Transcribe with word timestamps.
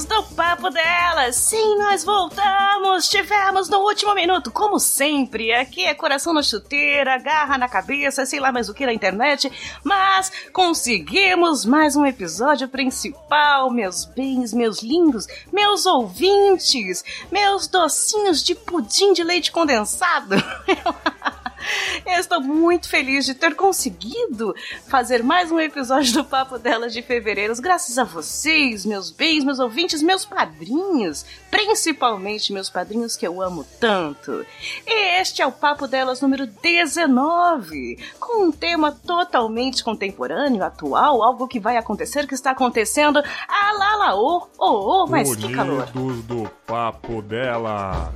do 0.04 0.22
Papo 0.34 0.68
Delas. 0.68 1.36
Sim, 1.36 1.78
nós 1.78 2.04
voltamos. 2.04 3.08
Tivemos 3.08 3.68
no 3.68 3.78
último 3.78 4.14
minuto, 4.14 4.50
como 4.50 4.78
sempre. 4.78 5.52
Aqui 5.54 5.84
é 5.84 5.94
coração 5.94 6.34
na 6.34 6.42
chuteira, 6.42 7.18
garra 7.18 7.56
na 7.56 7.68
cabeça, 7.68 8.26
sei 8.26 8.38
lá 8.38 8.52
mais 8.52 8.68
o 8.68 8.74
que 8.74 8.84
na 8.84 8.92
internet. 8.92 9.50
Mas 9.82 10.30
conseguimos 10.52 11.64
mais 11.64 11.96
um 11.96 12.04
episódio 12.04 12.68
principal, 12.68 13.70
meus 13.70 14.04
bens, 14.04 14.52
meus 14.52 14.82
lindos, 14.82 15.26
meus 15.52 15.86
ouvintes, 15.86 17.02
meus 17.30 17.66
docinhos 17.66 18.42
de 18.42 18.54
pudim 18.54 19.12
de 19.12 19.24
leite 19.24 19.50
condensado. 19.50 20.34
Eu 22.06 22.20
estou 22.20 22.40
muito 22.40 22.88
feliz 22.88 23.24
de 23.24 23.34
ter 23.34 23.54
conseguido 23.54 24.54
fazer 24.88 25.22
mais 25.22 25.50
um 25.50 25.60
episódio 25.60 26.12
do 26.12 26.24
Papo 26.24 26.58
Delas 26.58 26.92
de 26.92 27.02
Fevereiro, 27.02 27.54
graças 27.60 27.98
a 27.98 28.04
vocês, 28.04 28.84
meus 28.84 29.10
bens, 29.10 29.44
meus 29.44 29.58
ouvintes, 29.58 30.02
meus 30.02 30.24
padrinhos, 30.24 31.24
principalmente 31.50 32.52
meus 32.52 32.70
padrinhos 32.70 33.16
que 33.16 33.26
eu 33.26 33.40
amo 33.40 33.64
tanto. 33.80 34.44
E 34.86 35.20
este 35.20 35.42
é 35.42 35.46
o 35.46 35.52
Papo 35.52 35.86
Delas 35.86 36.20
número 36.20 36.46
19, 36.46 37.98
com 38.18 38.44
um 38.44 38.52
tema 38.52 38.92
totalmente 38.92 39.82
contemporâneo, 39.82 40.62
atual, 40.62 41.22
algo 41.22 41.48
que 41.48 41.60
vai 41.60 41.76
acontecer, 41.76 42.26
que 42.26 42.34
está 42.34 42.52
acontecendo. 42.52 43.22
Ah 43.48 43.72
lá 43.72 43.96
lá, 43.96 44.16
oh, 44.16 44.46
oh, 44.58 45.02
oh, 45.02 45.06
mas 45.06 45.34
que 45.36 45.52
calor. 45.52 45.86
Do 46.26 46.48
Papo 46.66 47.22
Dela. 47.22 48.12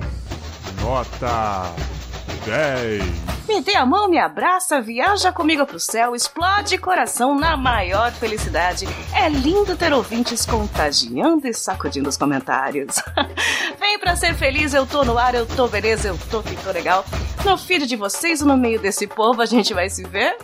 Nota 0.81 2.00
10. 2.45 3.31
Me 3.47 3.61
dê 3.61 3.75
a 3.75 3.85
mão, 3.85 4.07
me 4.07 4.17
abraça, 4.17 4.81
viaja 4.81 5.31
comigo 5.31 5.65
pro 5.65 5.79
céu, 5.79 6.15
explode 6.15 6.77
coração 6.77 7.37
na 7.37 7.57
maior 7.57 8.11
felicidade. 8.11 8.87
É 9.13 9.27
lindo 9.27 9.75
ter 9.75 9.91
ouvintes 9.91 10.45
contagiando 10.45 11.47
e 11.47 11.53
sacudindo 11.53 12.07
os 12.07 12.17
comentários. 12.17 12.95
Vem 13.79 13.99
pra 13.99 14.15
ser 14.15 14.35
feliz, 14.35 14.73
eu 14.73 14.85
tô 14.85 15.03
no 15.03 15.17
ar, 15.17 15.35
eu 15.35 15.45
tô 15.45 15.67
beleza, 15.67 16.07
eu 16.07 16.17
tô 16.29 16.41
tô 16.41 16.71
legal. 16.71 17.05
No 17.43 17.57
feed 17.57 17.87
de 17.87 17.95
vocês, 17.95 18.41
no 18.41 18.55
meio 18.55 18.79
desse 18.79 19.07
povo, 19.07 19.41
a 19.41 19.45
gente 19.45 19.73
vai 19.73 19.89
se 19.89 20.03
ver 20.03 20.37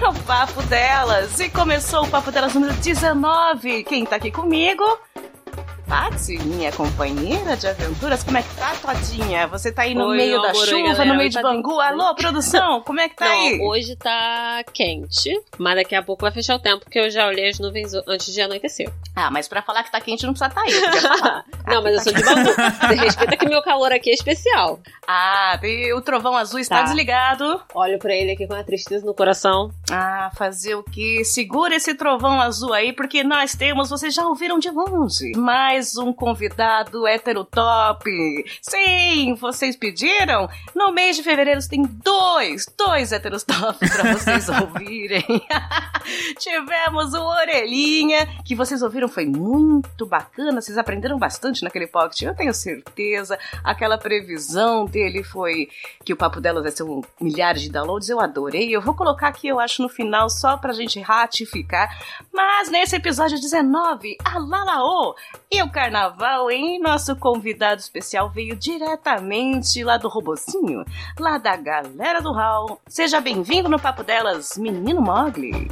no 0.00 0.14
Papo 0.22 0.62
Delas. 0.62 1.38
E 1.40 1.48
começou 1.48 2.04
o 2.04 2.08
Papo 2.08 2.30
Delas 2.30 2.54
número 2.54 2.72
19. 2.74 3.84
Quem 3.84 4.04
tá 4.06 4.16
aqui 4.16 4.30
comigo? 4.30 4.84
Patsy, 5.88 6.38
minha 6.38 6.72
companheira 6.72 7.56
de 7.56 7.66
aventuras, 7.66 8.24
como 8.24 8.38
é 8.38 8.42
que 8.42 8.54
tá, 8.56 8.72
Todinha? 8.80 9.46
Você 9.48 9.70
tá 9.70 9.82
aí 9.82 9.94
no 9.94 10.06
Oi, 10.08 10.16
meio 10.16 10.40
da 10.40 10.50
amor, 10.50 10.66
chuva, 10.66 10.82
galera. 10.88 11.04
no 11.04 11.14
meio 11.16 11.28
de 11.28 11.34
Tá 11.36 11.42
Bangu? 11.42 11.76
bem. 11.76 11.86
Alô, 11.86 12.14
produção, 12.14 12.80
como 12.82 13.00
é 13.00 13.08
que 13.08 13.14
tá 13.16 13.26
Não, 13.26 13.32
aí? 13.32 13.60
hoje 13.60 13.94
tá 13.96 14.64
quente, 14.72 15.30
mas 15.58 15.76
daqui 15.76 15.94
a 15.94 16.02
pouco 16.02 16.22
vai 16.22 16.32
fechar 16.32 16.56
o 16.56 16.58
tempo, 16.58 16.80
porque 16.84 16.98
eu 16.98 17.10
já 17.10 17.26
olhei 17.26 17.48
as 17.50 17.58
nuvens 17.58 17.92
antes 18.08 18.32
de 18.32 18.40
anoitecer. 18.40 18.90
Ah, 19.14 19.30
mas 19.30 19.46
pra 19.46 19.60
falar 19.62 19.82
que 19.84 19.92
tá 19.92 20.00
quente 20.00 20.24
não 20.26 20.32
precisa 20.32 20.50
tá 20.50 20.62
aí, 20.62 20.72
falar. 20.72 21.44
não, 21.66 21.82
mas 21.82 21.94
eu 21.94 22.00
sou 22.00 22.12
de 22.14 22.22
Bangu. 22.24 22.50
Você 22.54 22.94
respeita 23.04 23.36
que 23.36 23.46
meu 23.48 23.62
calor 23.62 23.92
aqui 23.92 24.10
é 24.10 24.14
especial. 24.14 24.80
Ah, 25.06 25.58
e 25.62 25.92
o 25.92 26.00
trovão 26.00 26.34
azul 26.36 26.58
está 26.58 26.76
Tá. 26.78 26.82
desligado. 26.84 27.62
Olho 27.74 27.98
pra 27.98 28.14
ele 28.14 28.32
aqui 28.32 28.46
com 28.48 28.54
a 28.54 28.64
tristeza 28.64 29.04
no 29.04 29.14
coração. 29.14 29.70
Ah, 29.92 30.30
fazer 30.36 30.74
o 30.74 30.82
quê? 30.82 31.22
Segura 31.24 31.76
esse 31.76 31.94
trovão 31.94 32.40
azul 32.40 32.72
aí, 32.72 32.92
porque 32.92 33.22
nós 33.22 33.54
temos, 33.54 33.90
vocês 33.90 34.14
já 34.14 34.26
ouviram 34.26 34.58
de 34.58 34.70
longe, 34.70 35.30
mais 35.74 35.96
um 35.96 36.12
convidado 36.12 37.04
hétero 37.04 37.44
top. 37.44 38.08
Sim, 38.62 39.34
vocês 39.34 39.74
pediram? 39.74 40.48
No 40.72 40.92
mês 40.92 41.16
de 41.16 41.22
fevereiro 41.24 41.58
tem 41.68 41.82
dois, 41.82 42.64
dois 42.78 43.10
héteros 43.10 43.42
top 43.42 43.80
pra 43.80 44.12
vocês 44.12 44.48
ouvirem. 44.60 45.24
Tivemos 46.38 47.12
o 47.14 47.20
Orelhinha, 47.24 48.24
que 48.44 48.54
vocês 48.54 48.82
ouviram, 48.82 49.08
foi 49.08 49.26
muito 49.26 50.06
bacana, 50.06 50.60
vocês 50.60 50.78
aprenderam 50.78 51.18
bastante 51.18 51.64
naquele 51.64 51.88
pocket, 51.88 52.22
eu 52.22 52.36
tenho 52.36 52.54
certeza. 52.54 53.36
Aquela 53.64 53.98
previsão 53.98 54.84
dele 54.84 55.24
foi 55.24 55.68
que 56.04 56.12
o 56.12 56.16
papo 56.16 56.40
delas 56.40 56.62
vai 56.62 56.70
ser 56.70 56.84
um 56.84 57.00
milhares 57.20 57.62
de 57.62 57.70
downloads, 57.70 58.08
eu 58.08 58.20
adorei. 58.20 58.70
Eu 58.70 58.80
vou 58.80 58.94
colocar 58.94 59.26
aqui, 59.26 59.48
eu 59.48 59.58
acho, 59.58 59.82
no 59.82 59.88
final, 59.88 60.30
só 60.30 60.56
pra 60.56 60.72
gente 60.72 61.00
ratificar. 61.00 61.90
Mas 62.32 62.70
nesse 62.70 62.94
episódio 62.94 63.40
19, 63.40 64.16
a 64.24 64.38
Lalaô 64.38 65.16
e 65.50 65.63
o 65.64 65.70
carnaval, 65.70 66.50
hein? 66.50 66.78
Nosso 66.78 67.16
convidado 67.16 67.80
especial 67.80 68.28
veio 68.28 68.54
diretamente 68.54 69.82
lá 69.82 69.96
do 69.96 70.08
Robozinho, 70.08 70.84
lá 71.18 71.38
da 71.38 71.56
galera 71.56 72.20
do 72.20 72.32
Hall. 72.32 72.80
Seja 72.86 73.20
bem-vindo 73.20 73.68
no 73.68 73.80
Papo 73.80 74.02
Delas, 74.02 74.56
menino 74.58 75.00
Mogli. 75.00 75.70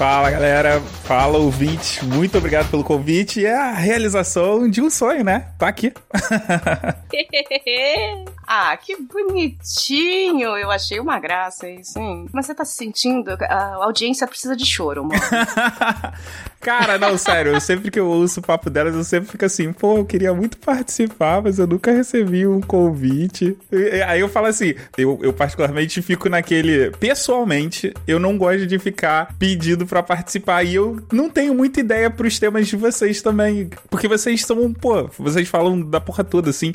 Fala 0.00 0.30
galera, 0.30 0.80
fala 1.04 1.36
ouvinte, 1.36 2.02
muito 2.06 2.38
obrigado 2.38 2.70
pelo 2.70 2.82
convite. 2.82 3.44
É 3.44 3.54
a 3.54 3.72
realização 3.72 4.66
de 4.66 4.80
um 4.80 4.88
sonho, 4.88 5.22
né? 5.22 5.48
Tá 5.58 5.68
aqui. 5.68 5.92
Ah, 8.52 8.76
que 8.76 8.96
bonitinho! 9.02 10.56
Eu 10.56 10.72
achei 10.72 10.98
uma 10.98 11.20
graça 11.20 11.70
isso, 11.70 11.96
hein? 12.00 12.26
Mas 12.32 12.46
você 12.46 12.54
tá 12.54 12.64
se 12.64 12.76
sentindo? 12.76 13.30
A 13.48 13.74
audiência 13.84 14.26
precisa 14.26 14.56
de 14.56 14.66
choro, 14.66 15.02
amor. 15.02 15.14
Cara, 16.60 16.98
não, 16.98 17.16
sério, 17.16 17.52
eu 17.52 17.60
sempre 17.60 17.90
que 17.92 17.98
eu 17.98 18.08
ouço 18.08 18.40
o 18.40 18.42
papo 18.42 18.68
delas, 18.68 18.94
eu 18.94 19.04
sempre 19.04 19.30
fico 19.30 19.44
assim, 19.44 19.72
pô, 19.72 19.98
eu 19.98 20.04
queria 20.04 20.34
muito 20.34 20.58
participar, 20.58 21.40
mas 21.40 21.58
eu 21.60 21.66
nunca 21.66 21.92
recebi 21.92 22.44
um 22.46 22.60
convite. 22.60 23.56
E- 23.70 24.02
Aí 24.02 24.20
eu 24.20 24.28
falo 24.28 24.46
assim, 24.46 24.74
eu, 24.98 25.18
eu 25.22 25.32
particularmente 25.32 26.02
fico 26.02 26.28
naquele. 26.28 26.90
Pessoalmente, 26.98 27.94
eu 28.06 28.18
não 28.18 28.36
gosto 28.36 28.66
de 28.66 28.78
ficar 28.80 29.32
pedindo 29.38 29.86
pra 29.90 30.04
participar. 30.04 30.62
E 30.62 30.76
eu 30.76 31.02
não 31.12 31.28
tenho 31.28 31.52
muita 31.52 31.80
ideia 31.80 32.08
pros 32.08 32.38
temas 32.38 32.68
de 32.68 32.76
vocês 32.76 33.20
também. 33.20 33.68
Porque 33.90 34.06
vocês 34.06 34.42
são, 34.42 34.72
pô, 34.72 35.10
vocês 35.18 35.48
falam 35.48 35.80
da 35.82 36.00
porra 36.00 36.22
toda, 36.22 36.48
assim, 36.48 36.72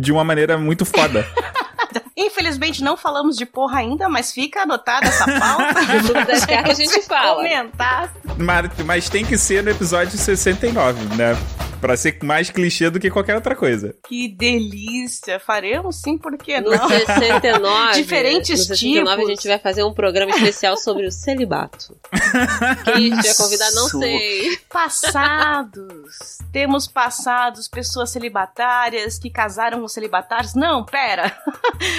de 0.00 0.12
uma 0.12 0.24
maneira 0.24 0.58
muito 0.58 0.84
foda. 0.84 1.24
Infelizmente 2.16 2.82
não 2.82 2.96
falamos 2.96 3.36
de 3.36 3.44
porra 3.44 3.80
ainda, 3.80 4.08
mas 4.08 4.32
fica 4.32 4.62
anotada 4.62 5.06
essa 5.06 5.24
pauta. 5.24 5.82
No 6.02 6.26
das 6.26 6.46
cartas 6.46 6.78
a 6.78 6.82
gente 6.84 7.02
fala. 7.02 7.36
Comentar. 7.42 8.14
Mas, 8.38 8.70
mas 8.84 9.08
tem 9.08 9.24
que 9.24 9.36
ser 9.36 9.62
no 9.62 9.70
episódio 9.70 10.16
69, 10.16 11.16
né? 11.16 11.36
Pra 11.80 11.98
ser 11.98 12.18
mais 12.22 12.48
clichê 12.48 12.88
do 12.88 12.98
que 12.98 13.10
qualquer 13.10 13.34
outra 13.34 13.54
coisa. 13.54 13.94
Que 14.08 14.26
delícia! 14.28 15.38
Faremos 15.38 15.96
sim, 15.96 16.16
por 16.16 16.38
que 16.38 16.58
No 16.58 16.70
não? 16.70 16.88
69, 16.88 17.92
Diferentes 18.00 18.60
no 18.60 18.76
69 18.76 19.16
tipos. 19.16 19.28
a 19.28 19.34
gente 19.34 19.48
vai 19.48 19.58
fazer 19.58 19.84
um 19.84 19.92
programa 19.92 20.30
especial 20.30 20.78
sobre 20.78 21.06
o 21.06 21.12
celibato. 21.12 21.94
Quem 22.84 23.12
a 23.12 23.16
gente 23.16 23.26
vai 23.26 23.34
convidar, 23.34 23.70
não 23.72 23.88
sei. 23.88 24.56
Passados. 24.70 26.38
Temos 26.50 26.86
passados, 26.86 27.68
pessoas 27.68 28.10
celibatárias 28.10 29.18
que 29.18 29.28
casaram 29.28 29.80
com 29.80 29.88
celibatários. 29.88 30.54
Não, 30.54 30.84
pera. 30.84 31.36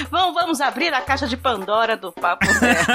Vamos, 0.09 0.33
vamos 0.33 0.61
abrir 0.61 0.93
a 0.93 1.01
caixa 1.01 1.27
de 1.27 1.38
Pandora 1.38 1.95
do 1.97 2.11
Papo 2.11 2.45
Dela. 2.59 2.85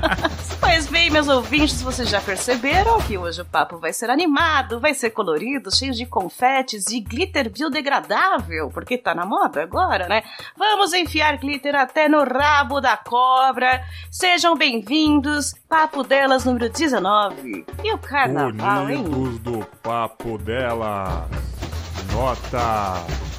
pois 0.60 0.86
bem, 0.86 1.10
meus 1.10 1.28
ouvintes, 1.28 1.82
vocês 1.82 2.08
já 2.08 2.20
perceberam 2.20 3.00
que 3.00 3.16
hoje 3.18 3.40
o 3.40 3.44
papo 3.44 3.78
vai 3.78 3.92
ser 3.92 4.10
animado, 4.10 4.80
vai 4.80 4.94
ser 4.94 5.10
colorido, 5.10 5.74
cheio 5.74 5.92
de 5.92 6.06
confetes 6.06 6.86
e 6.88 7.00
glitter 7.00 7.50
biodegradável, 7.50 8.70
porque 8.70 8.96
tá 8.96 9.14
na 9.14 9.24
moda 9.24 9.62
agora, 9.62 10.08
né? 10.08 10.22
Vamos 10.56 10.92
enfiar 10.92 11.38
glitter 11.38 11.74
até 11.74 12.08
no 12.08 12.24
rabo 12.24 12.80
da 12.80 12.96
cobra. 12.96 13.82
Sejam 14.10 14.56
bem-vindos, 14.56 15.54
Papo 15.68 16.02
Delas 16.02 16.44
número 16.44 16.68
19. 16.68 17.66
E 17.82 17.92
o 17.92 17.98
carnaval, 17.98 18.90
hein? 18.90 19.04
Unidos 19.04 19.38
do 19.40 19.66
Papo 19.82 20.38
Dela. 20.38 21.28
Nota 22.12 23.29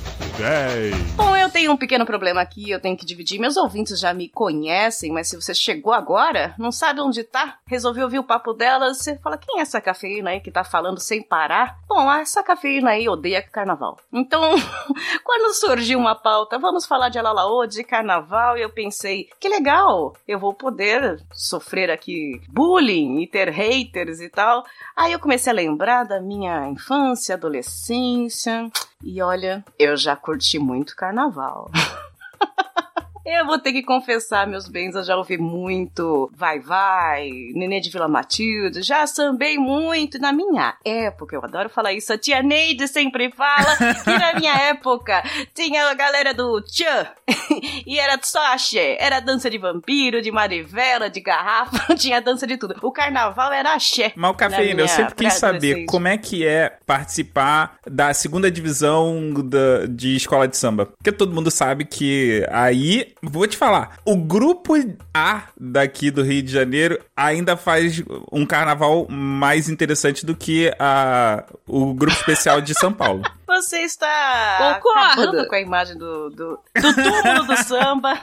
10. 0.41 0.95
Bom, 1.15 1.37
eu 1.37 1.51
tenho 1.51 1.71
um 1.71 1.77
pequeno 1.77 2.03
problema 2.03 2.41
aqui, 2.41 2.67
eu 2.67 2.79
tenho 2.79 2.97
que 2.97 3.05
dividir. 3.05 3.39
Meus 3.39 3.57
ouvintes 3.57 3.99
já 3.99 4.11
me 4.11 4.27
conhecem, 4.27 5.11
mas 5.11 5.29
se 5.29 5.35
você 5.35 5.53
chegou 5.53 5.93
agora, 5.93 6.55
não 6.57 6.71
sabe 6.71 6.99
onde 6.99 7.23
tá, 7.23 7.59
resolveu 7.67 8.05
ouvir 8.05 8.17
o 8.17 8.23
papo 8.23 8.51
delas, 8.51 8.97
você 8.97 9.17
fala, 9.19 9.37
quem 9.37 9.59
é 9.59 9.61
essa 9.61 9.79
cafeína 9.79 10.31
aí 10.31 10.39
que 10.39 10.49
tá 10.49 10.63
falando 10.63 10.99
sem 10.99 11.21
parar? 11.21 11.77
Bom, 11.87 12.11
essa 12.11 12.41
cafeína 12.41 12.91
aí 12.91 13.07
odeia 13.07 13.41
carnaval. 13.41 13.99
Então, 14.11 14.41
quando 15.23 15.53
surgiu 15.53 15.99
uma 15.99 16.15
pauta, 16.15 16.57
vamos 16.57 16.87
falar 16.87 17.09
de 17.09 17.19
Alalaô, 17.19 17.67
de 17.67 17.83
carnaval, 17.83 18.57
eu 18.57 18.71
pensei, 18.71 19.29
que 19.39 19.47
legal, 19.47 20.15
eu 20.27 20.39
vou 20.39 20.55
poder 20.55 21.21
sofrer 21.31 21.91
aqui 21.91 22.41
bullying 22.49 23.21
e 23.21 23.27
ter 23.27 23.49
haters 23.49 24.19
e 24.19 24.29
tal. 24.29 24.63
Aí 24.97 25.11
eu 25.11 25.19
comecei 25.19 25.51
a 25.51 25.55
lembrar 25.55 26.03
da 26.03 26.19
minha 26.19 26.67
infância, 26.67 27.35
adolescência, 27.35 28.71
e 29.03 29.21
olha, 29.21 29.63
eu 29.77 29.95
já 29.97 30.15
curti 30.15 30.59
muito 30.59 30.95
carnaval. 30.95 31.69
Eu 33.25 33.45
vou 33.45 33.59
ter 33.59 33.71
que 33.71 33.83
confessar, 33.83 34.47
meus 34.47 34.67
bens, 34.67 34.95
eu 34.95 35.03
já 35.03 35.15
ouvi 35.15 35.37
muito 35.37 36.31
Vai 36.35 36.59
Vai, 36.59 37.29
Nenê 37.53 37.79
de 37.79 37.89
Vila 37.89 38.07
Matilde, 38.07 38.81
já 38.81 39.05
sambei 39.05 39.57
muito. 39.57 40.19
Na 40.19 40.31
minha 40.31 40.75
época, 40.83 41.35
eu 41.35 41.43
adoro 41.43 41.69
falar 41.69 41.93
isso, 41.93 42.11
a 42.11 42.17
tia 42.17 42.41
Neide 42.41 42.87
sempre 42.87 43.31
fala 43.31 43.77
que 44.03 44.09
na 44.09 44.33
minha 44.33 44.53
época 44.69 45.23
tinha 45.53 45.85
a 45.85 45.93
galera 45.93 46.33
do 46.33 46.61
Tchan 46.61 47.07
e 47.85 47.99
era 47.99 48.19
só 48.23 48.53
axé. 48.53 48.97
Era 48.99 49.19
dança 49.19 49.49
de 49.49 49.57
vampiro, 49.57 50.21
de 50.21 50.31
marivela, 50.31 51.09
de 51.09 51.19
garrafa, 51.21 51.95
tinha 51.95 52.21
dança 52.21 52.47
de 52.47 52.57
tudo. 52.57 52.75
O 52.81 52.91
carnaval 52.91 53.51
era 53.51 53.73
axé. 53.73 54.11
Mas 54.15 54.31
o 54.31 54.33
Cafeína, 54.33 54.81
eu 54.81 54.87
sempre 54.87 55.15
quis 55.15 55.33
saber 55.33 55.85
como 55.85 56.07
é 56.07 56.17
que 56.17 56.45
é 56.45 56.77
participar 56.85 57.77
da 57.85 58.13
segunda 58.13 58.49
divisão 58.49 59.31
da, 59.45 59.85
de 59.87 60.15
escola 60.15 60.47
de 60.47 60.57
samba. 60.57 60.87
Porque 60.87 61.11
todo 61.11 61.33
mundo 61.33 61.51
sabe 61.51 61.85
que 61.85 62.45
aí, 62.49 63.13
vou 63.21 63.45
te 63.47 63.57
falar, 63.57 63.97
o 64.05 64.15
grupo 64.15 64.73
A 65.13 65.43
daqui 65.59 66.09
do 66.09 66.23
Rio 66.23 66.41
de 66.41 66.51
Janeiro 66.51 66.99
ainda 67.15 67.55
faz 67.55 68.01
um 68.31 68.45
carnaval 68.45 69.07
mais 69.09 69.69
interessante 69.69 70.25
do 70.25 70.35
que 70.35 70.73
a, 70.79 71.43
o 71.67 71.93
grupo 71.93 72.17
especial 72.17 72.61
de 72.61 72.73
São 72.73 72.91
Paulo. 72.91 73.21
Você 73.47 73.79
está 73.79 74.79
Concordo. 74.81 74.99
acabando 74.99 75.47
com 75.47 75.55
a 75.55 75.59
imagem 75.61 75.97
do, 75.97 76.29
do, 76.29 76.59
do 76.75 76.95
túmulo 76.95 77.43
do 77.45 77.57
samba. 77.57 78.19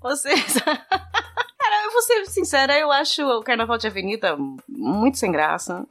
Você 0.00 0.32
está... 0.32 0.64
Cara, 1.58 1.84
eu 1.84 1.92
vou 1.92 2.02
ser 2.02 2.26
sincera, 2.26 2.78
eu 2.78 2.90
acho 2.90 3.22
o 3.22 3.42
Carnaval 3.42 3.76
de 3.76 3.88
Avenida 3.88 4.36
muito 4.68 5.18
sem 5.18 5.30
graça. 5.30 5.84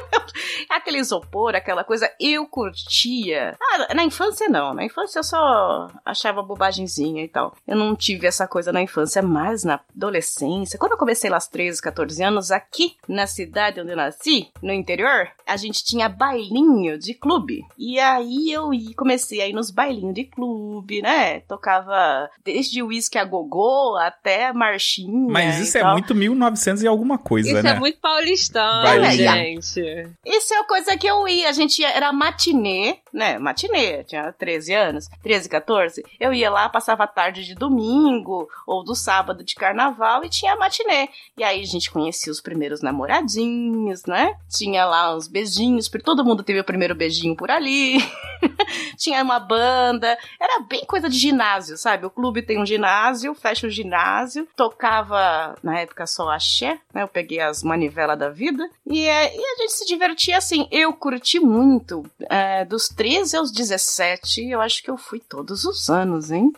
Aquele 0.68 0.98
isopor, 0.98 1.54
aquela 1.54 1.82
coisa, 1.82 2.10
eu 2.20 2.46
curtia. 2.46 3.56
Ah, 3.60 3.94
na 3.94 4.04
infância 4.04 4.48
não, 4.48 4.72
na 4.72 4.84
infância 4.84 5.18
eu 5.18 5.24
só 5.24 5.88
achava 6.04 6.42
bobagemzinha 6.42 7.24
e 7.24 7.28
tal. 7.28 7.54
Eu 7.66 7.76
não 7.76 7.96
tive 7.96 8.26
essa 8.26 8.46
coisa 8.46 8.72
na 8.72 8.80
infância, 8.82 9.20
mas 9.22 9.64
na 9.64 9.80
adolescência, 9.94 10.78
quando 10.78 10.92
eu 10.92 10.98
comecei 10.98 11.28
lá 11.28 11.36
aos 11.36 11.48
13, 11.48 11.82
14 11.82 12.22
anos, 12.22 12.50
aqui 12.50 12.96
na 13.08 13.26
cidade 13.26 13.80
onde 13.80 13.90
eu 13.90 13.96
nasci, 13.96 14.50
no 14.62 14.72
interior, 14.72 15.28
a 15.46 15.56
gente 15.56 15.84
tinha 15.84 16.08
bailinho 16.08 16.98
de 16.98 17.14
clube. 17.14 17.64
E 17.76 17.98
aí 17.98 18.50
eu 18.52 18.72
ia, 18.72 18.94
comecei 18.94 19.40
a 19.40 19.48
ir 19.48 19.52
nos 19.52 19.70
bailinhos 19.70 20.14
de 20.14 20.24
clube, 20.24 21.02
né? 21.02 21.40
Tocava 21.40 22.30
desde 22.44 22.82
uísque 22.82 23.18
a 23.18 23.24
gogô 23.24 23.96
até 23.96 24.52
marchinha. 24.52 25.32
Mas 25.32 25.58
isso 25.58 25.78
é 25.78 25.80
tal. 25.80 25.92
muito 25.92 26.14
1900 26.14 26.82
e 26.82 26.86
alguma 26.86 27.18
coisa, 27.18 27.48
Isso 27.48 27.62
né? 27.62 27.70
é 27.70 27.78
muito 27.78 27.98
paulistano, 27.98 28.82
Bailinho. 28.82 29.12
gente. 29.12 29.80
Isso 30.24 30.54
é 30.54 30.58
a 30.58 30.64
coisa 30.64 30.96
que 30.96 31.06
eu 31.06 31.26
ia. 31.26 31.48
A 31.48 31.52
gente 31.52 31.80
ia, 31.80 31.90
era 31.90 32.12
matinê, 32.12 32.98
né? 33.12 33.38
Matinê, 33.38 34.04
tinha 34.04 34.32
13 34.32 34.74
anos, 34.74 35.08
13, 35.22 35.48
14. 35.48 36.04
Eu 36.18 36.32
ia 36.32 36.50
lá, 36.50 36.68
passava 36.68 37.04
a 37.04 37.08
tarde 37.08 37.44
de 37.44 37.54
domingo 37.54 38.48
ou 38.66 38.84
do 38.84 38.94
sábado 38.94 39.44
de 39.44 39.54
carnaval 39.54 40.24
e 40.24 40.28
tinha 40.28 40.56
matinê. 40.56 41.08
E 41.36 41.44
aí 41.44 41.60
a 41.60 41.66
gente 41.66 41.90
conhecia 41.90 42.32
os 42.32 42.40
primeiros 42.40 42.82
namoradinhos, 42.82 44.04
né? 44.04 44.34
Tinha 44.48 44.84
lá 44.84 45.14
uns 45.14 45.28
beijinhos, 45.28 45.88
porque 45.88 46.04
todo 46.04 46.24
mundo 46.24 46.42
teve 46.42 46.60
o 46.60 46.64
primeiro 46.64 46.94
beijinho 46.94 47.36
por 47.36 47.50
ali. 47.50 47.98
tinha 48.96 49.22
uma 49.22 49.38
banda. 49.38 50.16
Era 50.40 50.60
bem 50.60 50.84
coisa 50.84 51.08
de 51.08 51.18
ginásio, 51.18 51.76
sabe? 51.76 52.06
O 52.06 52.10
clube 52.10 52.42
tem 52.42 52.60
um 52.60 52.66
ginásio, 52.66 53.34
fecha 53.34 53.66
o 53.66 53.70
ginásio. 53.70 54.46
Tocava, 54.56 55.54
na 55.62 55.80
época, 55.80 56.06
só 56.06 56.28
axé, 56.30 56.78
né? 56.92 57.02
Eu 57.02 57.08
peguei 57.08 57.40
as 57.40 57.62
manivelas 57.62 58.18
da 58.18 58.28
vida. 58.28 58.68
E, 58.86 59.06
é, 59.06 59.36
e 59.36 59.40
a 59.40 59.56
gente 59.62 59.69
se 59.72 59.84
divertia 59.86 60.36
assim. 60.38 60.66
Eu 60.70 60.92
curti 60.92 61.38
muito. 61.40 62.04
É, 62.28 62.64
dos 62.64 62.88
13 62.88 63.36
aos 63.36 63.50
17, 63.52 64.48
eu 64.48 64.60
acho 64.60 64.82
que 64.82 64.90
eu 64.90 64.96
fui 64.96 65.20
todos 65.28 65.64
os 65.64 65.88
anos, 65.88 66.30
hein? 66.30 66.52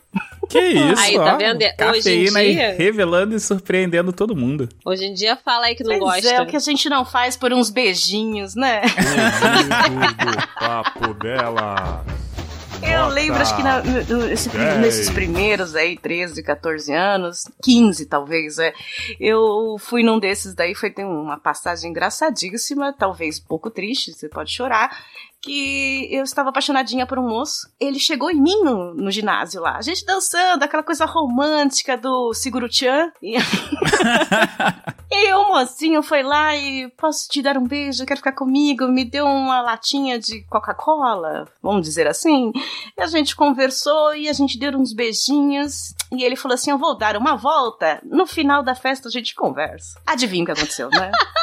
Que 0.49 0.59
isso, 0.93 1.00
Aí, 1.03 1.14
tá 1.17 1.35
ó. 1.35 1.37
vendo? 1.38 1.61
Hoje 1.91 2.11
em 2.11 2.25
dia- 2.25 2.75
revelando 2.76 3.35
e 3.37 3.41
surpreendendo 3.41 4.12
todo 4.12 4.35
mundo. 4.37 4.69
Hoje 4.85 5.05
em 5.05 5.14
dia 5.14 5.37
fala 5.37 5.67
aí 5.67 5.75
que 5.75 5.82
não 5.85 5.99
Pois 5.99 6.23
gosta. 6.23 6.29
é, 6.37 6.43
o 6.43 6.47
que 6.47 6.56
a 6.56 6.61
gente 6.61 6.88
não 6.88 7.05
faz 7.05 7.37
por 7.37 7.53
uns 7.53 7.70
beijinhos, 7.70 8.55
né? 8.55 8.82
Ouvido 8.82 10.37
do 10.37 10.49
papo 10.58 11.15
dela. 11.15 12.05
Eu 12.82 13.06
lembro, 13.08 13.40
acho 13.40 13.56
que 13.56 13.62
na- 13.62 13.81
nesses 14.81 15.08
primeiros 15.11 15.75
aí, 15.75 15.96
13, 15.96 16.43
14 16.43 16.93
anos, 16.93 17.44
15 17.62 18.06
talvez, 18.06 18.58
é. 18.58 18.73
Eu 19.20 19.76
fui 19.79 20.02
num 20.02 20.19
desses 20.19 20.55
daí, 20.55 20.75
foi 20.75 20.90
ter 20.90 21.05
uma 21.05 21.38
passagem 21.38 21.90
engraçadíssima, 21.90 22.93
talvez 22.93 23.38
um 23.38 23.44
pouco 23.46 23.70
triste, 23.70 24.12
você 24.12 24.29
pode 24.29 24.52
chorar, 24.52 24.90
que 25.43 26.09
eu 26.11 26.23
estava 26.23 26.50
apaixonadinha 26.50 27.06
por 27.06 27.19
um 27.19 27.29
moço. 27.29 27.69
Ele 27.81 27.99
chegou 27.99 28.31
em 28.31 28.41
mim 28.41 28.62
no, 28.62 28.94
no 28.94 29.11
ginásio 29.11 29.61
lá, 29.61 29.77
a 29.77 29.83
gente 29.83 30.05
dançando, 30.05 30.62
aquela 30.62 30.83
coisa 30.83 31.05
romântica 31.05 31.97
do 31.97 32.33
Siguro-chan. 32.33 33.11
E... 33.21 33.35
E 35.15 35.31
o 35.35 35.47
mocinho 35.49 36.03
foi 36.03 36.23
lá 36.23 36.56
e 36.56 36.89
posso 36.97 37.29
te 37.29 37.43
dar 37.43 37.59
um 37.59 37.67
beijo, 37.67 38.06
quer 38.06 38.17
ficar 38.17 38.33
comigo? 38.33 38.89
Me 38.89 39.05
deu 39.05 39.27
uma 39.27 39.61
latinha 39.61 40.19
de 40.19 40.43
Coca-Cola, 40.44 41.47
vamos 41.62 41.83
dizer 41.83 42.06
assim. 42.06 42.50
E 42.97 43.03
a 43.03 43.06
gente 43.06 43.37
conversou 43.37 44.15
e 44.15 44.27
a 44.27 44.33
gente 44.33 44.59
deu 44.59 44.73
uns 44.73 44.94
beijinhos. 44.94 45.94
E 46.11 46.25
ele 46.25 46.35
falou 46.35 46.55
assim: 46.55 46.71
Eu 46.71 46.79
vou 46.79 46.97
dar 46.97 47.15
uma 47.19 47.37
volta. 47.37 48.00
No 48.03 48.27
final 48.27 48.62
da 48.62 48.75
festa 48.75 49.09
a 49.09 49.11
gente 49.11 49.35
conversa. 49.35 50.00
Adivinha 50.06 50.44
o 50.44 50.47
que 50.47 50.53
aconteceu, 50.53 50.89
né? 50.89 51.12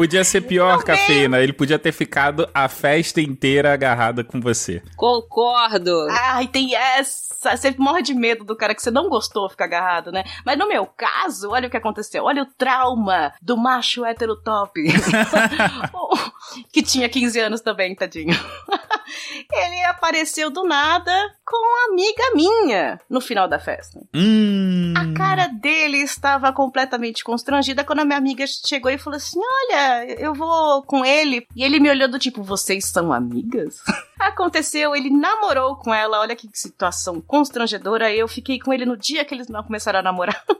Podia 0.00 0.24
ser 0.24 0.40
pior, 0.40 0.82
Cafeína. 0.82 1.40
Ele 1.40 1.52
podia 1.52 1.78
ter 1.78 1.92
ficado 1.92 2.48
a 2.54 2.70
festa 2.70 3.20
inteira 3.20 3.74
agarrada 3.74 4.24
com 4.24 4.40
você. 4.40 4.82
Concordo. 4.96 6.08
Ai, 6.10 6.46
tem 6.46 6.74
essa. 6.74 7.54
Você 7.54 7.74
morre 7.76 8.00
de 8.00 8.14
medo 8.14 8.42
do 8.42 8.56
cara 8.56 8.74
que 8.74 8.80
você 8.80 8.90
não 8.90 9.10
gostou 9.10 9.50
ficar 9.50 9.66
agarrado, 9.66 10.10
né? 10.10 10.24
Mas 10.42 10.58
no 10.58 10.66
meu 10.66 10.86
caso, 10.86 11.50
olha 11.50 11.68
o 11.68 11.70
que 11.70 11.76
aconteceu. 11.76 12.24
Olha 12.24 12.44
o 12.44 12.46
trauma 12.46 13.34
do 13.42 13.58
macho 13.58 14.02
hétero 14.02 14.36
top. 14.36 14.72
que 16.72 16.82
tinha 16.82 17.06
15 17.06 17.38
anos 17.38 17.60
também, 17.60 17.94
tadinho. 17.94 18.34
Ele 19.52 19.82
apareceu 19.84 20.50
do 20.50 20.64
nada 20.64 21.12
com 21.44 21.56
uma 21.56 21.92
amiga 21.92 22.22
minha 22.34 23.00
no 23.08 23.20
final 23.20 23.48
da 23.48 23.58
festa. 23.58 24.00
Hum. 24.14 24.94
A 24.96 25.12
cara 25.16 25.48
dele 25.48 25.98
estava 25.98 26.52
completamente 26.52 27.24
constrangida 27.24 27.84
quando 27.84 28.00
a 28.00 28.04
minha 28.04 28.18
amiga 28.18 28.44
chegou 28.46 28.90
e 28.90 28.98
falou 28.98 29.16
assim: 29.16 29.40
Olha, 29.40 29.89
eu 30.18 30.34
vou 30.34 30.82
com 30.82 31.04
ele. 31.04 31.46
E 31.54 31.62
ele 31.64 31.78
me 31.80 31.90
olhou 31.90 32.08
do 32.08 32.18
tipo: 32.18 32.42
Vocês 32.42 32.86
são 32.86 33.12
amigas? 33.12 33.76
Aconteceu, 34.18 34.94
ele 34.94 35.10
namorou 35.10 35.76
com 35.76 35.92
ela. 35.94 36.20
Olha 36.20 36.36
que 36.36 36.48
situação 36.52 37.20
constrangedora. 37.20 38.12
Eu 38.12 38.28
fiquei 38.28 38.58
com 38.58 38.72
ele 38.72 38.84
no 38.84 38.96
dia 38.96 39.24
que 39.24 39.34
eles 39.34 39.48
não 39.48 39.62
começaram 39.62 39.98
a 40.00 40.02
namorar. 40.02 40.42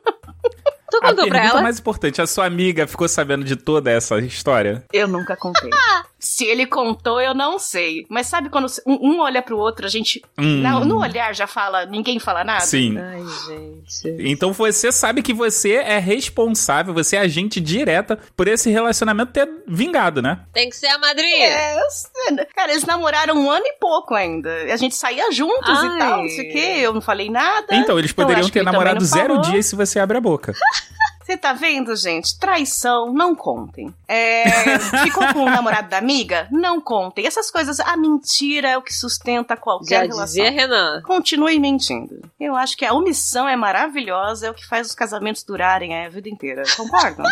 Tu 0.91 0.97
A 0.97 1.01
contou 1.11 1.25
pra 1.29 1.35
pergunta 1.35 1.53
ela? 1.55 1.63
mais 1.63 1.79
importante, 1.79 2.21
a 2.21 2.27
sua 2.27 2.47
amiga 2.47 2.85
ficou 2.85 3.07
sabendo 3.07 3.45
de 3.45 3.55
toda 3.55 3.93
essa 3.93 4.19
história? 4.19 4.85
Eu 4.93 5.07
nunca 5.07 5.37
contei. 5.37 5.71
Se 6.21 6.45
ele 6.45 6.67
contou, 6.67 7.21
eu 7.21 7.35
não 7.35 7.59
sei. 7.59 8.07
Mas 8.09 8.27
sabe 8.27 8.51
quando 8.51 8.67
um, 8.87 9.13
um 9.13 9.21
olha 9.21 9.41
pro 9.41 9.59
outro, 9.59 9.87
a 9.87 9.89
gente. 9.89 10.23
Hum. 10.39 10.61
No, 10.61 10.85
no 10.85 11.01
olhar 11.01 11.35
já 11.35 11.47
fala, 11.47 11.87
ninguém 11.87 12.19
fala 12.19 12.45
nada? 12.45 12.61
Sim. 12.61 12.99
Ai, 12.99 13.23
gente. 13.47 14.31
Então 14.31 14.53
você 14.53 14.93
sabe 14.93 15.23
que 15.23 15.33
você 15.33 15.75
é 15.77 15.99
responsável, 15.99 16.93
você 16.93 17.17
é 17.17 17.21
agente 17.21 17.61
direta 17.61 18.19
por 18.37 18.47
esse 18.47 18.71
relacionamento 18.71 19.33
ter 19.33 19.49
vingado, 19.67 20.21
né? 20.21 20.41
Tem 20.53 20.69
que 20.69 20.77
ser 20.77 20.89
a 20.89 20.99
madrinha. 20.99 21.47
É, 21.47 21.81
eu 21.81 21.91
sei. 21.91 22.47
cara, 22.55 22.73
eles 22.73 22.85
namoraram 22.85 23.35
um 23.35 23.51
ano 23.51 23.65
e 23.65 23.73
pouco 23.81 24.15
ainda. 24.15 24.51
A 24.73 24.77
gente 24.77 24.95
saía 24.95 25.33
juntos 25.33 25.79
Ai. 25.79 25.97
e 25.97 25.99
tal, 25.99 26.23
não 26.23 26.29
sei 26.29 26.49
o 26.49 26.53
quê. 26.53 26.75
Eu 26.81 26.93
não 26.93 27.01
falei 27.01 27.31
nada. 27.31 27.75
Então, 27.75 27.99
eles 27.99 28.11
Eu 28.11 28.15
poderiam 28.15 28.47
que 28.47 28.53
ter 28.53 28.63
namorado 28.63 29.05
zero 29.05 29.41
dias 29.41 29.67
se 29.67 29.75
você 29.75 29.99
abre 29.99 30.19
a 30.19 30.21
boca. 30.21 30.53
Você 31.31 31.37
tá 31.37 31.53
vendo, 31.53 31.95
gente? 31.95 32.37
Traição, 32.41 33.13
não 33.13 33.37
contem. 33.37 33.95
É, 34.09 34.81
ficou 35.05 35.25
com 35.33 35.45
o 35.45 35.49
namorado 35.49 35.89
da 35.89 35.99
amiga? 35.99 36.49
Não 36.51 36.81
contem. 36.81 37.25
Essas 37.25 37.53
coisas, 37.53 37.79
a 37.79 37.97
mentira 37.97 38.71
é 38.71 38.77
o 38.77 38.83
que 38.83 38.93
sustenta 38.93 39.57
qualquer 39.57 39.89
Já 39.89 40.01
relação. 40.01 40.25
dizia 40.25 40.51
Renan. 40.51 41.01
Continue 41.03 41.61
mentindo. 41.61 42.21
Eu 42.41 42.57
acho 42.57 42.77
que 42.77 42.85
a 42.85 42.93
omissão 42.93 43.49
é 43.49 43.55
maravilhosa, 43.55 44.49
é 44.49 44.51
o 44.51 44.55
que 44.55 44.67
faz 44.67 44.89
os 44.89 44.95
casamentos 44.97 45.45
durarem 45.45 46.05
a 46.05 46.09
vida 46.09 46.29
inteira. 46.29 46.65
Concordam? 46.77 47.25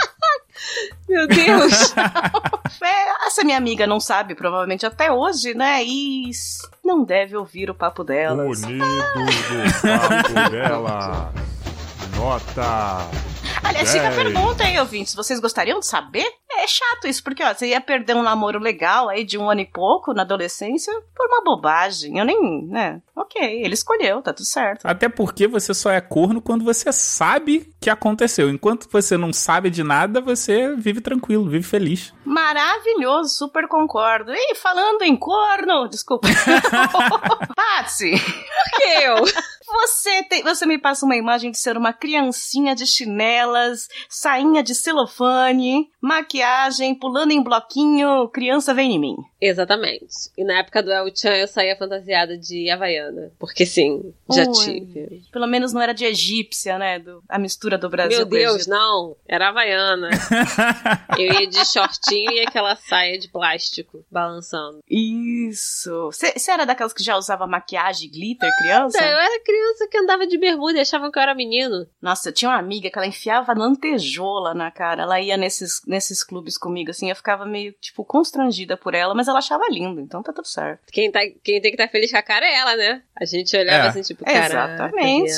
Meu 1.09 1.27
Deus. 1.27 1.93
É, 2.81 3.27
essa 3.27 3.43
minha 3.43 3.57
amiga 3.57 3.87
não 3.89 3.99
sabe, 3.99 4.37
provavelmente 4.37 4.87
até 4.87 5.11
hoje, 5.11 5.53
né? 5.53 5.83
E 5.83 6.31
não 6.85 7.03
deve 7.03 7.37
ouvir 7.37 7.69
o 7.69 7.75
papo 7.75 8.05
delas. 8.05 8.63
Unido 8.63 8.85
do 8.85 9.83
papo 9.83 10.51
dela. 10.51 11.33
Nota. 12.15 13.28
Aliás, 13.69 13.93
fica 13.93 14.07
a 14.09 14.11
Dez. 14.11 14.23
pergunta 14.23 14.65
aí, 14.65 14.79
ouvintes. 14.79 15.15
Vocês 15.15 15.39
gostariam 15.41 15.79
de 15.79 15.87
saber? 15.87 16.27
É 16.51 16.67
chato 16.67 17.07
isso, 17.07 17.23
porque 17.23 17.43
ó, 17.43 17.53
você 17.55 17.69
ia 17.69 17.81
perder 17.81 18.17
um 18.17 18.23
namoro 18.23 18.59
legal 18.59 19.09
aí 19.09 19.25
de 19.25 19.37
um 19.39 19.49
ano 19.49 19.61
e 19.61 19.67
pouco 19.67 20.13
na 20.13 20.23
adolescência 20.23 20.93
por 21.15 21.27
uma 21.27 21.43
bobagem. 21.45 22.19
Eu 22.19 22.25
nem, 22.25 22.67
né? 22.67 23.01
Ok, 23.15 23.41
ele 23.41 23.75
escolheu, 23.75 24.23
tá 24.23 24.33
tudo 24.33 24.47
certo. 24.47 24.87
Até 24.87 25.09
porque 25.09 25.47
você 25.47 25.75
só 25.75 25.91
é 25.91 26.01
corno 26.01 26.41
quando 26.41 26.65
você 26.65 26.93
sabe 26.93 27.73
que 27.81 27.91
aconteceu. 27.91 28.49
Enquanto 28.49 28.89
você 28.91 29.17
não 29.17 29.33
sabe 29.33 29.71
de 29.71 29.85
nada, 29.85 30.21
você 30.21 30.75
vive 30.75 31.01
tranquilo, 31.01 31.49
vive 31.49 31.65
feliz. 31.65 32.13
Maravilhoso, 32.25 33.35
super 33.37 33.69
concordo. 33.69 34.33
E 34.35 34.55
falando 34.55 35.03
em 35.03 35.17
corno, 35.17 35.89
desculpa. 35.89 36.29
Patsy, 37.55 38.13
Eu. 39.03 39.25
Você, 39.71 40.23
tem, 40.25 40.43
você 40.43 40.65
me 40.65 40.79
passa 40.79 41.05
uma 41.05 41.17
imagem 41.17 41.51
de 41.51 41.59
ser 41.59 41.77
uma 41.77 41.93
criancinha 41.93 42.75
de 42.75 42.87
chinelas, 42.87 43.87
sainha 44.09 44.63
de 44.63 44.75
celofane, 44.75 45.91
maquiagem, 46.01 46.95
pulando 46.95 47.33
em 47.33 47.43
bloquinho, 47.43 48.29
criança 48.29 48.73
vem 48.73 48.95
em 48.95 48.99
mim. 48.99 49.17
Exatamente. 49.41 50.31
E 50.37 50.45
na 50.45 50.59
época 50.59 50.83
do 50.83 50.93
El 50.93 51.11
Chan 51.15 51.37
eu 51.37 51.47
saía 51.47 51.77
fantasiada 51.77 52.37
de 52.37 52.69
Havaiana. 52.71 53.33
Porque 53.39 53.65
sim, 53.65 54.13
já 54.31 54.45
Ui. 54.45 54.53
tive. 54.53 55.23
Pelo 55.33 55.47
menos 55.47 55.73
não 55.73 55.81
era 55.81 55.93
de 55.93 56.05
egípcia, 56.05 56.79
né? 56.79 56.99
Do, 56.99 57.23
a 57.29 57.39
mistura 57.39 57.79
do 57.79 57.89
Brasil 57.89 58.19
Meu 58.19 58.27
Deus, 58.27 58.67
não. 58.67 59.17
Era 59.27 59.49
Havaiana. 59.49 60.11
eu 61.19 61.33
ia 61.33 61.47
de 61.47 61.65
shortinho 61.65 62.33
e 62.33 62.41
aquela 62.41 62.75
saia 62.77 63.19
de 63.19 63.29
plástico 63.29 64.05
balançando. 64.11 64.81
Isso. 64.89 66.11
Você 66.11 66.51
era 66.51 66.65
daquelas 66.65 66.93
que 66.93 67.05
já 67.05 67.17
usava 67.17 67.47
maquiagem 67.47 68.09
e 68.09 68.11
glitter, 68.11 68.51
criança? 68.59 68.99
Eu 68.99 69.19
era 69.19 69.45
criança 69.45 69.89
que 69.89 69.99
andava 69.99 70.27
de 70.27 70.37
bermuda 70.37 70.79
e 70.79 70.81
achavam 70.81 71.11
que 71.11 71.19
eu 71.19 71.23
era 71.23 71.35
menino. 71.35 71.87
Nossa, 72.03 72.29
eu 72.29 72.33
tinha 72.33 72.51
uma 72.51 72.59
amiga 72.59 72.91
que 72.91 72.99
ela 72.99 73.07
enfiava 73.07 73.53
lantejola 73.55 74.53
na 74.53 74.71
cara. 74.71 75.03
Ela 75.03 75.21
ia 75.21 75.37
nesses, 75.37 75.81
nesses 75.87 76.25
clubes 76.25 76.59
comigo, 76.59 76.91
assim, 76.91 77.09
eu 77.09 77.17
ficava 77.17 77.47
meio, 77.47 77.73
tipo, 77.81 78.05
constrangida 78.05 78.77
por 78.77 78.95
ela, 78.95 79.15
mas 79.15 79.28
ela 79.29 79.39
achava 79.39 79.65
lindo, 79.71 80.01
então 80.01 80.23
tá 80.23 80.33
tudo 80.33 80.47
certo. 80.47 80.81
Quem, 80.93 81.11
tá, 81.11 81.21
quem 81.43 81.61
tem 81.61 81.71
que 81.71 81.81
estar 81.81 81.89
feliz 81.89 82.11
com 82.11 82.17
a 82.19 82.23
cara 82.23 82.47
é 82.47 82.55
ela, 82.55 82.77
né? 82.77 83.03
A 83.21 83.25
gente 83.25 83.57
olhava 83.57 83.87
É. 83.87 83.89
assim, 83.89 84.03
tipo, 84.03 84.25
cara. 84.25 84.47
Exatamente. 84.47 85.33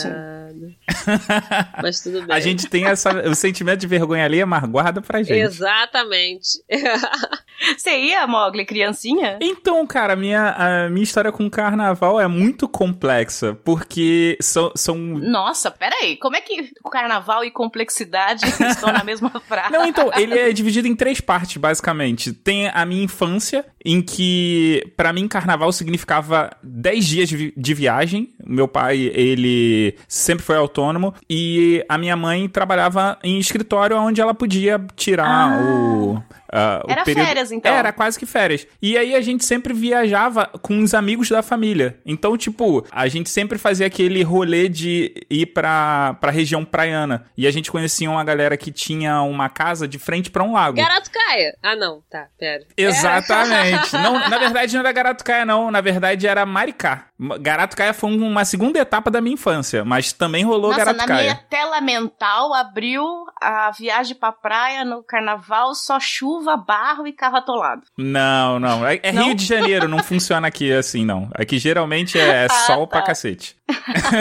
Mas 1.83 2.01
tudo 2.01 2.23
bem. 2.27 2.37
A 2.37 2.41
gente 2.41 2.69
tem 2.69 2.87
essa, 2.87 3.29
o 3.29 3.35
sentimento 3.35 3.81
de 3.81 3.87
vergonha 3.87 4.25
ali, 4.25 4.45
mas 4.45 4.65
guarda 4.65 5.01
pra 5.01 5.23
gente. 5.23 5.39
Exatamente. 5.39 6.49
Você 7.77 7.91
ia, 7.99 8.27
Mogli, 8.27 8.65
criancinha? 8.65 9.39
Então, 9.41 9.87
cara, 9.87 10.17
minha, 10.17 10.51
a 10.51 10.89
minha 10.91 11.03
história 11.05 11.31
com 11.31 11.49
carnaval 11.51 12.19
é 12.21 12.27
muito 12.27 12.67
complexa, 12.69 13.55
porque 13.65 14.39
são, 14.41 14.73
são 14.75 14.97
Nossa, 14.97 15.71
peraí, 15.71 16.17
como 16.17 16.37
é 16.37 16.41
que 16.41 16.71
carnaval 16.91 17.45
e 17.45 17.51
complexidade 17.51 18.47
estão 18.67 18.93
na 18.93 19.05
mesma 19.05 19.31
frase? 19.47 19.73
Não, 19.73 19.85
então, 19.87 20.11
ele 20.17 20.39
é 20.39 20.53
dividido 20.53 20.89
em 20.89 20.97
três 20.97 21.21
partes, 21.21 21.59
basicamente. 21.59 22.33
Tem 22.33 22.69
a 22.69 22.85
minha 22.87 23.05
infância, 23.05 23.65
em 23.85 24.03
que, 24.03 24.83
pra 24.97 25.13
mim, 25.13 25.27
carnaval 25.27 25.73
significava 25.73 26.51
10 26.63 27.07
dias 27.07 27.29
de, 27.29 27.37
vi- 27.37 27.55
de 27.57 27.75
viagem. 27.75 28.35
Meu 28.51 28.67
pai, 28.69 29.11
ele 29.15 29.95
sempre 30.09 30.45
foi 30.45 30.57
autônomo. 30.57 31.15
E 31.29 31.85
a 31.89 31.97
minha 31.97 32.17
mãe 32.17 32.49
trabalhava 32.49 33.19
em 33.23 33.39
escritório 33.39 33.97
onde 33.97 34.21
ela 34.21 34.35
podia 34.35 34.81
tirar 34.97 35.27
Ah. 35.29 35.61
o. 35.63 36.15
o 36.15 36.91
Era 36.91 37.05
período- 37.05 37.27
férias, 37.27 37.53
então. 37.53 37.73
Era 37.73 37.93
quase 37.93 38.19
que 38.19 38.27
férias. 38.27 38.67
E 38.83 38.99
aí 38.99 39.15
a 39.15 39.21
gente 39.21 39.45
sempre 39.45 39.73
viajava 39.73 40.47
com 40.61 40.81
os 40.83 40.95
amigos 40.95 41.29
da 41.29 41.43
família. 41.43 41.99
Então, 42.05 42.37
tipo, 42.37 42.85
a 42.91 43.07
gente 43.07 43.31
sempre 43.31 43.57
fazia 43.57 43.87
aquele 43.87 44.23
rolê 44.25 44.69
de 44.69 45.15
ir 45.31 45.47
pra, 45.47 46.15
pra 46.21 46.33
região 46.33 46.65
praiana. 46.65 47.25
E 47.37 47.47
a 47.47 47.51
gente 47.53 47.71
conhecia 47.71 48.11
uma 48.11 48.25
galera 48.25 48.57
que 48.57 48.73
tinha 48.73 49.23
uma 49.23 49.49
casa 49.49 49.87
de 49.87 49.99
frente 49.99 50.29
pra 50.31 50.43
um 50.43 50.55
lago. 50.55 50.77
Garoto 50.77 51.09
Caia. 51.11 51.55
Ah, 51.63 51.77
não. 51.77 52.03
Tá, 52.11 52.27
pera. 52.39 52.65
Exatamente. 52.77 53.93
Não, 53.93 54.15
na 54.29 54.39
verdade, 54.39 54.73
não 54.75 54.81
era 54.81 54.93
Garatucaia, 54.93 55.45
não. 55.47 55.71
Na 55.71 55.81
verdade, 55.81 56.27
era 56.27 56.45
Maricá. 56.45 57.07
Garatucaia 57.41 57.93
foi 57.93 58.11
uma 58.17 58.45
segunda 58.45 58.79
etapa 58.79 59.11
da 59.11 59.21
minha 59.21 59.35
infância, 59.35 59.85
mas 59.85 60.13
também 60.13 60.45
rolou 60.45 60.71
Nossa, 60.71 60.85
na 60.87 60.93
Garatucaia. 60.93 61.23
minha 61.23 61.37
tela 61.51 61.81
mental 61.81 62.55
abriu 62.55 63.03
a 63.41 63.71
viagem 63.73 64.17
pra 64.17 64.33
praia 64.33 64.85
no 64.85 65.03
carnaval, 65.03 65.75
só 65.75 65.99
chuva, 66.01 66.57
barro 66.57 67.07
e 67.07 67.13
carro 67.13 67.37
atolado. 67.37 67.83
Não, 67.99 68.59
não. 68.59 68.87
É, 68.87 69.01
é 69.03 69.13
Não? 69.13 69.25
Rio 69.27 69.35
de 69.35 69.45
Janeiro, 69.45 69.89
não 69.89 70.03
funciona 70.03 70.47
aqui 70.49 70.73
assim, 70.73 71.05
não. 71.05 71.29
Aqui 71.35 71.59
geralmente 71.59 72.19
é 72.19 72.49
sol 72.67 72.87
pra 72.87 73.01
tá. 73.01 73.07
cacete. 73.09 73.57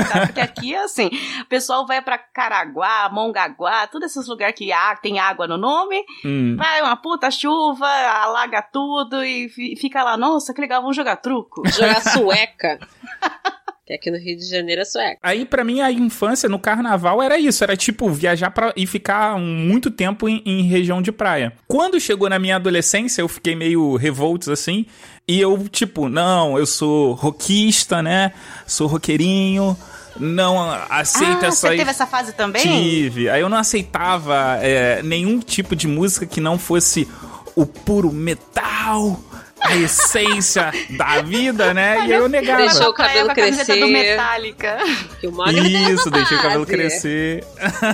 Tá? 0.09 0.27
Porque 0.27 0.39
aqui 0.41 0.73
é 0.75 0.83
assim, 0.83 1.09
o 1.41 1.45
pessoal 1.45 1.85
vai 1.85 2.01
pra 2.01 2.17
Caraguá, 2.17 3.09
Mongaguá, 3.11 3.87
todos 3.87 4.11
esses 4.11 4.27
lugares 4.27 4.55
que 4.55 4.71
há- 4.71 4.95
tem 4.95 5.19
água 5.19 5.47
no 5.47 5.57
nome, 5.57 6.03
Hum. 6.23 6.55
vai 6.57 6.81
uma 6.81 6.95
puta 6.95 7.29
chuva, 7.31 7.87
alaga 7.87 8.61
tudo 8.61 9.23
e 9.23 9.49
fi- 9.49 9.75
fica 9.75 10.03
lá, 10.03 10.15
nossa, 10.17 10.53
que 10.53 10.61
legal, 10.61 10.81
vamos 10.81 10.95
jogar 10.95 11.15
truco. 11.17 11.61
Jogar 11.69 12.01
sueca. 12.01 12.79
que 13.89 13.93
aqui 13.93 14.11
no 14.11 14.17
Rio 14.17 14.37
de 14.37 14.47
Janeiro 14.47 14.81
é 14.81 14.85
sueca. 14.85 15.17
Aí, 15.23 15.45
pra 15.45 15.63
mim, 15.63 15.81
a 15.81 15.91
infância 15.91 16.47
no 16.47 16.59
carnaval 16.59 17.21
era 17.23 17.39
isso. 17.39 17.63
Era 17.63 17.75
tipo 17.75 18.07
viajar 18.11 18.51
pra, 18.51 18.71
e 18.75 18.85
ficar 18.85 19.39
muito 19.39 19.89
tempo 19.89 20.29
em, 20.29 20.43
em 20.45 20.61
região 20.61 21.01
de 21.01 21.11
praia. 21.11 21.53
Quando 21.67 21.99
chegou 21.99 22.29
na 22.29 22.37
minha 22.37 22.57
adolescência, 22.57 23.21
eu 23.21 23.27
fiquei 23.27 23.55
meio 23.55 23.95
revoltos 23.95 24.47
assim. 24.47 24.85
E 25.27 25.41
eu, 25.41 25.67
tipo, 25.69 26.07
não, 26.07 26.57
eu 26.57 26.67
sou 26.67 27.13
rockista, 27.13 28.01
né? 28.03 28.31
Sou 28.67 28.87
roqueirinho. 28.87 29.75
Não 30.19 30.71
aceito 30.89 31.45
ah, 31.45 31.47
essa. 31.47 31.69
você 31.69 31.77
teve 31.77 31.89
essa 31.89 32.05
fase 32.05 32.33
também? 32.33 32.61
Tive. 32.61 33.29
Aí 33.29 33.41
eu 33.41 33.49
não 33.49 33.57
aceitava 33.57 34.59
é, 34.61 35.01
nenhum 35.01 35.39
tipo 35.39 35.75
de 35.75 35.87
música 35.87 36.25
que 36.25 36.41
não 36.41 36.59
fosse 36.59 37.07
o 37.55 37.65
puro 37.65 38.11
metal, 38.11 39.19
a 39.61 39.75
essência 39.75 40.71
da 40.97 41.21
vida, 41.21 41.73
né? 41.73 42.07
E 42.07 42.11
eu 42.11 42.27
negava. 42.27 42.63
Deixou 42.63 42.89
o 42.89 42.93
cabelo 42.93 43.29
crescer. 43.29 43.79
do 43.79 43.87
Metallica. 43.87 44.77
Que 45.19 45.27
o 45.27 45.31
Mogli 45.31 45.61
tem 45.61 45.83
essa 45.83 45.91
Isso, 45.93 46.09
deixei 46.09 46.37
o 46.37 46.41
cabelo 46.41 46.65
fase. 46.65 46.77
crescer. 46.77 47.43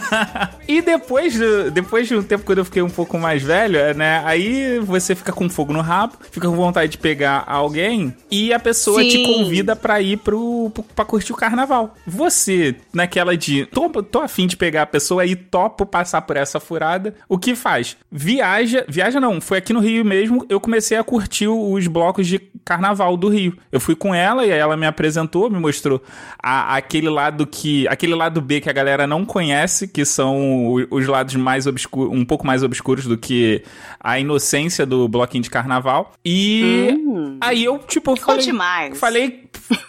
e 0.67 0.81
depois, 0.81 1.37
do, 1.37 1.71
depois 1.71 2.07
de 2.07 2.15
um 2.15 2.23
tempo, 2.23 2.45
quando 2.45 2.59
eu 2.59 2.65
fiquei 2.65 2.81
um 2.81 2.89
pouco 2.89 3.17
mais 3.17 3.41
velho, 3.41 3.93
né? 3.95 4.21
Aí 4.25 4.79
você 4.79 5.15
fica 5.15 5.31
com 5.31 5.49
fogo 5.49 5.73
no 5.73 5.81
rabo, 5.81 6.17
fica 6.31 6.47
com 6.47 6.55
vontade 6.55 6.91
de 6.91 6.97
pegar 6.97 7.43
alguém 7.47 8.15
e 8.29 8.53
a 8.53 8.59
pessoa 8.59 9.03
te 9.03 9.11
Sim. 9.11 9.23
convida 9.23 9.75
pra 9.75 10.01
ir 10.01 10.17
pro, 10.17 10.69
pro, 10.73 10.83
pra 10.83 11.05
curtir 11.05 11.33
o 11.33 11.35
carnaval. 11.35 11.95
Você, 12.05 12.75
naquela 12.93 13.35
de 13.35 13.65
tô, 13.65 13.89
tô 14.03 14.19
afim 14.19 14.47
de 14.47 14.57
pegar 14.57 14.83
a 14.83 14.87
pessoa 14.87 15.25
e 15.25 15.35
topo 15.35 15.85
passar 15.85 16.21
por 16.21 16.37
essa 16.37 16.59
furada, 16.59 17.15
o 17.27 17.37
que 17.37 17.55
faz? 17.55 17.97
Viaja, 18.11 18.85
viaja 18.87 19.19
não, 19.19 19.41
foi 19.41 19.57
aqui 19.57 19.73
no 19.73 19.79
Rio 19.79 20.05
mesmo, 20.05 20.45
eu 20.49 20.59
comecei 20.59 20.97
a 20.97 21.03
curtir 21.03 21.47
os 21.59 21.87
blocos 21.87 22.27
de 22.27 22.39
carnaval 22.63 23.15
do 23.15 23.29
Rio. 23.29 23.57
Eu 23.71 23.79
fui 23.79 23.95
com 23.95 24.13
ela 24.13 24.45
e 24.45 24.51
aí 24.51 24.57
ela 24.59 24.75
me 24.75 24.85
apresentou, 24.85 25.49
me 25.49 25.59
mostrou 25.59 26.01
a- 26.41 26.75
aquele 26.75 27.09
lado 27.09 27.45
que, 27.45 27.87
aquele 27.87 28.15
lado 28.15 28.41
B 28.41 28.59
que 28.61 28.69
a 28.69 28.73
galera 28.73 29.05
não 29.05 29.23
conhece, 29.25 29.87
que 29.87 30.03
são 30.03 30.73
os 30.89 31.07
lados 31.07 31.35
mais 31.35 31.67
obscuros, 31.67 32.11
um 32.17 32.25
pouco 32.25 32.45
mais 32.45 32.63
obscuros 32.63 33.05
do 33.05 33.17
que 33.17 33.63
a 33.99 34.19
inocência 34.19 34.85
do 34.85 35.07
bloquinho 35.07 35.43
de 35.43 35.49
carnaval. 35.49 36.13
E 36.25 36.89
Hum. 37.05 37.37
aí 37.41 37.63
eu, 37.63 37.77
tipo, 37.79 38.11
Conte 38.19 38.23
falei, 38.25 38.51
mais. 38.53 38.97
falei 38.99 39.43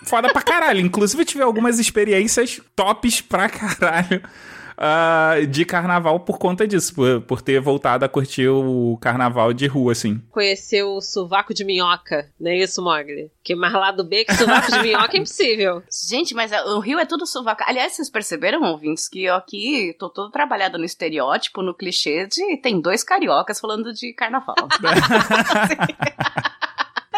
foda 0.05 0.33
pra 0.33 0.43
caralho. 0.43 0.81
Inclusive, 0.81 1.23
eu 1.23 1.27
tive 1.27 1.43
algumas 1.43 1.79
experiências 1.79 2.61
tops 2.75 3.21
pra 3.21 3.49
caralho. 3.49 4.23
Ah, 4.77 5.35
de 5.49 5.65
carnaval 5.65 6.21
por 6.21 6.39
conta 6.39 6.67
disso, 6.67 6.95
por, 6.95 7.21
por 7.23 7.43
ter 7.43 7.61
voltado 7.61 8.05
a 8.05 8.09
curtir 8.09 8.49
o 8.49 8.99
carnaval 9.01 9.53
de 9.53 9.67
rua, 9.67 9.93
assim. 9.93 10.21
Conheceu 10.31 10.97
o 10.97 11.01
sovaco 11.01 11.55
de 11.55 11.65
minhoca, 11.65 12.31
não 12.39 12.51
é 12.51 12.59
isso, 12.59 12.83
Mogli? 12.83 13.31
Que 13.43 13.55
mais 13.55 13.73
lá 13.73 13.91
do 13.91 14.05
B 14.05 14.25
que 14.25 14.35
sovaco 14.35 14.71
de 14.71 14.83
minhoca 14.83 15.17
é 15.17 15.21
impossível. 15.21 15.83
Gente, 16.09 16.35
mas 16.35 16.53
a- 16.53 16.65
o 16.75 16.81
Rio 16.81 16.99
é 16.99 17.07
tudo 17.07 17.27
sovaco. 17.27 17.63
Aliás, 17.67 17.93
vocês 17.95 18.11
perceberam, 18.11 18.63
ouvintes, 18.63 19.09
que 19.09 19.25
eu 19.25 19.35
aqui 19.35 19.95
tô 19.99 20.09
todo 20.09 20.31
trabalhado 20.31 20.79
no 20.79 20.85
estereótipo, 20.85 21.63
no 21.63 21.75
clichê 21.75 22.27
de 22.27 22.57
tem 22.59 22.81
dois 22.81 23.03
cariocas 23.05 23.61
falando 23.61 23.93
de 23.93 24.13
carnaval. 24.13 24.57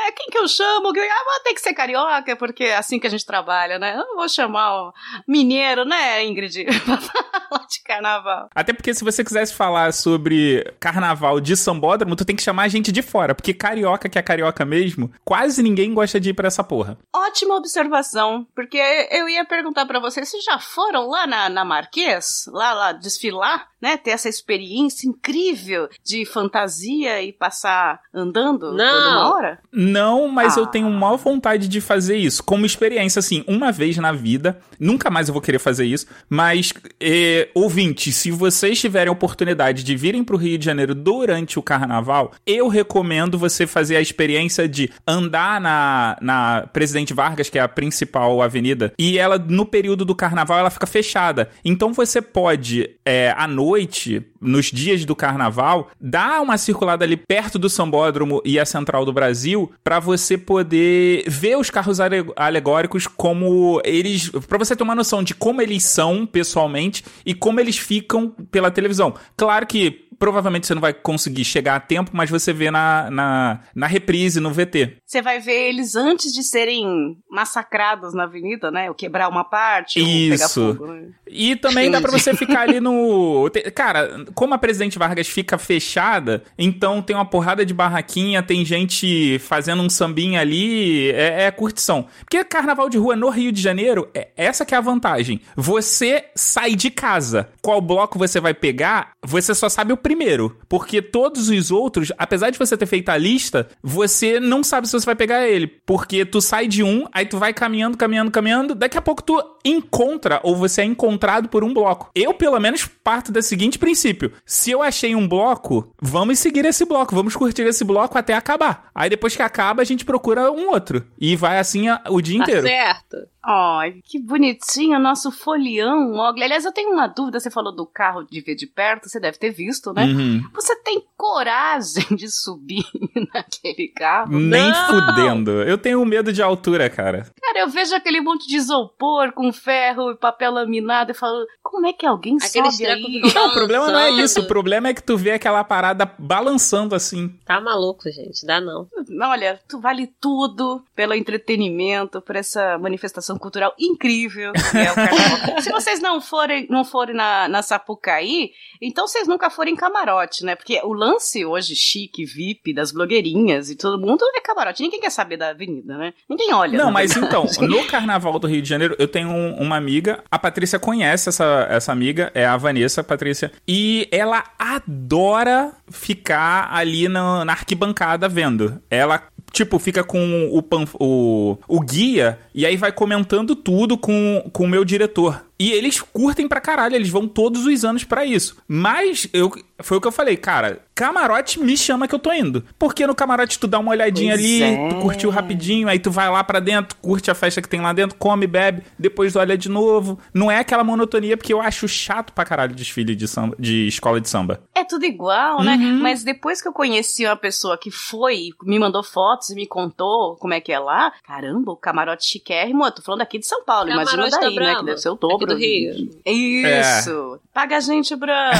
É, 0.08 0.12
quem 0.12 0.26
que 0.30 0.38
eu 0.38 0.48
chamo? 0.48 0.88
Ah, 0.88 1.24
mas 1.26 1.42
tem 1.44 1.54
que 1.54 1.60
ser 1.60 1.74
carioca, 1.74 2.34
porque 2.36 2.64
é 2.64 2.76
assim 2.76 2.98
que 2.98 3.06
a 3.06 3.10
gente 3.10 3.26
trabalha, 3.26 3.78
né? 3.78 3.94
Eu 3.94 4.06
não 4.06 4.16
vou 4.16 4.28
chamar 4.28 4.88
o 4.88 4.92
mineiro, 5.26 5.84
né, 5.84 6.24
Ingrid? 6.24 6.64
pra 6.84 6.96
falar 6.96 7.66
de 7.66 7.82
carnaval. 7.82 8.48
Até 8.54 8.72
porque 8.72 8.94
se 8.94 9.04
você 9.04 9.22
quisesse 9.22 9.54
falar 9.54 9.92
sobre 9.92 10.64
carnaval 10.80 11.40
de 11.40 11.56
sambódromo, 11.56 12.16
tu 12.16 12.24
tem 12.24 12.34
que 12.34 12.42
chamar 12.42 12.62
a 12.64 12.68
gente 12.68 12.90
de 12.90 13.02
fora, 13.02 13.34
porque 13.34 13.52
carioca, 13.52 14.08
que 14.08 14.18
é 14.18 14.22
carioca 14.22 14.64
mesmo, 14.64 15.12
quase 15.24 15.62
ninguém 15.62 15.92
gosta 15.92 16.18
de 16.18 16.30
ir 16.30 16.34
pra 16.34 16.48
essa 16.48 16.64
porra. 16.64 16.96
Ótima 17.14 17.56
observação, 17.56 18.46
porque 18.54 18.78
eu 19.10 19.28
ia 19.28 19.44
perguntar 19.44 19.84
pra 19.86 20.00
vocês, 20.00 20.28
vocês 20.28 20.44
já 20.44 20.58
foram 20.58 21.06
lá 21.08 21.26
na, 21.26 21.48
na 21.50 21.64
Marquês, 21.64 22.44
lá, 22.48 22.72
lá 22.72 22.92
desfilar, 22.92 23.68
né? 23.80 23.96
Ter 23.96 24.10
essa 24.10 24.28
experiência 24.28 25.06
incrível 25.08 25.88
de 26.02 26.24
fantasia 26.24 27.22
e 27.22 27.32
passar 27.32 28.00
andando 28.12 28.72
Não. 28.72 28.90
toda 28.90 29.08
uma 29.08 29.34
hora? 29.34 29.58
Não, 29.72 29.97
mas 30.28 30.56
Ah. 30.56 30.60
eu 30.60 30.66
tenho 30.66 30.88
maior 30.90 31.16
vontade 31.16 31.68
de 31.68 31.80
fazer 31.80 32.16
isso. 32.16 32.42
Como 32.42 32.64
experiência, 32.66 33.20
assim, 33.20 33.44
uma 33.46 33.72
vez 33.72 33.96
na 33.96 34.12
vida. 34.12 34.58
Nunca 34.78 35.10
mais 35.10 35.28
eu 35.28 35.32
vou 35.32 35.40
querer 35.42 35.58
fazer 35.58 35.84
isso. 35.86 36.06
Mas, 36.28 36.72
eh, 37.00 37.48
ouvintes, 37.54 38.14
se 38.16 38.30
vocês 38.30 38.80
tiverem 38.80 39.08
a 39.08 39.12
oportunidade 39.12 39.82
de 39.82 39.96
virem 39.96 40.22
pro 40.22 40.36
Rio 40.36 40.58
de 40.58 40.64
Janeiro 40.64 40.94
durante 40.94 41.58
o 41.58 41.62
carnaval, 41.62 42.32
eu 42.46 42.68
recomendo 42.68 43.38
você 43.38 43.66
fazer 43.66 43.96
a 43.96 44.00
experiência 44.00 44.68
de 44.68 44.90
andar 45.06 45.60
na, 45.60 46.16
na 46.20 46.66
Presidente 46.72 47.12
Vargas, 47.14 47.48
que 47.50 47.58
é 47.58 47.62
a 47.62 47.68
principal 47.68 48.40
avenida, 48.42 48.92
e 48.98 49.18
ela, 49.18 49.38
no 49.38 49.64
período 49.66 50.04
do 50.04 50.14
carnaval, 50.14 50.58
ela 50.58 50.70
fica 50.70 50.86
fechada. 50.86 51.48
Então 51.64 51.92
você 51.92 52.20
pode, 52.22 52.88
eh, 53.04 53.34
à 53.36 53.46
noite, 53.46 54.22
nos 54.40 54.66
dias 54.66 55.04
do 55.04 55.16
carnaval, 55.16 55.90
dar 56.00 56.40
uma 56.40 56.56
circulada 56.56 57.04
ali 57.04 57.16
perto 57.16 57.58
do 57.58 57.68
Sambódromo 57.68 58.40
e 58.44 58.58
a 58.58 58.64
Central 58.64 59.04
do 59.04 59.12
Brasil 59.12 59.70
pra 59.88 59.98
você 59.98 60.36
poder 60.36 61.24
ver 61.26 61.56
os 61.56 61.70
carros 61.70 61.98
ale- 61.98 62.30
alegóricos 62.36 63.06
como 63.06 63.80
eles. 63.82 64.28
Pra 64.46 64.58
você 64.58 64.76
ter 64.76 64.82
uma 64.82 64.94
noção 64.94 65.22
de 65.22 65.34
como 65.34 65.62
eles 65.62 65.82
são 65.82 66.26
pessoalmente 66.26 67.02
e 67.24 67.32
como 67.32 67.58
eles 67.58 67.78
ficam 67.78 68.28
pela 68.50 68.70
televisão. 68.70 69.14
Claro 69.34 69.66
que. 69.66 70.04
Provavelmente 70.18 70.66
você 70.66 70.74
não 70.74 70.80
vai 70.80 70.92
conseguir 70.92 71.44
chegar 71.44 71.76
a 71.76 71.80
tempo, 71.80 72.10
mas 72.12 72.28
você 72.28 72.52
vê 72.52 72.72
na, 72.72 73.08
na, 73.08 73.60
na 73.72 73.86
reprise, 73.86 74.40
no 74.40 74.50
VT. 74.50 74.96
Você 75.06 75.22
vai 75.22 75.38
ver 75.38 75.68
eles 75.68 75.94
antes 75.94 76.32
de 76.32 76.42
serem 76.42 77.16
massacrados 77.30 78.12
na 78.14 78.24
avenida, 78.24 78.68
né? 78.68 78.88
Ou 78.88 78.96
quebrar 78.96 79.28
uma 79.28 79.44
parte, 79.44 80.00
ou 80.00 80.04
pegar 80.04 80.34
Isso. 80.46 80.74
fogo. 80.74 80.92
né? 80.92 81.10
E 81.28 81.54
também 81.54 81.88
dá 81.88 82.00
pra 82.00 82.10
você 82.10 82.34
ficar 82.34 82.62
ali 82.62 82.80
no. 82.80 83.48
Cara, 83.76 84.24
como 84.34 84.54
a 84.54 84.58
Presidente 84.58 84.98
Vargas 84.98 85.28
fica 85.28 85.56
fechada, 85.56 86.42
então 86.58 87.00
tem 87.00 87.14
uma 87.14 87.24
porrada 87.24 87.64
de 87.64 87.72
barraquinha, 87.72 88.42
tem 88.42 88.64
gente 88.64 89.38
fazendo 89.38 89.77
um 89.82 89.90
sambinha 89.90 90.40
ali, 90.40 91.10
é, 91.10 91.44
é 91.44 91.50
curtição. 91.50 92.06
Porque 92.20 92.42
carnaval 92.44 92.88
de 92.88 92.98
rua 92.98 93.16
no 93.16 93.30
Rio 93.30 93.52
de 93.52 93.60
Janeiro, 93.60 94.08
é, 94.14 94.28
essa 94.36 94.64
que 94.64 94.74
é 94.74 94.78
a 94.78 94.82
vantagem. 94.82 95.40
Você 95.56 96.24
sai 96.34 96.74
de 96.74 96.90
casa. 96.90 97.48
Qual 97.62 97.80
bloco 97.80 98.18
você 98.18 98.40
vai 98.40 98.54
pegar, 98.54 99.12
você 99.22 99.54
só 99.54 99.68
sabe 99.68 99.92
o 99.92 99.96
primeiro. 99.96 100.56
Porque 100.68 101.02
todos 101.02 101.48
os 101.48 101.70
outros, 101.70 102.12
apesar 102.18 102.50
de 102.50 102.58
você 102.58 102.76
ter 102.76 102.86
feito 102.86 103.08
a 103.08 103.16
lista, 103.16 103.68
você 103.82 104.40
não 104.40 104.62
sabe 104.62 104.86
se 104.86 104.92
você 104.92 105.06
vai 105.06 105.16
pegar 105.16 105.46
ele. 105.46 105.66
Porque 105.66 106.24
tu 106.24 106.40
sai 106.40 106.66
de 106.66 106.82
um, 106.82 107.06
aí 107.12 107.26
tu 107.26 107.38
vai 107.38 107.52
caminhando, 107.52 107.96
caminhando, 107.96 108.30
caminhando, 108.30 108.74
daqui 108.74 108.98
a 108.98 109.02
pouco 109.02 109.22
tu 109.22 109.42
encontra 109.64 110.40
ou 110.42 110.56
você 110.56 110.82
é 110.82 110.84
encontrado 110.84 111.48
por 111.48 111.64
um 111.64 111.72
bloco. 111.72 112.10
Eu, 112.14 112.34
pelo 112.34 112.58
menos, 112.58 112.86
parto 112.86 113.32
do 113.32 113.42
seguinte 113.42 113.78
princípio: 113.78 114.32
se 114.44 114.70
eu 114.70 114.82
achei 114.82 115.14
um 115.14 115.26
bloco, 115.28 115.92
vamos 116.00 116.38
seguir 116.38 116.64
esse 116.64 116.84
bloco, 116.84 117.14
vamos 117.14 117.36
curtir 117.36 117.62
esse 117.62 117.84
bloco 117.84 118.18
até 118.18 118.34
acabar. 118.34 118.88
Aí 118.94 119.10
depois 119.10 119.36
que 119.36 119.42
acaba, 119.42 119.57
a 119.58 119.84
gente 119.84 120.04
procura 120.04 120.50
um 120.50 120.68
outro. 120.70 121.04
E 121.20 121.34
vai 121.36 121.58
assim 121.58 121.88
a- 121.88 122.02
o 122.08 122.20
dia 122.20 122.38
Tá 122.38 122.44
inteiro. 122.44 122.66
certo. 122.66 123.16
Ai, 123.50 124.00
que 124.04 124.18
bonitinho, 124.20 124.98
nosso 124.98 125.30
folião, 125.32 126.12
Mogli. 126.12 126.42
Aliás, 126.42 126.66
eu 126.66 126.72
tenho 126.72 126.92
uma 126.92 127.06
dúvida, 127.06 127.40
você 127.40 127.50
falou 127.50 127.74
do 127.74 127.86
carro 127.86 128.24
de 128.24 128.42
ver 128.42 128.54
de 128.54 128.66
perto, 128.66 129.08
você 129.08 129.18
deve 129.18 129.38
ter 129.38 129.50
visto, 129.50 129.90
né? 129.94 130.04
Uhum. 130.04 130.42
Você 130.54 130.76
tem 130.82 131.02
coragem 131.16 132.04
de 132.14 132.28
subir 132.30 132.84
naquele 133.32 133.88
carro? 133.88 134.38
Nem 134.38 134.70
Não! 134.70 134.86
fudendo. 134.86 135.62
Eu 135.62 135.78
tenho 135.78 136.04
medo 136.04 136.30
de 136.30 136.42
altura, 136.42 136.90
cara. 136.90 137.26
Cara, 137.40 137.60
eu 137.60 137.68
vejo 137.68 137.94
aquele 137.94 138.20
monte 138.20 138.46
de 138.46 138.56
isopor 138.56 139.32
com 139.32 139.50
ferro 139.50 140.10
e 140.10 140.16
papel 140.16 140.52
laminado 140.52 141.12
e 141.12 141.14
falo, 141.14 141.46
como 141.62 141.86
é 141.86 141.92
que 141.94 142.04
alguém 142.04 142.36
Aqueles 142.36 142.74
sobe 142.76 142.86
aí? 142.86 143.32
Não, 143.34 143.48
o 143.48 143.52
problema 143.52 143.86
não 143.90 143.98
é 143.98 144.10
isso. 144.10 144.40
O 144.40 144.46
problema 144.46 144.88
é 144.88 144.94
que 144.94 145.02
tu 145.02 145.16
vê 145.16 145.30
aquela 145.32 145.64
parada 145.64 146.04
balançando 146.18 146.94
assim. 146.94 147.28
Tá 147.46 147.60
maluco, 147.60 148.10
gente. 148.10 148.44
Dá 148.44 148.60
não. 148.60 148.86
Olha, 149.22 149.47
tu 149.68 149.80
vale 149.80 150.06
tudo 150.20 150.84
pelo 150.94 151.14
entretenimento, 151.14 152.20
por 152.20 152.36
essa 152.36 152.78
manifestação 152.78 153.38
cultural 153.38 153.74
incrível 153.78 154.52
que 154.52 154.78
é 154.78 154.90
o 154.92 154.94
carnaval. 154.94 155.60
Se 155.62 155.70
vocês 155.70 156.00
não 156.00 156.20
forem, 156.20 156.66
não 156.68 156.84
forem 156.84 157.14
na, 157.14 157.48
na 157.48 157.62
Sapucaí, 157.62 158.50
então 158.80 159.06
vocês 159.06 159.26
nunca 159.26 159.50
forem 159.50 159.74
em 159.74 159.76
camarote, 159.76 160.44
né? 160.44 160.54
Porque 160.54 160.80
o 160.84 160.92
lance 160.92 161.44
hoje 161.44 161.74
chique, 161.74 162.24
VIP, 162.24 162.72
das 162.72 162.92
blogueirinhas 162.92 163.70
e 163.70 163.76
todo 163.76 163.98
mundo 164.00 164.24
é 164.34 164.40
camarote. 164.40 164.82
Ninguém 164.82 165.00
quer 165.00 165.10
saber 165.10 165.36
da 165.36 165.50
avenida, 165.50 165.96
né? 165.96 166.12
Ninguém 166.28 166.52
olha. 166.52 166.76
Não, 166.78 166.86
na 166.86 166.90
mas 166.92 167.12
verdade. 167.14 167.36
então, 167.46 167.46
no 167.68 167.84
Carnaval 167.86 168.38
do 168.38 168.46
Rio 168.46 168.62
de 168.62 168.68
Janeiro, 168.68 168.94
eu 168.98 169.08
tenho 169.08 169.28
um- 169.28 169.54
uma 169.58 169.76
amiga, 169.76 170.22
a 170.30 170.38
Patrícia 170.38 170.78
conhece 170.78 171.28
essa, 171.28 171.66
essa 171.70 171.92
amiga, 171.92 172.30
é 172.34 172.44
a 172.46 172.56
Vanessa 172.56 173.02
Patrícia, 173.02 173.50
e 173.66 174.08
ela 174.10 174.44
adora 174.58 175.72
ficar 175.90 176.68
ali 176.72 177.08
na, 177.08 177.44
na 177.44 177.52
arquibancada 177.52 178.28
vendo. 178.28 178.80
Ela, 178.90 179.22
tipo, 179.52 179.78
fica 179.78 180.04
com 180.04 180.48
o, 180.52 180.64
o, 181.00 181.58
o 181.66 181.80
guia 181.80 182.38
e 182.54 182.64
aí 182.66 182.76
vai 182.76 182.92
comentando 182.92 183.56
tudo 183.56 183.96
com, 183.96 184.48
com 184.52 184.64
o 184.64 184.68
meu 184.68 184.84
diretor. 184.84 185.47
E 185.58 185.72
eles 185.72 186.00
curtem 186.00 186.46
pra 186.46 186.60
caralho, 186.60 186.94
eles 186.94 187.10
vão 187.10 187.26
todos 187.26 187.66
os 187.66 187.84
anos 187.84 188.04
pra 188.04 188.24
isso. 188.24 188.56
Mas 188.68 189.28
eu, 189.32 189.50
foi 189.80 189.96
o 189.96 190.00
que 190.00 190.06
eu 190.06 190.12
falei, 190.12 190.36
cara, 190.36 190.82
camarote 190.94 191.60
me 191.60 191.76
chama 191.76 192.06
que 192.06 192.14
eu 192.14 192.18
tô 192.18 192.32
indo. 192.32 192.64
Porque 192.78 193.06
no 193.06 193.14
camarote 193.14 193.58
tu 193.58 193.66
dá 193.66 193.78
uma 193.78 193.90
olhadinha 193.90 194.34
Pois 194.34 194.44
ali, 194.44 194.62
é. 194.62 194.88
tu 194.88 194.96
curtiu 194.96 195.30
rapidinho, 195.30 195.88
aí 195.88 195.98
tu 195.98 196.10
vai 196.10 196.30
lá 196.30 196.44
pra 196.44 196.60
dentro, 196.60 196.96
curte 197.02 197.30
a 197.30 197.34
festa 197.34 197.60
que 197.60 197.68
tem 197.68 197.80
lá 197.80 197.92
dentro, 197.92 198.16
come, 198.16 198.46
bebe, 198.46 198.82
depois 198.98 199.34
olha 199.34 199.58
de 199.58 199.68
novo. 199.68 200.18
Não 200.32 200.50
é 200.50 200.58
aquela 200.58 200.84
monotonia, 200.84 201.36
porque 201.36 201.52
eu 201.52 201.60
acho 201.60 201.88
chato 201.88 202.32
pra 202.32 202.44
caralho 202.44 202.74
desfile 202.74 203.16
de, 203.16 203.26
samba, 203.26 203.56
de 203.58 203.88
escola 203.88 204.20
de 204.20 204.28
samba. 204.28 204.60
É 204.74 204.84
tudo 204.84 205.04
igual, 205.04 205.62
né? 205.62 205.74
Uhum. 205.74 205.98
Mas 206.00 206.22
depois 206.22 206.62
que 206.62 206.68
eu 206.68 206.72
conheci 206.72 207.26
uma 207.26 207.36
pessoa 207.36 207.76
que 207.76 207.90
foi, 207.90 208.50
me 208.62 208.78
mandou 208.78 209.02
fotos 209.02 209.50
e 209.50 209.54
me 209.56 209.66
contou 209.66 210.36
como 210.36 210.54
é 210.54 210.60
que 210.60 210.72
é 210.72 210.78
lá, 210.78 211.12
caramba, 211.26 211.72
o 211.72 211.76
camarote 211.76 212.24
chiquérrimo, 212.26 212.84
eu 212.84 212.92
tô 212.92 213.02
falando 213.02 213.22
aqui 213.22 213.38
de 213.38 213.46
São 213.46 213.64
Paulo, 213.64 213.90
imagina 213.90 214.10
Camarote 214.10 214.30
da 214.30 214.40
daí, 214.40 214.54
né? 214.54 214.62
Brahma, 214.62 214.78
Que 214.80 214.86
deve 214.86 214.98
ser 214.98 215.08
o 215.08 215.12
aqui 215.12 215.20
dobro. 215.20 215.47
Do 215.48 215.56
Rio. 215.56 216.08
Isso! 216.24 217.40
Paga 217.52 217.76
a 217.78 217.80
gente, 217.80 218.14
Brahma! 218.14 218.58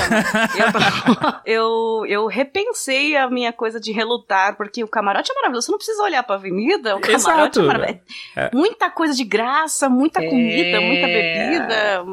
eu, 1.47 2.05
eu 2.09 2.27
repensei 2.27 3.17
a 3.17 3.29
minha 3.31 3.53
coisa 3.53 3.79
de 3.79 3.93
relutar, 3.93 4.57
porque 4.57 4.83
o 4.83 4.89
camarote 4.89 5.31
é 5.31 5.35
maravilhoso, 5.35 5.67
você 5.67 5.73
não 5.73 5.79
precisa 5.79 6.03
olhar 6.03 6.23
pra 6.23 6.37
avenida, 6.37 6.97
o 6.97 7.01
camarote 7.01 7.59
Exato. 7.59 7.61
é 7.61 7.63
maravilhoso. 7.65 8.01
É. 8.37 8.51
Muita 8.53 8.91
coisa 8.91 9.15
de 9.15 9.25
graça, 9.25 9.89
muita 9.89 10.23
É. 10.23 10.29
comida, 10.29 10.81
muita 10.81 11.07
bebida, 11.07 12.05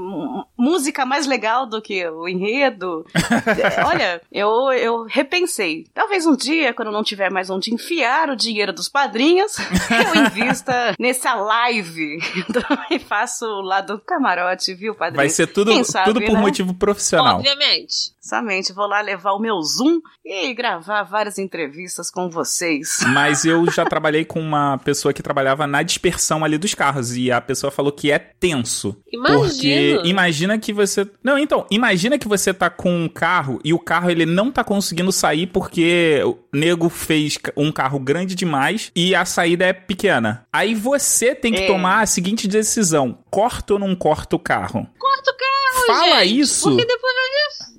música 0.58 1.06
mais 1.06 1.26
legal 1.26 1.66
do 1.66 1.82
que 1.82 2.08
o 2.08 2.28
enredo. 2.28 3.06
Olha, 3.86 4.22
eu, 4.32 4.72
eu 4.74 5.04
repensei. 5.04 5.86
Talvez 5.94 6.26
um 6.26 6.36
dia, 6.36 6.74
quando 6.74 6.90
eu 6.90 6.94
não 6.94 7.04
tiver 7.04 7.32
mais 7.32 7.50
onde 7.50 7.74
enfiar 7.74 8.30
o 8.30 8.36
dinheiro 8.36 8.74
dos 8.74 8.90
padrinhos, 8.90 9.58
eu 9.90 10.22
invista 10.24 10.96
nessa 11.00 11.36
live 11.36 12.20
e 12.90 13.00
faço 13.00 13.46
lá 13.62 13.82
do 13.82 14.00
camarote, 14.00 14.74
viu, 14.74 14.96
padrinho? 14.96 15.18
Vai 15.18 15.30
ser 15.30 15.48
tudo, 15.48 15.84
sabe, 15.84 16.06
tudo 16.06 16.26
por 16.26 16.34
né? 16.34 16.42
motivo 16.42 16.74
profissional. 16.74 17.38
Obviamente. 17.38 18.15
Exatamente, 18.26 18.74
vou 18.74 18.88
lá 18.88 19.02
levar 19.02 19.34
o 19.34 19.40
meu 19.40 19.62
Zoom 19.62 20.00
e 20.26 20.52
gravar 20.56 21.04
várias 21.04 21.38
entrevistas 21.38 22.10
com 22.10 22.28
vocês. 22.28 22.98
Mas 23.14 23.46
eu 23.46 23.70
já 23.70 23.86
trabalhei 23.86 24.26
com 24.26 24.40
uma 24.40 24.80
pessoa 24.80 25.14
que 25.14 25.22
trabalhava 25.22 25.68
na 25.68 25.84
dispersão 25.84 26.44
ali 26.44 26.58
dos 26.58 26.74
carros. 26.74 27.16
E 27.16 27.32
a 27.32 27.40
pessoa 27.40 27.70
falou 27.70 27.92
que 27.92 28.12
é 28.12 28.18
tenso. 28.18 28.98
Imagina. 29.14 29.40
Porque 29.48 30.02
imagina 30.06 30.58
que 30.58 30.74
você. 30.74 31.08
Não, 31.24 31.38
então, 31.38 31.68
imagina 31.70 32.18
que 32.18 32.28
você 32.28 32.52
tá 32.52 32.68
com 32.70 32.92
um 32.92 33.08
carro 33.08 33.60
e 33.64 33.74
o 33.74 33.80
carro 33.80 34.10
ele 34.10 34.26
não 34.26 34.52
tá 34.52 34.64
conseguindo 34.64 35.12
sair 35.12 35.46
porque 35.48 36.20
o 36.26 36.36
nego 36.52 36.90
fez 36.90 37.38
um 37.56 37.72
carro 37.72 38.00
grande 38.00 38.34
demais 38.34 38.92
e 38.96 39.14
a 39.14 39.24
saída 39.24 39.66
é 39.66 39.74
pequena. 39.74 40.48
Aí 40.52 40.74
você 40.74 41.36
tem 41.36 41.54
que 41.54 41.64
É. 41.64 41.68
tomar 41.68 42.02
a 42.02 42.06
seguinte 42.08 42.48
decisão: 42.48 43.20
corta 43.30 43.74
ou 43.74 43.80
não 43.80 43.96
corta 43.96 44.36
o 44.36 44.40
carro? 44.40 44.88
Corta 44.98 45.32
o 45.32 45.36
carro, 45.38 45.86
Fala 45.88 46.24
gente. 46.26 46.40
isso. 46.40 46.64
Porque 46.70 46.86
depois 46.86 47.14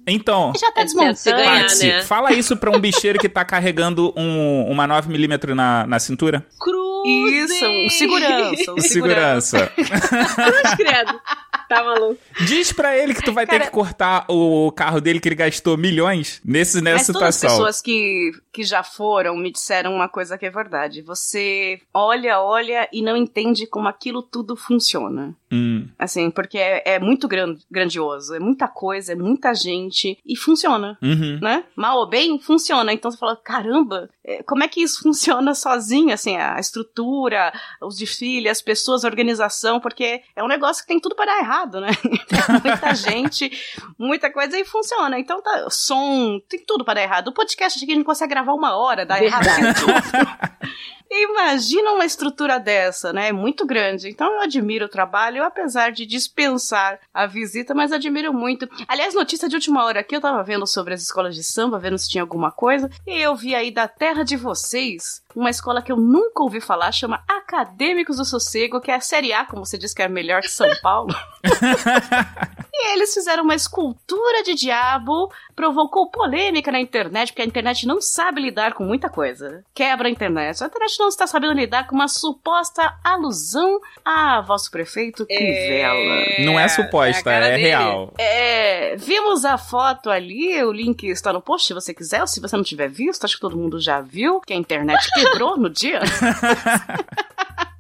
Então. 0.07 0.53
Já 0.59 0.71
tá 0.73 0.85
desmontando. 0.85 1.43
Patsy, 1.45 1.87
né? 1.89 2.03
fala 2.03 2.33
isso 2.33 2.57
pra 2.57 2.71
um 2.71 2.79
bicheiro 2.79 3.19
que 3.19 3.29
tá 3.29 3.45
carregando 3.45 4.13
um, 4.17 4.65
uma 4.71 4.87
9mm 4.87 5.55
na, 5.55 5.87
na 5.87 5.99
cintura. 5.99 6.47
cruz. 6.61 6.87
Isso, 7.09 7.65
um 7.65 7.89
segurança, 7.89 8.73
um 8.73 8.81
segurança. 8.81 9.73
Segurança. 9.77 10.13
Cruz, 10.35 10.75
credo. 10.77 11.21
Tá 11.69 11.83
maluco. 11.85 12.19
Diz 12.47 12.73
pra 12.73 12.97
ele 12.97 13.15
que 13.15 13.23
tu 13.23 13.33
vai 13.33 13.45
ter 13.47 13.53
Cara- 13.59 13.65
que 13.67 13.71
cortar 13.71 14.25
o 14.29 14.73
carro 14.73 15.01
dele 15.01 15.21
que 15.21 15.29
ele 15.29 15.35
gastou 15.37 15.77
milhões 15.77 16.41
nesse, 16.45 16.81
nessa 16.81 16.99
Mas 16.99 17.07
todas 17.07 17.29
as 17.29 17.35
situação. 17.37 17.59
pessoas 17.59 17.83
que, 17.83 18.33
que 18.53 18.65
já 18.65 18.83
foram 18.83 19.37
me 19.37 19.53
disseram 19.53 19.95
uma 19.95 20.09
coisa 20.09 20.37
que 20.37 20.47
é 20.47 20.51
verdade. 20.51 21.01
Você 21.03 21.81
olha, 21.95 22.41
olha 22.41 22.89
e 22.93 23.03
não 23.03 23.17
entende 23.17 23.67
como 23.69 23.87
aquilo 23.89 24.21
tudo 24.23 24.57
funciona. 24.57 25.35
Hum, 25.51 25.89
Assim, 25.99 26.31
porque 26.31 26.59
é, 26.59 26.83
é 26.95 26.99
muito 26.99 27.29
gran- 27.29 27.57
grandioso, 27.71 28.35
é 28.35 28.39
muita 28.41 28.67
coisa, 28.67 29.13
é 29.13 29.15
muita 29.15 29.55
gente 29.55 30.19
e 30.27 30.37
funciona. 30.37 30.99
uhum. 31.03 31.39
Né? 31.41 31.65
Mal 31.77 31.99
ou 31.99 32.09
bem, 32.09 32.39
funciona. 32.41 32.93
Então 32.93 33.11
você 33.11 33.17
fala, 33.17 33.37
caramba, 33.37 34.11
é, 34.25 34.43
como 34.43 34.65
é 34.65 34.69
que 34.69 34.83
isso 34.83 35.01
funciona 35.07 35.55
sozinho? 35.55 36.13
Assim, 36.13 36.37
a 36.37 36.59
estrutura, 36.59 37.53
os 37.81 37.97
desfiles, 37.97 38.51
as 38.51 38.63
pessoas, 38.63 39.05
a 39.05 39.09
organização, 39.09 39.79
porque 39.81 40.23
é 40.35 40.43
um 40.43 40.49
negócio 40.49 40.83
que 40.83 40.89
tem 40.89 41.01
tudo 41.01 41.15
para 41.15 41.27
dar 41.33 41.39
errado, 41.39 41.81
né? 41.81 41.89
Tem 42.29 42.41
muita 42.65 42.95
gente, 42.95 43.51
muita 43.99 44.33
coisa 44.33 44.59
e 44.59 44.65
funciona. 44.65 45.19
Então 45.19 45.41
tá, 45.43 45.67
som, 45.71 46.41
tem 46.49 46.65
tudo 46.67 46.85
para 46.85 46.95
dar 46.95 47.03
errado. 47.03 47.29
O 47.29 47.33
podcast 47.35 47.83
aqui 47.83 47.93
a 47.93 47.95
gente 47.95 48.05
consegue 48.05 48.31
gravar 48.35 48.53
uma 48.53 48.77
hora, 48.77 49.07
dá 49.07 49.23
errado. 49.23 49.47
Imagina 51.11 51.93
uma 51.93 52.05
estrutura 52.05 52.59
dessa, 52.59 53.13
né? 53.13 53.29
É 53.29 53.33
muito 53.33 53.67
grande. 53.67 54.09
Então 54.09 54.33
eu 54.35 54.41
admiro 54.41 54.87
o 54.87 54.89
trabalho, 54.89 55.43
apesar 55.43 55.93
de 55.93 56.05
dispensar 56.05 56.99
a 57.13 57.27
visita, 57.27 57.75
mas 57.75 57.93
admiro 57.93 58.33
muito. 58.33 58.69
Aliás, 58.89 59.15
notícia 59.15 59.49
de 59.49 59.55
última 59.55 59.85
hora 59.85 60.01
aqui, 60.01 60.17
eu 60.17 60.21
tava 60.21 60.43
vendo 60.43 60.67
sobre 60.67 60.95
as 60.95 61.03
escolas 61.03 61.35
de 61.35 61.45
samba, 61.45 61.79
vendo 61.79 61.99
se 61.99 62.09
tinha 62.09 62.23
alguma 62.23 62.51
coisa, 62.51 62.91
e 63.07 63.21
eu 63.21 63.35
vi 63.35 63.55
aí 63.55 63.71
da 63.71 63.87
terra 63.87 64.23
de 64.23 64.37
vocês 64.37 65.25
uma 65.37 65.51
escola 65.51 65.83
que 65.83 65.93
eu 65.93 65.97
nunca 65.97 66.43
ouvi 66.43 66.61
falar, 66.61 66.91
chama 66.91 67.23
Acadêmicos 67.29 68.17
do 68.17 68.25
Sossego, 68.25 68.81
que 68.81 68.91
é 68.91 68.95
a 68.95 69.01
Série 69.01 69.33
A, 69.33 69.45
como 69.45 69.65
você 69.65 69.77
disse 69.77 69.95
que 69.95 70.03
é 70.03 70.09
melhor 70.09 70.41
que 70.41 70.49
São 70.49 70.69
Paulo. 70.83 71.15
E 72.79 72.93
eles 72.93 73.15
fizeram 73.15 73.43
uma 73.43 73.55
escultura 73.55 74.43
de 74.43 74.55
diabo, 74.55 75.33
provocou 75.55 76.11
polêmica 76.11 76.71
na 76.71 76.79
internet, 76.79 77.29
porque 77.33 77.41
a 77.41 77.47
internet 77.47 77.87
não 77.87 78.03
sabe 78.03 78.43
lidar 78.43 78.75
com 78.75 78.85
muita 78.85 79.09
coisa. 79.09 79.65
Quebra 79.75 80.09
a 80.09 80.11
internet. 80.11 80.63
A 80.63 80.67
internet 80.67 80.99
não 80.99 81.09
está 81.09 81.27
sabendo 81.27 81.55
lidar 81.55 81.87
com 81.87 81.95
uma 81.95 82.07
suposta 82.07 82.95
alusão 83.03 83.81
a 84.05 84.43
vosso 84.43 84.71
prefeito 84.71 85.25
Crivella. 85.25 86.45
Não 86.45 86.61
é 86.61 86.69
suposta, 86.69 87.31
é, 87.31 87.51
dele. 87.53 87.63
real. 87.63 88.13
É, 88.19 88.95
vimos 88.97 89.47
a 89.47 89.57
foto 89.57 90.11
ali, 90.11 90.63
o 90.63 90.71
link 90.71 91.05
está 91.05 91.33
no 91.33 91.41
post 91.41 91.69
se 91.69 91.73
você 91.75 91.95
quiser, 91.95 92.21
ou 92.21 92.27
se 92.27 92.41
você 92.41 92.57
não 92.57 92.65
tiver 92.65 92.91
visto, 92.91 93.25
acho 93.25 93.37
que 93.37 93.41
todo 93.41 93.57
mundo 93.57 93.81
já 93.81 94.03
viu, 94.03 94.39
que 94.43 94.53
a 94.53 94.57
internet 94.57 95.09
quebrou 95.31 95.57
no 95.57 95.71
dia. 95.71 96.01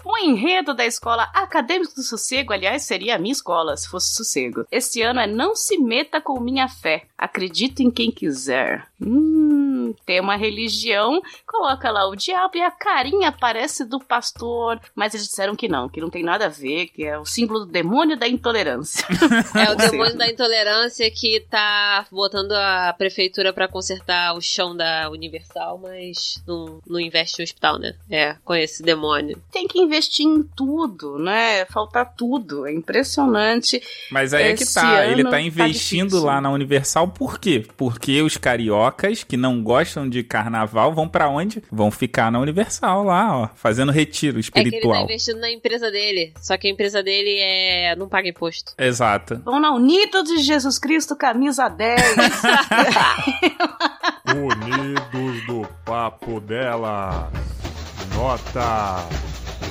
O 0.04 0.18
enredo 0.22 0.74
da 0.74 0.84
escola 0.84 1.24
Acadêmico 1.34 1.94
do 1.94 2.02
Sossego, 2.02 2.52
aliás, 2.52 2.82
seria 2.82 3.16
a 3.16 3.18
minha 3.18 3.32
escola, 3.32 3.76
se 3.76 3.88
fosse 3.88 4.14
sossego. 4.14 4.66
Este 4.70 5.02
ano 5.02 5.20
é 5.20 5.26
Não 5.26 5.54
se 5.54 5.78
meta 5.78 6.20
com 6.20 6.40
minha 6.40 6.68
fé. 6.68 7.04
Acredito 7.18 7.80
em 7.80 7.90
quem 7.90 8.10
quiser. 8.10 8.86
Hum, 9.00 9.94
tem 10.04 10.20
uma 10.20 10.36
religião, 10.36 11.20
coloca 11.46 11.90
lá 11.90 12.08
o 12.08 12.16
diabo 12.16 12.56
e 12.56 12.62
a 12.62 12.70
carinha 12.70 13.32
parece 13.32 13.84
do 13.84 13.98
pastor. 13.98 14.80
Mas 14.94 15.14
eles 15.14 15.26
disseram 15.26 15.56
que 15.56 15.68
não, 15.68 15.88
que 15.88 16.00
não 16.00 16.10
tem 16.10 16.22
nada 16.22 16.46
a 16.46 16.50
ver, 16.50 16.88
que 16.88 17.04
é 17.04 17.18
o 17.18 17.24
símbolo 17.24 17.60
do 17.60 17.72
demônio 17.72 18.16
da 18.16 18.28
intolerância. 18.28 19.06
É 19.56 19.70
o 19.72 19.76
demônio 19.76 20.16
da 20.16 20.28
intolerância 20.28 21.10
que 21.10 21.40
tá 21.50 22.06
botando 22.10 22.52
a 22.52 22.94
prefeitura 22.96 23.52
pra 23.52 23.66
consertar 23.68 24.34
o 24.34 24.40
chão 24.40 24.76
da 24.76 25.08
Universal, 25.10 25.78
mas 25.82 26.42
não, 26.46 26.80
não 26.86 27.00
investe 27.00 27.38
no 27.38 27.44
hospital, 27.44 27.78
né? 27.78 27.94
É, 28.10 28.36
com 28.44 28.54
esse 28.54 28.82
demônio. 28.82 29.40
Tem 29.50 29.66
que 29.66 29.78
investir 29.80 30.26
em 30.26 30.42
tudo, 30.42 31.18
né? 31.18 31.64
Falta 31.66 32.04
tudo. 32.04 32.66
É 32.66 32.72
impressionante. 32.72 33.80
Mas 34.10 34.34
aí 34.34 34.52
é 34.52 34.54
que 34.54 34.62
Esse 34.64 34.74
tá, 34.74 35.06
ele 35.06 35.24
tá 35.24 35.30
tá 35.30 35.40
investindo 35.40 36.08
difícil. 36.08 36.26
lá 36.26 36.40
na 36.40 36.50
Universal 36.50 37.05
por 37.08 37.38
quê? 37.38 37.66
Porque 37.76 38.20
os 38.22 38.36
cariocas 38.36 39.24
que 39.24 39.36
não 39.36 39.62
gostam 39.62 40.08
de 40.08 40.22
carnaval 40.22 40.92
vão 40.94 41.08
pra 41.08 41.28
onde? 41.28 41.62
Vão 41.70 41.90
ficar 41.90 42.30
na 42.30 42.38
Universal 42.38 43.02
lá, 43.04 43.36
ó, 43.36 43.48
fazendo 43.54 43.92
retiro 43.92 44.38
É 44.38 44.42
que 44.42 44.58
ele 44.58 44.70
tá 44.70 44.76
espiritual. 44.76 45.04
investindo 45.04 45.40
na 45.40 45.50
empresa 45.50 45.90
dele. 45.90 46.32
Só 46.40 46.56
que 46.56 46.66
a 46.66 46.70
empresa 46.70 47.02
dele 47.02 47.38
é 47.40 47.94
não 47.96 48.08
paga 48.08 48.28
imposto. 48.28 48.72
Exato. 48.78 49.40
Vão 49.44 49.58
na 49.60 49.72
Unido 49.74 50.22
de 50.22 50.38
Jesus 50.38 50.78
Cristo, 50.78 51.16
camisa 51.16 51.68
10. 51.68 52.00
Unidos 54.34 55.46
do 55.46 55.66
papo 55.84 56.40
dela. 56.40 57.30
Nota 58.14 59.06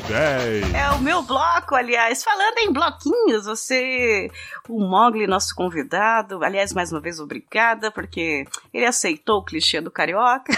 10. 0.08 0.74
É 0.74 0.92
o 0.92 1.00
meu 1.00 1.24
bloco, 1.24 1.76
aliás. 1.76 2.24
Falando 2.24 2.58
em 2.60 2.72
bloquinhos, 2.72 3.46
você, 3.46 4.30
o 4.70 4.80
Mogli, 4.80 5.26
nosso 5.26 5.56
convidado, 5.56 6.44
aliás, 6.44 6.74
mais 6.74 6.92
uma 6.92 7.02
vez, 7.02 7.20
obrigada, 7.20 7.92
porque 7.92 8.46
ele 8.74 8.86
aceitou 8.86 9.40
o 9.40 9.44
clichê 9.44 9.82
do 9.82 9.90
carioca. 9.90 10.54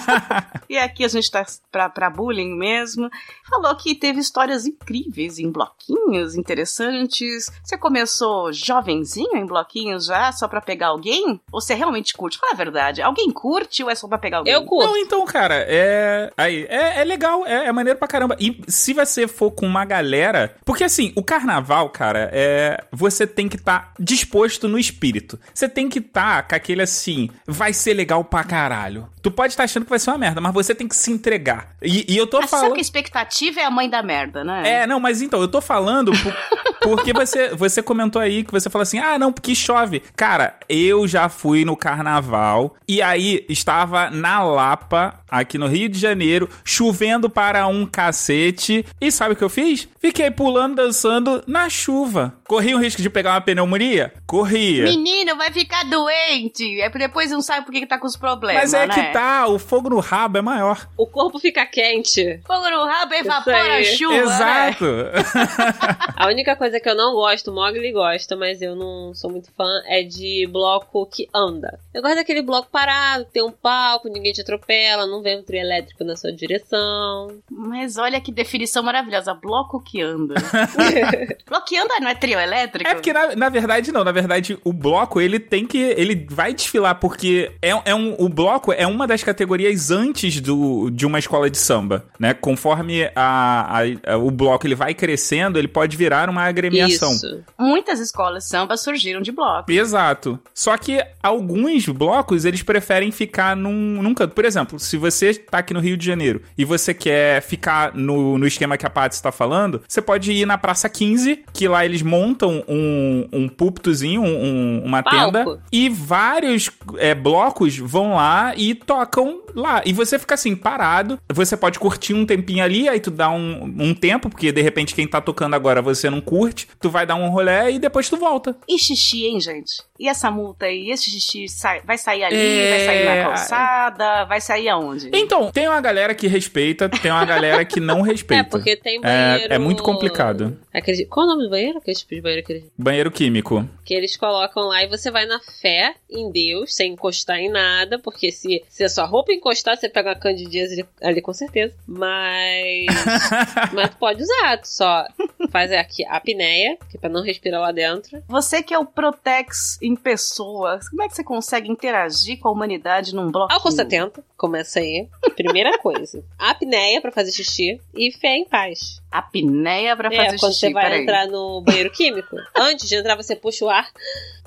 e 0.68 0.78
aqui 0.78 1.04
a 1.04 1.08
gente 1.08 1.30
tá 1.30 1.44
pra, 1.70 1.88
pra 1.88 2.10
bullying 2.10 2.56
mesmo. 2.56 3.10
Falou 3.48 3.74
que 3.76 3.94
teve 3.94 4.20
histórias 4.20 4.66
incríveis 4.66 5.38
em 5.38 5.50
bloquinhos, 5.50 6.34
interessantes. 6.34 7.50
Você 7.62 7.76
começou 7.76 8.52
jovenzinho 8.52 9.36
em 9.36 9.46
bloquinhos 9.46 10.06
já, 10.06 10.32
só 10.32 10.48
pra 10.48 10.60
pegar 10.60 10.88
alguém? 10.88 11.40
Ou 11.52 11.60
você 11.60 11.74
realmente 11.74 12.14
curte? 12.14 12.38
Fala 12.38 12.52
a 12.52 12.56
verdade. 12.56 13.02
Alguém 13.02 13.30
curte 13.30 13.82
ou 13.82 13.90
é 13.90 13.94
só 13.94 14.08
pra 14.08 14.18
pegar 14.18 14.38
alguém? 14.38 14.52
Eu 14.52 14.64
curto. 14.64 14.88
Não, 14.88 14.96
então, 14.96 15.24
cara, 15.26 15.56
é. 15.68 16.32
Aí, 16.36 16.66
é, 16.68 17.00
é 17.00 17.04
legal, 17.04 17.46
é, 17.46 17.66
é 17.66 17.72
maneiro 17.72 17.98
pra 17.98 18.08
caramba. 18.08 18.36
E 18.40 18.57
se 18.66 18.92
você 18.92 19.28
for 19.28 19.50
com 19.50 19.66
uma 19.66 19.84
galera. 19.84 20.54
Porque 20.64 20.84
assim, 20.84 21.12
o 21.14 21.22
carnaval, 21.22 21.90
cara, 21.90 22.30
é. 22.32 22.82
Você 22.92 23.26
tem 23.26 23.48
que 23.48 23.56
estar 23.56 23.92
disposto 23.98 24.66
no 24.66 24.78
espírito. 24.78 25.38
Você 25.54 25.68
tem 25.68 25.88
que 25.88 25.98
estar 25.98 26.46
com 26.48 26.54
aquele 26.54 26.82
assim. 26.82 27.30
Vai 27.46 27.72
ser 27.72 27.94
legal 27.94 28.24
pra 28.24 28.44
caralho. 28.44 29.08
Tu 29.28 29.32
pode 29.32 29.52
estar 29.52 29.64
achando 29.64 29.84
que 29.84 29.90
vai 29.90 29.98
ser 29.98 30.10
uma 30.10 30.16
merda, 30.16 30.40
mas 30.40 30.54
você 30.54 30.74
tem 30.74 30.88
que 30.88 30.96
se 30.96 31.10
entregar. 31.10 31.74
E, 31.82 32.14
e 32.14 32.16
eu 32.16 32.26
tô 32.26 32.40
Só 32.42 32.48
falando. 32.48 32.72
que 32.72 32.78
a 32.78 32.80
expectativa 32.80 33.60
é 33.60 33.64
a 33.64 33.70
mãe 33.70 33.90
da 33.90 34.02
merda, 34.02 34.42
né? 34.42 34.62
É, 34.64 34.86
não, 34.86 34.98
mas 34.98 35.20
então, 35.20 35.40
eu 35.42 35.48
tô 35.48 35.60
falando 35.60 36.12
por- 36.12 36.34
porque 36.80 37.12
você, 37.12 37.54
você 37.54 37.82
comentou 37.82 38.22
aí 38.22 38.42
que 38.42 38.50
você 38.50 38.70
falou 38.70 38.84
assim: 38.84 38.98
ah, 38.98 39.18
não, 39.18 39.30
porque 39.32 39.54
chove. 39.54 40.02
Cara, 40.16 40.58
eu 40.68 41.06
já 41.06 41.28
fui 41.28 41.64
no 41.64 41.76
carnaval 41.76 42.74
e 42.88 43.02
aí 43.02 43.44
estava 43.50 44.08
na 44.08 44.42
Lapa, 44.42 45.20
aqui 45.30 45.58
no 45.58 45.66
Rio 45.66 45.90
de 45.90 45.98
Janeiro, 45.98 46.48
chovendo 46.64 47.28
para 47.28 47.66
um 47.66 47.84
cacete. 47.84 48.86
E 48.98 49.12
sabe 49.12 49.34
o 49.34 49.36
que 49.36 49.44
eu 49.44 49.50
fiz? 49.50 49.86
Fiquei 50.00 50.30
pulando, 50.30 50.76
dançando 50.76 51.42
na 51.46 51.68
chuva. 51.68 52.34
Corri 52.46 52.74
o 52.74 52.78
risco 52.78 53.02
de 53.02 53.10
pegar 53.10 53.32
uma 53.32 53.40
pneumonia? 53.42 54.14
Corria. 54.26 54.84
Menino, 54.84 55.36
vai 55.36 55.52
ficar 55.52 55.84
doente. 55.84 56.80
É 56.80 56.88
depois 56.88 57.30
não 57.30 57.40
sabe 57.40 57.64
por 57.64 57.72
que, 57.72 57.80
que 57.80 57.86
tá 57.86 57.98
com 57.98 58.06
os 58.06 58.16
problemas. 58.16 58.62
Mas 58.62 58.74
é 58.74 58.86
né? 58.86 58.94
que 58.94 59.12
tá, 59.18 59.48
o 59.48 59.58
fogo 59.58 59.90
no 59.90 59.98
rabo 59.98 60.38
é 60.38 60.40
maior. 60.40 60.88
O 60.96 61.06
corpo 61.06 61.38
fica 61.40 61.66
quente. 61.66 62.40
Fogo 62.46 62.70
no 62.70 62.84
rabo 62.84 63.14
evapora 63.14 63.78
a 63.78 63.82
chuva. 63.82 64.14
né? 64.14 64.20
Exato. 64.22 64.84
A 66.16 66.26
única 66.26 66.54
coisa 66.56 66.78
que 66.80 66.88
eu 66.88 66.94
não 66.94 67.14
gosto, 67.14 67.50
o 67.50 67.54
Mogli 67.54 67.92
gosta, 67.92 68.36
mas 68.36 68.60
eu 68.60 68.74
não 68.74 69.14
sou 69.14 69.30
muito 69.30 69.50
fã, 69.56 69.82
é 69.86 70.02
de 70.02 70.48
bloco 70.50 71.06
que 71.06 71.28
anda. 71.34 71.78
Eu 71.94 72.02
gosto 72.02 72.16
daquele 72.16 72.42
bloco 72.42 72.68
parado, 72.70 73.24
tem 73.32 73.42
um 73.42 73.50
palco, 73.50 74.08
ninguém 74.08 74.32
te 74.32 74.40
atropela, 74.40 75.06
não 75.06 75.22
vem 75.22 75.38
um 75.38 75.42
trio 75.42 75.60
elétrico 75.60 76.04
na 76.04 76.16
sua 76.16 76.32
direção. 76.32 77.28
Mas 77.50 77.96
olha 77.96 78.20
que 78.20 78.32
definição 78.32 78.82
maravilhosa. 78.82 79.34
Bloco 79.34 79.80
que 79.80 80.00
anda. 80.00 80.34
bloco 81.46 81.66
que 81.66 81.76
anda 81.76 81.94
não 82.00 82.08
é 82.08 82.14
trio 82.14 82.38
elétrico? 82.38 82.88
É 82.88 82.94
porque, 82.94 83.12
na, 83.12 83.34
na 83.34 83.48
verdade, 83.48 83.92
não. 83.92 84.04
Na 84.04 84.12
verdade, 84.12 84.58
o 84.64 84.72
bloco, 84.72 85.20
ele 85.20 85.40
tem 85.40 85.66
que... 85.66 85.78
Ele 85.78 86.26
vai 86.30 86.52
desfilar, 86.52 86.98
porque 86.98 87.52
é, 87.62 87.70
é 87.84 87.94
um, 87.94 88.14
o 88.18 88.28
bloco 88.28 88.72
é 88.72 88.86
uma 88.98 89.06
das 89.06 89.22
categorias 89.22 89.90
antes 89.90 90.40
do, 90.40 90.90
de 90.90 91.06
uma 91.06 91.18
escola 91.18 91.48
de 91.48 91.56
samba, 91.56 92.04
né? 92.18 92.34
Conforme 92.34 93.04
a, 93.14 93.80
a- 94.04 94.12
a- 94.14 94.16
o 94.18 94.30
bloco 94.30 94.66
ele 94.66 94.74
vai 94.74 94.92
crescendo, 94.94 95.58
ele 95.58 95.68
pode 95.68 95.96
virar 95.96 96.28
uma 96.28 96.42
agremiação. 96.42 97.12
Isso. 97.12 97.44
Muitas 97.58 98.00
escolas 98.00 98.44
samba 98.48 98.76
surgiram 98.76 99.20
de 99.20 99.30
bloco. 99.32 99.70
Exato. 99.70 100.38
Só 100.54 100.76
que 100.76 101.02
alguns 101.22 101.86
blocos, 101.88 102.44
eles 102.44 102.62
preferem 102.62 103.10
ficar 103.12 103.54
num, 103.56 104.02
num 104.02 104.12
canto. 104.14 104.34
Por 104.34 104.44
exemplo, 104.44 104.78
se 104.78 104.96
você 104.96 105.32
tá 105.34 105.58
aqui 105.58 105.72
no 105.72 105.80
Rio 105.80 105.96
de 105.96 106.04
Janeiro 106.04 106.42
e 106.56 106.64
você 106.64 106.92
quer 106.92 107.40
ficar 107.42 107.94
no, 107.94 108.36
no 108.36 108.46
esquema 108.46 108.76
que 108.76 108.84
a 108.86 108.90
Paty 108.90 109.14
está 109.14 109.30
falando, 109.30 109.80
você 109.86 110.02
pode 110.02 110.32
ir 110.32 110.44
na 110.46 110.58
Praça 110.58 110.88
15, 110.88 111.44
que 111.52 111.68
lá 111.68 111.84
eles 111.84 112.02
montam 112.02 112.64
um, 112.68 113.28
um 113.32 113.48
púlpitozinho, 113.48 114.20
um- 114.22 114.26
um- 114.44 114.82
uma 114.84 115.02
Palco. 115.02 115.18
tenda, 115.32 115.60
e 115.70 115.88
vários 115.88 116.70
é, 116.96 117.14
blocos 117.14 117.76
vão 117.78 118.14
lá 118.16 118.52
e 118.56 118.74
tocam 118.88 119.42
lá. 119.54 119.82
E 119.84 119.92
você 119.92 120.18
fica 120.18 120.34
assim, 120.34 120.56
parado. 120.56 121.20
Você 121.28 121.56
pode 121.58 121.78
curtir 121.78 122.14
um 122.14 122.24
tempinho 122.24 122.64
ali, 122.64 122.88
aí 122.88 122.98
tu 122.98 123.10
dá 123.10 123.28
um, 123.30 123.64
um 123.78 123.94
tempo, 123.94 124.30
porque 124.30 124.50
de 124.50 124.62
repente 124.62 124.94
quem 124.94 125.06
tá 125.06 125.20
tocando 125.20 125.54
agora 125.54 125.82
você 125.82 126.08
não 126.08 126.22
curte, 126.22 126.66
tu 126.80 126.88
vai 126.88 127.04
dar 127.06 127.14
um 127.16 127.28
rolê 127.28 127.72
e 127.72 127.78
depois 127.78 128.08
tu 128.08 128.16
volta. 128.16 128.56
E 128.66 128.78
xixi, 128.78 129.26
hein, 129.26 129.38
gente? 129.40 129.82
E 130.00 130.08
essa 130.08 130.30
multa 130.30 130.66
aí? 130.66 130.90
Esse 130.90 131.10
xixi 131.10 131.48
sai- 131.48 131.82
vai 131.84 131.98
sair 131.98 132.24
ali? 132.24 132.36
É. 132.36 132.70
Vai 132.70 132.86
sair 132.86 133.04
na 133.04 133.24
calçada? 133.24 134.24
Vai 134.24 134.40
sair 134.40 134.68
aonde? 134.70 135.10
Então, 135.12 135.50
tem 135.52 135.68
uma 135.68 135.80
galera 135.80 136.14
que 136.14 136.26
respeita, 136.26 136.88
tem 136.88 137.10
uma 137.10 137.24
galera 137.26 137.64
que 137.64 137.80
não 137.80 138.00
respeita. 138.02 138.42
É, 138.46 138.48
porque 138.48 138.74
tem 138.76 139.00
banheiro. 139.00 139.52
É, 139.52 139.56
é 139.56 139.58
muito 139.58 139.82
complicado. 139.82 140.56
Aquele... 140.72 141.04
Qual 141.06 141.26
o 141.26 141.28
nome 141.28 141.44
do 141.44 141.50
banheiro? 141.50 141.78
Aquele 141.78 141.96
tipo 141.96 142.14
de 142.14 142.20
banheiro 142.20 142.46
que 142.46 142.52
eles... 142.52 142.64
Banheiro 142.78 143.10
químico. 143.10 143.68
que 143.84 143.92
eles 143.92 144.16
colocam 144.16 144.62
lá 144.64 144.82
e 144.84 144.86
você 144.88 145.10
vai 145.10 145.26
na 145.26 145.40
fé 145.40 145.94
em 146.08 146.30
Deus, 146.30 146.74
sem 146.74 146.92
encostar 146.92 147.38
em 147.38 147.50
nada, 147.50 147.98
porque 147.98 148.30
se, 148.30 148.62
se 148.78 148.84
a 148.84 148.88
sua 148.88 149.06
roupa 149.06 149.32
encostar, 149.32 149.76
você 149.76 149.88
pega 149.88 150.10
uma 150.10 150.14
candidíase 150.14 150.74
ali, 150.74 150.88
ali 151.02 151.20
com 151.20 151.32
certeza. 151.32 151.74
Mas. 151.84 152.86
mas 153.74 153.90
tu 153.90 153.96
pode 153.96 154.22
usar, 154.22 154.58
tu 154.58 154.68
só 154.68 155.04
faz 155.50 155.72
aqui 155.72 156.06
a 156.06 156.16
apneia, 156.16 156.78
que 156.88 156.96
é 156.96 157.00
pra 157.00 157.10
não 157.10 157.20
respirar 157.20 157.60
lá 157.60 157.72
dentro. 157.72 158.22
Você 158.28 158.62
que 158.62 158.72
é 158.72 158.78
o 158.78 158.86
Protex 158.86 159.78
em 159.82 159.96
pessoa, 159.96 160.78
como 160.90 161.02
é 161.02 161.08
que 161.08 161.16
você 161.16 161.24
consegue 161.24 161.68
interagir 161.68 162.38
com 162.38 162.46
a 162.46 162.52
humanidade 162.52 163.16
num 163.16 163.32
bloco? 163.32 163.52
Álcool 163.52 163.72
70, 163.72 164.22
começa 164.36 164.78
aí. 164.78 165.08
Primeira 165.34 165.76
coisa. 165.78 166.22
Apneia 166.38 167.00
pra 167.00 167.10
fazer 167.10 167.32
xixi 167.32 167.80
e 167.92 168.12
fé 168.12 168.36
em 168.36 168.44
paz. 168.44 169.02
Apneia 169.10 169.96
pra 169.96 170.08
É, 170.12 170.16
fazer 170.16 170.38
quando 170.38 170.52
xixi, 170.52 170.66
você 170.66 170.72
vai 170.72 170.82
peraí. 170.84 171.02
entrar 171.02 171.26
no 171.26 171.62
banheiro 171.62 171.90
químico, 171.90 172.36
antes 172.54 172.86
de 172.88 172.94
entrar, 172.94 173.16
você 173.16 173.34
puxa 173.34 173.64
o 173.64 173.70
ar. 173.70 173.88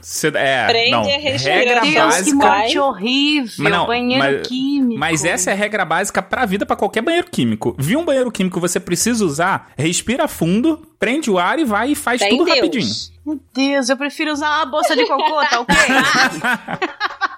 Cê- 0.02 0.32
é, 0.36 0.68
Prende 0.68 0.92
não. 0.92 1.02
a 1.02 1.06
Regra. 1.18 1.82
Deus, 1.82 1.94
que 1.94 1.96
básica. 1.96 2.36
morte 2.36 2.80
horrível. 2.80 3.52
Mas 3.60 3.72
não, 3.74 3.86
banheiro 3.88 4.24
mas- 4.38 4.48
químico. 4.48 5.00
Mas 5.00 5.26
essa 5.26 5.50
é 5.52 5.54
a 5.54 5.56
regra 5.56 5.84
básica 5.86 6.22
pra 6.22 6.46
vida, 6.46 6.66
pra 6.66 6.76
qualquer 6.76 7.02
banheiro 7.02 7.28
químico. 7.30 7.76
Viu 7.78 8.00
um 8.00 8.06
banheiro 8.06 8.32
químico 8.32 8.56
que 8.56 8.62
você 8.62 8.80
precisa 8.80 9.24
usar, 9.26 9.72
respira 9.78 10.28
fundo, 10.28 10.88
prende 11.00 11.30
o 11.32 11.38
ar 11.40 11.58
e 11.60 11.64
vai 11.64 11.92
e 11.92 11.96
faz 11.96 12.20
Fé 12.22 12.28
em 12.28 12.38
tudo 12.38 12.46
Deus. 12.46 12.58
rapidinho. 12.58 12.94
Meu 13.26 13.40
Deus, 13.54 13.90
eu 13.90 13.98
prefiro 13.98 14.32
usar 14.32 14.58
uma 14.58 14.66
bolsa 14.66 14.96
de 14.96 15.06
cocô, 15.08 15.42
tá 15.46 15.60
ok? 15.60 15.76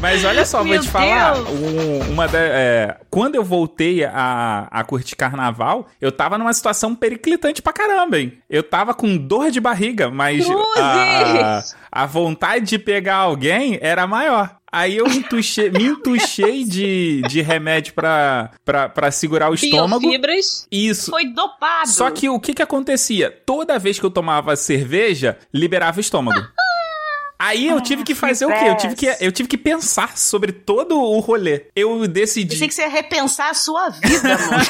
Mas 0.00 0.24
olha 0.24 0.44
só, 0.46 0.58
vou 0.58 0.68
Meu 0.68 0.80
te 0.80 0.88
falar. 0.88 1.36
Um- 1.40 2.10
uma 2.12 2.28
da- 2.28 2.38
é, 2.38 2.96
quando 3.10 3.34
eu 3.34 3.42
voltei 3.42 4.04
a, 4.04 4.68
a 4.70 4.84
curtir 4.84 5.16
carnaval, 5.16 5.88
eu 6.00 6.12
tava 6.12 6.38
numa 6.38 6.52
situação 6.52 6.94
periclitante 6.94 7.60
pra 7.60 7.72
caramba, 7.72 8.18
hein? 8.18 8.38
Eu 8.48 8.62
tava 8.62 8.94
com 8.94 9.16
dor 9.16 9.50
de 9.50 9.60
barriga, 9.60 10.08
mas 10.08 10.46
a, 10.48 11.24
Cruzes! 11.64 11.76
a 11.90 12.06
vontade 12.06 12.64
de 12.66 12.78
pegar 12.78 13.16
alguém 13.16 13.76
era 13.82 14.06
maior. 14.06 14.56
Aí 14.70 14.96
eu 14.98 15.06
entuchei, 15.06 15.70
me 15.70 15.82
entuchei 15.84 16.62
de, 16.62 17.22
de 17.22 17.40
remédio 17.40 17.94
pra, 17.94 18.50
pra, 18.64 18.86
pra 18.88 19.10
segurar 19.10 19.50
o 19.50 19.54
estômago. 19.54 19.98
Biofibras. 20.00 20.68
Isso. 20.70 21.10
Foi 21.10 21.26
dopado. 21.32 21.88
Só 21.88 22.10
que 22.10 22.28
o 22.28 22.38
que 22.38 22.52
que 22.52 22.62
acontecia? 22.62 23.30
Toda 23.46 23.78
vez 23.78 23.98
que 23.98 24.04
eu 24.04 24.10
tomava 24.10 24.54
cerveja, 24.56 25.38
liberava 25.52 25.96
o 25.96 26.00
estômago. 26.02 26.46
Aí 27.38 27.68
eu 27.68 27.80
tive 27.80 28.02
que 28.02 28.14
fazer 28.14 28.46
o 28.46 28.48
quê? 28.48 28.64
Eu 28.68 28.76
tive 28.76 28.96
que, 28.96 29.16
eu 29.20 29.30
tive 29.30 29.48
que 29.48 29.56
pensar 29.56 30.18
sobre 30.18 30.50
todo 30.50 31.00
o 31.00 31.20
rolê. 31.20 31.66
Eu 31.74 32.08
decidi. 32.08 32.50
Pensei 32.50 32.68
que 32.68 32.74
você 32.74 32.82
ia 32.82 32.88
repensar 32.88 33.50
a 33.50 33.54
sua 33.54 33.90
vida, 33.90 34.34
amor. 34.34 34.60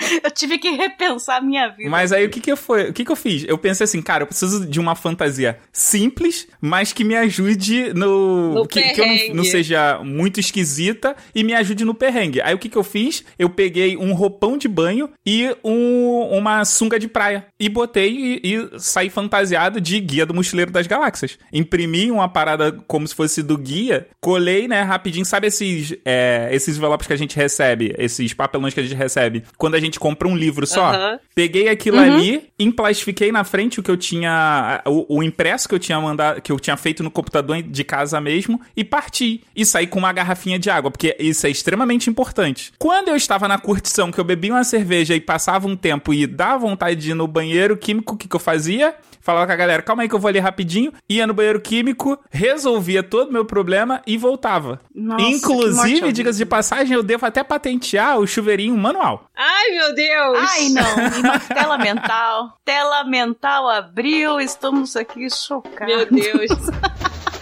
eu 0.22 0.30
tive 0.30 0.58
que 0.58 0.70
repensar 0.70 1.38
a 1.38 1.40
minha 1.40 1.68
vida. 1.68 1.90
Mas 1.90 2.12
aí 2.12 2.24
o 2.24 2.30
que 2.30 2.40
que 2.40 2.52
eu 2.52 2.56
foi? 2.56 2.90
O 2.90 2.92
que 2.92 3.04
que 3.04 3.10
eu 3.10 3.16
fiz? 3.16 3.44
Eu 3.48 3.58
pensei 3.58 3.84
assim, 3.84 4.00
cara, 4.00 4.22
eu 4.22 4.26
preciso 4.26 4.64
de 4.64 4.78
uma 4.78 4.94
fantasia 4.94 5.58
simples, 5.72 6.46
mas 6.60 6.92
que 6.92 7.02
me 7.02 7.16
ajude 7.16 7.92
no, 7.94 8.54
No 8.54 8.66
que, 8.66 8.82
que 8.82 9.00
eu 9.00 9.06
não, 9.06 9.34
não 9.36 9.44
seja 9.44 9.98
muito 10.04 10.38
esquisita 10.38 11.16
e 11.34 11.42
me 11.42 11.54
ajude 11.54 11.84
no 11.84 11.94
perrengue. 11.94 12.40
Aí 12.42 12.54
o 12.54 12.58
que 12.58 12.68
que 12.68 12.76
eu 12.76 12.84
fiz? 12.84 13.24
Eu 13.38 13.50
peguei 13.50 13.96
um 13.96 14.12
roupão 14.12 14.56
de 14.56 14.68
banho 14.68 15.10
e 15.24 15.54
um, 15.64 16.28
uma 16.30 16.64
sunga 16.64 16.98
de 16.98 17.08
praia 17.08 17.46
e 17.58 17.68
botei 17.68 18.40
e, 18.44 18.54
e 18.54 18.80
saí 18.80 19.10
fantasiado 19.10 19.80
de 19.80 19.98
guia 19.98 20.24
do 20.24 20.34
mochileiro 20.34 20.70
das 20.70 20.86
galáxias. 20.86 21.38
Imprimi 21.56 22.10
uma 22.10 22.28
parada 22.28 22.72
como 22.86 23.06
se 23.06 23.14
fosse 23.14 23.42
do 23.42 23.56
guia, 23.56 24.08
colei, 24.20 24.68
né, 24.68 24.82
rapidinho, 24.82 25.24
sabe 25.24 25.46
esses 25.46 25.94
é, 26.04 26.48
esses 26.52 26.76
envelopes 26.76 27.06
que 27.06 27.12
a 27.12 27.16
gente 27.16 27.36
recebe, 27.36 27.94
esses 27.98 28.34
papelões 28.34 28.74
que 28.74 28.80
a 28.80 28.82
gente 28.82 28.94
recebe 28.94 29.44
quando 29.56 29.74
a 29.74 29.80
gente 29.80 29.98
compra 29.98 30.28
um 30.28 30.36
livro 30.36 30.66
só? 30.66 30.92
Aham. 30.92 31.20
Peguei 31.34 31.68
aquilo 31.68 31.98
ali, 31.98 32.48
emplastifiquei 32.58 33.30
na 33.32 33.44
frente 33.44 33.80
o 33.80 33.82
que 33.82 33.90
eu 33.90 33.96
tinha. 33.96 34.82
O, 34.86 35.18
o 35.18 35.22
impresso 35.22 35.68
que 35.68 35.74
eu 35.74 35.78
tinha 35.78 36.00
mandado, 36.00 36.40
que 36.40 36.52
eu 36.52 36.58
tinha 36.58 36.76
feito 36.76 37.02
no 37.02 37.10
computador 37.10 37.62
de 37.62 37.84
casa 37.84 38.20
mesmo, 38.20 38.60
e 38.76 38.84
parti. 38.84 39.42
E 39.54 39.64
saí 39.64 39.86
com 39.86 39.98
uma 39.98 40.12
garrafinha 40.12 40.58
de 40.58 40.70
água, 40.70 40.90
porque 40.90 41.16
isso 41.18 41.46
é 41.46 41.50
extremamente 41.50 42.10
importante. 42.10 42.72
Quando 42.78 43.08
eu 43.08 43.16
estava 43.16 43.46
na 43.48 43.58
curtição, 43.58 44.10
que 44.10 44.18
eu 44.18 44.24
bebia 44.24 44.52
uma 44.52 44.64
cerveja 44.64 45.14
e 45.14 45.20
passava 45.20 45.66
um 45.66 45.76
tempo 45.76 46.12
e 46.12 46.26
dava 46.26 46.58
vontade 46.58 47.00
de 47.00 47.10
ir 47.10 47.14
no 47.14 47.26
banheiro 47.26 47.76
químico, 47.76 48.14
o 48.14 48.16
que, 48.16 48.28
que 48.28 48.36
eu 48.36 48.40
fazia? 48.40 48.94
Falava 49.20 49.46
com 49.46 49.52
a 49.52 49.56
galera, 49.56 49.82
calma 49.82 50.02
aí 50.04 50.08
que 50.08 50.14
eu 50.14 50.20
vou 50.20 50.28
ali 50.28 50.38
rapidinho. 50.38 50.92
Ia 51.08 51.26
no 51.26 51.34
banheiro 51.34 51.45
químico, 51.60 52.18
resolvia 52.30 53.02
todo 53.02 53.28
o 53.28 53.32
meu 53.32 53.44
problema 53.44 54.02
e 54.06 54.16
voltava. 54.16 54.80
Nossa, 54.94 55.24
Inclusive, 55.24 56.12
diga-se 56.12 56.38
de 56.38 56.46
passagem, 56.46 56.94
eu 56.94 57.02
devo 57.02 57.24
até 57.26 57.42
patentear 57.42 58.18
o 58.18 58.26
chuveirinho 58.26 58.76
manual. 58.76 59.28
Ai, 59.36 59.70
meu 59.70 59.94
Deus! 59.94 60.38
Ai, 60.38 60.68
não. 60.70 60.96
Uma 61.20 61.38
tela 61.38 61.78
mental. 61.78 62.58
Tela 62.64 63.04
mental 63.04 63.68
abriu. 63.68 64.40
Estamos 64.40 64.96
aqui 64.96 65.28
chocados. 65.30 65.86
Meu 65.86 66.06
Deus. 66.06 66.50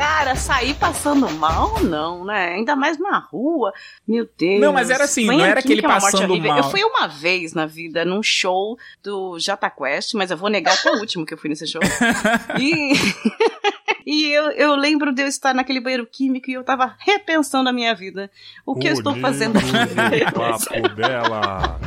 Cara, 0.00 0.34
sair 0.34 0.72
passando 0.76 1.30
mal, 1.32 1.78
não, 1.82 2.24
né? 2.24 2.54
Ainda 2.54 2.74
mais 2.74 2.98
na 2.98 3.18
rua. 3.18 3.70
Meu 4.08 4.26
Deus. 4.38 4.58
Não, 4.58 4.72
mas 4.72 4.88
era 4.88 5.04
assim, 5.04 5.26
não 5.26 5.44
era 5.44 5.60
aquele 5.60 5.84
é 5.84 5.86
passando 5.86 6.38
mal. 6.38 6.56
Eu 6.56 6.64
fui 6.64 6.82
uma 6.82 7.06
vez 7.06 7.52
na 7.52 7.66
vida 7.66 8.02
num 8.02 8.22
show 8.22 8.78
do 9.02 9.38
Jota 9.38 9.68
Quest, 9.68 10.14
mas 10.14 10.30
eu 10.30 10.38
vou 10.38 10.48
negar 10.48 10.72
até 10.72 10.90
o 10.90 11.00
último 11.00 11.26
que 11.26 11.34
eu 11.34 11.38
fui 11.38 11.50
nesse 11.50 11.66
show. 11.66 11.82
E. 12.58 12.94
E 14.06 14.32
eu, 14.32 14.50
eu 14.52 14.74
lembro 14.74 15.12
de 15.12 15.22
eu 15.22 15.28
estar 15.28 15.54
naquele 15.54 15.78
banheiro 15.78 16.06
químico 16.06 16.50
e 16.50 16.54
eu 16.54 16.64
tava 16.64 16.96
repensando 16.98 17.68
a 17.68 17.72
minha 17.72 17.94
vida. 17.94 18.30
O 18.64 18.74
que 18.74 18.88
eu 18.88 18.92
estou 18.94 19.14
fazendo 19.16 19.58
aqui? 19.58 19.68
O 19.68 20.32
papo 20.32 20.88
dela. 20.96 21.78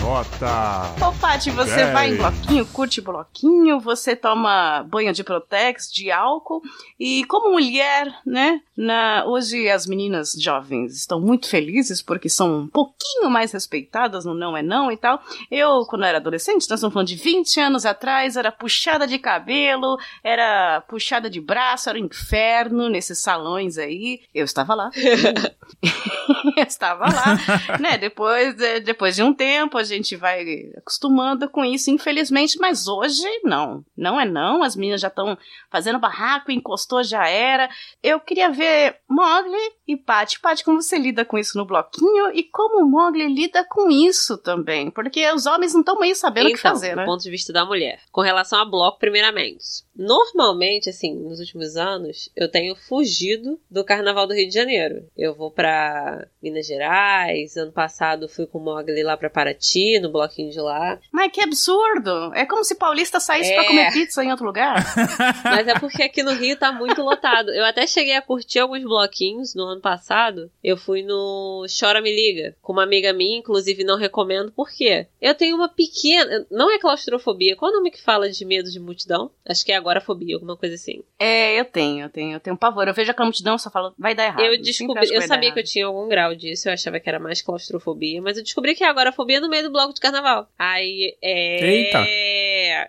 Nota. 0.00 1.06
Ô, 1.06 1.12
Paty, 1.20 1.50
você 1.50 1.76
Dez. 1.76 1.92
vai 1.92 2.10
em 2.10 2.16
bloquinho, 2.16 2.66
curte 2.66 3.00
bloquinho, 3.00 3.80
você 3.80 4.14
toma 4.14 4.82
banho 4.88 5.12
de 5.12 5.24
Protex, 5.24 5.90
de 5.92 6.10
álcool. 6.10 6.62
E 6.98 7.24
como 7.24 7.52
mulher, 7.52 8.12
né? 8.24 8.60
Na, 8.76 9.24
hoje 9.26 9.68
as 9.68 9.86
meninas 9.86 10.32
jovens 10.32 10.96
estão 10.96 11.20
muito 11.20 11.48
felizes 11.48 12.00
porque 12.00 12.28
são 12.28 12.60
um 12.60 12.68
pouquinho 12.68 13.28
mais 13.28 13.52
respeitadas 13.52 14.24
no 14.24 14.34
não 14.34 14.56
é 14.56 14.62
não 14.62 14.90
e 14.90 14.96
tal. 14.96 15.20
Eu, 15.50 15.84
quando 15.86 16.04
era 16.04 16.18
adolescente, 16.18 16.68
nós 16.68 16.78
estamos 16.78 16.92
falando 16.92 17.08
de 17.08 17.16
20 17.16 17.60
anos 17.60 17.84
atrás, 17.84 18.36
era 18.36 18.52
puxada 18.52 19.06
de 19.06 19.18
cabelo, 19.18 19.98
era 20.22 20.80
puxada 20.88 21.28
de 21.28 21.40
braço, 21.40 21.88
era 21.90 21.98
um 21.98 22.04
inferno 22.04 22.88
nesses 22.88 23.18
salões 23.18 23.78
aí. 23.78 24.20
Eu 24.34 24.44
estava 24.44 24.74
lá. 24.74 24.90
eu 26.56 26.64
estava 26.64 27.04
lá, 27.04 27.78
né? 27.78 27.98
Depois, 27.98 28.58
eh, 28.60 28.80
depois 28.80 29.16
de 29.16 29.22
um 29.22 29.32
tempo, 29.32 29.78
a 29.78 29.84
gente 29.88 30.16
vai 30.16 30.70
acostumando 30.76 31.48
com 31.48 31.64
isso, 31.64 31.90
infelizmente, 31.90 32.58
mas 32.58 32.86
hoje 32.86 33.22
não. 33.42 33.84
Não 33.96 34.20
é 34.20 34.24
não, 34.24 34.62
as 34.62 34.76
meninas 34.76 35.00
já 35.00 35.08
estão 35.08 35.36
fazendo 35.70 35.98
barraco, 35.98 36.50
encostou, 36.50 37.02
já 37.02 37.28
era. 37.28 37.68
Eu 38.02 38.20
queria 38.20 38.50
ver 38.50 38.96
Mogli 39.08 39.56
e 39.86 39.96
Paty. 39.96 40.40
Paty, 40.40 40.64
como 40.64 40.80
você 40.80 40.98
lida 40.98 41.24
com 41.24 41.38
isso 41.38 41.58
no 41.58 41.66
bloquinho 41.66 42.30
e 42.32 42.42
como 42.44 42.84
o 42.84 42.88
Mogli 42.88 43.26
lida 43.26 43.64
com 43.64 43.90
isso 43.90 44.38
também? 44.38 44.90
Porque 44.90 45.30
os 45.32 45.46
homens 45.46 45.72
não 45.72 45.80
estão 45.80 45.98
meio 45.98 46.14
sabendo 46.14 46.46
o 46.46 46.52
que 46.52 46.58
então, 46.58 46.72
fazer, 46.72 46.90
do 46.90 46.96
né? 46.96 47.04
ponto 47.04 47.22
de 47.22 47.30
vista 47.30 47.52
da 47.52 47.64
mulher. 47.64 48.00
Com 48.12 48.20
relação 48.20 48.60
a 48.60 48.64
bloco, 48.64 48.98
primeiramente. 48.98 49.87
Normalmente, 49.98 50.88
assim, 50.88 51.12
nos 51.14 51.40
últimos 51.40 51.76
anos, 51.76 52.30
eu 52.36 52.48
tenho 52.48 52.76
fugido 52.76 53.60
do 53.70 53.84
Carnaval 53.84 54.26
do 54.26 54.32
Rio 54.34 54.48
de 54.48 54.54
Janeiro. 54.54 55.04
Eu 55.16 55.34
vou 55.34 55.50
pra 55.50 56.26
Minas 56.40 56.66
Gerais, 56.66 57.56
ano 57.56 57.72
passado 57.72 58.28
fui 58.28 58.46
com 58.46 58.58
o 58.58 58.62
Mogli 58.62 59.02
lá 59.02 59.16
pra 59.16 59.28
Paraty, 59.28 59.98
no 60.00 60.10
bloquinho 60.12 60.50
de 60.52 60.60
lá. 60.60 60.98
Mas 61.12 61.32
que 61.32 61.40
absurdo! 61.40 62.32
É 62.34 62.46
como 62.46 62.62
se 62.64 62.76
paulista 62.76 63.18
saísse 63.18 63.50
É. 63.52 63.54
pra 63.56 63.64
comer 63.66 63.92
pizza 63.92 64.22
em 64.24 64.30
outro 64.30 64.46
lugar. 64.46 64.76
Mas 65.44 65.66
é 65.66 65.78
porque 65.78 66.02
aqui 66.04 66.22
no 66.22 66.32
Rio 66.32 66.56
tá 66.56 66.70
muito 66.70 67.02
lotado. 67.02 67.50
Eu 67.50 67.64
até 67.64 67.86
cheguei 67.86 68.14
a 68.14 68.22
curtir 68.22 68.60
alguns 68.60 68.82
bloquinhos 68.84 69.54
no 69.54 69.64
ano 69.64 69.80
passado. 69.80 70.50
Eu 70.62 70.76
fui 70.76 71.02
no 71.02 71.66
Chora 71.78 72.00
Me 72.00 72.14
Liga 72.14 72.54
com 72.62 72.72
uma 72.72 72.84
amiga 72.84 73.12
minha, 73.12 73.38
inclusive 73.38 73.82
não 73.82 73.96
recomendo 73.98 74.52
por 74.52 74.70
quê? 74.70 75.06
Eu 75.20 75.34
tenho 75.34 75.56
uma 75.56 75.68
pequena. 75.68 76.46
Não 76.50 76.70
é 76.70 76.78
claustrofobia. 76.78 77.56
Qual 77.56 77.70
é 77.70 77.74
o 77.74 77.76
nome 77.78 77.90
que 77.90 78.00
fala 78.00 78.30
de 78.30 78.44
medo 78.44 78.70
de 78.70 78.78
multidão? 78.78 79.30
Acho 79.44 79.64
que 79.64 79.72
é 79.72 79.76
agorafobia, 79.88 80.36
alguma 80.36 80.56
coisa 80.56 80.74
assim. 80.74 81.02
É, 81.18 81.58
eu 81.58 81.64
tenho, 81.64 82.04
eu 82.04 82.10
tenho, 82.10 82.32
eu 82.34 82.40
tenho 82.40 82.56
pavor. 82.56 82.86
Eu 82.86 82.94
vejo 82.94 83.10
aquela 83.10 83.26
multidão 83.26 83.56
e 83.56 83.58
só 83.58 83.70
falo, 83.70 83.94
vai 83.98 84.14
dar 84.14 84.26
errado. 84.26 84.40
eu 84.40 84.60
descobri. 84.60 85.12
Eu 85.12 85.22
sabia 85.22 85.52
que 85.52 85.60
eu 85.60 85.64
tinha 85.64 85.86
algum 85.86 86.08
grau 86.08 86.34
disso. 86.34 86.68
Eu 86.68 86.72
achava 86.72 87.00
que 87.00 87.08
era 87.08 87.18
mais 87.18 87.42
claustrofobia. 87.42 88.20
Mas 88.22 88.36
eu 88.36 88.42
descobri 88.42 88.74
que 88.74 88.84
é 88.84 88.88
agorafobia 88.88 89.40
no 89.40 89.48
meio 89.48 89.64
do 89.64 89.72
bloco 89.72 89.94
de 89.94 90.00
carnaval. 90.00 90.48
Aí, 90.58 91.16
é. 91.22 91.64
Eita. 91.64 92.06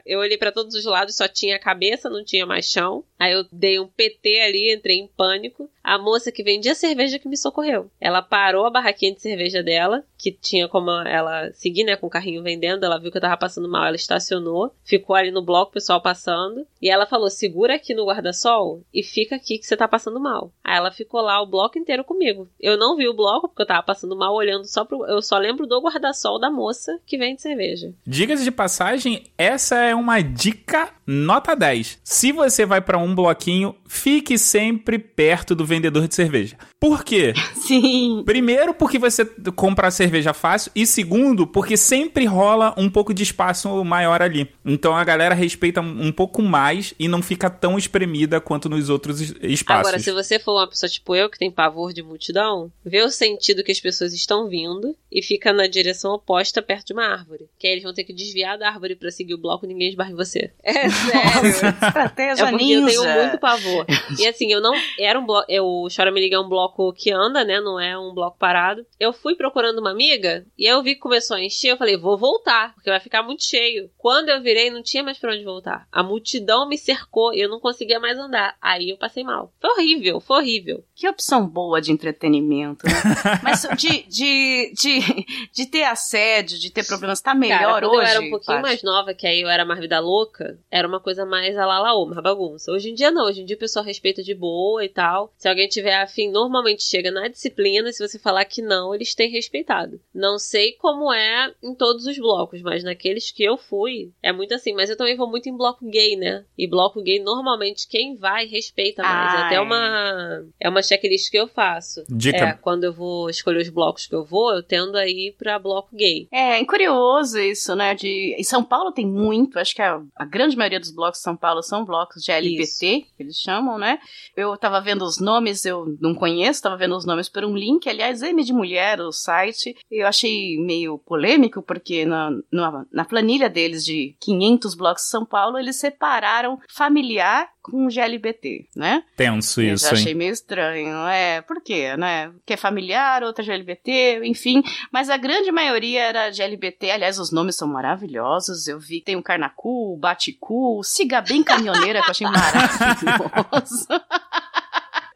Eu 0.05 0.19
olhei 0.19 0.37
pra 0.37 0.51
todos 0.51 0.75
os 0.75 0.85
lados, 0.85 1.15
só 1.15 1.27
tinha 1.27 1.55
a 1.55 1.59
cabeça, 1.59 2.09
não 2.09 2.23
tinha 2.23 2.45
mais 2.45 2.69
chão. 2.69 3.03
Aí 3.17 3.33
eu 3.33 3.45
dei 3.51 3.79
um 3.79 3.87
PT 3.87 4.39
ali, 4.41 4.73
entrei 4.73 4.97
em 4.97 5.07
pânico. 5.07 5.69
A 5.89 5.97
moça 5.97 6.31
que 6.31 6.43
vendia 6.43 6.75
cerveja 6.75 7.17
que 7.17 7.27
me 7.27 7.35
socorreu. 7.35 7.89
Ela 7.99 8.21
parou 8.21 8.67
a 8.67 8.69
barraquinha 8.69 9.11
de 9.11 9.19
cerveja 9.19 9.63
dela, 9.63 10.03
que 10.19 10.31
tinha 10.31 10.67
como 10.67 10.91
ela 10.91 11.51
seguir, 11.53 11.83
né, 11.83 11.95
com 11.95 12.05
o 12.05 12.11
carrinho 12.11 12.43
vendendo. 12.43 12.85
Ela 12.85 12.99
viu 12.99 13.09
que 13.09 13.17
eu 13.17 13.21
tava 13.21 13.35
passando 13.35 13.67
mal, 13.67 13.87
ela 13.87 13.95
estacionou, 13.95 14.71
ficou 14.83 15.15
ali 15.15 15.31
no 15.31 15.43
bloco, 15.43 15.71
o 15.71 15.73
pessoal 15.73 15.99
passando. 15.99 16.63
E 16.79 16.91
ela 16.91 17.07
falou: 17.07 17.27
segura 17.31 17.73
aqui 17.73 17.95
no 17.95 18.05
guarda-sol 18.05 18.83
e 18.93 19.01
fica 19.01 19.35
aqui 19.35 19.57
que 19.57 19.65
você 19.65 19.75
tá 19.75 19.87
passando 19.87 20.19
mal. 20.19 20.53
Aí 20.63 20.77
ela 20.77 20.91
ficou 20.91 21.21
lá 21.21 21.41
o 21.41 21.47
bloco 21.47 21.79
inteiro 21.79 22.03
comigo. 22.03 22.47
Eu 22.59 22.77
não 22.77 22.95
vi 22.95 23.07
o 23.07 23.15
bloco 23.15 23.47
porque 23.47 23.63
eu 23.63 23.67
tava 23.67 23.81
passando 23.81 24.15
mal, 24.15 24.35
olhando 24.35 24.65
só 24.65 24.85
pro. 24.85 25.03
Eu 25.07 25.23
só 25.23 25.39
lembro 25.39 25.65
do 25.65 25.81
guarda-sol 25.81 26.39
da 26.39 26.51
moça 26.51 26.99
que 27.03 27.17
vende 27.17 27.41
cerveja. 27.41 27.91
Diga-se 28.05 28.43
de 28.43 28.51
passagem, 28.51 29.23
essa 29.35 29.77
é 29.77 29.95
uma 29.95 30.21
dica 30.21 30.93
nota 31.07 31.55
10. 31.55 31.99
Se 32.03 32.31
você 32.31 32.63
vai 32.63 32.79
pra 32.79 32.99
um 32.99 33.15
bloquinho, 33.15 33.75
fique 33.87 34.37
sempre 34.37 34.99
perto 34.99 35.55
do 35.55 35.65
vendedor 35.65 35.78
de 35.79 36.15
cerveja. 36.15 36.55
Por 36.79 37.03
quê? 37.03 37.33
Sim. 37.67 38.23
Primeiro, 38.25 38.73
porque 38.73 38.97
você 38.97 39.25
compra 39.55 39.87
a 39.87 39.91
cerveja 39.91 40.33
fácil. 40.33 40.71
E 40.75 40.85
segundo, 40.85 41.45
porque 41.47 41.77
sempre 41.77 42.25
rola 42.25 42.73
um 42.77 42.89
pouco 42.89 43.13
de 43.13 43.23
espaço 43.23 43.83
maior 43.83 44.21
ali. 44.21 44.49
Então 44.65 44.95
a 44.95 45.03
galera 45.03 45.35
respeita 45.35 45.81
um 45.81 46.11
pouco 46.11 46.41
mais 46.41 46.93
e 46.99 47.07
não 47.07 47.21
fica 47.21 47.49
tão 47.49 47.77
espremida 47.77 48.39
quanto 48.41 48.67
nos 48.69 48.89
outros 48.89 49.21
es- 49.21 49.35
espaços. 49.41 49.87
Agora, 49.87 49.99
se 49.99 50.11
você 50.11 50.39
for 50.39 50.53
uma 50.53 50.67
pessoa 50.67 50.89
tipo 50.89 51.15
eu, 51.15 51.29
que 51.29 51.37
tem 51.37 51.51
pavor 51.51 51.93
de 51.93 52.01
multidão, 52.01 52.71
vê 52.85 53.01
o 53.03 53.09
sentido 53.09 53.63
que 53.63 53.71
as 53.71 53.79
pessoas 53.79 54.13
estão 54.13 54.47
vindo 54.47 54.95
e 55.11 55.21
fica 55.21 55.51
na 55.53 55.67
direção 55.67 56.11
oposta, 56.13 56.61
perto 56.61 56.87
de 56.87 56.93
uma 56.93 57.05
árvore. 57.05 57.47
Que 57.57 57.67
aí 57.67 57.73
eles 57.73 57.83
vão 57.83 57.93
ter 57.93 58.03
que 58.03 58.13
desviar 58.13 58.57
da 58.57 58.67
árvore 58.69 58.95
pra 58.95 59.11
seguir 59.11 59.33
o 59.33 59.37
bloco 59.37 59.65
e 59.65 59.67
ninguém 59.69 59.89
esbarre 59.89 60.11
em 60.13 60.15
você. 60.15 60.51
É 60.63 60.89
sério. 60.89 61.49
Estratégia 61.81 62.43
É 62.45 62.49
porque 62.49 62.63
ninja. 62.65 62.93
eu 62.95 63.01
tenho 63.03 63.19
muito 63.23 63.39
pavor. 63.39 63.85
E 64.17 64.27
assim, 64.27 64.51
eu 64.51 64.61
não. 64.61 64.73
Era 64.99 65.19
um 65.19 65.25
bloco. 65.25 65.45
O 65.59 65.87
Chora 65.93 66.11
Me 66.11 66.19
Liga 66.19 66.35
é 66.35 66.39
um 66.39 66.49
bloco 66.49 66.93
que 66.93 67.11
anda, 67.11 67.43
né? 67.43 67.59
Não 67.59 67.79
é 67.79 67.97
um 67.97 68.13
bloco 68.13 68.37
parado. 68.37 68.85
Eu 68.99 69.13
fui 69.13 69.35
procurando 69.35 69.79
uma 69.79 69.91
amiga 69.91 70.45
e 70.57 70.67
aí 70.67 70.73
eu 70.73 70.83
vi 70.83 70.95
que 70.95 71.01
começou 71.01 71.37
a 71.37 71.41
encher. 71.43 71.71
Eu 71.71 71.77
falei, 71.77 71.97
vou 71.97 72.17
voltar, 72.17 72.73
porque 72.75 72.89
vai 72.89 72.99
ficar 72.99 73.23
muito 73.23 73.43
cheio. 73.43 73.89
Quando 73.97 74.29
eu 74.29 74.41
virei, 74.41 74.69
não 74.69 74.81
tinha 74.81 75.03
mais 75.03 75.17
pra 75.17 75.33
onde 75.33 75.43
voltar. 75.43 75.87
A 75.91 76.03
multidão 76.03 76.67
me 76.67 76.77
cercou 76.77 77.33
e 77.33 77.41
eu 77.41 77.49
não 77.49 77.59
conseguia 77.59 77.99
mais 77.99 78.17
andar. 78.17 78.55
Aí 78.61 78.89
eu 78.89 78.97
passei 78.97 79.23
mal. 79.23 79.53
Foi 79.59 79.69
horrível, 79.71 80.19
foi 80.19 80.37
horrível. 80.37 80.83
Que 80.95 81.07
opção 81.07 81.47
boa 81.47 81.81
de 81.81 81.91
entretenimento, 81.91 82.85
né? 82.85 82.93
Mas 83.43 83.67
de, 83.77 84.03
de, 84.03 84.73
de, 84.73 85.25
de 85.53 85.65
ter 85.65 85.83
assédio, 85.83 86.57
de 86.59 86.69
ter 86.71 86.85
problemas, 86.85 87.21
tá 87.21 87.33
melhor 87.33 87.59
Cara, 87.59 87.87
quando 87.87 87.91
hoje? 87.91 88.01
eu 88.01 88.07
era 88.07 88.21
um 88.21 88.29
pouquinho 88.29 88.61
mais 88.61 88.83
nova, 88.83 89.13
que 89.13 89.27
aí 89.27 89.41
eu 89.41 89.49
era 89.49 89.65
mais 89.65 89.79
vida 89.79 89.99
louca, 89.99 90.57
era 90.71 90.87
uma 90.87 90.99
coisa 90.99 91.25
mais 91.25 91.57
alalaô, 91.57 92.05
mais 92.05 92.21
bagunça. 92.21 92.71
Hoje 92.71 92.89
em 92.89 92.93
dia 92.93 93.11
não, 93.11 93.25
hoje 93.25 93.41
em 93.41 93.45
dia 93.45 93.55
o 93.55 93.59
pessoal 93.59 93.83
respeita 93.83 94.23
de 94.23 94.33
boa 94.33 94.83
e 94.83 94.89
tal. 94.89 95.33
Se 95.37 95.47
alguém 95.49 95.67
tiver 95.67 95.95
afim, 95.95 96.29
normalmente 96.29 96.83
chega 96.83 97.11
na 97.11 97.27
disciplina, 97.27 97.91
se 97.91 98.05
você 98.05 98.17
falar 98.19 98.45
que 98.45 98.61
não, 98.61 98.93
eles 98.93 99.15
têm 99.15 99.29
respeitado. 99.29 99.99
Não 100.13 100.37
sei 100.37 100.73
como 100.73 101.11
é 101.13 101.53
em 101.63 101.73
todos 101.75 102.05
os 102.05 102.17
blocos, 102.17 102.61
mas 102.61 102.83
naqueles 102.83 103.31
que 103.31 103.43
eu 103.43 103.57
fui, 103.57 104.11
é 104.21 104.31
muito 104.31 104.53
assim. 104.53 104.73
Mas 104.73 104.89
eu 104.89 104.97
também 104.97 105.15
vou 105.15 105.29
muito 105.29 105.49
em 105.49 105.55
bloco 105.55 105.85
gay, 105.85 106.15
né? 106.15 106.45
E 106.57 106.67
bloco 106.67 107.01
gay, 107.01 107.19
normalmente, 107.19 107.87
quem 107.87 108.15
vai 108.15 108.45
respeita 108.45 109.01
mais. 109.01 109.33
Ah, 109.33 109.39
é 109.39 109.45
até 109.45 109.55
é. 109.55 109.61
uma, 109.61 110.45
é 110.59 110.69
uma 110.69 110.81
checklist 110.81 111.29
que 111.29 111.37
eu 111.37 111.47
faço. 111.47 112.03
Dica. 112.09 112.37
É, 112.37 112.53
quando 112.53 112.83
eu 112.83 112.93
vou 112.93 113.29
escolher 113.29 113.61
os 113.61 113.69
blocos 113.69 114.07
que 114.07 114.15
eu 114.15 114.23
vou, 114.23 114.53
eu 114.53 114.63
tendo 114.63 114.97
a 114.97 115.07
ir 115.07 115.35
pra 115.37 115.59
bloco 115.59 115.95
gay. 115.95 116.27
É, 116.31 116.59
é 116.59 116.65
curioso 116.65 117.39
isso, 117.39 117.75
né? 117.75 117.95
De... 117.95 118.35
Em 118.37 118.43
São 118.43 118.63
Paulo 118.63 118.91
tem 118.91 119.05
muito, 119.05 119.59
acho 119.59 119.75
que 119.75 119.81
a, 119.81 120.01
a 120.15 120.25
grande 120.25 120.55
maioria 120.55 120.79
dos 120.79 120.91
blocos 120.91 121.19
de 121.19 121.23
São 121.23 121.35
Paulo 121.35 121.61
são 121.63 121.85
blocos 121.85 122.23
de 122.23 122.31
LBT, 122.31 123.05
que 123.15 123.23
eles 123.23 123.37
chamam, 123.37 123.77
né? 123.77 123.99
Eu 124.35 124.55
tava 124.57 124.79
vendo 124.81 125.03
os 125.03 125.19
nomes, 125.19 125.38
eu 125.65 125.97
não 125.99 126.13
conheço, 126.13 126.61
tava 126.61 126.77
vendo 126.77 126.95
os 126.95 127.05
nomes 127.05 127.29
por 127.29 127.43
um 127.45 127.55
link, 127.55 127.87
aliás, 127.87 128.21
M 128.21 128.43
de 128.43 128.53
Mulher, 128.53 128.99
o 129.01 129.11
site, 129.11 129.75
eu 129.89 130.07
achei 130.07 130.57
meio 130.59 130.97
polêmico, 130.97 131.61
porque 131.61 132.05
na, 132.05 132.31
na, 132.51 132.85
na 132.91 133.05
planilha 133.05 133.49
deles 133.49 133.85
de 133.85 134.15
500 134.19 134.75
blocos 134.75 135.03
de 135.03 135.09
São 135.09 135.25
Paulo, 135.25 135.57
eles 135.57 135.77
separaram 135.77 136.59
familiar 136.69 137.49
com 137.61 137.87
GLBT, 137.87 138.67
né? 138.75 139.03
Tenso 139.15 139.61
Eu 139.61 139.75
isso, 139.75 139.85
já 139.85 139.93
achei 139.93 140.11
hein? 140.11 140.17
meio 140.17 140.33
estranho. 140.33 140.97
É, 141.07 141.41
por 141.41 141.61
quê, 141.61 141.95
né? 141.97 142.31
Que 142.45 142.53
é 142.53 142.57
familiar, 142.57 143.23
outra 143.23 143.43
GLBT, 143.43 144.21
enfim. 144.23 144.63
Mas 144.91 145.09
a 145.09 145.17
grande 145.17 145.51
maioria 145.51 146.01
era 146.03 146.31
GLBT. 146.31 146.91
Aliás, 146.91 147.19
os 147.19 147.31
nomes 147.31 147.55
são 147.55 147.67
maravilhosos. 147.67 148.67
Eu 148.67 148.79
vi, 148.79 149.01
tem 149.01 149.15
o 149.15 149.23
Carnacu, 149.23 149.93
o 149.93 149.97
Baticu, 149.97 150.79
o 150.79 150.83
Siga 150.83 151.21
Bem 151.21 151.43
Caminhoneira, 151.43 152.01
que 152.01 152.07
eu 152.07 152.11
achei 152.11 152.27
maravilhoso. 152.29 153.87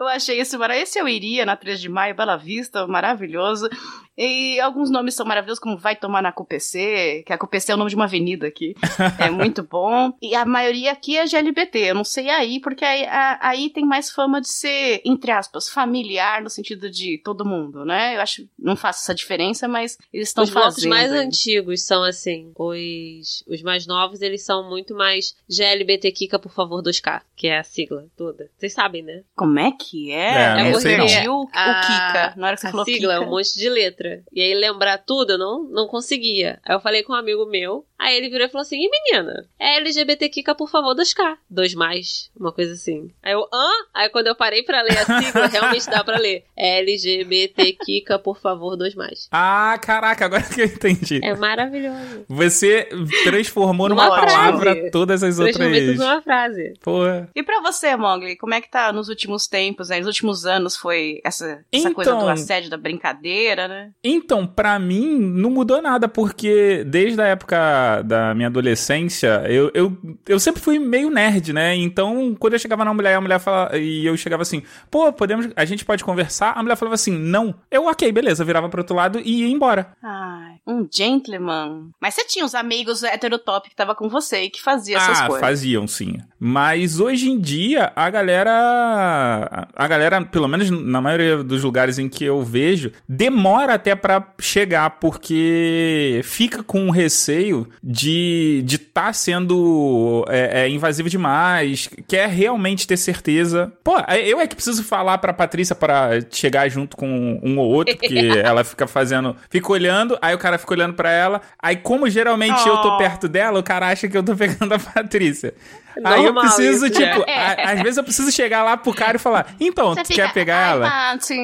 Eu 0.03 0.09
achei 0.09 0.39
esse 0.39 0.57
maravilhoso. 0.57 0.83
Esse 0.89 0.99
eu 0.99 1.07
iria 1.07 1.45
na 1.45 1.55
3 1.55 1.79
de 1.79 1.89
maio, 1.89 2.15
Bela 2.15 2.35
Vista, 2.37 2.85
maravilhoso. 2.87 3.69
E 4.15 4.59
alguns 4.59 4.91
nomes 4.91 5.15
são 5.15 5.25
maravilhosos, 5.25 5.59
como 5.59 5.75
Vai 5.75 5.95
Tomar 5.95 6.21
na 6.21 6.31
CUPC, 6.31 7.23
que 7.25 7.33
a 7.33 7.37
CUPC 7.37 7.71
é 7.71 7.73
o 7.73 7.77
nome 7.77 7.89
de 7.89 7.95
uma 7.95 8.05
avenida 8.05 8.45
aqui. 8.47 8.75
É 9.19 9.29
muito 9.29 9.63
bom. 9.63 10.11
E 10.21 10.35
a 10.35 10.45
maioria 10.45 10.91
aqui 10.91 11.17
é 11.17 11.25
GLBT. 11.25 11.79
Eu 11.79 11.95
não 11.95 12.03
sei 12.03 12.29
aí, 12.29 12.59
porque 12.59 12.83
aí, 12.85 13.05
a- 13.05 13.39
aí 13.41 13.69
tem 13.69 13.83
mais 13.85 14.11
fama 14.11 14.39
de 14.41 14.49
ser, 14.49 15.01
entre 15.05 15.31
aspas, 15.31 15.69
familiar, 15.69 16.41
no 16.43 16.49
sentido 16.49 16.89
de 16.91 17.17
todo 17.23 17.45
mundo, 17.45 17.83
né? 17.85 18.15
Eu 18.17 18.21
acho, 18.21 18.47
não 18.59 18.75
faço 18.75 18.99
essa 19.01 19.15
diferença, 19.15 19.67
mas 19.67 19.97
eles 20.11 20.27
estão 20.27 20.43
Os 20.43 20.49
blocos 20.51 20.75
fazendo. 20.75 20.89
mais 20.91 21.11
aí. 21.11 21.19
antigos 21.25 21.81
são 21.83 22.03
assim. 22.03 22.51
Os, 22.55 23.43
os 23.47 23.61
mais 23.63 23.87
novos, 23.87 24.21
eles 24.21 24.43
são 24.45 24.69
muito 24.69 24.93
mais 24.93 25.35
GLBT 25.49 26.11
Kika, 26.11 26.37
por 26.37 26.51
favor, 26.51 26.83
2K, 26.83 27.21
que 27.35 27.47
é 27.47 27.57
a 27.59 27.63
sigla 27.63 28.05
toda. 28.15 28.49
Vocês 28.57 28.73
sabem, 28.73 29.01
né? 29.01 29.23
Como 29.35 29.57
é 29.59 29.71
que 29.71 29.92
é? 30.11 30.55
É, 30.57 30.61
eu 30.67 30.71
não 30.73 30.79
sei 30.79 30.97
não. 30.97 31.05
perdi 31.05 31.29
o, 31.29 31.41
o 31.43 31.49
A- 31.53 31.81
Kika. 31.81 32.33
Na 32.37 32.47
hora 32.47 32.55
que 32.55 32.61
você 32.61 32.67
a 32.67 32.71
falou 32.71 32.85
sigla 32.85 33.13
é 33.13 33.17
Kika. 33.17 33.27
um 33.27 33.31
monte 33.31 33.53
de 33.59 33.69
letra. 33.69 34.23
E 34.31 34.41
aí 34.41 34.53
lembrar 34.53 34.97
tudo 34.99 35.33
eu 35.33 35.37
não, 35.37 35.63
não 35.63 35.87
conseguia. 35.87 36.59
Aí 36.65 36.75
eu 36.75 36.79
falei 36.79 37.03
com 37.03 37.13
um 37.13 37.15
amigo 37.15 37.45
meu. 37.45 37.85
Aí 37.99 38.17
ele 38.17 38.29
virou 38.29 38.45
e 38.47 38.49
falou 38.49 38.63
assim: 38.63 38.77
e 38.77 38.89
menina? 38.89 39.45
É 39.59 39.77
LGBT 39.77 40.27
Kika, 40.29 40.53
por 40.55 40.69
favor, 40.69 40.93
2K. 40.95 41.37
Dois 41.49 41.73
mais, 41.73 42.29
uma 42.37 42.51
coisa 42.51 42.73
assim. 42.73 43.09
Aí 43.23 43.31
eu, 43.33 43.47
hã? 43.53 43.69
Aí 43.93 44.09
quando 44.09 44.27
eu 44.27 44.35
parei 44.35 44.61
pra 44.63 44.81
ler 44.81 44.97
a 44.97 45.05
sigla, 45.05 45.47
realmente 45.47 45.89
dá 45.89 46.03
pra 46.03 46.17
ler. 46.17 46.43
LGBT 46.57 47.73
Kika, 47.85 48.19
por 48.19 48.37
favor, 48.39 48.75
dois 48.75 48.93
mais. 48.95 49.27
Ah, 49.31 49.77
caraca, 49.81 50.25
agora 50.25 50.43
que 50.43 50.61
eu 50.61 50.65
entendi. 50.65 51.19
É 51.23 51.33
maravilhoso. 51.35 52.25
Você 52.27 52.89
transformou 53.23 53.87
numa 53.89 54.09
palavra 54.09 54.91
todas 54.91 55.23
as 55.23 55.37
Transformei 55.37 55.79
tudo 55.79 55.89
outras. 55.91 56.07
numa 56.09 56.21
frase. 56.21 56.73
Porra. 56.81 57.29
E 57.33 57.41
pra 57.43 57.61
você, 57.61 57.95
Mogli, 57.95 58.35
como 58.35 58.53
é 58.53 58.59
que 58.61 58.69
tá 58.69 58.91
nos 58.91 59.07
últimos 59.09 59.47
tempos, 59.47 59.82
né? 59.89 59.97
Nos 59.99 60.07
últimos 60.07 60.45
anos 60.45 60.75
foi 60.75 61.19
essa, 61.23 61.45
essa 61.45 61.63
Então- 61.71 61.93
coisa 61.93 62.15
do 62.15 62.27
assédio, 62.27 62.69
da 62.69 62.77
brincadeira, 62.77 63.67
né? 63.67 63.91
Então, 64.03 64.45
pra 64.45 64.77
mim, 64.79 65.17
não 65.19 65.49
mudou 65.49 65.81
nada, 65.81 66.07
porque 66.07 66.83
desde 66.85 67.21
a 67.21 67.27
época 67.27 68.01
da 68.03 68.33
minha 68.33 68.47
adolescência, 68.47 69.43
eu, 69.47 69.71
eu, 69.73 69.97
eu 70.27 70.39
sempre 70.39 70.61
fui 70.61 70.79
meio 70.79 71.09
nerd, 71.09 71.53
né? 71.53 71.75
Então, 71.75 72.35
quando 72.39 72.53
eu 72.53 72.59
chegava 72.59 72.83
na 72.85 72.93
mulher, 72.93 73.15
a 73.15 73.21
mulher 73.21 73.39
falava, 73.39 73.77
e 73.77 74.05
eu 74.05 74.15
chegava 74.17 74.41
assim, 74.43 74.63
pô, 74.89 75.11
podemos, 75.13 75.47
a 75.55 75.65
gente 75.65 75.85
pode 75.85 76.03
conversar? 76.03 76.53
A 76.55 76.61
mulher 76.61 76.75
falava 76.75 76.95
assim, 76.95 77.17
não. 77.17 77.55
Eu, 77.69 77.85
ok, 77.85 78.11
beleza, 78.11 78.43
virava 78.45 78.69
pro 78.69 78.81
outro 78.81 78.95
lado 78.95 79.19
e 79.19 79.41
ia 79.41 79.47
embora. 79.47 79.93
Ai, 80.01 80.55
um 80.65 80.87
gentleman. 80.91 81.89
Mas 82.01 82.13
você 82.15 82.25
tinha 82.25 82.45
uns 82.45 82.55
amigos 82.55 83.03
heterotop 83.03 83.69
que 83.69 83.75
tava 83.75 83.95
com 83.95 84.09
você 84.09 84.43
e 84.43 84.49
que 84.49 84.61
fazia 84.61 84.97
essas 84.97 85.21
ah, 85.21 85.27
coisas. 85.27 85.41
faziam 85.47 85.87
sim. 85.87 86.17
Mas 86.39 86.99
hoje 86.99 87.29
em 87.29 87.39
dia, 87.39 87.91
a 87.95 88.09
galera. 88.09 89.62
A 89.75 89.87
galera, 89.87 90.21
pelo 90.23 90.47
menos 90.47 90.69
na 90.69 91.01
maioria 91.01 91.43
dos 91.43 91.63
lugares 91.63 91.99
em 91.99 92.07
que 92.07 92.23
eu 92.23 92.41
vejo, 92.41 92.91
demora 93.07 93.73
até 93.73 93.95
pra 93.95 94.33
chegar, 94.39 94.89
porque 94.99 96.21
fica 96.23 96.63
com 96.63 96.89
receio 96.89 97.67
de 97.83 98.61
de 98.65 98.75
estar 98.75 99.13
sendo 99.13 100.25
é, 100.29 100.63
é, 100.63 100.69
invasivo 100.69 101.09
demais, 101.09 101.89
quer 102.07 102.29
realmente 102.29 102.87
ter 102.87 102.97
certeza. 102.97 103.73
Pô, 103.83 103.97
eu 104.25 104.39
é 104.39 104.47
que 104.47 104.55
preciso 104.55 104.83
falar 104.83 105.17
pra 105.17 105.33
Patrícia 105.33 105.75
pra 105.75 106.11
chegar 106.31 106.69
junto 106.69 106.95
com 106.95 107.39
um 107.43 107.57
ou 107.57 107.69
outro, 107.71 107.95
porque 107.97 108.15
ela 108.43 108.63
fica 108.63 108.87
fazendo. 108.87 109.35
Fica 109.49 109.71
olhando, 109.71 110.17
aí 110.21 110.33
o 110.33 110.37
cara 110.37 110.57
fica 110.57 110.73
olhando 110.73 110.93
pra 110.93 111.11
ela. 111.11 111.41
Aí, 111.61 111.75
como 111.75 112.09
geralmente 112.09 112.65
eu 112.67 112.77
tô 112.77 112.93
Oh. 112.93 112.97
perto 112.97 113.27
dela, 113.27 113.59
o 113.59 113.63
cara 113.63 113.87
acha 113.87 114.07
que 114.07 114.15
eu 114.15 114.21
tô 114.21 114.35
pegando 114.35 114.73
a 114.73 114.77
Patrícia. 114.79 115.53
Aí 116.03 116.25
eu 116.25 116.33
Normal 116.33 116.43
preciso, 116.43 116.85
isso, 116.87 116.95
tipo, 116.95 117.19
né? 117.25 117.35
a- 117.63 117.71
às 117.73 117.81
vezes 117.81 117.97
eu 117.97 118.03
preciso 118.03 118.31
chegar 118.31 118.63
lá 118.63 118.75
pro 118.77 118.93
cara 118.93 119.17
e 119.17 119.19
falar: 119.19 119.47
Então, 119.59 119.93
Você 119.93 120.03
tu 120.03 120.07
fica, 120.07 120.27
quer 120.27 120.33
pegar 120.33 120.57
"Ai, 120.57 120.71
ela? 120.71 120.89
Paty." 120.89 121.37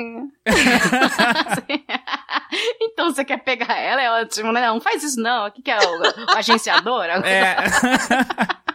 então 2.81 3.11
você 3.11 3.23
quer 3.23 3.37
pegar 3.37 3.77
ela? 3.77 4.01
É 4.01 4.11
ótimo, 4.21 4.51
né? 4.51 4.65
Não 4.67 4.81
faz 4.81 5.03
isso 5.03 5.19
não. 5.21 5.47
O 5.47 5.51
que, 5.51 5.61
que 5.61 5.71
é 5.71 5.77
o, 5.77 6.01
o 6.01 6.37
agenciador? 6.37 7.05
É. 7.23 7.55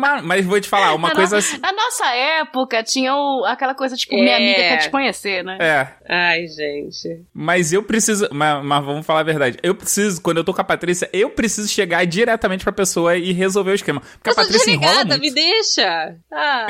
mas, 0.00 0.24
mas 0.24 0.44
vou 0.46 0.60
te 0.60 0.68
falar, 0.68 0.94
uma 0.94 1.08
na, 1.08 1.14
coisa 1.14 1.36
no- 1.36 1.38
assim. 1.38 1.58
na 1.58 1.72
nossa 1.72 2.06
época 2.14 2.82
tinha 2.82 3.14
o- 3.14 3.44
aquela 3.46 3.74
coisa, 3.74 3.94
tipo, 3.96 4.14
minha 4.14 4.32
É. 4.32 4.36
amiga 4.36 4.56
quer 4.58 4.76
te 4.78 4.90
conhecer, 4.90 5.44
né? 5.44 5.58
É, 5.60 5.88
Ai, 6.08 6.46
gente. 6.48 7.24
mas 7.34 7.72
eu 7.72 7.82
preciso. 7.82 8.28
Mas, 8.32 8.64
mas 8.64 8.84
vamos 8.84 9.04
falar 9.06 9.20
a 9.20 9.24
verdade. 9.24 9.58
Eu 9.62 9.74
preciso, 9.74 10.20
quando 10.22 10.38
eu 10.38 10.44
tô 10.44 10.52
com 10.54 10.60
a 10.60 10.64
Patrícia, 10.64 11.08
eu 11.12 11.30
preciso 11.30 11.68
chegar 11.68 12.04
diretamente 12.06 12.64
pra 12.64 12.72
pessoa 12.72 13.16
e 13.16 13.32
resolver 13.32 13.70
o 13.72 13.74
esquema. 13.74 14.00
Porque 14.00 14.30
Eu 14.30 14.32
a 14.32 14.36
Patrícia 14.36 14.70
enrola 14.70 15.04
muito. 15.04 15.20
me 15.20 15.30
deixa. 15.30 16.16
Ah, 16.32 16.66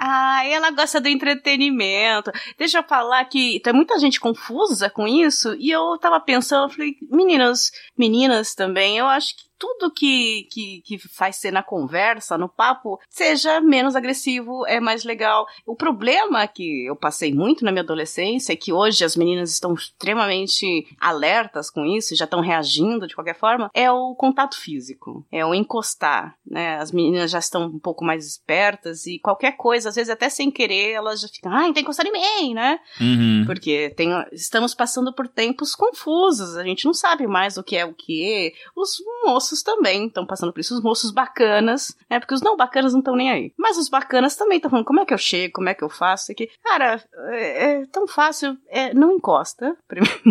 Ah, 0.00 0.46
ela 0.46 0.70
gosta 0.70 1.00
do 1.00 1.08
entretenimento. 1.08 2.30
Deixa 2.58 2.78
eu 2.78 2.82
falar 2.82 3.24
que 3.26 3.60
tem 3.60 3.72
muita 3.72 3.98
gente 3.98 4.20
confusa 4.20 4.88
com 4.90 5.06
isso, 5.06 5.54
e 5.58 5.70
eu 5.70 5.96
tava 5.98 6.20
pensando, 6.20 6.64
eu 6.64 6.70
falei, 6.70 6.92
meninas, 7.10 7.70
meninas 7.96 8.54
também, 8.54 8.98
eu 8.98 9.06
acho 9.06 9.28
que 9.36 9.42
tudo 9.58 9.90
que, 9.90 10.48
que, 10.50 10.82
que 10.82 10.98
faz 10.98 11.36
ser 11.36 11.52
na 11.52 11.62
conversa, 11.62 12.38
no 12.38 12.48
papo, 12.48 13.00
seja 13.08 13.60
menos 13.60 13.96
agressivo, 13.96 14.66
é 14.66 14.80
mais 14.80 15.04
legal. 15.04 15.46
O 15.66 15.74
problema 15.74 16.46
que 16.46 16.86
eu 16.86 16.96
passei 16.96 17.32
muito 17.32 17.64
na 17.64 17.72
minha 17.72 17.82
adolescência 17.82 18.52
é 18.52 18.56
que 18.56 18.72
hoje 18.72 19.04
as 19.04 19.16
meninas 19.16 19.50
estão 19.50 19.74
extremamente 19.74 20.86
alertas 21.00 21.70
com 21.70 21.84
isso, 21.84 22.14
e 22.14 22.16
já 22.16 22.24
estão 22.24 22.40
reagindo 22.40 23.06
de 23.06 23.14
qualquer 23.14 23.36
forma, 23.36 23.70
é 23.74 23.90
o 23.90 24.14
contato 24.14 24.56
físico, 24.56 25.26
é 25.30 25.44
o 25.44 25.54
encostar, 25.54 26.36
né? 26.46 26.76
As 26.78 26.92
meninas 26.92 27.30
já 27.30 27.38
estão 27.38 27.66
um 27.66 27.78
pouco 27.78 28.04
mais 28.04 28.26
espertas 28.26 29.06
e 29.06 29.18
qualquer 29.18 29.52
coisa, 29.52 29.88
às 29.88 29.94
vezes 29.94 30.10
até 30.10 30.28
sem 30.28 30.50
querer, 30.50 30.92
elas 30.92 31.20
já 31.20 31.28
ficam, 31.28 31.52
ai, 31.52 31.66
tem 31.66 31.74
que 31.74 31.80
encostar 31.80 32.06
em 32.06 32.12
mim, 32.12 32.54
né? 32.54 32.78
Uhum. 33.00 33.44
Porque 33.46 33.90
tem, 33.96 34.10
estamos 34.32 34.74
passando 34.74 35.12
por 35.12 35.28
tempos 35.28 35.74
confusos, 35.74 36.56
a 36.56 36.64
gente 36.64 36.84
não 36.84 36.94
sabe 36.94 37.26
mais 37.26 37.56
o 37.56 37.62
que 37.62 37.76
é 37.76 37.84
o 37.84 37.94
que. 37.94 38.52
Os 38.76 39.02
moços 39.24 39.53
moços 39.54 39.62
também 39.62 40.06
estão 40.06 40.26
passando 40.26 40.52
por 40.52 40.60
isso, 40.60 40.74
os 40.74 40.82
moços 40.82 41.10
bacanas, 41.10 41.96
né? 42.10 42.18
Porque 42.18 42.34
os 42.34 42.42
não 42.42 42.56
bacanas 42.56 42.92
não 42.92 43.00
estão 43.00 43.14
nem 43.14 43.30
aí. 43.30 43.52
Mas 43.56 43.78
os 43.78 43.88
bacanas 43.88 44.34
também 44.34 44.56
estão 44.56 44.70
falando, 44.70 44.86
como 44.86 45.00
é 45.00 45.06
que 45.06 45.14
eu 45.14 45.18
chego, 45.18 45.54
como 45.54 45.68
é 45.68 45.74
que 45.74 45.84
eu 45.84 45.88
faço 45.88 46.32
aqui? 46.32 46.50
Cara, 46.62 47.02
é, 47.30 47.64
é 47.64 47.86
tão 47.86 48.06
fácil, 48.06 48.56
é, 48.68 48.92
não 48.92 49.12
encosta, 49.12 49.76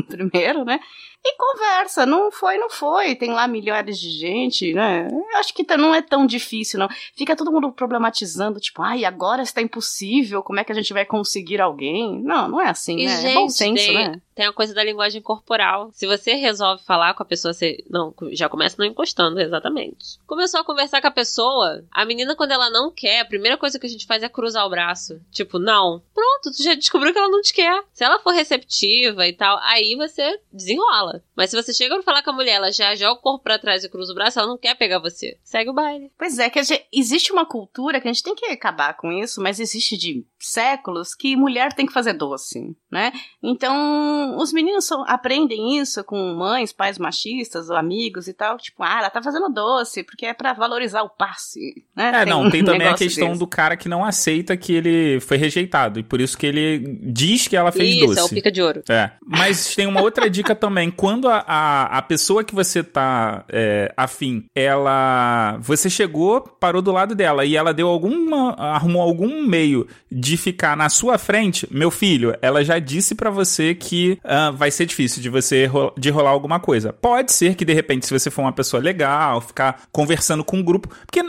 primeiro, 0.08 0.66
né? 0.66 0.80
E 1.26 1.38
conversa, 1.38 2.06
não 2.06 2.30
foi, 2.30 2.58
não 2.58 2.70
foi. 2.70 3.16
Tem 3.16 3.32
lá 3.32 3.48
milhares 3.48 3.98
de 3.98 4.10
gente, 4.10 4.74
né? 4.74 5.08
Eu 5.10 5.40
acho 5.40 5.54
que 5.54 5.64
tá, 5.64 5.78
não 5.78 5.96
é 5.96 6.02
tão 6.02 6.26
difícil, 6.26 6.78
não. 6.78 6.90
Fica 7.16 7.34
todo 7.34 7.52
mundo 7.52 7.72
problematizando, 7.72 8.60
tipo, 8.60 8.82
ai, 8.82 9.06
agora 9.06 9.42
está 9.42 9.62
impossível, 9.62 10.44
como 10.44 10.60
é 10.60 10.66
que 10.66 10.72
a 10.74 10.76
gente 10.76 10.92
vai 10.92 11.06
conseguir 11.06 11.62
alguém? 11.62 12.22
Não, 12.22 12.50
não 12.50 12.60
é 12.60 12.70
assim, 12.70 12.98
E, 12.98 13.06
né? 13.06 13.22
gente, 13.22 13.32
é 13.32 13.34
bom 13.36 13.48
senso, 13.48 13.86
tem, 13.86 13.94
né? 13.94 14.22
Tem 14.36 14.46
a 14.46 14.54
coisa 14.54 14.74
da 14.74 14.84
linguagem 14.84 15.22
corporal. 15.22 15.90
Se 15.94 16.06
você 16.08 16.34
resolve 16.34 16.84
falar 16.84 17.14
com 17.14 17.24
a 17.24 17.26
pessoa, 17.26 17.54
você. 17.54 17.84
Não, 17.90 18.14
já 18.32 18.50
começa 18.50 18.76
não 18.80 18.86
encostando, 18.86 19.40
exatamente. 19.40 20.18
Começou 20.26 20.60
a 20.60 20.64
conversar 20.64 21.02
com 21.02 21.08
a 21.08 21.12
pessoa, 21.12 21.84
a 21.92 22.06
menina, 22.06 22.36
quando 22.36 22.52
ela 22.52 22.70
não 22.70 22.92
quer, 22.92 23.20
a 23.22 23.26
primeira 23.26 23.58
coisa 23.58 23.80
que 23.80 23.86
a 23.86 23.90
gente 23.90 24.06
faz 24.06 24.24
é 24.24 24.30
cruzar 24.30 24.66
o 24.66 24.70
braço. 24.70 25.20
Tipo, 25.32 25.60
não. 25.60 26.02
Pronto, 26.14 26.56
tu 26.56 26.64
já 26.64 26.74
descobriu 26.74 27.12
que 27.14 27.20
ela 27.20 27.30
não 27.30 27.42
te 27.42 27.54
quer. 27.54 27.84
Se 27.94 28.04
ela 28.04 28.20
for 28.20 28.32
receptiva 28.32 29.28
e 29.28 29.34
tal, 29.34 29.58
aí 29.60 29.96
você 29.96 30.40
desenrola. 30.52 31.24
Mas 31.36 31.50
se 31.50 31.56
você 31.56 31.74
chega 31.74 31.96
pra 31.96 32.04
falar 32.04 32.24
com 32.24 32.32
a 32.32 32.34
mulher, 32.34 32.54
ela 32.56 32.72
já 32.72 32.94
joga 32.96 33.20
o 33.20 33.22
corpo 33.22 33.44
pra 33.44 33.60
trás 33.60 33.84
e 33.84 33.90
cruza 33.90 34.12
o 34.12 34.16
braço, 34.16 34.40
ela 34.40 34.48
não 34.48 34.58
quer 34.58 34.76
pegar 34.76 35.00
você. 35.00 35.38
Segue 35.44 35.70
o 35.70 35.74
baile. 35.74 36.12
Pois 36.18 36.40
é, 36.40 36.50
que 36.50 36.64
gente- 36.64 36.86
existe 36.92 37.32
uma 37.32 37.46
cultura 37.46 38.00
que 38.02 38.08
a 38.08 38.12
gente 38.14 38.24
tem 38.24 38.36
que 38.36 38.46
acabar 38.46 38.96
com 38.96 39.12
isso, 39.12 39.42
mas 39.42 39.60
existe 39.60 39.98
de 39.98 40.26
séculos 40.40 41.14
que 41.16 41.36
mulher 41.36 41.74
tem 41.74 41.86
que 41.86 41.94
fazer 41.94 42.14
doce, 42.14 42.76
né? 42.92 43.12
Então, 43.42 44.23
os 44.38 44.52
meninos 44.54 44.86
são- 44.86 45.04
aprendem 45.08 45.78
isso 45.80 46.04
com 46.04 46.34
mães, 46.34 46.72
pais 46.74 46.98
machistas 46.98 47.70
ou 47.70 47.76
amigos 47.76 48.28
e 48.28 48.34
tal, 48.34 48.58
tipo, 48.58 48.84
ah, 48.84 49.00
ela 49.00 49.10
tá 49.10 49.22
fazendo 49.22 49.50
doce, 49.50 50.04
porque 50.04 50.26
é 50.26 50.34
pra 50.34 50.54
valorizar 50.54 51.02
o 51.04 51.10
passe, 51.10 51.84
né? 51.96 52.12
É, 52.22 52.26
não, 52.26 52.44
um 52.44 52.50
tem 52.50 52.64
também 52.64 52.88
a 52.88 52.94
questão 52.94 53.28
desse. 53.30 53.40
do 53.40 53.48
cara 53.48 53.76
que 53.78 53.88
não 53.90 54.04
aceita 54.04 54.56
que 54.58 54.74
ele 54.74 55.20
foi 55.20 55.38
rejeitado. 55.38 56.00
E 56.00 56.04
por 56.04 56.20
isso 56.22 56.38
que 56.38 56.46
ele 56.46 57.00
diz 57.04 57.48
que 57.48 57.56
ela 57.56 57.72
fez 57.72 57.96
Isso, 57.96 58.08
doce. 58.08 58.20
é 58.20 58.24
o 58.24 58.30
pica 58.30 58.52
de 58.52 58.62
ouro. 58.62 58.84
É, 58.90 59.12
mas 59.26 59.76
tem 59.76 59.88
uma 59.88 60.02
outra 60.02 60.30
dica 60.30 60.56
também. 60.56 60.90
Quando 60.92 61.28
a, 61.28 61.44
a, 61.46 61.98
a 61.98 62.02
pessoa 62.02 62.44
que 62.44 62.54
você 62.56 62.84
tá 62.84 63.46
é, 63.50 63.94
afim, 63.98 64.46
ela. 64.56 65.58
Você 65.62 65.90
chegou, 65.90 66.42
parou 66.42 66.82
do 66.82 66.92
lado 66.92 67.16
dela 67.16 67.46
e 67.46 67.56
ela 67.56 67.74
deu 67.74 67.88
alguma. 67.88 68.54
arrumou 68.58 69.02
algum 69.02 69.44
meio 69.46 69.88
de 70.12 70.38
ficar 70.38 70.76
na 70.78 70.90
sua 70.90 71.18
frente, 71.18 71.68
meu 71.72 71.90
filho, 71.92 72.36
ela 72.42 72.64
já 72.64 72.80
disse 72.80 73.16
pra 73.16 73.30
você 73.30 73.74
que 73.74 74.13
ah, 74.24 74.52
vai 74.52 74.72
ser 74.72 74.86
difícil 74.86 75.22
de 75.22 75.30
você 75.30 75.66
ro- 75.66 75.94
de 75.98 76.10
rolar 76.10 76.32
alguma 76.32 76.60
coisa. 76.60 76.92
Pode 76.94 77.32
ser 77.32 77.56
que 77.56 77.66
de 77.66 77.74
repente, 77.74 78.06
se 78.06 78.18
você 78.18 78.30
for 78.30 78.42
uma 78.42 78.52
pessoa 78.52 78.82
legal, 78.82 79.42
ficar 79.42 79.84
conversando 79.92 80.44
com 80.44 80.58
um 80.58 80.64
grupo. 80.64 80.90
Porque, 81.06 81.22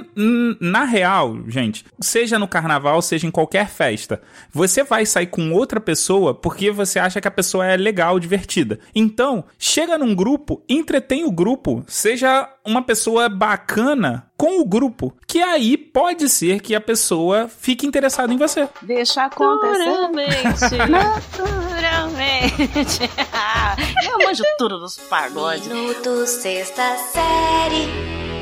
na 0.60 0.84
real, 0.84 1.36
gente, 1.48 1.84
seja 2.00 2.38
no 2.38 2.48
carnaval, 2.48 3.00
seja 3.02 3.26
em 3.26 3.30
qualquer 3.30 3.68
festa, 3.68 4.20
você 4.52 4.82
vai 4.82 5.04
sair 5.06 5.26
com 5.26 5.52
outra 5.52 5.80
pessoa 5.80 6.34
porque 6.34 6.70
você 6.70 6.98
acha 6.98 7.20
que 7.20 7.28
a 7.28 7.30
pessoa 7.30 7.66
é 7.66 7.76
legal, 7.76 8.18
divertida. 8.18 8.78
Então, 8.94 9.44
chega 9.58 9.98
num 9.98 10.14
grupo, 10.14 10.62
entretém 10.68 11.24
o 11.24 11.30
grupo, 11.32 11.84
seja 11.86 12.48
uma 12.64 12.82
pessoa 12.82 13.28
bacana 13.28 14.26
com 14.36 14.60
o 14.60 14.64
grupo, 14.64 15.14
que 15.26 15.40
aí 15.40 15.76
pode 15.76 16.28
ser 16.28 16.60
que 16.60 16.74
a 16.74 16.80
pessoa 16.80 17.48
fique 17.48 17.86
interessada 17.86 18.32
em 18.32 18.36
você. 18.36 18.68
Deixa 18.82 19.24
acontecer. 19.24 19.86
Naturalmente. 19.86 20.76
Naturalmente. 20.90 23.10
Eu 24.10 24.18
manjo 24.18 24.42
tudo 24.58 24.78
dos 24.78 24.96
pagodes. 24.96 25.66
Minuto 25.66 26.26
sexta 26.26 26.96
série. 27.12 28.33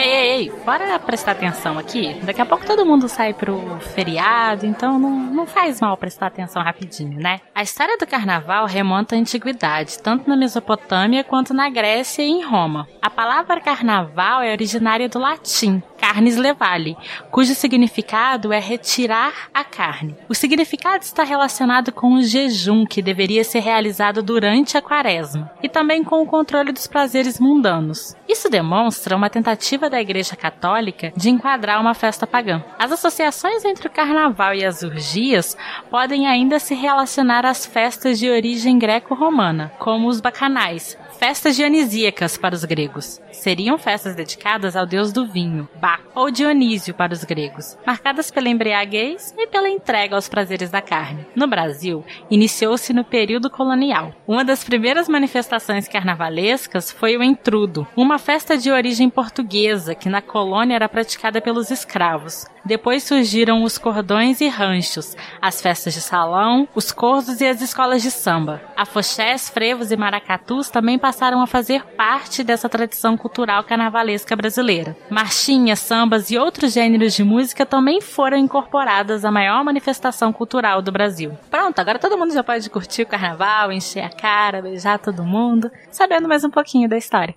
Ei, 0.00 0.04
ei, 0.04 0.30
ei, 0.30 0.52
bora 0.64 0.96
prestar 1.00 1.32
atenção 1.32 1.76
aqui. 1.76 2.14
Daqui 2.22 2.40
a 2.40 2.46
pouco 2.46 2.64
todo 2.64 2.86
mundo 2.86 3.08
sai 3.08 3.34
pro 3.34 3.80
feriado, 3.80 4.64
então 4.64 4.96
não, 4.96 5.10
não 5.10 5.44
faz 5.44 5.80
mal 5.80 5.96
prestar 5.96 6.28
atenção 6.28 6.62
rapidinho, 6.62 7.18
né? 7.18 7.40
A 7.52 7.64
história 7.64 7.98
do 7.98 8.06
carnaval 8.06 8.64
remonta 8.66 9.16
à 9.16 9.18
antiguidade, 9.18 9.98
tanto 9.98 10.30
na 10.30 10.36
Mesopotâmia 10.36 11.24
quanto 11.24 11.52
na 11.52 11.68
Grécia 11.68 12.22
e 12.22 12.28
em 12.28 12.44
Roma. 12.44 12.86
A 13.02 13.10
palavra 13.10 13.60
carnaval 13.60 14.40
é 14.40 14.52
originária 14.52 15.08
do 15.08 15.18
latim, 15.18 15.82
carnes 15.98 16.36
levale, 16.36 16.96
cujo 17.32 17.52
significado 17.54 18.52
é 18.52 18.60
retirar 18.60 19.48
a 19.52 19.64
carne. 19.64 20.16
O 20.28 20.34
significado 20.34 21.02
está 21.02 21.24
relacionado 21.24 21.90
com 21.90 22.14
o 22.14 22.22
jejum 22.22 22.86
que 22.86 23.02
deveria 23.02 23.42
ser 23.42 23.60
realizado 23.60 24.22
durante 24.22 24.78
a 24.78 24.82
quaresma 24.82 25.50
e 25.60 25.68
também 25.68 26.04
com 26.04 26.22
o 26.22 26.26
controle 26.26 26.70
dos 26.70 26.86
prazeres 26.86 27.40
mundanos. 27.40 28.16
Isso 28.28 28.48
demonstra 28.48 29.16
uma 29.16 29.28
tentativa 29.28 29.87
da 29.88 30.00
Igreja 30.00 30.36
Católica 30.36 31.12
de 31.16 31.30
enquadrar 31.30 31.80
uma 31.80 31.94
festa 31.94 32.26
pagã. 32.26 32.62
As 32.78 32.92
associações 32.92 33.64
entre 33.64 33.86
o 33.86 33.90
carnaval 33.90 34.54
e 34.54 34.64
as 34.64 34.82
urgias 34.82 35.56
podem 35.90 36.26
ainda 36.26 36.58
se 36.58 36.74
relacionar 36.74 37.44
às 37.44 37.66
festas 37.66 38.18
de 38.18 38.30
origem 38.30 38.78
greco-romana, 38.78 39.72
como 39.78 40.08
os 40.08 40.20
bacanais, 40.20 40.96
Festas 41.18 41.56
dionisíacas 41.56 42.36
para 42.36 42.54
os 42.54 42.64
gregos. 42.64 43.20
Seriam 43.32 43.76
festas 43.76 44.14
dedicadas 44.14 44.76
ao 44.76 44.86
deus 44.86 45.12
do 45.12 45.26
vinho, 45.26 45.68
Baco, 45.80 46.04
ou 46.14 46.30
Dionísio 46.30 46.94
para 46.94 47.12
os 47.12 47.24
gregos, 47.24 47.76
marcadas 47.84 48.30
pela 48.30 48.48
embriaguez 48.48 49.34
e 49.36 49.48
pela 49.48 49.68
entrega 49.68 50.14
aos 50.14 50.28
prazeres 50.28 50.70
da 50.70 50.80
carne. 50.80 51.26
No 51.34 51.48
Brasil, 51.48 52.04
iniciou-se 52.30 52.92
no 52.92 53.04
período 53.04 53.50
colonial. 53.50 54.14
Uma 54.28 54.44
das 54.44 54.62
primeiras 54.62 55.08
manifestações 55.08 55.88
carnavalescas 55.88 56.92
foi 56.92 57.16
o 57.16 57.22
entrudo, 57.22 57.84
uma 57.96 58.20
festa 58.20 58.56
de 58.56 58.70
origem 58.70 59.10
portuguesa 59.10 59.96
que 59.96 60.08
na 60.08 60.22
colônia 60.22 60.76
era 60.76 60.88
praticada 60.88 61.40
pelos 61.40 61.72
escravos. 61.72 62.46
Depois 62.64 63.02
surgiram 63.02 63.62
os 63.62 63.78
cordões 63.78 64.40
e 64.40 64.48
ranchos, 64.48 65.16
as 65.40 65.60
festas 65.60 65.94
de 65.94 66.00
salão, 66.00 66.68
os 66.74 66.92
cordos 66.92 67.40
e 67.40 67.46
as 67.46 67.60
escolas 67.60 68.02
de 68.02 68.10
samba. 68.10 68.60
Afoxés, 68.76 69.48
frevos 69.48 69.90
e 69.90 69.96
maracatus 69.96 70.70
também 70.70 70.98
passaram 70.98 71.40
a 71.40 71.46
fazer 71.46 71.84
parte 71.96 72.44
dessa 72.44 72.68
tradição 72.68 73.16
cultural 73.16 73.64
carnavalesca 73.64 74.36
brasileira. 74.36 74.96
Marchinhas, 75.10 75.80
sambas 75.80 76.30
e 76.30 76.38
outros 76.38 76.72
gêneros 76.72 77.14
de 77.14 77.24
música 77.24 77.64
também 77.64 78.00
foram 78.00 78.36
incorporadas 78.36 79.24
à 79.24 79.30
maior 79.30 79.64
manifestação 79.64 80.32
cultural 80.32 80.82
do 80.82 80.92
Brasil. 80.92 81.36
Pronto, 81.50 81.78
agora 81.78 81.98
todo 81.98 82.18
mundo 82.18 82.32
já 82.32 82.44
pode 82.44 82.68
curtir 82.70 83.02
o 83.02 83.06
carnaval, 83.06 83.72
encher 83.72 84.04
a 84.04 84.10
cara, 84.10 84.62
beijar 84.62 84.98
todo 84.98 85.24
mundo, 85.24 85.70
sabendo 85.90 86.28
mais 86.28 86.44
um 86.44 86.50
pouquinho 86.50 86.88
da 86.88 86.96
história. 86.96 87.34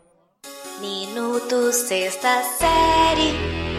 Minuto 0.79 1.71
sexta 1.71 2.41
série. 2.57 3.70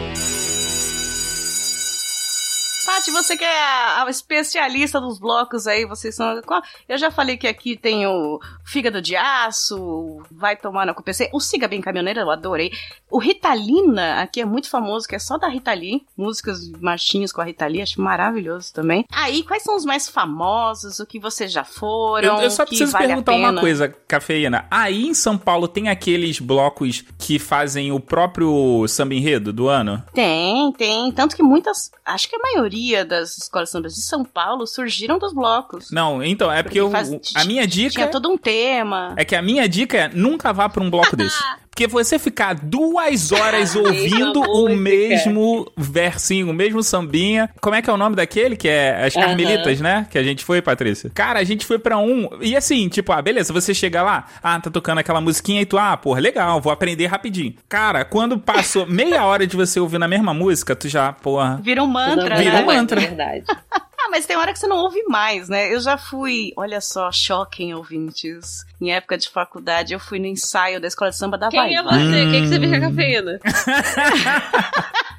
Paty, 2.93 3.11
você 3.11 3.38
que 3.38 3.45
é 3.45 3.62
a, 3.62 4.05
a 4.05 4.11
especialista 4.11 5.01
dos 5.01 5.18
blocos 5.18 5.66
aí, 5.66 5.86
vocês 5.86 6.14
são. 6.14 6.43
Eu 6.86 6.99
já 6.99 7.11
falei 7.11 7.38
que 7.38 7.49
aqui 7.49 7.74
tem 7.74 8.07
o 8.07 8.38
Fígado 8.66 9.01
de 9.01 9.16
Aço, 9.16 10.22
Vai 10.30 10.57
Tomar 10.57 10.84
na 10.84 10.93
PC. 10.93 11.30
O 11.32 11.40
Siga 11.40 11.66
Bem 11.66 11.80
Caminhoneira, 11.80 12.20
eu 12.20 12.30
adorei. 12.30 12.70
O 13.11 13.18
Ritalina, 13.18 14.20
aqui 14.20 14.43
é 14.43 14.45
muito 14.45 14.68
famoso, 14.68 15.09
que 15.09 15.14
é 15.14 15.18
só 15.18 15.38
da 15.38 15.49
Rita 15.49 15.72
Lee. 15.72 16.05
Músicas 16.14 16.70
marchinhas 16.80 17.32
com 17.32 17.40
a 17.40 17.45
Rita 17.45 17.66
Lee, 17.66 17.80
acho 17.80 17.99
maravilhoso 17.99 18.74
também. 18.74 19.07
Aí, 19.11 19.43
quais 19.43 19.62
são 19.62 19.74
os 19.74 19.86
mais 19.86 20.07
famosos? 20.09 21.01
O 21.01 21.07
que 21.07 21.18
vocês 21.18 21.51
já 21.51 21.64
foram? 21.64 22.36
Eu, 22.36 22.43
eu 22.43 22.51
só 22.51 22.66
preciso 22.66 22.93
vale 22.93 23.07
perguntar 23.07 23.32
uma 23.32 23.59
coisa, 23.59 23.88
Cafeína. 23.88 24.66
Aí 24.70 25.07
em 25.07 25.14
São 25.14 25.38
Paulo 25.38 25.66
tem 25.66 25.88
aqueles 25.88 26.38
blocos 26.40 27.05
que 27.18 27.38
fazem 27.38 27.90
o 27.90 27.99
próprio 27.99 28.86
samba 28.86 29.14
enredo 29.14 29.51
do 29.51 29.68
ano? 29.68 30.05
Tem, 30.12 30.70
tem. 30.72 31.11
Tanto 31.12 31.34
que 31.34 31.43
muitas, 31.43 31.90
acho 32.05 32.28
que 32.28 32.36
a 32.36 32.38
maioria 32.38 32.82
das 33.09 33.39
escolas 33.39 33.68
de 33.68 33.72
sambas 33.72 33.95
de 33.95 34.03
São 34.03 34.24
Paulo 34.24 34.66
surgiram 34.66 35.18
dos 35.18 35.33
blocos. 35.33 35.91
Não, 35.91 36.22
então, 36.22 36.51
é 36.51 36.62
porque, 36.62 36.80
eu, 36.80 36.91
faz- 36.91 37.11
a 37.35 37.45
minha 37.45 37.66
dica 37.66 37.91
Tinha 37.93 38.09
todo 38.09 38.28
um 38.30 38.37
tema. 38.37 39.14
é 39.16 39.24
que 39.24 39.37
a 39.37 39.43
minha 39.43 39.68
dica 39.68 39.97
é 39.97 40.09
nunca 40.09 40.53
vá 40.53 40.68
pra 40.68 40.83
um 40.83 40.91
bloco 40.91 41.14
desse. 41.16 41.39
Porque 41.72 41.86
você 41.86 42.18
ficar 42.18 42.54
duas 42.54 43.32
horas 43.32 43.74
ouvindo 43.76 44.40
o 44.42 44.68
música. 44.68 44.76
mesmo 44.76 45.72
versinho, 45.74 46.50
o 46.50 46.52
mesmo 46.52 46.82
sambinha. 46.82 47.48
Como 47.62 47.74
é 47.74 47.80
que 47.80 47.88
é 47.88 47.92
o 47.92 47.96
nome 47.96 48.14
daquele? 48.14 48.56
Que 48.56 48.68
é 48.68 49.06
as. 49.06 49.14
Carmelitas, 49.14 49.80
né? 49.80 50.06
Que 50.10 50.18
a 50.18 50.22
gente 50.22 50.44
foi, 50.44 50.60
Patrícia. 50.60 51.10
Cara, 51.14 51.38
a 51.38 51.44
gente 51.44 51.64
foi 51.64 51.78
pra 51.78 51.96
um. 51.96 52.28
E 52.42 52.54
assim, 52.54 52.88
tipo, 52.88 53.10
ah, 53.10 53.22
beleza, 53.22 53.52
você 53.52 53.72
chega 53.72 54.02
lá, 54.02 54.26
ah, 54.42 54.60
tá 54.60 54.70
tocando 54.70 54.98
aquela 54.98 55.20
musiquinha 55.20 55.62
e 55.62 55.66
tu, 55.66 55.78
ah, 55.78 55.96
porra, 55.96 56.20
legal, 56.20 56.60
vou 56.60 56.72
aprender 56.72 57.06
rapidinho. 57.06 57.54
Cara, 57.68 58.04
quando 58.04 58.38
passou 58.38 58.84
meia 58.90 59.24
hora 59.24 59.46
de 59.46 59.56
você 59.56 59.80
ouvir 59.80 60.02
a 60.02 60.08
mesma 60.08 60.34
música, 60.34 60.76
tu 60.76 60.88
já, 60.88 61.12
porra. 61.12 61.58
Vira 61.62 61.82
um 61.82 61.86
mantra, 61.86 62.36
Vira 62.36 62.52
né? 62.52 62.62
um 62.62 62.66
mantra. 62.66 63.00
É 63.00 63.06
verdade. 63.06 63.44
Ah, 64.05 64.09
mas 64.11 64.26
tem 64.26 64.36
hora 64.36 64.53
que 64.53 64.59
você 64.59 64.66
não 64.66 64.78
ouve 64.78 65.00
mais, 65.05 65.48
né? 65.48 65.72
Eu 65.72 65.78
já 65.80 65.96
fui, 65.96 66.53
olha 66.57 66.80
só, 66.80 67.12
choquem 67.12 67.72
ouvintes. 67.72 68.66
Em 68.80 68.92
época 68.92 69.16
de 69.16 69.28
faculdade, 69.28 69.94
eu 69.94 70.00
fui 70.00 70.18
no 70.18 70.26
ensaio 70.26 70.80
da 70.80 70.88
escola 70.88 71.11
de 71.11 71.16
samba 71.16 71.38
da 71.38 71.48
Quem 71.48 71.76
é 71.76 71.82
Vai. 71.82 71.98
você? 71.98 72.30
Quem 72.30 72.42
que 72.42 72.48
você 72.48 72.61
fica 72.61 72.80
com 72.80 72.86
a 72.86 72.90
cafeína? 72.90 73.40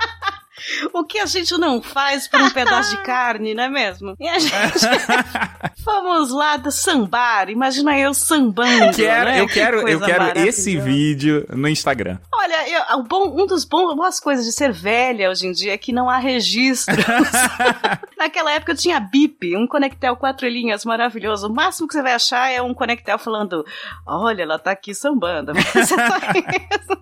O 0.94 1.04
que 1.04 1.20
a 1.20 1.26
gente 1.26 1.58
não 1.58 1.82
faz 1.82 2.28
por 2.28 2.42
um 2.42 2.50
pedaço 2.52 2.96
de 2.96 3.04
carne, 3.04 3.54
não 3.54 3.64
é 3.64 3.70
mesmo? 3.70 4.16
E 4.20 4.28
a 4.28 4.40
gente 4.40 4.54
Vamos 5.84 6.32
lá 6.32 6.58
do 6.58 6.72
sambar. 6.72 7.50
Imagina 7.50 7.98
eu 7.98 8.14
sambando. 8.14 8.96
Quero, 8.96 9.26
né? 9.30 9.40
eu 9.42 9.48
Que 9.48 9.54
quero, 9.54 9.78
eu 9.78 10.00
coisa 10.00 10.06
quero 10.06 10.40
esse 10.48 10.78
vídeo 10.80 11.46
no 11.50 11.68
Instagram. 11.68 12.18
Olha, 12.34 12.70
eu- 12.70 13.00
o 13.00 13.04
bom, 13.04 13.42
um 13.42 13.46
dos 13.46 13.66
bons, 13.66 13.94
boas 13.96 14.20
coisas 14.20 14.46
de 14.46 14.52
ser 14.52 14.72
velha 14.72 15.30
hoje 15.30 15.48
em 15.48 15.52
dia 15.52 15.74
é 15.74 15.78
que 15.78 15.92
não 15.92 16.10
há 16.10 16.18
registro. 16.18 16.96
Naquela 18.18 18.52
época 18.54 18.72
eu 18.72 18.78
tinha 18.78 19.00
bip, 19.00 19.56
um 19.58 19.68
conectel 19.68 20.16
quatro 20.16 20.48
linhas 20.48 20.86
maravilhoso. 20.86 21.48
O 21.48 21.54
máximo 21.54 21.88
que 21.88 21.94
você 21.94 22.02
vai 22.02 22.14
achar 22.14 22.50
é 22.52 22.62
um 22.62 22.74
conectel 22.74 23.18
falando: 23.20 23.66
Olha, 24.08 24.44
ela 24.44 24.58
tá 24.60 24.72
aqui 24.72 24.94
sambando. 24.94 25.54
Mas 25.54 25.76
é 25.76 25.86
só 25.86 25.96
isso. 25.96 27.02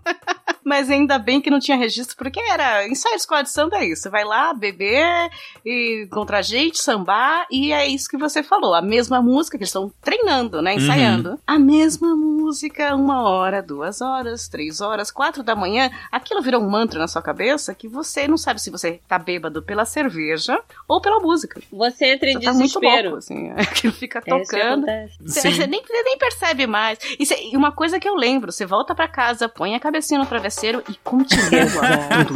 Mas 0.63 0.89
ainda 0.89 1.17
bem 1.17 1.41
que 1.41 1.49
não 1.49 1.59
tinha 1.59 1.75
registro, 1.77 2.15
porque 2.15 2.39
era 2.39 2.87
ensaio 2.87 3.15
de 3.15 3.21
escola 3.21 3.41
de 3.43 3.49
samba 3.49 3.77
é 3.77 3.85
isso. 3.87 4.03
Você 4.03 4.09
vai 4.09 4.23
lá 4.23 4.53
beber 4.53 5.29
e 5.65 6.03
encontrar 6.05 6.41
gente, 6.41 6.77
sambar, 6.79 7.45
e 7.49 7.71
é 7.73 7.87
isso 7.87 8.07
que 8.09 8.17
você 8.17 8.43
falou. 8.43 8.73
A 8.75 8.81
mesma 8.81 9.21
música 9.21 9.57
que 9.57 9.63
eles 9.63 9.69
estão 9.69 9.91
treinando, 10.01 10.61
né? 10.61 10.75
Ensaiando. 10.75 11.39
A 11.47 11.57
mesma 11.57 12.15
música, 12.15 12.95
uma 12.95 13.23
hora, 13.27 13.61
duas 13.61 14.01
horas, 14.01 14.47
três 14.47 14.81
horas, 14.81 15.09
quatro 15.11 15.41
da 15.43 15.55
manhã. 15.55 15.89
Aquilo 16.11 16.41
virou 16.41 16.61
um 16.61 16.69
mantra 16.69 16.99
na 16.99 17.07
sua 17.07 17.21
cabeça 17.21 17.73
que 17.73 17.87
você 17.87 18.27
não 18.27 18.37
sabe 18.37 18.61
se 18.61 18.69
você 18.69 18.99
tá 19.07 19.17
bêbado 19.17 19.61
pela 19.63 19.83
cerveja 19.85 20.59
ou 20.87 21.01
pela 21.01 21.19
música. 21.19 21.59
Você 21.71 22.13
entra 22.13 22.29
em 22.29 22.33
Você 22.33 22.45
tá 22.45 22.53
muito 22.53 22.79
desespero. 22.79 23.03
louco, 23.09 23.17
assim. 23.17 23.49
Aquilo 23.57 23.93
fica 23.93 24.19
É 24.19 24.21
tocando. 24.21 24.83
acontece. 24.89 25.17
Você 25.21 25.51
você 25.51 25.67
nem, 25.67 25.81
você 25.83 26.03
nem 26.03 26.17
percebe 26.17 26.67
mais. 26.67 26.99
E, 27.19 27.25
cê- 27.25 27.49
e 27.51 27.57
uma 27.57 27.71
coisa 27.71 27.99
que 27.99 28.07
eu 28.07 28.15
lembro, 28.15 28.51
você 28.51 28.65
volta 28.65 28.93
pra 28.93 29.07
casa, 29.07 29.49
põe 29.49 29.73
a 29.75 29.79
cabecinha 29.79 30.19
no 30.19 30.25
travesseiro 30.25 30.50
travesseiro 30.51 30.83
e 30.89 30.95
continua. 31.03 31.81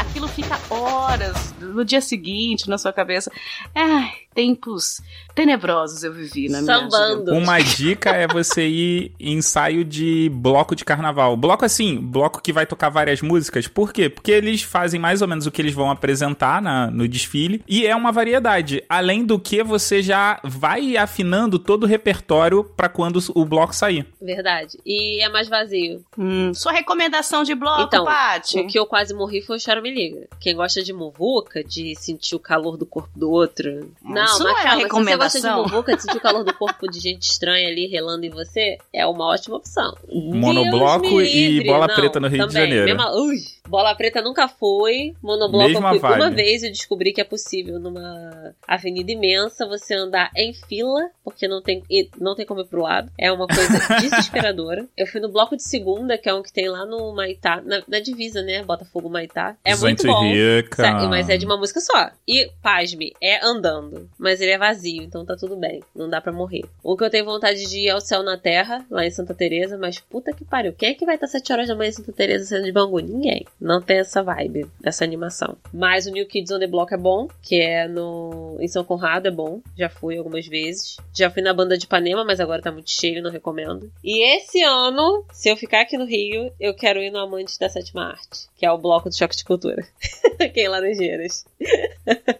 Aquilo 0.00 0.28
fica 0.28 0.58
horas 0.68 1.54
no 1.60 1.84
dia 1.84 2.00
seguinte 2.00 2.68
na 2.68 2.76
sua 2.76 2.92
cabeça. 2.92 3.30
Ai, 3.74 4.12
tempos 4.34 5.00
tenebrosos 5.34 6.02
eu 6.04 6.12
vivi 6.12 6.48
na 6.48 6.60
minha 6.62 6.78
Sambando. 6.80 7.32
Uma 7.34 7.58
dica 7.60 8.10
é 8.10 8.26
você 8.26 8.66
ir 8.66 9.12
em 9.18 9.34
ensaio 9.34 9.84
de 9.84 10.30
bloco 10.32 10.74
de 10.76 10.84
carnaval. 10.84 11.36
Bloco 11.36 11.64
assim, 11.64 11.96
bloco 11.98 12.40
que 12.40 12.52
vai 12.52 12.66
tocar 12.66 12.88
várias 12.88 13.20
músicas. 13.20 13.66
Por 13.66 13.92
quê? 13.92 14.08
Porque 14.08 14.30
eles 14.30 14.62
fazem 14.62 15.00
mais 15.00 15.20
ou 15.22 15.28
menos 15.28 15.46
o 15.46 15.50
que 15.50 15.60
eles 15.60 15.74
vão 15.74 15.90
apresentar 15.90 16.62
na- 16.62 16.90
no 16.90 17.06
desfile. 17.08 17.62
E 17.68 17.86
é 17.86 17.94
uma 17.96 18.12
variedade. 18.12 18.82
Além 18.88 19.24
do 19.24 19.38
que 19.38 19.62
você 19.62 20.02
já 20.02 20.38
vai 20.44 20.96
afinando 20.96 21.58
todo 21.58 21.84
o 21.84 21.86
repertório 21.86 22.64
pra 22.64 22.88
quando 22.88 23.18
o 23.34 23.44
bloco 23.44 23.74
sair. 23.74 24.06
Verdade. 24.20 24.78
E 24.86 25.22
é 25.22 25.28
mais 25.28 25.48
vazio. 25.48 26.04
Hum, 26.16 26.52
sua 26.54 26.72
recomendação 26.72 27.42
de 27.42 27.54
bloco, 27.54 27.82
Então, 27.82 28.04
Paty? 28.04 28.60
O 28.60 28.66
que 28.66 28.78
eu 28.78 28.86
quase 28.86 29.12
morri 29.14 29.42
foi 29.42 29.56
o 29.56 29.60
Choro 29.60 29.82
Me 29.82 29.92
Liga. 29.92 30.26
Quem 30.40 30.54
gosta 30.54 30.82
de 30.82 30.92
muvuca, 30.92 31.62
de 31.64 31.94
sentir 31.96 32.34
o 32.34 32.38
calor 32.38 32.76
do 32.76 32.86
corpo 32.86 33.10
do 33.16 33.30
outro. 33.30 33.90
Não, 34.02 34.24
isso 34.24 34.32
mas 34.34 34.38
não 34.44 34.48
é 34.48 34.52
uma 34.52 34.60
calma, 34.60 34.78
você 34.78 34.88
gosta 35.24 35.40
de 35.40 35.56
muvuca, 35.72 35.96
de 35.96 36.02
sentir 36.02 36.16
o 36.16 36.20
calor 36.20 36.44
do 36.44 36.54
corpo 36.54 36.88
de 36.90 37.00
gente 37.00 37.22
estranha 37.22 37.68
ali 37.68 37.86
relando 37.86 38.24
em 38.24 38.30
você, 38.30 38.78
é 38.92 39.06
uma 39.06 39.26
ótima 39.26 39.56
opção. 39.56 39.94
Monobloco 40.12 41.20
e 41.22 41.64
bola 41.64 41.86
Não, 41.88 41.94
preta 41.94 42.20
no 42.20 42.28
Rio 42.28 42.46
de 42.46 42.52
também, 42.54 42.62
Janeiro. 42.70 42.84
mesma- 42.86 43.14
ui, 43.14 43.36
bola 43.68 43.94
preta 43.94 44.20
nunca 44.22 44.46
foi. 44.48 45.14
Monobloco 45.22 45.68
Mesma 45.68 45.88
eu 45.88 46.00
fui 46.00 46.08
vibe. 46.08 46.20
uma 46.20 46.30
vez 46.30 46.62
e 46.62 46.70
descobri 46.70 47.12
que 47.12 47.20
é 47.20 47.24
possível 47.24 47.78
numa 47.78 48.54
avenida 48.66 49.10
imensa 49.10 49.66
você 49.66 49.94
andar 49.94 50.30
em 50.36 50.52
fila, 50.52 51.10
porque 51.24 51.48
não 51.48 51.62
tem, 51.62 51.82
não 52.18 52.34
tem 52.34 52.46
como 52.46 52.60
ir 52.60 52.66
pro 52.66 52.82
lado. 52.82 53.10
É 53.18 53.32
uma 53.32 53.46
coisa 53.46 53.78
desesperadora. 54.00 54.86
Eu 54.96 55.06
fui 55.06 55.20
no 55.20 55.30
bloco 55.30 55.56
de 55.56 55.62
segunda, 55.62 56.18
que 56.18 56.28
é 56.28 56.34
um 56.34 56.42
que 56.42 56.52
tem 56.52 56.68
lá 56.68 56.84
no 56.84 57.14
Maitá, 57.14 57.60
na, 57.64 57.82
na 57.88 58.00
divisa, 58.00 58.42
né? 58.42 58.62
Botafogo 58.62 59.08
Maitá. 59.08 59.56
É 59.64 59.74
muito 59.76 60.02
Gente 60.02 60.12
bom. 60.12 60.22
rica. 60.22 60.82
Mas 61.08 61.28
é 61.28 61.36
de 61.36 61.46
uma 61.46 61.56
música 61.56 61.80
só. 61.80 62.10
E, 62.28 62.50
pasme, 62.62 63.12
é 63.20 63.44
andando. 63.44 64.08
Mas 64.18 64.40
ele 64.40 64.52
é 64.52 64.58
vazio, 64.58 65.02
então 65.02 65.24
tá 65.24 65.36
tudo 65.36 65.56
bem. 65.56 65.82
Não 65.94 66.08
dá 66.08 66.20
pra 66.20 66.32
morrer. 66.32 66.64
O 66.82 66.96
que 66.96 67.04
eu 67.04 67.10
tenho 67.10 67.24
vontade 67.24 67.64
de 67.66 67.78
ir 67.80 67.88
é 67.88 67.94
o 67.94 68.00
Céu 68.00 68.22
na 68.22 68.36
Terra, 68.36 68.84
lá 68.90 69.04
em 69.04 69.10
Santa 69.10 69.34
Teresa, 69.34 69.78
mas 69.78 69.98
puta 69.98 70.32
que 70.32 70.44
pariu. 70.44 70.72
Quem 70.72 70.90
é 70.90 70.94
que 70.94 71.04
vai 71.06 71.14
estar 71.14 71.26
7 71.26 71.52
horas 71.52 71.68
da 71.68 71.74
manhã 71.74 71.88
em 71.88 71.92
Santa 71.92 72.12
Teresa 72.12 72.44
sendo 72.44 72.64
de 72.64 72.72
Bangu? 72.72 72.98
Ninguém. 73.00 73.44
Não 73.60 73.80
tem 73.80 73.98
essa 73.98 74.22
vibe, 74.22 74.66
essa 74.82 75.04
animação. 75.04 75.56
Mas 75.72 76.06
o 76.06 76.10
New 76.10 76.26
Kids 76.26 76.50
on 76.50 76.58
the 76.58 76.66
Block 76.66 76.92
é 76.92 76.96
bom, 76.98 77.28
que 77.42 77.60
é 77.60 77.88
no 77.88 78.56
em 78.60 78.68
São 78.68 78.84
Conrado, 78.84 79.26
é 79.26 79.30
bom. 79.30 79.60
Já 79.76 79.88
fui 79.88 80.16
algumas 80.18 80.46
vezes. 80.46 80.96
Já 81.14 81.30
fui 81.30 81.42
na 81.42 81.54
banda 81.54 81.76
de 81.78 81.84
Ipanema, 81.86 82.24
mas 82.24 82.40
agora 82.40 82.60
tá 82.62 82.70
muito 82.70 82.90
cheio, 82.90 83.22
não 83.22 83.30
recomendo. 83.30 83.90
E 84.02 84.22
esse 84.36 84.62
ano, 84.62 85.24
se 85.32 85.48
eu 85.48 85.56
ficar 85.56 85.80
aqui 85.82 85.96
no 85.96 86.04
Rio, 86.04 86.50
eu 86.60 86.74
quero 86.74 87.00
ir 87.00 87.10
no 87.10 87.18
Amante 87.18 87.58
da 87.58 87.68
Sétima 87.68 88.08
Arte, 88.10 88.48
que 88.56 88.66
é 88.66 88.70
o 88.70 88.78
bloco 88.78 89.08
do 89.08 89.16
Choque 89.16 89.36
de 89.36 89.44
Cultura. 89.44 89.84
Aqui 90.40 90.62
em 90.62 90.68
Laranjeiras. 90.68 91.44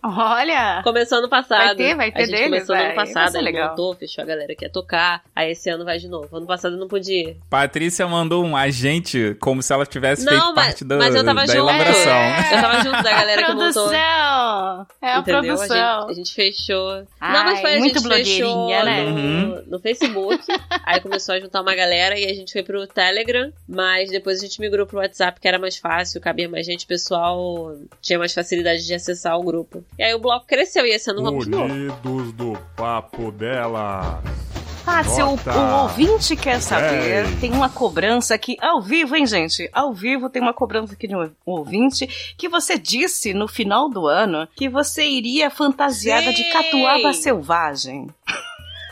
Olha! 0.03 0.81
Começou 0.83 1.19
ano 1.19 1.29
passado. 1.29 1.59
Vai 1.67 1.77
ter, 1.77 1.95
vai 1.97 2.13
ter 2.13 2.23
A 2.23 2.27
gente 2.27 2.31
deles, 2.37 2.49
começou 2.67 2.77
no 2.77 2.83
ano 2.83 2.95
passado, 2.95 3.37
ele 3.37 3.45
legal. 3.45 3.71
montou, 3.71 3.95
fechou 3.95 4.23
a 4.23 4.27
galera 4.27 4.55
que 4.55 4.65
ia 4.65 4.71
tocar. 4.71 5.23
Aí 5.35 5.53
esse 5.53 5.71
ano 5.71 5.85
vai 5.85 5.99
de 5.99 6.09
novo. 6.09 6.37
Ano 6.37 6.47
passado 6.47 6.75
eu 6.75 6.79
não 6.81 6.89
podia 6.89 7.31
ir. 7.31 7.37
Patrícia 7.49 8.07
mandou 8.07 8.45
um 8.45 8.57
agente 8.57 9.37
como 9.41 9.63
se 9.63 9.73
ela 9.73 9.87
tivesse 9.87 10.25
Não, 10.25 10.33
feito 10.33 10.55
mas- 10.55 10.67
parte 10.67 10.85
do, 10.85 10.99
mas 11.05 11.15
eu 11.15 11.25
tava 11.25 11.41
da 11.41 11.47
junto. 11.47 11.59
elaboração. 11.59 12.13
É. 12.13 12.57
Eu 12.57 12.61
tava 12.61 12.75
junto 12.83 13.03
da 13.03 13.11
galera 13.11 13.43
que 13.45 13.53
montou. 13.53 13.89
produção! 13.89 14.87
É 15.03 15.13
a 15.13 15.19
Entendeu? 15.19 15.43
produção. 15.43 15.77
A 15.77 16.01
gente, 16.09 16.11
a 16.11 16.15
gente 16.15 16.35
fechou. 16.35 17.07
Ai, 17.21 17.33
não, 17.33 17.45
mas 17.45 17.61
foi 17.61 17.75
a 17.75 17.79
muito 17.79 17.99
gente 18.01 18.09
fechou 18.09 18.55
blogueirinha, 18.67 18.85
né? 18.85 19.05
no, 19.05 19.15
Uhum. 19.17 19.65
no 19.67 19.79
Facebook. 19.81 20.45
aí 20.85 21.01
começou 21.01 21.35
a 21.35 21.41
juntar 21.41 21.61
uma 21.61 21.75
galera 21.75 22.19
e 22.19 22.25
a 22.25 22.35
gente 22.35 22.53
foi 22.53 22.63
pro 22.63 22.87
Telegram. 22.87 23.53
Mas 23.69 24.11
depois 24.11 24.39
a 24.39 24.43
gente 24.43 24.61
migrou 24.61 24.87
pro 24.87 24.99
WhatsApp, 24.99 25.41
que 25.41 25.47
era 25.49 25.59
mais 25.59 25.77
fácil, 25.77 26.21
cabia 26.21 26.49
mais 26.49 26.65
gente, 26.67 26.85
o 26.85 26.89
pessoal 26.89 27.75
tinha 28.01 28.19
mais 28.19 28.33
facilidade 28.33 28.87
de 28.87 28.95
acessar 28.95 29.39
o 29.39 29.43
grupo. 29.43 29.85
E 29.99 30.03
aí 30.03 30.15
o 30.15 30.19
bloco 30.19 30.47
cresceu 30.47 30.87
e 30.87 30.95
vamos 31.15 31.45
de 31.45 31.51
novo. 31.51 31.73
Unidos 31.73 32.33
do 32.33 32.59
papo 32.77 33.31
dela. 33.33 34.23
Ah, 34.87 35.03
se 35.03 35.23
o, 35.23 35.29
o 35.31 35.83
ouvinte 35.83 36.37
quer 36.37 36.61
saber, 36.61 37.25
tem 37.41 37.53
uma 37.53 37.71
cobrança 37.71 38.35
aqui 38.35 38.57
ao 38.61 38.83
vivo, 38.83 39.17
hein, 39.17 39.27
gente? 39.27 39.69
Ao 39.73 39.93
vivo 39.95 40.29
tem 40.29 40.43
uma 40.43 40.53
cobrança 40.53 40.93
aqui 40.93 41.09
de 41.09 41.17
um 41.17 41.31
ouvinte 41.47 42.07
que 42.37 42.49
você 42.49 42.79
disse 42.79 43.33
no 43.33 43.49
final 43.49 43.89
do 43.89 44.07
ano 44.07 44.47
que 44.55 44.69
você 44.69 45.05
iria 45.07 45.49
fantasiada 45.51 46.31
de 46.33 46.43
Sim! 46.43 46.51
catuaba 46.53 47.13
selvagem. 47.15 48.09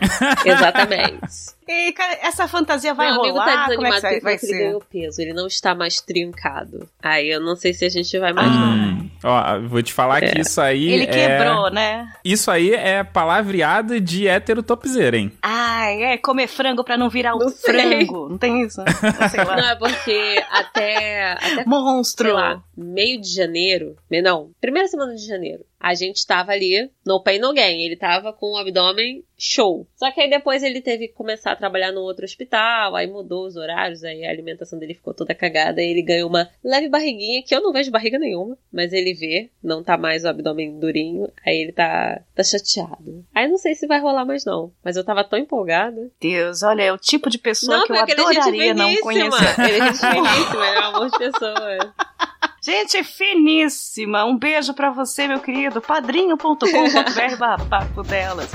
Exatamente. 0.45 1.53
E 1.69 1.93
cara, 1.93 2.19
essa 2.23 2.49
fantasia 2.49 2.93
vai 2.95 3.11
Meu 3.13 3.21
amigo 3.21 3.39
rolar? 3.39 3.69
tá 3.69 3.75
Como 3.75 3.87
é 3.87 3.91
que 3.91 3.95
desanimado 3.97 4.03
vai, 4.03 4.21
vai 4.21 4.33
ele 4.35 4.39
ser? 4.41 4.59
ganhou 4.59 4.83
peso. 4.91 5.21
Ele 5.23 5.33
não 5.33 5.47
está 5.47 5.75
mais 5.75 6.01
trincado. 6.01 6.89
Aí 7.03 7.31
eu 7.31 7.41
não 7.41 7.55
sei 7.55 7.73
se 7.73 7.85
a 7.85 7.89
gente 7.89 8.19
vai 8.19 8.33
mais 8.33 8.49
Ah. 8.49 8.51
não. 8.51 9.11
Ó, 9.23 9.59
vou 9.61 9.83
te 9.83 9.93
falar 9.93 10.23
É. 10.23 10.29
que 10.31 10.41
isso 10.41 10.61
aí 10.61 10.91
Ele 10.91 11.05
é... 11.05 11.07
quebrou, 11.39 11.71
né? 11.71 12.13
Isso 12.25 12.51
aí 12.51 12.73
é 12.75 13.03
palavreado 13.05 14.01
de 14.01 14.27
hétero 14.29 14.63
topzera, 14.63 15.17
hein? 15.17 15.33
Ai, 15.43 16.03
é 16.03 16.19
comer 16.19 16.47
frango 16.49 16.85
pra 16.85 16.97
não 16.97 17.09
virar 17.09 17.35
o 17.35 17.39
Não 17.39 17.49
sei. 17.49 17.73
frango. 17.75 18.29
Não 18.29 18.39
tem 18.39 18.63
isso? 18.63 18.83
Sei 19.31 19.45
lá. 19.45 19.57
Não, 19.63 19.69
é 19.71 19.77
porque 19.77 20.43
até, 20.51 21.33
até 21.33 21.65
Monstro. 21.67 22.27
sei 22.27 22.35
lá, 22.35 22.63
meio 22.77 23.21
de 23.21 23.29
janeiro, 23.35 23.97
não, 24.11 24.51
primeira 24.61 24.89
semana 24.89 25.15
de 25.15 25.27
janeiro, 25.27 25.65
a 25.83 25.95
gente 25.95 26.25
tava 26.25 26.53
ali 26.53 26.89
no 27.05 27.21
pain 27.21 27.41
no 27.41 27.53
gain, 27.53 27.83
ele 27.83 27.97
tava 27.97 28.33
com 28.33 28.53
o 28.53 28.57
abdômen 28.57 29.25
show. 29.37 29.85
Só 29.97 30.13
que 30.13 30.21
aí 30.21 30.31
depois 30.31 30.63
ele 30.63 30.81
teve 30.81 31.09
que 31.09 31.15
começar 31.15 31.51
a 31.51 31.57
trabalhar 31.57 31.91
no 31.91 32.03
outro 32.03 32.25
hospital, 32.25 32.95
aí 32.95 33.09
mudou 33.09 33.49
os 33.49 33.57
horários, 33.57 34.05
aí 34.05 34.25
a 34.25 34.31
alimentação 34.31 34.79
dele 34.79 34.95
ficou 34.95 35.13
toda 35.13 35.35
cagada, 35.35 35.83
ele 35.83 36.01
ganhou 36.01 36.29
uma 36.29 36.49
leve 36.63 36.89
barriguinha, 36.89 37.43
que 37.43 37.53
eu 37.53 37.61
não 37.61 37.73
vejo 37.73 37.91
barriga 37.91 38.17
nenhuma, 38.17 38.57
mas 38.73 38.93
ele 38.93 39.13
vê, 39.13 39.51
não 39.61 39.83
tá 39.83 39.99
mais 39.99 40.23
o 40.23 40.29
abdômen 40.29 40.79
durinho, 40.79 41.29
aí 41.45 41.63
ele 41.63 41.73
tá, 41.73 42.23
tá 42.33 42.45
chateado. 42.45 43.25
Aí 43.35 43.49
não 43.49 43.59
sei 43.59 43.75
se 43.75 43.89
vai 43.89 43.99
rolar 43.99 44.25
mais 44.25 44.45
não, 44.45 44.71
mas 44.85 44.95
eu 44.97 45.03
tava 45.03 45.25
tão 45.25 45.37
empolgada. 45.37 46.13
Deus, 46.21 46.63
olha, 46.63 46.83
é 46.83 46.93
o 46.93 46.99
tipo 46.99 47.29
de 47.29 47.39
pessoa 47.39 47.79
não, 47.79 47.87
que 47.87 47.93
eu 47.93 47.97
é 47.97 48.03
adoraria 48.03 48.73
não 48.73 48.95
conhecer. 48.99 49.61
Ele 49.61 49.79
é 49.79 49.87
gente 49.87 49.99
finíssima, 49.99 50.67
ele 50.67 50.77
é 50.77 50.81
um 50.81 50.95
amor 50.95 51.11
de 51.11 51.19
pessoa. 51.19 51.95
Gente 52.65 53.03
finíssima, 53.03 54.25
um 54.25 54.39
beijo 54.39 54.73
pra 54.73 54.91
você, 54.91 55.27
meu 55.27 55.41
querido. 55.41 55.81
padrinho.com.br 55.81 57.37
barra 57.37 57.65
papo 57.69 58.03
delas. 58.05 58.49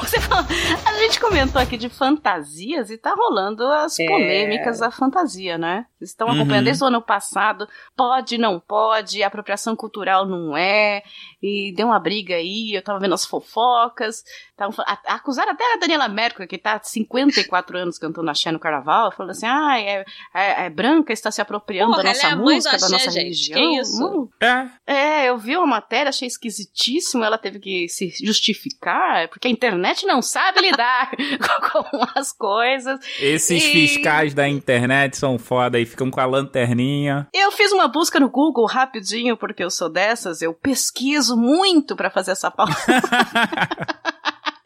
Você 0.00 0.20
fala- 0.20 0.44
a 0.84 0.92
gente 0.98 1.20
comentou 1.20 1.62
aqui 1.62 1.76
de 1.76 1.88
fantasias 1.88 2.90
e 2.90 2.98
tá 2.98 3.14
rolando 3.14 3.64
as 3.70 3.98
É. 4.00 4.06
polêmicas 4.06 4.80
da 4.80 4.90
fantasia, 4.90 5.56
né? 5.56 5.86
Vocês 5.96 6.10
estão 6.10 6.26
Uhum. 6.26 6.34
acompanhando 6.34 6.64
desde 6.64 6.82
o 6.82 6.86
ano 6.88 7.00
passado. 7.00 7.68
Pode, 7.96 8.36
não 8.36 8.58
pode, 8.58 9.22
apropriação 9.22 9.76
cultural 9.76 10.26
não 10.26 10.56
é. 10.56 11.02
E 11.40 11.72
deu 11.76 11.86
uma 11.86 12.00
briga 12.00 12.34
aí, 12.34 12.72
eu 12.74 12.82
tava 12.82 12.98
vendo 12.98 13.14
as 13.14 13.24
fofocas. 13.24 14.24
Tavam 14.56 14.74
acusaram 15.06 15.52
até 15.52 15.62
a 15.74 15.76
Daniela 15.78 16.08
Mercury, 16.08 16.48
que 16.48 16.58
tá 16.58 16.74
há 16.74 16.80
54 16.82 17.78
anos 17.78 17.96
cantando 17.98 18.28
axé 18.30 18.50
no 18.50 18.58
carnaval, 18.58 19.12
falando 19.12 19.30
assim, 19.30 19.46
ah, 19.46 19.78
é, 19.78 20.04
é- 20.34 20.64
é 20.66 20.70
branca, 20.70 21.12
está 21.12 21.30
se 21.30 21.40
apropriando 21.40 21.92
Porra, 21.92 22.02
da 22.02 22.08
nossa 22.10 22.26
ela 22.26 22.30
é 22.30 22.34
a 22.34 22.36
mãe 22.36 22.54
música, 22.56 22.76
da 22.78 22.88
nossa 22.88 23.10
gente, 23.32 23.52
que 23.52 23.80
isso? 23.80 24.04
Hum, 24.06 24.28
É. 24.40 24.66
é, 24.86 25.28
eu 25.28 25.38
vi 25.38 25.56
uma 25.56 25.66
matéria, 25.66 26.08
achei 26.10 26.26
esquisitíssimo, 26.28 27.22
ela 27.24 27.38
teve 27.38 27.58
que 27.58 27.88
se 27.88 28.10
justificar, 28.24 29.28
porque 29.28 29.48
a 29.48 29.50
internet 29.50 30.06
não 30.06 30.20
sabe 30.22 30.60
lidar 30.60 31.10
com 31.72 31.84
as 32.18 32.32
coisas. 32.32 32.98
Esses 33.20 33.62
E- 33.64 33.72
fiscais 33.72 34.34
da 34.34 34.48
internet 34.48 35.16
são 35.16 35.38
foda 35.38 35.78
e 35.78 35.86
ficam 35.86 36.10
com 36.10 36.20
a 36.20 36.26
lanterninha. 36.26 37.26
Eu 37.34 37.50
fiz 37.52 37.72
uma 37.72 37.88
busca 37.88 38.18
no 38.20 38.28
Google 38.30 38.66
rapidinho, 38.66 39.36
porque 39.36 39.62
eu 39.62 39.70
sou 39.70 39.88
dessas, 39.88 40.42
eu 40.42 40.52
pesquiso 40.54 41.36
muito 41.36 41.94
pra 41.96 42.10
fazer 42.10 42.32
essa 42.32 42.50
pauta. 42.50 42.74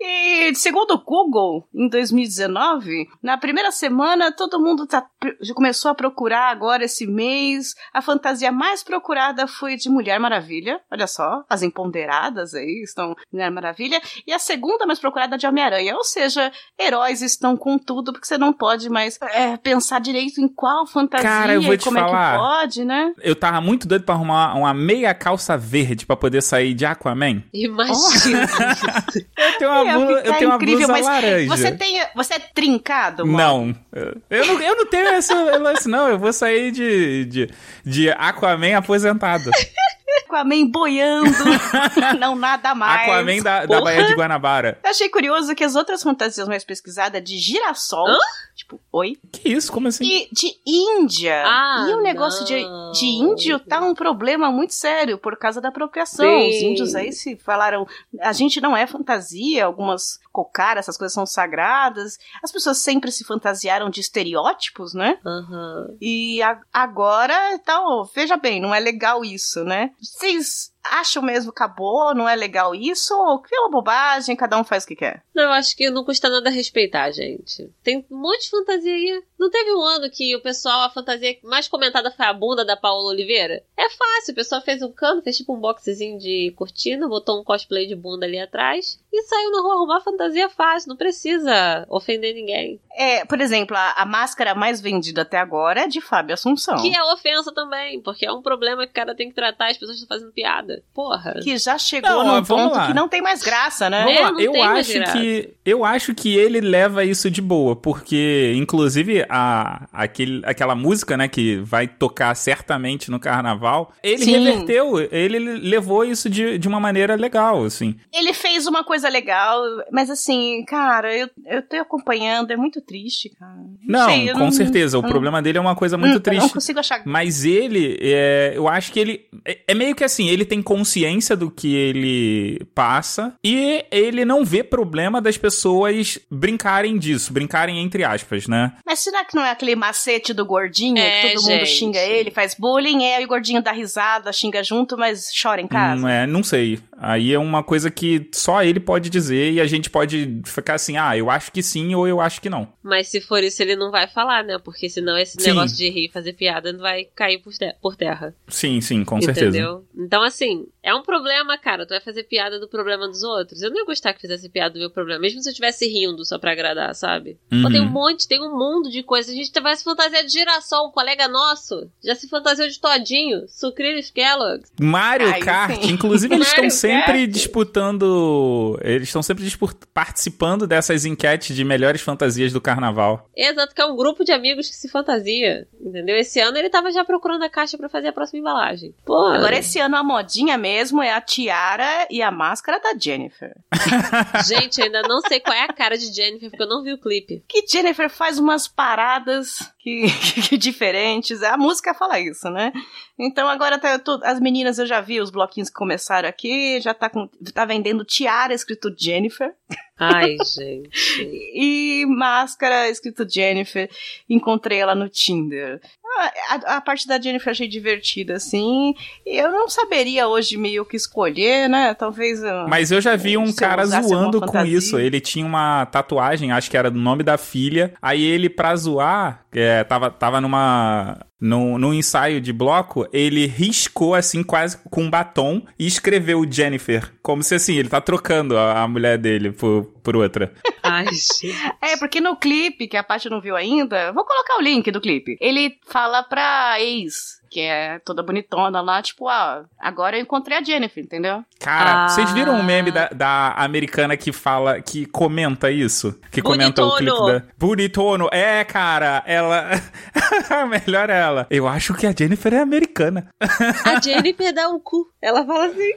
E 0.06 0.54
segundo 0.54 0.90
o 0.90 0.98
Google, 1.02 1.66
em 1.74 1.88
2019, 1.88 3.08
na 3.22 3.38
primeira 3.38 3.70
semana, 3.70 4.30
todo 4.30 4.60
mundo 4.60 4.86
tá, 4.86 5.06
já 5.40 5.54
começou 5.54 5.90
a 5.90 5.94
procurar 5.94 6.50
agora 6.50 6.84
esse 6.84 7.06
mês. 7.06 7.74
A 7.92 8.02
fantasia 8.02 8.52
mais 8.52 8.84
procurada 8.84 9.46
foi 9.46 9.76
de 9.76 9.88
Mulher 9.88 10.20
Maravilha. 10.20 10.78
Olha 10.92 11.06
só, 11.06 11.42
as 11.48 11.62
empoderadas 11.62 12.54
aí 12.54 12.82
estão 12.84 13.14
Mulher 13.32 13.50
Maravilha. 13.50 13.98
E 14.26 14.32
a 14.32 14.38
segunda 14.38 14.84
mais 14.84 14.98
procurada 14.98 15.38
de 15.38 15.46
Homem-Aranha. 15.46 15.96
Ou 15.96 16.04
seja, 16.04 16.52
heróis 16.78 17.22
estão 17.22 17.56
com 17.56 17.78
tudo, 17.78 18.12
porque 18.12 18.26
você 18.26 18.36
não 18.36 18.52
pode 18.52 18.90
mais 18.90 19.18
é, 19.32 19.56
pensar 19.56 20.00
direito 20.00 20.38
em 20.38 20.48
qual 20.48 20.86
fantasia 20.86 21.26
Cara, 21.26 21.54
eu 21.54 21.62
vou 21.62 21.72
e 21.72 21.78
te 21.78 21.84
como 21.84 21.98
é 21.98 22.02
falar. 22.02 22.32
que 22.32 22.38
pode, 22.38 22.84
né? 22.84 23.14
Eu 23.22 23.34
tava 23.34 23.58
muito 23.62 23.88
doido 23.88 24.04
pra 24.04 24.14
arrumar 24.14 24.54
uma 24.54 24.74
meia 24.74 25.14
calça 25.14 25.56
verde 25.56 26.04
pra 26.04 26.14
poder 26.16 26.42
sair 26.42 26.74
de 26.74 26.84
Aquaman. 26.84 27.42
Imagina. 27.54 28.44
Eu 29.36 29.58
tenho 29.58 29.70
uma, 29.70 29.93
Ia 30.00 30.06
blu- 30.06 30.16
eu 30.16 30.22
ficar 30.24 30.36
tenho 30.38 30.50
uma 30.50 30.56
incrível, 30.56 30.86
blusa 30.88 31.02
laranja. 31.02 31.46
Você, 31.48 31.72
tem, 31.72 32.02
você 32.14 32.34
é 32.34 32.38
trincado, 32.38 33.26
mano? 33.26 33.76
Não. 33.92 34.12
Eu 34.30 34.46
não, 34.46 34.60
eu 34.60 34.76
não 34.76 34.86
tenho 34.86 35.14
esse 35.14 35.32
lance, 35.34 35.88
não. 35.88 36.08
Eu 36.08 36.18
vou 36.18 36.32
sair 36.32 36.70
de, 36.70 37.24
de, 37.26 37.50
de 37.84 38.10
Aquaman 38.10 38.76
aposentado. 38.76 39.50
Aquaman 40.18 40.66
boiando, 40.66 41.30
não 42.18 42.36
nada 42.36 42.74
mais. 42.74 43.02
Aquaman 43.08 43.42
da, 43.42 43.66
da. 43.66 43.80
Baía 43.80 44.06
de 44.06 44.14
Guanabara. 44.14 44.78
Eu 44.82 44.90
achei 44.90 45.08
curioso 45.08 45.54
que 45.54 45.64
as 45.64 45.74
outras 45.74 46.02
fantasias 46.02 46.48
mais 46.48 46.64
pesquisadas 46.64 47.22
de 47.22 47.36
girassol, 47.38 48.06
tipo, 48.54 48.80
oi, 48.92 49.16
Que 49.32 49.48
isso? 49.50 49.72
Como 49.72 49.88
assim? 49.88 50.04
e 50.04 50.28
de 50.32 50.54
Índia. 50.66 51.42
Ah, 51.44 51.86
e 51.88 51.94
o 51.94 52.00
negócio 52.02 52.44
de, 52.44 52.54
de 52.98 53.06
índio 53.06 53.58
tá 53.58 53.80
um 53.80 53.94
problema 53.94 54.50
muito 54.50 54.74
sério 54.74 55.18
por 55.18 55.36
causa 55.36 55.60
da 55.60 55.68
apropriação. 55.68 56.24
Sim. 56.24 56.48
Os 56.48 56.54
índios 56.62 56.94
aí 56.94 57.12
se 57.12 57.36
falaram, 57.36 57.86
a 58.20 58.32
gente 58.32 58.60
não 58.60 58.76
é 58.76 58.86
fantasia, 58.86 59.64
algumas 59.64 60.20
cocaras, 60.34 60.80
essas 60.84 60.98
coisas 60.98 61.14
são 61.14 61.24
sagradas. 61.24 62.18
As 62.42 62.50
pessoas 62.50 62.78
sempre 62.78 63.12
se 63.12 63.22
fantasiaram 63.24 63.88
de 63.88 64.00
estereótipos, 64.00 64.92
né? 64.92 65.16
Aham. 65.24 65.96
E 66.00 66.42
a- 66.42 66.60
agora, 66.72 67.54
então, 67.54 68.04
veja 68.12 68.36
bem, 68.36 68.60
não 68.60 68.74
é 68.74 68.80
legal 68.80 69.24
isso, 69.24 69.62
né? 69.64 69.90
Vocês 70.02 70.73
acham 70.84 71.22
mesmo 71.22 71.52
que 71.52 71.62
acabou, 71.62 72.14
não 72.14 72.28
é 72.28 72.36
legal 72.36 72.74
isso? 72.74 73.14
Ou 73.14 73.40
que 73.40 73.54
é 73.54 73.60
uma 73.60 73.70
bobagem, 73.70 74.36
cada 74.36 74.58
um 74.58 74.64
faz 74.64 74.84
o 74.84 74.86
que 74.86 74.96
quer? 74.96 75.22
Não, 75.34 75.44
eu 75.44 75.52
acho 75.52 75.76
que 75.76 75.90
não 75.90 76.04
custa 76.04 76.28
nada 76.28 76.50
respeitar, 76.50 77.10
gente. 77.10 77.70
Tem 77.82 78.06
um 78.10 78.16
monte 78.16 78.44
de 78.44 78.50
fantasia 78.50 78.94
aí. 78.94 79.22
Não 79.38 79.50
teve 79.50 79.72
um 79.72 79.82
ano 79.82 80.10
que 80.10 80.34
o 80.36 80.42
pessoal, 80.42 80.82
a 80.82 80.90
fantasia 80.90 81.36
mais 81.42 81.68
comentada 81.68 82.10
foi 82.10 82.26
a 82.26 82.32
bunda 82.32 82.64
da 82.64 82.76
Paola 82.76 83.10
Oliveira? 83.10 83.62
É 83.76 83.88
fácil, 83.90 84.32
o 84.32 84.34
pessoal 84.34 84.62
fez 84.62 84.82
um 84.82 84.92
cano, 84.92 85.22
fez 85.22 85.36
tipo 85.36 85.54
um 85.54 85.60
boxezinho 85.60 86.18
de 86.18 86.52
cortina, 86.56 87.08
botou 87.08 87.40
um 87.40 87.44
cosplay 87.44 87.86
de 87.86 87.96
bunda 87.96 88.26
ali 88.26 88.38
atrás 88.38 88.98
e 89.12 89.22
saiu 89.22 89.50
na 89.50 89.60
rua 89.60 89.74
arrumar 89.74 90.00
fantasia 90.00 90.48
fácil, 90.48 90.88
não 90.88 90.96
precisa 90.96 91.86
ofender 91.88 92.34
ninguém. 92.34 92.80
É, 92.92 93.24
por 93.24 93.40
exemplo, 93.40 93.76
a, 93.76 93.92
a 93.92 94.06
máscara 94.06 94.54
mais 94.54 94.80
vendida 94.80 95.22
até 95.22 95.38
agora 95.38 95.82
é 95.82 95.88
de 95.88 96.00
Fábio 96.00 96.34
Assunção. 96.34 96.76
Que 96.80 96.96
é 96.96 97.02
ofensa 97.12 97.52
também, 97.52 98.00
porque 98.00 98.26
é 98.26 98.32
um 98.32 98.42
problema 98.42 98.84
que 98.86 98.92
o 98.92 98.94
cara 98.94 99.14
tem 99.14 99.28
que 99.28 99.34
tratar, 99.34 99.70
as 99.70 99.76
pessoas 99.76 99.98
estão 99.98 100.16
fazendo 100.16 100.32
piada. 100.32 100.73
Porra. 100.94 101.34
Que 101.42 101.56
já 101.58 101.76
chegou 101.78 102.10
Não, 102.24 102.36
num 102.36 102.44
ponto 102.44 102.74
lá. 102.74 102.86
que 102.86 102.94
não 102.94 103.08
tem 103.08 103.20
mais 103.22 103.42
graça, 103.42 103.88
né? 103.90 104.04
Vamos 104.04 104.18
É, 104.18 104.22
lá, 104.22 104.32
não 104.32 104.40
eu 104.40 104.52
tem 104.52 104.60
mais 104.64 104.88
acho 104.88 104.98
graça. 104.98 105.12
que 105.18 105.54
eu 105.64 105.84
acho 105.84 106.14
que 106.14 106.36
ele 106.36 106.60
leva 106.60 107.04
isso 107.04 107.30
de 107.30 107.40
boa, 107.40 107.74
porque 107.74 108.52
inclusive 108.56 109.24
a 109.28 109.86
aquele, 109.92 110.42
aquela 110.44 110.74
música, 110.74 111.16
né, 111.16 111.26
que 111.28 111.56
vai 111.56 111.86
tocar 111.88 112.34
certamente 112.34 113.10
no 113.10 113.18
carnaval, 113.18 113.92
ele 114.02 114.24
Sim. 114.24 114.32
reverteu, 114.32 115.00
ele 115.10 115.38
levou 115.38 116.04
isso 116.04 116.28
de, 116.28 116.58
de 116.58 116.68
uma 116.68 116.78
maneira 116.80 117.14
legal, 117.14 117.64
assim. 117.64 117.96
Ele 118.12 118.32
fez 118.32 118.66
uma 118.66 118.84
coisa 118.84 119.08
legal, 119.08 119.60
mas 119.90 120.10
assim, 120.10 120.64
cara, 120.66 121.16
eu, 121.16 121.28
eu 121.46 121.62
tô 121.62 121.76
acompanhando, 121.76 122.50
é 122.52 122.56
muito 122.56 122.80
triste, 122.80 123.30
cara. 123.30 123.54
Não, 123.82 124.08
sei, 124.08 124.30
eu 124.30 124.34
com 124.34 124.40
não- 124.44 124.50
certeza, 124.52 124.98
o 124.98 125.02
eu 125.04 125.08
problema 125.08 125.40
dele 125.42 125.58
é 125.58 125.60
uma 125.60 125.74
coisa 125.74 125.96
Hum, 125.96 126.00
muito 126.00 126.16
Eu 126.16 126.20
triste. 126.20 126.42
não 126.42 126.48
consigo 126.48 126.78
achar. 126.80 127.02
Mas 127.04 127.44
ele, 127.44 127.96
é, 128.00 128.52
eu 128.54 128.68
acho 128.68 128.92
que 128.92 129.00
ele. 129.00 129.24
É, 129.44 129.58
é 129.68 129.74
meio 129.74 129.94
que 129.94 130.02
assim, 130.04 130.28
ele 130.28 130.44
tem 130.44 130.60
consciência 130.64 131.36
do 131.36 131.48
que 131.50 131.74
ele 131.76 132.66
passa 132.74 133.34
e 133.44 133.84
ele 133.90 134.24
não 134.24 134.44
vê 134.44 134.64
problema 134.64 135.20
das 135.20 135.36
pessoas 135.38 136.18
brincarem 136.28 136.98
disso, 136.98 137.32
brincarem 137.32 137.78
entre 137.80 138.02
aspas, 138.02 138.48
né? 138.48 138.72
Mas 138.84 138.98
será 138.98 139.24
que 139.24 139.36
não 139.36 139.44
é 139.44 139.50
aquele 139.52 139.76
macete 139.76 140.32
do 140.34 140.44
gordinho 140.44 140.98
É, 140.98 141.20
que 141.20 141.34
todo 141.34 141.42
mundo 141.42 141.58
gente. 141.60 141.66
xinga 141.66 142.00
ele, 142.00 142.30
faz 142.30 142.56
bullying, 142.58 143.04
é, 143.04 143.20
e 143.22 143.24
o 143.24 143.28
gordinho 143.28 143.62
dá 143.62 143.70
risada, 143.70 144.32
xinga 144.32 144.62
junto, 144.64 144.96
mas 144.98 145.30
chora 145.40 145.60
em 145.60 145.68
casa? 145.68 146.00
Não, 146.00 146.08
é, 146.08 146.26
não 146.26 146.42
sei. 146.42 146.80
Aí 147.06 147.32
é 147.32 147.38
uma 147.38 147.62
coisa 147.62 147.90
que 147.90 148.28
só 148.32 148.62
ele 148.62 148.80
pode 148.80 149.10
dizer 149.10 149.52
e 149.52 149.60
a 149.60 149.66
gente 149.66 149.90
pode 149.90 150.40
ficar 150.44 150.74
assim, 150.74 150.96
ah, 150.96 151.16
eu 151.16 151.30
acho 151.30 151.52
que 151.52 151.62
sim 151.62 151.94
ou 151.94 152.06
eu 152.08 152.20
acho 152.20 152.40
que 152.40 152.48
não. 152.50 152.68
Mas 152.82 153.08
se 153.08 153.20
for 153.20 153.42
isso, 153.42 153.62
ele 153.62 153.76
não 153.76 153.90
vai 153.90 154.06
falar, 154.08 154.42
né? 154.44 154.58
Porque 154.58 154.88
senão 154.88 155.16
esse 155.18 155.36
Sim. 155.40 155.48
negócio 155.50 155.76
de 155.76 155.88
rir 155.90 156.06
e 156.06 156.12
fazer 156.12 156.32
piada 156.32 156.72
não 156.72 156.80
vai 156.80 157.04
cair 157.14 157.38
por, 157.38 157.52
te- 157.52 157.74
por 157.80 157.96
terra. 157.96 158.34
Sim, 158.48 158.80
sim, 158.80 159.04
com 159.04 159.20
certeza. 159.20 159.48
Entendeu? 159.48 159.84
Então, 159.96 160.22
assim, 160.22 160.66
é 160.82 160.94
um 160.94 161.02
problema, 161.02 161.56
cara. 161.58 161.86
Tu 161.86 161.90
vai 161.90 162.00
fazer 162.00 162.24
piada 162.24 162.58
do 162.60 162.68
problema 162.68 163.06
dos 163.08 163.22
outros. 163.22 163.62
Eu 163.62 163.70
não 163.70 163.78
ia 163.78 163.84
gostar 163.84 164.12
que 164.14 164.20
fizesse 164.20 164.48
piada 164.48 164.74
do 164.74 164.80
meu 164.80 164.90
problema, 164.90 165.20
mesmo 165.20 165.40
se 165.42 165.48
eu 165.48 165.52
estivesse 165.52 165.86
rindo 165.86 166.24
só 166.24 166.38
pra 166.38 166.52
agradar, 166.52 166.94
sabe? 166.94 167.38
Pô, 167.50 167.56
Uhum. 167.56 167.70
tem 167.72 167.80
um 167.80 167.88
monte, 167.90 168.28
tem 168.28 168.40
um 168.42 168.56
mundo 168.56 168.90
de 168.90 169.02
coisas. 169.02 169.32
A 169.32 169.36
gente 169.36 169.58
vai 169.60 169.76
se 169.76 169.84
fantasiar 169.84 170.24
de 170.24 170.32
girassol. 170.32 170.88
Um 170.88 170.92
colega 170.92 171.28
nosso 171.28 171.88
já 172.02 172.14
se 172.14 172.28
fantasiou 172.28 172.68
de 172.68 172.78
todinho. 172.80 173.44
Sucrilhos 173.48 174.10
Kellogg's. 174.10 174.70
Mario 174.80 175.28
Ai, 175.28 175.40
Kart, 175.40 175.80
sim. 175.82 175.90
inclusive 175.92 176.34
eles 176.34 176.46
estão 176.48 176.64
Mario 176.64 176.76
sempre 176.98 177.26
disputando, 177.26 178.78
eles 178.82 179.08
estão 179.08 179.22
sempre 179.22 179.44
participando 179.92 180.66
dessas 180.66 181.04
enquetes 181.04 181.54
de 181.54 181.64
melhores 181.64 182.00
fantasias 182.02 182.52
do 182.52 182.60
carnaval. 182.60 183.28
Exato, 183.36 183.74
que 183.74 183.80
é 183.80 183.86
um 183.86 183.96
grupo 183.96 184.24
de 184.24 184.32
amigos 184.32 184.68
que 184.68 184.76
se 184.76 184.88
fantasia. 184.88 185.66
Entendeu? 185.80 186.16
Esse 186.16 186.40
ano 186.40 186.56
ele 186.58 186.70
tava 186.70 186.90
já 186.92 187.04
procurando 187.04 187.42
a 187.44 187.48
caixa 187.50 187.76
pra 187.76 187.88
fazer 187.88 188.08
a 188.08 188.12
próxima 188.12 188.38
embalagem. 188.40 188.94
Pô, 189.04 189.26
Agora, 189.26 189.56
esse 189.58 189.78
ano 189.78 189.96
a 189.96 190.02
modinha 190.02 190.56
mesmo 190.56 191.02
é 191.02 191.12
a 191.12 191.20
tiara 191.20 192.06
e 192.10 192.22
a 192.22 192.30
máscara 192.30 192.80
da 192.80 192.94
Jennifer. 192.98 193.52
gente, 194.46 194.78
eu 194.78 194.86
ainda 194.86 195.02
não 195.02 195.20
sei 195.20 195.40
qual 195.40 195.54
é 195.56 195.62
a 195.64 195.72
cara 195.72 195.96
de 195.96 196.12
Jennifer, 196.12 196.50
porque 196.50 196.62
eu 196.62 196.68
não 196.68 196.82
vi 196.82 196.92
o 196.92 196.98
clipe. 197.00 197.42
Que 197.48 197.66
Jennifer 197.66 198.08
faz 198.10 198.38
umas 198.38 198.66
paradas 198.66 199.58
que, 199.78 200.06
que 200.48 200.56
diferentes. 200.56 201.42
A 201.42 201.56
música 201.56 201.94
fala 201.94 202.18
isso, 202.18 202.48
né? 202.50 202.72
Então 203.18 203.48
agora 203.48 203.78
tá, 203.78 203.92
eu 203.92 203.98
tô- 203.98 204.20
as 204.24 204.40
meninas 204.40 204.78
eu 204.78 204.86
já 204.86 205.00
vi 205.00 205.20
os 205.20 205.30
bloquinhos 205.30 205.68
que 205.68 205.74
começaram 205.74 206.28
aqui, 206.28 206.73
já 206.80 206.94
tá, 206.94 207.08
com, 207.08 207.28
tá 207.52 207.64
vendendo 207.64 208.04
tiara 208.04 208.54
escrito 208.54 208.94
Jennifer 208.96 209.54
Ai, 209.98 210.36
gente. 210.38 210.90
e 211.54 212.04
máscara 212.06 212.88
escrito 212.88 213.26
Jennifer. 213.28 213.88
Encontrei 214.28 214.78
ela 214.78 214.94
no 214.94 215.08
Tinder. 215.08 215.80
Ah, 216.16 216.32
A, 216.50 216.76
a 216.76 216.80
parte 216.80 217.06
da 217.08 217.20
Jennifer 217.20 217.50
achei 217.50 217.66
divertida, 217.68 218.34
assim. 218.34 218.94
Eu 219.26 219.50
não 219.50 219.68
saberia 219.68 220.28
hoje 220.28 220.56
meio 220.56 220.82
o 220.82 220.84
que 220.86 220.96
escolher, 220.96 221.68
né? 221.68 221.92
Talvez. 221.94 222.42
eu- 222.42 222.68
Mas 222.68 222.90
eu 222.92 223.00
já 223.00 223.16
vi 223.16 223.36
um 223.36 223.52
cara 223.52 223.84
zoando 223.86 224.40
com 224.40 224.64
isso. 224.64 224.98
Ele 224.98 225.20
tinha 225.20 225.44
uma 225.46 225.86
tatuagem, 225.86 226.52
acho 226.52 226.70
que 226.70 226.76
era 226.76 226.90
do 226.90 226.98
nome 226.98 227.22
da 227.22 227.36
filha. 227.38 227.94
Aí 228.00 228.22
ele, 228.22 228.48
pra 228.48 228.74
zoar, 228.76 229.44
é, 229.52 229.82
tava, 229.84 230.10
tava 230.10 230.40
numa. 230.40 231.18
Num, 231.40 231.76
num 231.76 231.92
ensaio 231.92 232.40
de 232.40 232.54
bloco, 232.54 233.06
ele 233.12 233.44
riscou 233.46 234.14
assim, 234.14 234.42
quase 234.42 234.78
com 234.88 235.02
um 235.02 235.10
batom 235.10 235.60
e 235.78 235.86
escreveu 235.86 236.42
Jennifer. 236.50 237.12
Como 237.22 237.42
se 237.42 237.54
assim, 237.56 237.76
ele 237.76 237.88
tá 237.90 238.00
trocando 238.00 238.56
a, 238.56 238.80
a 238.80 238.88
mulher 238.88 239.18
dele 239.18 239.52
por, 239.52 239.83
por 239.84 240.16
outra. 240.16 240.52
Ai, 240.82 241.06
gente. 241.06 241.54
É, 241.80 241.96
porque 241.96 242.20
no 242.20 242.36
clipe, 242.36 242.88
que 242.88 242.96
a 242.96 243.02
Paty 243.02 243.28
não 243.28 243.40
viu 243.40 243.56
ainda, 243.56 244.12
vou 244.12 244.24
colocar 244.24 244.56
o 244.58 244.62
link 244.62 244.90
do 244.90 245.00
clipe. 245.00 245.36
Ele 245.40 245.78
fala 245.86 246.22
pra 246.22 246.80
ex, 246.80 247.40
que 247.54 247.60
é 247.60 248.00
toda 248.00 248.20
bonitona 248.20 248.80
lá, 248.80 249.00
tipo, 249.00 249.28
ah, 249.28 249.64
agora 249.78 250.16
eu 250.18 250.22
encontrei 250.22 250.58
a 250.58 250.62
Jennifer, 250.62 251.04
entendeu? 251.04 251.44
Cara, 251.60 252.04
Ah. 252.04 252.08
vocês 252.08 252.32
viram 252.32 252.58
o 252.58 252.64
meme 252.64 252.90
da, 252.90 253.06
da 253.10 253.52
americana 253.52 254.16
que 254.16 254.32
fala, 254.32 254.82
que 254.82 255.06
comenta 255.06 255.70
isso? 255.70 256.18
Que 256.32 256.42
comenta 256.42 256.84
o 256.84 256.96
clipe 256.96 257.12
Bonitono. 257.12 257.32
da. 257.40 257.46
Bonitono. 257.56 258.28
É, 258.32 258.64
cara, 258.64 259.22
ela. 259.24 259.70
Melhor 260.68 261.08
é 261.10 261.20
ela. 261.20 261.46
Eu 261.48 261.68
acho 261.68 261.94
que 261.94 262.08
a 262.08 262.12
Jennifer 262.12 262.52
é 262.52 262.58
americana. 262.60 263.28
A 263.38 264.00
Jennifer 264.00 264.52
dá 264.52 264.68
um 264.68 264.80
cu. 264.80 265.06
Ela 265.22 265.44
fala 265.46 265.66
assim. 265.66 265.92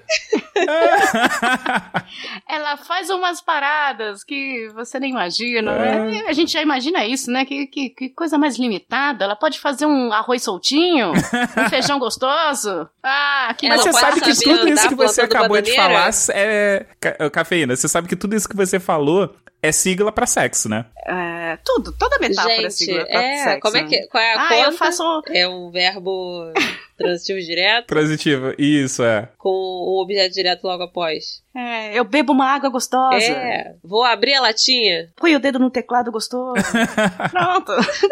Ela 2.47 2.77
faz 2.77 3.09
umas 3.09 3.41
paradas 3.41 4.23
que 4.23 4.69
você 4.75 4.99
nem 4.99 5.11
imagina. 5.11 5.71
É. 5.71 6.05
né? 6.11 6.23
A 6.27 6.33
gente 6.33 6.51
já 6.51 6.61
imagina 6.61 7.05
isso, 7.05 7.31
né? 7.31 7.45
Que, 7.45 7.65
que, 7.67 7.89
que 7.89 8.09
coisa 8.09 8.37
mais 8.37 8.57
limitada. 8.59 9.25
Ela 9.25 9.35
pode 9.35 9.59
fazer 9.59 9.85
um 9.87 10.11
arroz 10.13 10.43
soltinho. 10.43 11.11
Um 11.55 11.69
feijão 11.69 11.99
gostoso? 11.99 12.89
Ah, 13.03 13.53
que 13.57 13.67
Mas 13.69 13.81
você 13.81 13.93
sabe 13.93 14.21
que 14.21 14.33
tudo 14.43 14.67
isso 14.67 14.87
que 14.89 14.95
você 14.95 15.21
acabou 15.21 15.61
de 15.61 15.75
falar 15.75 16.09
é. 16.33 16.85
ca- 16.99 17.29
Cafeína, 17.29 17.75
você 17.75 17.87
sabe 17.87 18.07
que 18.07 18.15
tudo 18.15 18.35
isso 18.35 18.47
que 18.49 18.55
você 18.55 18.79
falou 18.79 19.33
é 19.61 19.71
sigla 19.71 20.11
pra 20.11 20.25
sexo, 20.27 20.69
né? 20.69 20.85
É, 21.05 21.57
tudo, 21.65 21.91
toda 21.97 22.19
metáfora 22.19 22.55
Gente, 22.69 22.73
segura 22.73 23.05
pra 23.05 23.21
é, 23.23 23.43
sexo. 23.43 23.59
como 23.61 23.77
é 23.77 23.83
que, 23.83 24.07
qual 24.07 24.23
é 24.23 24.33
a 24.33 24.41
Ah, 24.41 24.47
conta? 24.49 24.61
eu 24.67 24.71
faço... 24.73 25.21
É 25.29 25.47
um 25.47 25.71
verbo 25.71 26.51
transitivo 26.97 27.39
direto 27.39 27.87
Transitiva, 27.87 28.55
isso 28.57 29.03
é. 29.03 29.29
com 29.37 29.49
o 29.49 30.01
objeto 30.01 30.33
direto 30.33 30.63
logo 30.63 30.83
após. 30.83 31.43
É, 31.55 31.97
eu 31.97 32.03
bebo 32.03 32.33
uma 32.33 32.45
água 32.45 32.69
gostosa. 32.69 33.17
É, 33.17 33.75
vou 33.83 34.03
abrir 34.03 34.35
a 34.35 34.41
latinha. 34.41 35.09
Põe 35.15 35.35
o 35.35 35.39
dedo 35.39 35.57
no 35.57 35.69
teclado 35.69 36.11
gostoso. 36.11 36.63
Pronto. 37.31 37.71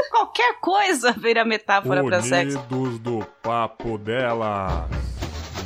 Qualquer 0.09 0.59
coisa 0.59 1.11
vira 1.11 1.45
metáfora 1.45 2.03
pra 2.03 2.21
sexo. 2.21 2.57
Unidos 2.71 2.99
do 2.99 3.25
papo 3.43 3.97
dela. 3.97 4.89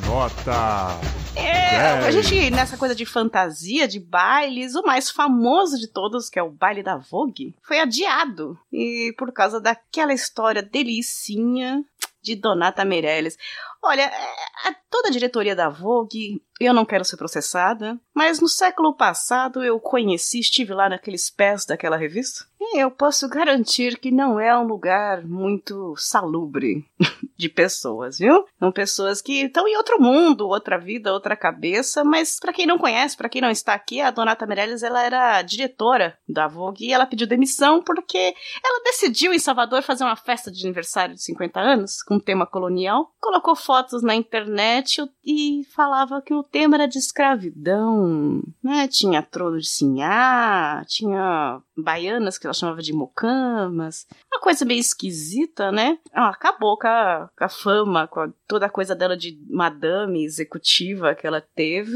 Nota. 0.06 1.00
É, 1.36 2.08
a 2.08 2.12
gente, 2.12 2.50
nessa 2.50 2.76
coisa 2.76 2.96
de 2.96 3.06
fantasia, 3.06 3.88
de 3.88 4.00
bailes, 4.00 4.76
o 4.76 4.82
mais 4.82 5.10
famoso 5.10 5.80
de 5.80 5.88
todos, 5.88 6.30
que 6.30 6.40
é 6.40 6.44
o 6.44 6.50
baile 6.50 6.84
da 6.84 6.98
Vogue, 6.98 7.56
foi 7.62 7.80
adiado. 7.80 8.58
E 8.74 9.14
por 9.18 9.32
causa 9.32 9.62
daquela 9.62 10.14
história 10.14 10.62
delicinha 10.62 11.84
de 12.24 12.36
Donata 12.36 12.86
Meirelles. 12.86 13.38
Olha, 13.84 14.02
é, 14.04 14.68
a- 14.70 14.76
toda 14.90 15.08
a 15.08 15.12
diretoria 15.12 15.56
da 15.56 15.70
Vogue, 15.70 16.42
eu 16.60 16.74
não 16.74 16.84
quero 16.86 17.06
ser 17.06 17.16
processada, 17.18 17.98
mas 18.14 18.40
no 18.42 18.48
século 18.50 18.94
passado 18.96 19.64
eu 19.64 19.80
conheci, 19.80 20.40
estive 20.40 20.74
lá 20.74 20.90
naqueles 20.90 21.30
pés 21.30 21.66
daquela 21.66 21.96
revista, 21.96 22.46
e 22.60 22.78
eu 22.84 22.92
posso 22.92 23.30
garantir 23.30 23.98
que 23.98 24.12
não 24.12 24.38
é 24.40 24.56
um 24.58 24.68
lugar 24.68 25.24
muito 25.26 25.94
salubre 25.98 26.86
de 27.38 27.48
pessoas, 27.48 28.20
viu? 28.20 28.46
São 28.60 28.70
pessoas 28.72 29.22
que 29.22 29.44
estão 29.46 29.66
em 29.66 29.78
outro 29.78 30.02
mundo, 30.02 30.46
outra 30.48 30.78
vida, 30.78 31.14
outra 31.14 31.38
cabeça, 31.38 32.04
mas 32.04 32.38
pra 32.38 32.52
quem 32.52 32.66
não 32.68 32.78
conhece, 32.78 33.16
pra 33.16 33.30
quem 33.30 33.42
não 33.42 33.50
está 33.50 33.74
aqui, 33.74 34.02
a 34.02 34.12
Donata 34.12 34.46
Meirelles, 34.46 34.84
ela 34.84 35.02
era 35.02 35.42
diretora 35.42 36.18
da 36.28 36.48
Vogue 36.48 36.86
e 36.86 36.92
ela 36.92 37.06
pediu 37.06 37.26
demissão 37.26 37.82
porque 37.82 38.34
ela 38.66 38.84
decidiu 38.84 39.34
em 39.34 39.40
Salvador 39.40 39.82
fazer 39.82 40.04
uma 40.04 40.18
festa 40.18 40.52
de 40.52 40.66
aniversário 40.66 41.16
de 41.16 41.24
50 41.24 41.60
anos 41.62 42.04
com 42.04 42.20
tema 42.20 42.46
colonial, 42.46 43.14
colocou 43.22 43.56
fotos 43.70 44.02
na 44.02 44.16
internet 44.16 45.00
e 45.24 45.64
falava 45.76 46.24
que 46.24 46.34
o 46.34 46.42
tema 46.42 46.76
era 46.76 46.88
de 46.88 46.98
escravidão, 46.98 48.42
né? 48.64 48.88
Tinha 48.88 49.22
trono 49.22 49.60
de 49.60 49.70
sinhá, 49.70 50.84
tinha 50.88 51.62
baianas 51.82 52.38
que 52.38 52.46
ela 52.48 52.54
chamava 52.54 52.82
de 52.82 52.94
mocamas, 52.94 54.08
uma 54.32 54.40
coisa 54.42 54.66
meio 54.66 54.80
esquisita, 54.80 55.72
né? 55.72 55.98
Ela 56.14 56.30
acabou 56.30 56.78
com 56.78 56.88
a, 56.88 57.30
com 57.38 57.44
a 57.44 57.50
fama, 57.50 58.08
com 58.08 58.20
a- 58.22 58.30
toda 58.48 58.66
a 58.66 58.70
coisa 58.70 58.96
dela 58.96 59.16
de 59.16 59.40
madame 59.50 60.24
executiva 60.24 61.14
que 61.16 61.26
ela 61.28 61.42
teve. 61.56 61.96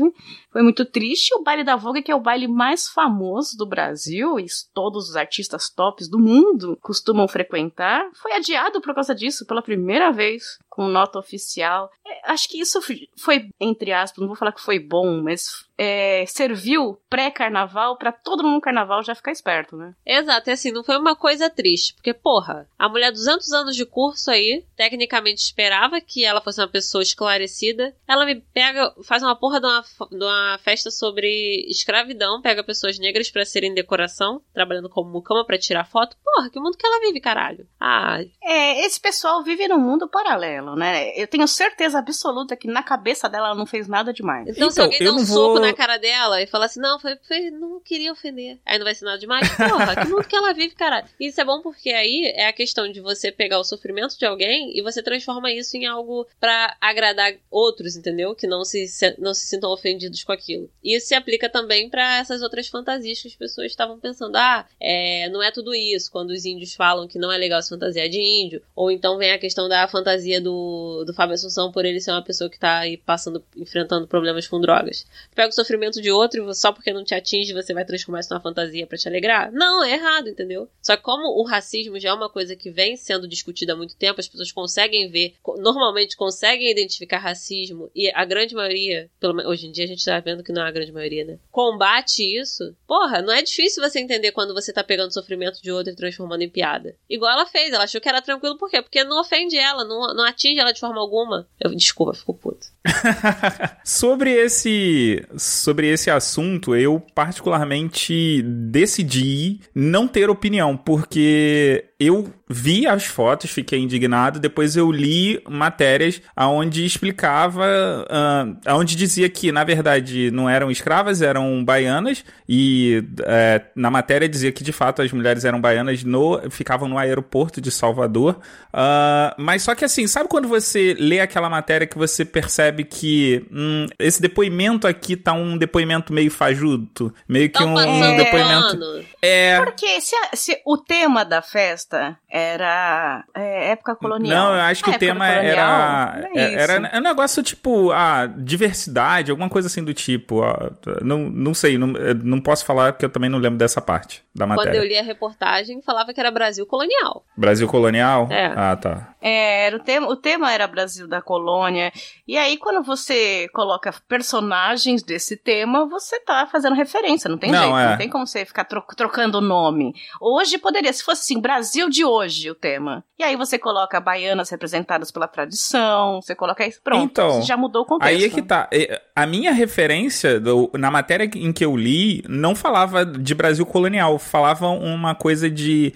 Foi 0.51 0.61
muito 0.61 0.85
triste. 0.85 1.33
O 1.35 1.43
baile 1.43 1.63
da 1.63 1.75
Vogue, 1.75 2.01
que 2.01 2.11
é 2.11 2.15
o 2.15 2.19
baile 2.19 2.47
mais 2.47 2.87
famoso 2.87 3.57
do 3.57 3.65
Brasil, 3.65 4.39
e 4.39 4.45
todos 4.73 5.09
os 5.09 5.15
artistas 5.15 5.69
tops 5.69 6.07
do 6.07 6.19
mundo 6.19 6.77
costumam 6.81 7.27
frequentar, 7.27 8.07
foi 8.13 8.33
adiado 8.33 8.81
por 8.81 8.93
causa 8.93 9.15
disso, 9.15 9.45
pela 9.45 9.61
primeira 9.61 10.11
vez, 10.11 10.59
com 10.69 10.87
nota 10.87 11.17
oficial. 11.19 11.89
É, 12.05 12.31
acho 12.31 12.47
que 12.49 12.59
isso 12.59 12.79
foi, 13.17 13.49
entre 13.59 13.91
aspas, 13.91 14.19
não 14.19 14.27
vou 14.27 14.35
falar 14.35 14.51
que 14.51 14.61
foi 14.61 14.79
bom, 14.79 15.21
mas 15.23 15.65
é, 15.77 16.25
serviu 16.27 16.99
pré-carnaval 17.09 17.97
pra 17.97 18.11
todo 18.11 18.43
mundo 18.43 18.55
no 18.55 18.61
carnaval 18.61 19.03
já 19.03 19.15
ficar 19.15 19.31
esperto, 19.31 19.75
né? 19.75 19.93
Exato, 20.05 20.49
e 20.49 20.53
assim, 20.53 20.71
não 20.71 20.83
foi 20.83 20.97
uma 20.97 21.15
coisa 21.15 21.49
triste, 21.49 21.93
porque, 21.95 22.13
porra, 22.13 22.67
a 22.77 22.87
mulher 22.89 23.11
200 23.11 23.51
anos 23.53 23.75
de 23.75 23.85
curso 23.85 24.29
aí, 24.31 24.63
tecnicamente 24.75 25.41
esperava 25.41 25.99
que 26.01 26.23
ela 26.23 26.41
fosse 26.41 26.59
uma 26.61 26.67
pessoa 26.67 27.01
esclarecida. 27.01 27.95
Ela 28.07 28.25
me 28.25 28.35
pega, 28.35 28.93
faz 29.03 29.23
uma 29.23 29.35
porra 29.35 29.59
de 29.59 29.65
uma, 29.67 29.81
de 30.11 30.23
uma 30.23 30.59
festa 30.63 30.91
sobre 30.91 31.65
escravidão, 31.69 32.41
pega 32.41 32.63
pessoas 32.63 32.99
negras 32.99 33.29
pra 33.31 33.45
serem 33.45 33.73
decoração, 33.73 34.41
trabalhando 34.53 34.89
como 34.89 35.09
mucama 35.09 35.45
pra 35.45 35.57
tirar 35.57 35.85
foto. 35.85 36.15
Porra, 36.23 36.49
que 36.49 36.59
mundo 36.59 36.77
que 36.77 36.85
ela 36.85 36.99
vive, 36.99 37.19
caralho. 37.19 37.67
Ah, 37.79 38.19
É, 38.43 38.85
esse 38.85 38.99
pessoal 38.99 39.43
vive 39.43 39.67
num 39.67 39.79
mundo 39.79 40.07
paralelo, 40.07 40.75
né? 40.75 41.09
Eu 41.19 41.27
tenho 41.27 41.47
certeza 41.47 41.99
absoluta 41.99 42.55
que 42.55 42.67
na 42.67 42.83
cabeça 42.83 43.27
dela 43.29 43.47
ela 43.47 43.55
não 43.55 43.65
fez 43.65 43.87
nada 43.87 44.13
demais. 44.13 44.47
então, 44.49 44.69
se 44.69 44.73
Então, 44.73 44.85
alguém 44.85 44.99
eu 45.07 45.13
um 45.13 45.17
não 45.17 45.25
soco 45.25 45.53
vou- 45.55 45.62
na 45.67 45.73
cara 45.73 45.97
dela 45.97 46.41
e 46.41 46.47
falar 46.47 46.65
assim, 46.65 46.79
não, 46.79 46.99
foi, 46.99 47.15
foi- 47.27 47.51
não 47.51 47.79
queria 47.79 48.11
ofender. 48.11 48.59
Aí 48.65 48.77
não 48.77 48.85
vai 48.85 48.95
ser 48.95 49.05
nada 49.05 49.17
demais? 49.17 49.47
Porra, 49.55 49.95
que 49.95 50.07
mundo 50.09 50.27
que 50.27 50.35
ela 50.35 50.53
vive, 50.53 50.75
caralho. 50.75 51.07
Isso 51.19 51.39
é 51.39 51.45
bom 51.45 51.61
porque 51.61 51.89
aí 51.89 52.31
é 52.35 52.47
a 52.47 52.53
questão 52.53 52.91
de 52.91 52.99
você 53.01 53.31
pegar 53.31 53.59
o 53.59 53.63
sofrimento 53.63 54.17
de 54.17 54.25
alguém 54.25 54.77
e 54.77 54.81
você 54.81 55.01
transforma 55.01 55.51
isso 55.51 55.75
em 55.77 55.85
algo 55.85 56.27
pra 56.39 56.75
agradar 56.79 57.33
outros, 57.49 57.95
entendeu? 57.95 58.35
Que 58.35 58.47
não 58.47 58.63
se, 58.63 58.85
não 59.17 59.33
se 59.33 59.45
sintam 59.47 59.71
ofendidos 59.71 60.23
com 60.23 60.31
aquilo. 60.31 60.69
E 60.83 60.95
isso 60.95 61.07
se 61.07 61.15
aplica 61.15 61.49
também 61.49 61.89
pra 61.89 62.17
essas 62.17 62.41
outras 62.41 62.67
fantasias 62.67 63.21
que 63.21 63.27
as 63.27 63.35
pessoas 63.35 63.67
estavam 63.71 63.99
pensando. 63.99 64.35
Ah, 64.35 64.65
é, 64.79 65.29
não 65.29 65.41
é 65.41 65.51
tudo 65.51 65.73
isso. 65.73 66.11
Quando 66.11 66.31
os 66.31 66.45
índios 66.45 66.73
falam 66.73 67.07
que 67.07 67.17
não 67.19 67.31
é 67.31 67.37
legal 67.37 67.61
se 67.61 67.69
fantasiar 67.69 68.09
de 68.09 68.19
índio. 68.19 68.61
Ou 68.75 68.91
então 68.91 69.17
vem 69.17 69.31
a 69.31 69.39
questão 69.39 69.67
da 69.69 69.87
fantasia 69.87 70.39
do, 70.41 71.03
do 71.05 71.13
Fábio 71.13 71.35
Assunção 71.35 71.71
por 71.71 71.85
ele 71.85 71.99
ser 71.99 72.11
uma 72.11 72.23
pessoa 72.23 72.49
que 72.49 72.59
tá 72.59 72.79
aí 72.79 72.97
passando, 72.97 73.43
enfrentando 73.55 74.07
problemas 74.07 74.47
com 74.47 74.59
drogas. 74.59 75.05
Pega 75.35 75.51
o 75.53 75.55
sofrimento 75.55 76.01
de 76.01 76.11
outro 76.11 76.53
só 76.53 76.71
porque 76.71 76.91
não 76.91 77.03
te 77.03 77.15
atinge 77.15 77.53
você 77.53 77.73
vai 77.73 77.85
transformar 77.85 78.19
isso 78.19 78.33
numa 78.33 78.41
fantasia 78.41 78.85
pra 78.85 78.97
te 78.97 79.07
alegrar? 79.07 79.51
Não, 79.51 79.83
é 79.83 79.93
errado, 79.93 80.29
entendeu? 80.29 80.67
Só 80.81 80.97
que 80.97 81.03
como 81.03 81.39
o 81.39 81.45
racismo 81.45 81.99
já 81.99 82.09
é 82.09 82.13
uma 82.13 82.29
coisa 82.29 82.55
que 82.55 82.69
vem 82.69 82.97
sendo 82.97 83.27
discutida 83.27 83.73
há 83.73 83.75
muito 83.75 83.95
tempo, 83.95 84.19
as 84.19 84.27
pessoas 84.27 84.51
conseguem 84.51 85.09
ver, 85.09 85.35
normalmente 85.57 86.17
conseguem 86.17 86.71
identificar 86.71 87.19
racismo 87.19 87.89
e 87.95 88.11
a 88.13 88.25
grande 88.25 88.55
maioria, 88.55 89.09
pelo 89.19 89.33
hoje 89.47 89.67
em 89.67 89.71
dia 89.71 89.85
a 89.85 89.87
gente 89.87 90.03
tá 90.03 90.19
vendo 90.19 90.43
que 90.43 90.51
não 90.51 90.63
é 90.63 90.67
a 90.67 90.71
grande 90.71 90.91
maioria, 90.91 91.25
né? 91.25 91.39
Combate 91.51 92.23
isso. 92.23 92.75
Porra, 92.87 93.21
não 93.21 93.33
é 93.33 93.41
difícil 93.41 93.81
você 93.81 93.99
entender 93.99 94.31
quando 94.31 94.53
você 94.53 94.73
tá 94.73 94.83
pegando 94.83 95.09
o 95.09 95.13
sofrimento 95.13 95.61
de 95.61 95.71
outro 95.71 95.91
e 95.91 95.95
transformando 95.95 96.41
em 96.41 96.49
piada. 96.49 96.95
Igual 97.09 97.31
ela 97.31 97.45
fez, 97.45 97.73
ela 97.73 97.83
achou 97.83 98.01
que 98.01 98.09
era 98.09 98.21
tranquilo, 98.21 98.57
por 98.57 98.69
quê? 98.69 98.81
Porque 98.81 99.03
não 99.03 99.19
ofende 99.19 99.57
ela, 99.57 99.83
não, 99.83 100.13
não 100.13 100.25
atinge 100.25 100.59
ela 100.59 100.71
de 100.71 100.79
forma 100.79 100.99
alguma. 100.99 101.47
Eu, 101.59 101.73
desculpa, 101.75 102.13
fico 102.13 102.33
puto. 102.33 102.52
sobre 103.83 104.31
esse 104.31 105.25
sobre 105.37 105.87
esse 105.87 106.09
assunto, 106.09 106.75
eu 106.75 107.01
particularmente 107.15 108.41
decidi 108.43 109.59
não 109.73 110.07
ter 110.07 110.29
opinião, 110.29 110.75
porque 110.75 111.85
eu 112.07 112.31
vi 112.49 112.85
as 112.85 113.05
fotos, 113.05 113.49
fiquei 113.51 113.79
indignado, 113.79 114.39
depois 114.39 114.75
eu 114.75 114.91
li 114.91 115.41
matérias 115.49 116.21
aonde 116.35 116.85
explicava, 116.85 117.65
ah, 118.09 118.45
aonde 118.65 118.95
dizia 118.95 119.27
que 119.29 119.51
na 119.51 119.63
verdade 119.63 120.29
não 120.31 120.49
eram 120.49 120.69
escravas, 120.69 121.21
eram 121.21 121.63
baianas. 121.63 122.23
E 122.47 123.03
é, 123.25 123.61
na 123.75 123.89
matéria 123.89 124.27
dizia 124.29 124.51
que 124.51 124.63
de 124.63 124.71
fato 124.71 125.01
as 125.01 125.11
mulheres 125.11 125.45
eram 125.45 125.59
baianas 125.59 126.03
no 126.03 126.39
ficavam 126.51 126.87
no 126.87 126.97
aeroporto 126.97 127.59
de 127.59 127.71
Salvador, 127.71 128.39
Ah, 128.71 129.35
mas 129.37 129.63
só 129.63 129.75
que 129.75 129.85
assim, 129.85 130.07
sabe 130.07 130.27
quando 130.29 130.47
você 130.47 130.95
lê 130.99 131.19
aquela 131.19 131.49
matéria 131.49 131.85
que 131.87 131.97
você 131.97 132.25
percebe 132.25 132.83
que 132.83 133.45
hum, 133.51 133.85
esse 133.99 134.21
depoimento 134.21 134.87
aqui 134.87 135.15
tá 135.15 135.33
um 135.33 135.57
depoimento 135.57 136.11
meio 136.13 136.31
fajuto, 136.31 137.13
meio 137.27 137.49
que 137.49 137.59
Tão 137.59 137.71
um 137.71 137.75
passando 137.75 138.17
depoimento 138.17 139.03
é. 139.21 139.61
Porque 139.63 140.01
se, 140.01 140.15
a- 140.15 140.35
se 140.35 140.57
o 140.65 140.77
tema 140.77 141.23
da 141.23 141.41
festa 141.41 141.92
the 141.93 142.17
era 142.35 143.23
é, 143.35 143.69
época 143.73 143.95
colonial. 143.95 144.47
Não, 144.47 144.55
eu 144.55 144.61
acho 144.61 144.83
que 144.83 144.89
Na 144.89 144.93
o 144.93 144.95
época 144.95 145.05
tema 145.13 145.27
colonial, 145.27 145.53
era. 145.53 146.29
é 146.33 146.53
Era, 146.55 146.73
isso. 146.73 146.85
era 146.87 146.97
um 146.97 147.03
negócio 147.03 147.43
tipo, 147.43 147.91
ah, 147.91 148.25
diversidade, 148.35 149.29
alguma 149.29 149.47
coisa 149.49 149.67
assim 149.67 149.83
do 149.83 149.93
tipo. 149.93 150.41
ah, 150.43 150.71
não, 151.03 151.19
não 151.29 151.53
sei, 151.53 151.77
não, 151.77 151.87
não 152.23 152.41
posso 152.41 152.65
falar 152.65 152.93
porque 152.93 153.05
eu 153.05 153.09
também 153.09 153.29
não 153.29 153.37
lembro 153.37 153.59
dessa 153.59 153.79
parte 153.79 154.23
da 154.33 154.47
Quando 154.47 154.57
matéria. 154.57 154.77
eu 154.79 154.83
li 154.83 154.97
a 154.97 155.03
reportagem, 155.03 155.79
falava 155.83 156.11
que 156.11 156.19
era 156.19 156.31
Brasil 156.31 156.65
colonial. 156.65 157.23
Brasil 157.37 157.67
colonial? 157.67 158.27
É. 158.31 158.45
Ah, 158.55 158.75
tá. 158.75 159.09
É, 159.21 159.67
era 159.67 159.77
o, 159.77 159.79
tema, 159.79 160.07
o 160.09 160.15
tema 160.15 160.51
era 160.51 160.65
Brasil 160.67 161.07
da 161.07 161.21
colônia. 161.21 161.93
E 162.27 162.35
aí, 162.35 162.57
quando 162.57 162.83
você 162.83 163.47
coloca 163.53 163.93
personagens 164.07 165.03
desse 165.03 165.37
tema, 165.37 165.85
você 165.85 166.19
tá 166.19 166.47
fazendo 166.51 166.75
referência, 166.75 167.29
não 167.29 167.37
tem 167.37 167.51
Não, 167.51 167.61
jeito. 167.61 167.77
é. 167.77 167.89
Não 167.91 167.97
tem 167.97 168.09
como 168.09 168.25
você 168.25 168.43
ficar 168.43 168.63
tro- 168.65 168.83
trocando 168.97 169.37
o 169.37 169.41
nome. 169.41 169.93
Hoje 170.19 170.57
poderia, 170.57 170.91
se 170.91 171.03
fosse 171.03 171.21
assim, 171.21 171.39
Brasil 171.39 171.89
de 171.89 172.03
hoje 172.03 172.22
o 172.51 172.55
tema. 172.55 173.03
E 173.19 173.23
aí 173.23 173.35
você 173.35 173.57
coloca 173.57 173.99
baianas 173.99 174.49
representadas 174.49 175.11
pela 175.11 175.27
tradição, 175.27 176.21
você 176.21 176.35
coloca 176.35 176.65
isso, 176.65 176.79
pronto. 176.83 177.03
Então, 177.03 177.41
já 177.41 177.55
mudou 177.55 177.83
o 177.83 177.85
contexto. 177.85 178.09
Aí 178.15 178.23
é 178.25 178.29
que 178.29 178.41
tá. 178.41 178.67
É, 178.71 179.01
A 179.15 179.25
minha 179.27 179.51
referência 179.53 180.39
do- 180.39 180.71
na 180.73 180.89
matéria 180.89 181.29
em 181.35 181.53
que 181.53 181.63
eu 181.63 181.75
li 181.77 182.23
não 182.27 182.55
falava 182.55 183.05
de 183.05 183.33
Brasil 183.35 183.65
colonial, 183.65 184.17
falava 184.17 184.67
uma 184.67 185.13
coisa 185.15 185.49
de 185.49 185.93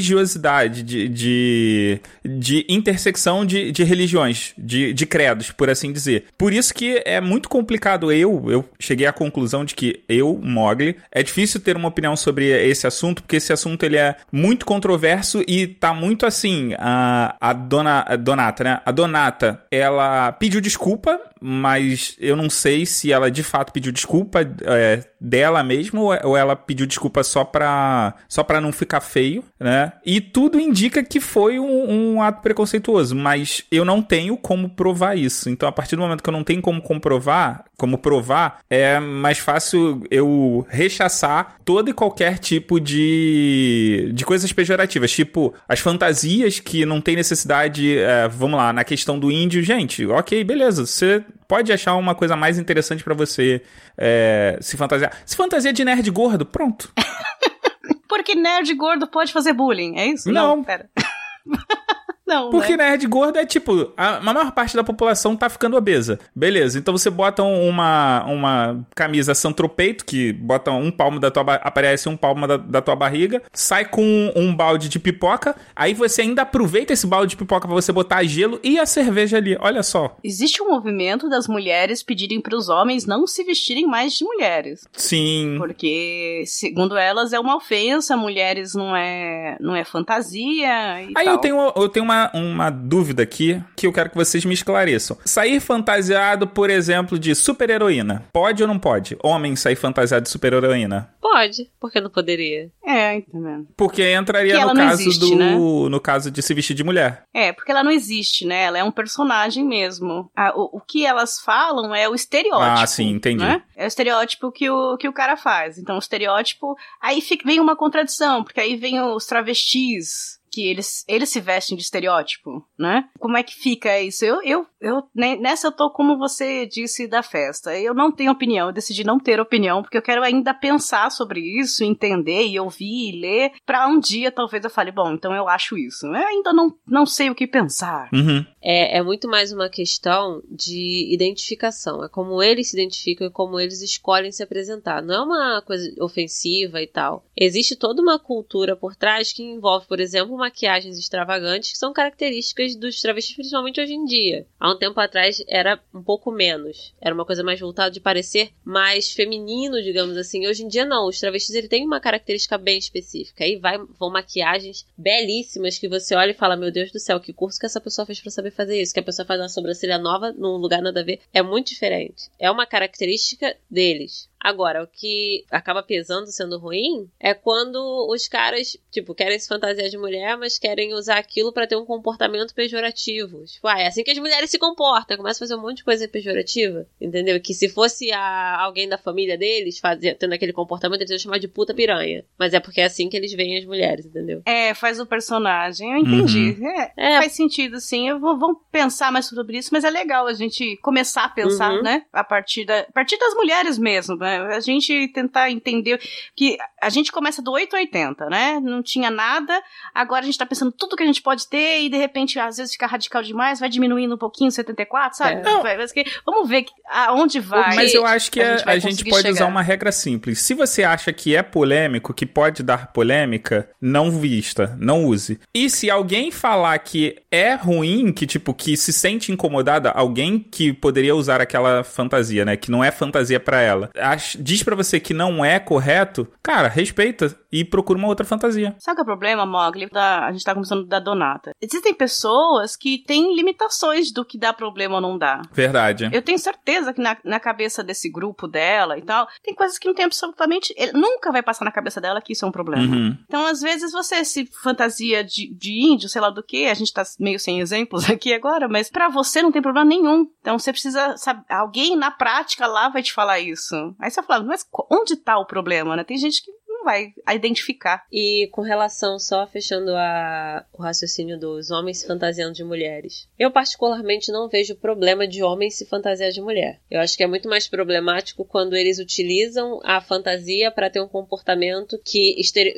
religiosidade, 0.00 0.82
de, 0.82 1.08
de, 1.08 2.00
de 2.24 2.66
intersecção 2.68 3.44
de, 3.44 3.70
de 3.72 3.84
religiões, 3.84 4.54
de, 4.56 4.92
de 4.92 5.06
credos, 5.06 5.50
por 5.50 5.68
assim 5.68 5.92
dizer. 5.92 6.24
Por 6.38 6.52
isso 6.52 6.72
que 6.72 7.02
é 7.04 7.20
muito 7.20 7.48
complicado 7.48 8.10
eu, 8.12 8.44
eu 8.50 8.64
cheguei 8.78 9.06
à 9.06 9.12
conclusão 9.12 9.64
de 9.64 9.74
que 9.74 10.02
eu, 10.08 10.38
Mogli, 10.42 10.96
é 11.12 11.22
difícil 11.22 11.60
ter 11.60 11.76
uma 11.76 11.88
opinião 11.88 12.16
sobre 12.16 12.46
esse 12.68 12.86
assunto, 12.86 13.22
porque 13.22 13.36
esse 13.36 13.52
assunto 13.52 13.82
ele 13.84 13.96
é 13.96 14.16
muito 14.32 14.64
controverso 14.64 15.42
e 15.46 15.69
tá 15.78 15.94
muito 15.94 16.26
assim, 16.26 16.74
a, 16.78 17.36
a 17.40 17.52
dona 17.52 18.04
a 18.06 18.16
Donata, 18.16 18.64
né? 18.64 18.80
A 18.84 18.90
Donata, 18.90 19.64
ela 19.70 20.32
pediu 20.32 20.60
desculpa, 20.60 21.20
mas 21.40 22.16
eu 22.18 22.36
não 22.36 22.50
sei 22.50 22.84
se 22.86 23.12
ela 23.12 23.30
de 23.30 23.42
fato 23.42 23.72
pediu 23.72 23.92
desculpa 23.92 24.40
é, 24.62 25.04
dela 25.20 25.62
mesmo 25.62 26.10
ou 26.24 26.36
ela 26.36 26.56
pediu 26.56 26.86
desculpa 26.86 27.22
só 27.22 27.44
pra, 27.44 28.14
só 28.28 28.42
pra 28.42 28.60
não 28.60 28.72
ficar 28.72 29.00
feio, 29.00 29.44
né? 29.58 29.92
E 30.04 30.20
tudo 30.20 30.58
indica 30.58 31.02
que 31.02 31.20
foi 31.20 31.58
um, 31.58 32.14
um 32.14 32.22
ato 32.22 32.40
preconceituoso, 32.40 33.14
mas 33.14 33.64
eu 33.70 33.84
não 33.84 34.00
tenho 34.00 34.36
como 34.36 34.70
provar 34.70 35.16
isso. 35.16 35.50
Então, 35.50 35.68
a 35.68 35.72
partir 35.72 35.96
do 35.96 36.02
momento 36.02 36.22
que 36.22 36.28
eu 36.28 36.32
não 36.32 36.44
tenho 36.44 36.62
como 36.62 36.80
comprovar, 36.80 37.64
como 37.76 37.98
provar, 37.98 38.60
é 38.68 38.98
mais 38.98 39.38
fácil 39.38 40.02
eu 40.10 40.66
rechaçar 40.68 41.56
todo 41.64 41.90
e 41.90 41.94
qualquer 41.94 42.38
tipo 42.38 42.80
de, 42.80 44.10
de 44.14 44.24
coisas 44.24 44.52
pejorativas, 44.52 45.10
tipo 45.10 45.54
as 45.68 45.80
fantasias 45.80 46.60
que 46.60 46.84
não 46.84 47.00
tem 47.00 47.16
necessidade, 47.16 47.98
é, 47.98 48.28
vamos 48.28 48.58
lá, 48.58 48.72
na 48.72 48.84
questão 48.84 49.18
do 49.18 49.30
índio, 49.30 49.62
gente, 49.62 50.06
ok, 50.06 50.42
beleza, 50.44 50.86
você 50.86 51.24
pode 51.50 51.72
achar 51.72 51.96
uma 51.96 52.14
coisa 52.14 52.36
mais 52.36 52.60
interessante 52.60 53.02
para 53.02 53.12
você 53.12 53.60
é, 53.98 54.56
se 54.60 54.76
fantasiar. 54.76 55.12
Se 55.26 55.34
fantasia 55.34 55.72
de 55.72 55.84
nerd 55.84 56.08
gordo, 56.12 56.46
pronto. 56.46 56.92
Porque 58.08 58.36
nerd 58.36 58.72
gordo 58.74 59.08
pode 59.08 59.32
fazer 59.32 59.52
bullying, 59.52 59.98
é 59.98 60.06
isso? 60.06 60.30
Não. 60.30 60.54
Não 60.54 60.62
pera. 60.62 60.88
Não, 62.30 62.50
Porque 62.50 62.76
né? 62.76 62.90
nerd 62.90 63.06
gordo 63.06 63.38
é 63.38 63.44
tipo, 63.44 63.92
a, 63.96 64.20
maior 64.20 64.52
parte 64.52 64.76
da 64.76 64.84
população 64.84 65.36
tá 65.36 65.48
ficando 65.48 65.76
obesa. 65.76 66.18
Beleza, 66.34 66.78
então 66.78 66.96
você 66.96 67.10
bota 67.10 67.42
uma, 67.42 68.24
uma 68.24 68.86
camisa 68.94 69.34
santropeito, 69.34 70.04
que 70.04 70.32
bota 70.32 70.70
um 70.70 70.90
palmo 70.90 71.18
da 71.18 71.30
tua 71.30 71.42
aparece 71.54 72.08
um 72.08 72.16
palmo 72.16 72.46
da, 72.46 72.56
da 72.56 72.80
tua 72.80 72.94
barriga, 72.94 73.42
sai 73.52 73.84
com 73.84 74.32
um 74.36 74.54
balde 74.54 74.88
de 74.88 74.98
pipoca, 74.98 75.56
aí 75.74 75.94
você 75.94 76.22
ainda 76.22 76.42
aproveita 76.42 76.92
esse 76.92 77.06
balde 77.06 77.30
de 77.30 77.36
pipoca 77.36 77.66
pra 77.66 77.74
você 77.74 77.92
botar 77.92 78.22
gelo 78.24 78.60
e 78.62 78.78
a 78.78 78.86
cerveja 78.86 79.36
ali. 79.36 79.56
Olha 79.60 79.82
só. 79.82 80.16
Existe 80.22 80.62
um 80.62 80.68
movimento 80.68 81.28
das 81.28 81.48
mulheres 81.48 82.02
pedirem 82.02 82.40
para 82.40 82.56
os 82.56 82.68
homens 82.68 83.06
não 83.06 83.26
se 83.26 83.42
vestirem 83.42 83.86
mais 83.86 84.14
de 84.14 84.24
mulheres. 84.24 84.86
Sim. 84.92 85.56
Porque, 85.58 86.44
segundo 86.46 86.96
elas, 86.96 87.32
é 87.32 87.40
uma 87.40 87.56
ofensa, 87.56 88.16
mulheres 88.16 88.74
não 88.74 88.94
é, 88.94 89.56
não 89.60 89.74
é 89.74 89.84
fantasia 89.84 90.70
Aí 90.94 91.12
tal. 91.12 91.24
eu 91.26 91.38
tenho, 91.38 91.72
eu 91.76 91.88
tenho 91.88 92.04
uma, 92.04 92.19
uma 92.34 92.68
dúvida 92.68 93.22
aqui 93.22 93.62
que 93.76 93.86
eu 93.86 93.92
quero 93.92 94.10
que 94.10 94.16
vocês 94.16 94.44
me 94.44 94.52
esclareçam. 94.52 95.16
Sair 95.24 95.60
fantasiado, 95.60 96.46
por 96.46 96.68
exemplo, 96.68 97.18
de 97.18 97.34
super-heroína. 97.34 98.24
Pode 98.32 98.62
ou 98.62 98.68
não 98.68 98.78
pode? 98.78 99.16
Homem 99.22 99.56
sair 99.56 99.76
fantasiado 99.76 100.24
de 100.24 100.28
super-heroína? 100.30 101.14
Pode, 101.20 101.70
porque 101.78 102.00
não 102.00 102.10
poderia. 102.10 102.70
É, 102.84 103.14
entendendo. 103.14 103.68
Porque 103.76 104.12
entraria 104.12 104.54
Que 104.56 104.60
ela 104.60 104.74
no 104.74 104.80
caso 104.80 105.02
existe, 105.02 105.20
do. 105.30 105.36
né? 105.36 105.54
No 105.56 106.00
caso 106.00 106.30
de 106.30 106.42
se 106.42 106.52
vestir 106.52 106.74
de 106.74 106.82
mulher. 106.82 107.22
É, 107.32 107.52
porque 107.52 107.70
ela 107.70 107.84
não 107.84 107.90
existe, 107.90 108.44
né? 108.44 108.64
Ela 108.64 108.78
é 108.78 108.84
um 108.84 108.90
personagem 108.90 109.64
mesmo. 109.64 110.28
Ah, 110.36 110.52
o, 110.56 110.78
o 110.78 110.80
que 110.80 111.06
elas 111.06 111.38
falam 111.40 111.94
é 111.94 112.08
o 112.08 112.14
estereótipo. 112.14 112.82
Ah, 112.82 112.86
sim, 112.86 113.10
entendi. 113.10 113.44
né? 113.44 113.62
É 113.76 113.84
o 113.84 113.86
estereótipo 113.86 114.50
que 114.50 114.68
o, 114.68 114.96
que 114.96 115.08
o 115.08 115.12
cara 115.12 115.36
faz. 115.36 115.78
Então, 115.78 115.96
o 115.96 116.00
estereótipo. 116.00 116.76
Aí 117.00 117.20
fica, 117.20 117.44
vem 117.46 117.60
uma 117.60 117.76
contradição, 117.76 118.42
porque 118.42 118.60
aí 118.60 118.74
vem 118.76 119.00
os 119.00 119.24
travestis. 119.26 120.39
Que 120.50 120.66
eles, 120.66 121.04
eles 121.08 121.28
se 121.28 121.40
vestem 121.40 121.76
de 121.76 121.82
estereótipo, 121.82 122.64
né? 122.78 123.08
Como 123.18 123.36
é 123.36 123.42
que 123.42 123.54
fica 123.54 124.00
isso? 124.00 124.24
Eu, 124.24 124.42
eu, 124.42 124.66
eu, 124.80 125.02
né, 125.14 125.36
nessa 125.36 125.68
eu 125.68 125.72
tô 125.72 125.90
como 125.90 126.18
você 126.18 126.66
disse 126.66 127.06
da 127.06 127.22
festa. 127.22 127.78
Eu 127.78 127.94
não 127.94 128.10
tenho 128.10 128.32
opinião, 128.32 128.68
eu 128.68 128.72
decidi 128.72 129.04
não 129.04 129.18
ter 129.18 129.40
opinião, 129.40 129.82
porque 129.82 129.96
eu 129.96 130.02
quero 130.02 130.22
ainda 130.22 130.52
pensar 130.52 131.10
sobre 131.10 131.40
isso, 131.40 131.84
entender 131.84 132.46
e 132.46 132.58
ouvir 132.58 133.10
e 133.10 133.20
ler, 133.20 133.52
pra 133.64 133.86
um 133.86 133.98
dia 133.98 134.32
talvez 134.32 134.64
eu 134.64 134.70
fale, 134.70 134.90
bom, 134.90 135.12
então 135.12 135.34
eu 135.34 135.48
acho 135.48 135.76
isso. 135.78 136.06
Eu 136.06 136.14
ainda 136.14 136.52
não, 136.52 136.74
não 136.86 137.06
sei 137.06 137.30
o 137.30 137.34
que 137.34 137.46
pensar. 137.46 138.08
Uhum. 138.12 138.44
É, 138.62 138.98
é 138.98 139.02
muito 139.02 139.28
mais 139.28 139.52
uma 139.52 139.68
questão 139.68 140.42
de 140.50 141.12
identificação. 141.12 142.04
É 142.04 142.08
como 142.08 142.42
eles 142.42 142.70
se 142.70 142.76
identificam 142.76 143.26
e 143.26 143.30
como 143.30 143.58
eles 143.58 143.80
escolhem 143.82 144.32
se 144.32 144.42
apresentar. 144.42 145.02
Não 145.02 145.14
é 145.14 145.20
uma 145.22 145.62
coisa 145.62 145.92
ofensiva 146.00 146.80
e 146.82 146.86
tal. 146.86 147.24
Existe 147.36 147.76
toda 147.76 148.02
uma 148.02 148.18
cultura 148.18 148.76
por 148.76 148.94
trás 148.96 149.32
que 149.32 149.42
envolve, 149.42 149.86
por 149.86 150.00
exemplo, 150.00 150.36
maquiagens 150.40 150.98
extravagantes 150.98 151.72
que 151.72 151.78
são 151.78 151.92
características 151.92 152.74
dos 152.74 153.00
travestis, 153.00 153.36
principalmente 153.36 153.80
hoje 153.80 153.94
em 153.94 154.04
dia. 154.04 154.46
Há 154.58 154.72
um 154.72 154.78
tempo 154.78 154.98
atrás 154.98 155.42
era 155.46 155.80
um 155.94 156.02
pouco 156.02 156.32
menos. 156.32 156.92
Era 157.00 157.14
uma 157.14 157.24
coisa 157.24 157.44
mais 157.44 157.60
voltada 157.60 157.90
de 157.90 158.00
parecer 158.00 158.50
mais 158.64 159.12
feminino, 159.12 159.82
digamos 159.82 160.16
assim. 160.16 160.46
Hoje 160.46 160.64
em 160.64 160.68
dia 160.68 160.84
não. 160.84 161.06
Os 161.06 161.20
travestis 161.20 161.54
ele 161.54 161.68
tem 161.68 161.84
uma 161.84 162.00
característica 162.00 162.58
bem 162.58 162.78
específica. 162.78 163.44
Aí 163.44 163.56
vai, 163.56 163.78
vão 163.98 164.10
maquiagens 164.10 164.86
belíssimas 164.96 165.78
que 165.78 165.88
você 165.88 166.14
olha 166.14 166.30
e 166.30 166.34
fala: 166.34 166.56
Meu 166.56 166.72
Deus 166.72 166.90
do 166.90 166.98
céu, 166.98 167.20
que 167.20 167.32
curso 167.32 167.60
que 167.60 167.66
essa 167.66 167.80
pessoa 167.80 168.06
fez 168.06 168.20
pra 168.20 168.30
saber 168.30 168.50
fazer 168.50 168.80
isso? 168.80 168.94
Que 168.94 169.00
a 169.00 169.04
pessoa 169.04 169.26
faz 169.26 169.40
uma 169.40 169.48
sobrancelha 169.48 169.98
nova 169.98 170.32
num 170.32 170.56
lugar 170.56 170.80
nada 170.80 171.00
a 171.00 171.04
ver. 171.04 171.20
É 171.32 171.42
muito 171.42 171.68
diferente. 171.68 172.30
É 172.38 172.50
uma 172.50 172.66
característica 172.66 173.54
deles. 173.70 174.29
Agora, 174.42 174.82
o 174.82 174.86
que 174.86 175.44
acaba 175.50 175.82
pesando 175.82 176.26
sendo 176.28 176.58
ruim 176.58 177.08
é 177.20 177.34
quando 177.34 178.08
os 178.10 178.26
caras, 178.26 178.76
tipo, 178.90 179.14
querem 179.14 179.38
se 179.38 179.46
fantasiar 179.48 179.88
de 179.88 179.98
mulher, 179.98 180.36
mas 180.38 180.58
querem 180.58 180.94
usar 180.94 181.18
aquilo 181.18 181.52
pra 181.52 181.66
ter 181.66 181.76
um 181.76 181.84
comportamento 181.84 182.54
pejorativo. 182.54 183.44
Tipo, 183.44 183.68
ah, 183.68 183.78
é 183.80 183.86
assim 183.86 184.02
que 184.02 184.10
as 184.10 184.18
mulheres 184.18 184.50
se 184.50 184.58
comportam. 184.58 185.16
Começa 185.16 185.38
a 185.38 185.46
fazer 185.46 185.54
um 185.56 185.62
monte 185.62 185.78
de 185.78 185.84
coisa 185.84 186.08
pejorativa, 186.08 186.86
entendeu? 187.00 187.40
Que 187.40 187.52
se 187.54 187.68
fosse 187.68 188.10
a, 188.12 188.60
alguém 188.62 188.88
da 188.88 188.96
família 188.98 189.36
deles 189.36 189.78
fazer, 189.78 190.14
tendo 190.16 190.32
aquele 190.34 190.52
comportamento, 190.52 191.00
eles 191.02 191.10
iam 191.10 191.18
chamar 191.18 191.38
de 191.38 191.48
puta 191.48 191.74
piranha. 191.74 192.24
Mas 192.38 192.54
é 192.54 192.60
porque 192.60 192.80
é 192.80 192.84
assim 192.84 193.08
que 193.08 193.16
eles 193.16 193.32
veem 193.32 193.58
as 193.58 193.64
mulheres, 193.64 194.06
entendeu? 194.06 194.42
É, 194.46 194.72
faz 194.74 194.98
o 194.98 195.06
personagem, 195.06 195.92
eu 195.92 195.98
entendi. 195.98 196.56
É, 196.64 196.92
É. 196.96 197.16
Faz 197.18 197.32
sentido, 197.32 197.80
sim. 197.80 198.08
Eu 198.08 198.18
vou 198.18 198.38
vamos 198.38 198.58
pensar 198.72 199.12
mais 199.12 199.26
sobre 199.26 199.58
isso, 199.58 199.70
mas 199.72 199.84
é 199.84 199.90
legal 199.90 200.26
a 200.26 200.32
gente 200.32 200.76
começar 200.78 201.24
a 201.24 201.28
pensar, 201.28 201.72
Uhum. 201.72 201.82
né? 201.82 202.04
A 202.12 202.24
partir, 202.24 202.64
da, 202.64 202.80
a 202.80 202.92
partir 202.92 203.18
das 203.18 203.34
mulheres 203.34 203.76
mesmo, 203.78 204.16
né? 204.16 204.29
A 204.38 204.60
gente 204.60 205.08
tentar 205.08 205.50
entender 205.50 206.00
que 206.36 206.56
a 206.82 206.88
gente 206.88 207.10
começa 207.12 207.42
do 207.42 207.50
8 207.52 207.74
a 207.74 207.78
80, 207.80 208.26
né? 208.26 208.60
Não 208.62 208.82
tinha 208.82 209.10
nada, 209.10 209.60
agora 209.94 210.22
a 210.22 210.24
gente 210.26 210.38
tá 210.38 210.46
pensando 210.46 210.72
tudo 210.72 210.96
que 210.96 211.02
a 211.02 211.06
gente 211.06 211.22
pode 211.22 211.48
ter 211.48 211.82
e 211.82 211.88
de 211.88 211.96
repente 211.96 212.38
às 212.38 212.56
vezes 212.56 212.72
fica 212.72 212.86
radical 212.86 213.22
demais, 213.22 213.60
vai 213.60 213.68
diminuindo 213.68 214.14
um 214.14 214.18
pouquinho 214.18 214.50
74, 214.50 215.16
sabe? 215.18 215.40
É. 215.40 215.42
Vai- 215.42 215.76
vai- 215.76 215.86
Vamos 216.24 216.48
ver 216.48 216.62
que- 216.62 216.72
aonde 216.88 217.40
vai. 217.40 217.74
Mas 217.76 217.94
eu 217.94 218.06
acho 218.06 218.30
que 218.30 218.40
a 218.40 218.54
a, 218.54 218.56
gente 218.56 218.68
a 218.68 218.78
gente 218.78 219.04
pode 219.04 219.28
usar 219.28 219.38
chegar. 219.38 219.46
uma 219.46 219.62
regra 219.62 219.92
simples. 219.92 220.40
Se 220.40 220.54
você 220.54 220.82
acha 220.84 221.12
que 221.12 221.34
é 221.36 221.42
polêmico, 221.42 222.12
que 222.14 222.24
pode 222.26 222.62
dar 222.62 222.92
polêmica, 222.92 223.68
não 223.80 224.10
vista, 224.10 224.76
não 224.78 225.04
use. 225.04 225.40
E 225.54 225.68
se 225.68 225.90
alguém 225.90 226.30
falar 226.30 226.78
que 226.78 227.16
é 227.30 227.54
ruim, 227.54 228.12
que 228.12 228.26
tipo, 228.26 228.54
que 228.54 228.76
se 228.76 228.92
sente 228.92 229.32
incomodada, 229.32 229.90
alguém 229.90 230.38
que 230.38 230.72
poderia 230.72 231.14
usar 231.14 231.40
aquela 231.40 231.82
fantasia, 231.84 232.44
né? 232.44 232.56
Que 232.56 232.70
não 232.70 232.82
é 232.82 232.90
fantasia 232.90 233.38
pra 233.40 233.60
ela, 233.60 233.90
diz 234.38 234.62
pra 234.62 234.76
você 234.76 235.00
que 235.00 235.14
não 235.14 235.44
é 235.44 235.58
correto, 235.58 236.28
cara, 236.42 236.68
respeita 236.68 237.34
e 237.52 237.64
procura 237.64 237.98
uma 237.98 238.08
outra 238.08 238.24
fantasia. 238.24 238.74
Sabe 238.78 238.96
qual 238.96 239.02
é 239.02 239.02
o 239.02 239.06
problema, 239.06 239.46
Mogli? 239.46 239.88
Da- 239.90 240.26
a 240.26 240.32
gente 240.32 240.44
tá 240.44 240.54
começando 240.54 240.84
da 240.86 240.98
Donata. 241.00 241.52
Existem 241.60 241.94
pessoas 241.94 242.76
que 242.76 242.98
têm 243.04 243.34
limitações 243.34 244.12
do 244.12 244.24
que 244.24 244.38
dá 244.38 244.52
problema 244.52 244.96
ou 244.96 245.00
não 245.00 245.18
dá. 245.18 245.42
Verdade. 245.52 246.08
Eu 246.12 246.22
tenho 246.22 246.38
certeza 246.38 246.92
que 246.92 247.00
na, 247.00 247.16
na 247.24 247.40
cabeça 247.40 247.82
desse 247.82 248.10
grupo 248.10 248.46
dela 248.46 248.98
e 248.98 249.02
tal, 249.02 249.26
tem 249.42 249.54
coisas 249.54 249.78
que 249.78 249.86
não 249.86 249.94
tem 249.94 250.04
absolutamente. 250.04 250.74
ele- 250.76 250.92
nunca 250.92 251.32
vai 251.32 251.42
passar 251.42 251.64
na 251.64 251.72
cabeça 251.72 252.00
dela 252.00 252.20
que 252.20 252.32
isso 252.32 252.44
é 252.44 252.48
um 252.48 252.52
problema. 252.52 252.82
Uhum. 252.94 253.16
Então, 253.24 253.46
às 253.46 253.60
vezes, 253.60 253.92
você 253.92 254.24
se 254.24 254.46
fantasia 254.62 255.22
de, 255.24 255.52
de 255.54 255.72
índio, 255.92 256.08
sei 256.08 256.20
lá 256.20 256.30
do 256.30 256.42
que, 256.42 256.66
a 256.66 256.74
gente 256.74 256.92
tá 256.92 257.02
meio 257.18 257.38
sem 257.38 257.60
exemplos 257.60 258.08
aqui 258.10 258.32
agora, 258.32 258.68
mas 258.68 258.90
pra 258.90 259.08
você 259.08 259.42
não 259.42 259.52
tem 259.52 259.62
problema 259.62 259.88
nenhum. 259.88 260.26
Então, 260.40 260.58
você 260.58 260.72
precisa 260.72 261.16
saber. 261.16 261.42
Alguém 261.48 261.96
na 261.96 262.10
prática 262.10 262.66
lá 262.66 262.88
vai 262.88 263.02
te 263.02 263.12
falar 263.12 263.40
isso. 263.40 263.74
Aí 263.98 264.10
você 264.10 264.22
fala, 264.22 264.44
mas 264.44 264.64
onde 264.90 265.16
tá 265.16 265.38
o 265.38 265.46
problema, 265.46 265.96
né? 265.96 266.04
Tem 266.04 266.16
gente 266.16 266.42
que 266.42 266.50
não 266.80 266.84
vai 266.84 267.12
identificar. 267.32 268.04
E 268.10 268.48
com 268.50 268.62
relação, 268.62 269.18
só 269.18 269.46
fechando 269.46 269.94
a, 269.94 270.64
o 270.72 270.82
raciocínio 270.82 271.38
dos 271.38 271.70
homens 271.70 271.98
se 271.98 272.06
fantasiando 272.06 272.54
de 272.54 272.64
mulheres. 272.64 273.28
Eu, 273.38 273.50
particularmente, 273.50 274.32
não 274.32 274.48
vejo 274.48 274.74
problema 274.74 275.28
de 275.28 275.42
homens 275.42 275.76
se 275.76 275.84
fantasiar 275.84 276.30
de 276.30 276.40
mulher. 276.40 276.80
Eu 276.90 277.00
acho 277.00 277.16
que 277.16 277.22
é 277.22 277.26
muito 277.26 277.48
mais 277.48 277.68
problemático 277.68 278.44
quando 278.44 278.74
eles 278.74 278.98
utilizam 278.98 279.80
a 279.84 280.00
fantasia 280.00 280.70
para 280.70 280.90
ter 280.90 281.00
um 281.00 281.08
comportamento 281.08 282.00
que 282.04 282.34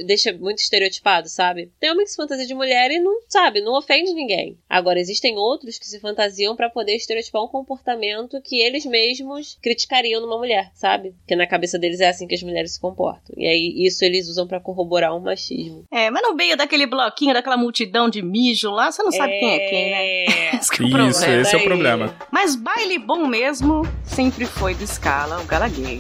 deixa 0.07 0.33
muito 0.33 0.59
estereotipado, 0.59 1.29
sabe? 1.29 1.71
Tem 1.79 1.91
homem 1.91 2.05
que 2.05 2.11
se 2.11 2.17
fantasia 2.17 2.47
de 2.47 2.55
mulher 2.55 2.91
e 2.91 2.99
não, 2.99 3.21
sabe, 3.29 3.61
não 3.61 3.79
ofende 3.79 4.13
ninguém. 4.13 4.59
Agora, 4.69 4.99
existem 4.99 5.37
outros 5.37 5.79
que 5.79 5.87
se 5.87 6.01
fantasiam 6.01 6.57
para 6.57 6.71
poder 6.71 6.97
estereotipar 6.97 7.45
um 7.45 7.49
comportamento 7.49 8.41
que 8.43 8.61
eles 8.61 8.85
mesmos 8.85 9.57
criticariam 9.63 10.21
numa 10.21 10.39
mulher, 10.39 10.71
sabe? 10.75 11.13
Porque 11.19 11.37
na 11.37 11.47
cabeça 11.47 11.79
deles 11.79 12.01
é 12.01 12.09
assim 12.09 12.27
que 12.27 12.35
as 12.35 12.43
mulheres 12.43 12.73
se 12.73 12.81
comportam. 12.81 13.35
E 13.37 13.47
aí, 13.47 13.92
isso 13.93 14.05
eles 14.05 14.29
usam 14.29 14.47
para 14.47 14.61
corroborar 14.61 15.15
um 15.15 15.21
machismo. 15.21 15.85
É, 15.91 16.11
mas 16.11 16.23
no 16.23 16.35
meio 16.35 16.57
daquele 16.57 16.87
bloquinho, 16.87 17.35
daquela 17.35 17.57
multidão 17.57 18.09
de 18.09 18.23
mijo 18.23 18.71
lá, 18.71 18.91
você 18.91 19.03
não 19.03 19.13
sabe 19.13 19.39
quem 19.39 19.55
é 19.55 19.59
quem, 19.69 19.91
né? 19.91 20.53
Esse 20.59 20.71
que 20.71 20.83
é 20.83 20.87
o 20.87 21.09
Isso, 21.09 21.25
esse 21.25 21.55
é 21.55 21.59
o 21.59 21.65
problema. 21.65 22.15
Mas 22.31 22.55
baile 22.55 22.99
bom 22.99 23.27
mesmo 23.27 23.83
sempre 24.05 24.47
foi 24.47 24.75
do 24.75 24.87
Scala, 24.87 25.41
o 25.41 25.45
Gala 25.45 25.69
Gay. 25.69 25.99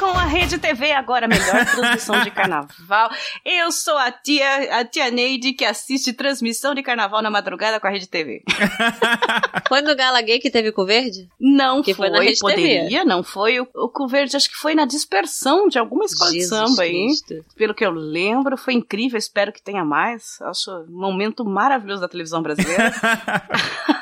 Com 0.00 0.06
a 0.06 0.24
Rede 0.24 0.56
TV, 0.56 0.92
agora 0.92 1.26
a 1.26 1.28
melhor 1.28 1.66
transmissão 1.66 2.22
de 2.24 2.30
carnaval. 2.30 3.10
Eu 3.44 3.70
sou 3.70 3.98
a 3.98 4.10
tia, 4.10 4.80
a 4.80 4.82
tia 4.82 5.10
Neide 5.10 5.52
que 5.52 5.62
assiste 5.62 6.14
transmissão 6.14 6.74
de 6.74 6.82
carnaval 6.82 7.20
na 7.20 7.30
madrugada 7.30 7.78
com 7.78 7.86
a 7.86 7.90
Rede 7.90 8.08
TV. 8.08 8.42
Foi 9.68 9.82
no 9.82 9.94
Gala 9.94 10.22
Gay 10.22 10.38
que 10.38 10.50
teve 10.50 10.72
com 10.72 10.82
o 10.82 10.86
verde? 10.86 11.28
Não 11.38 11.82
Que 11.82 11.92
foi, 11.92 12.08
foi 12.08 12.16
na 12.16 12.24
Rede 12.24 12.40
poderia, 12.40 12.88
TV. 12.88 13.04
não 13.04 13.22
foi. 13.22 13.60
O, 13.60 13.68
o 13.74 13.88
Cu 13.88 14.08
Verde 14.08 14.36
acho 14.36 14.48
que 14.48 14.56
foi 14.56 14.74
na 14.74 14.84
dispersão 14.84 15.68
de 15.68 15.78
alguma 15.78 16.04
escola 16.04 16.30
de 16.30 16.42
samba 16.42 16.82
aí. 16.82 17.06
Pelo 17.54 17.74
que 17.74 17.84
eu 17.84 17.90
lembro, 17.90 18.56
foi 18.56 18.74
incrível, 18.74 19.18
espero 19.18 19.52
que 19.52 19.62
tenha 19.62 19.84
mais. 19.84 20.40
Acho 20.40 20.70
um 20.88 20.98
momento 20.98 21.44
maravilhoso 21.44 22.00
da 22.00 22.08
televisão 22.08 22.42
brasileira. 22.42 22.92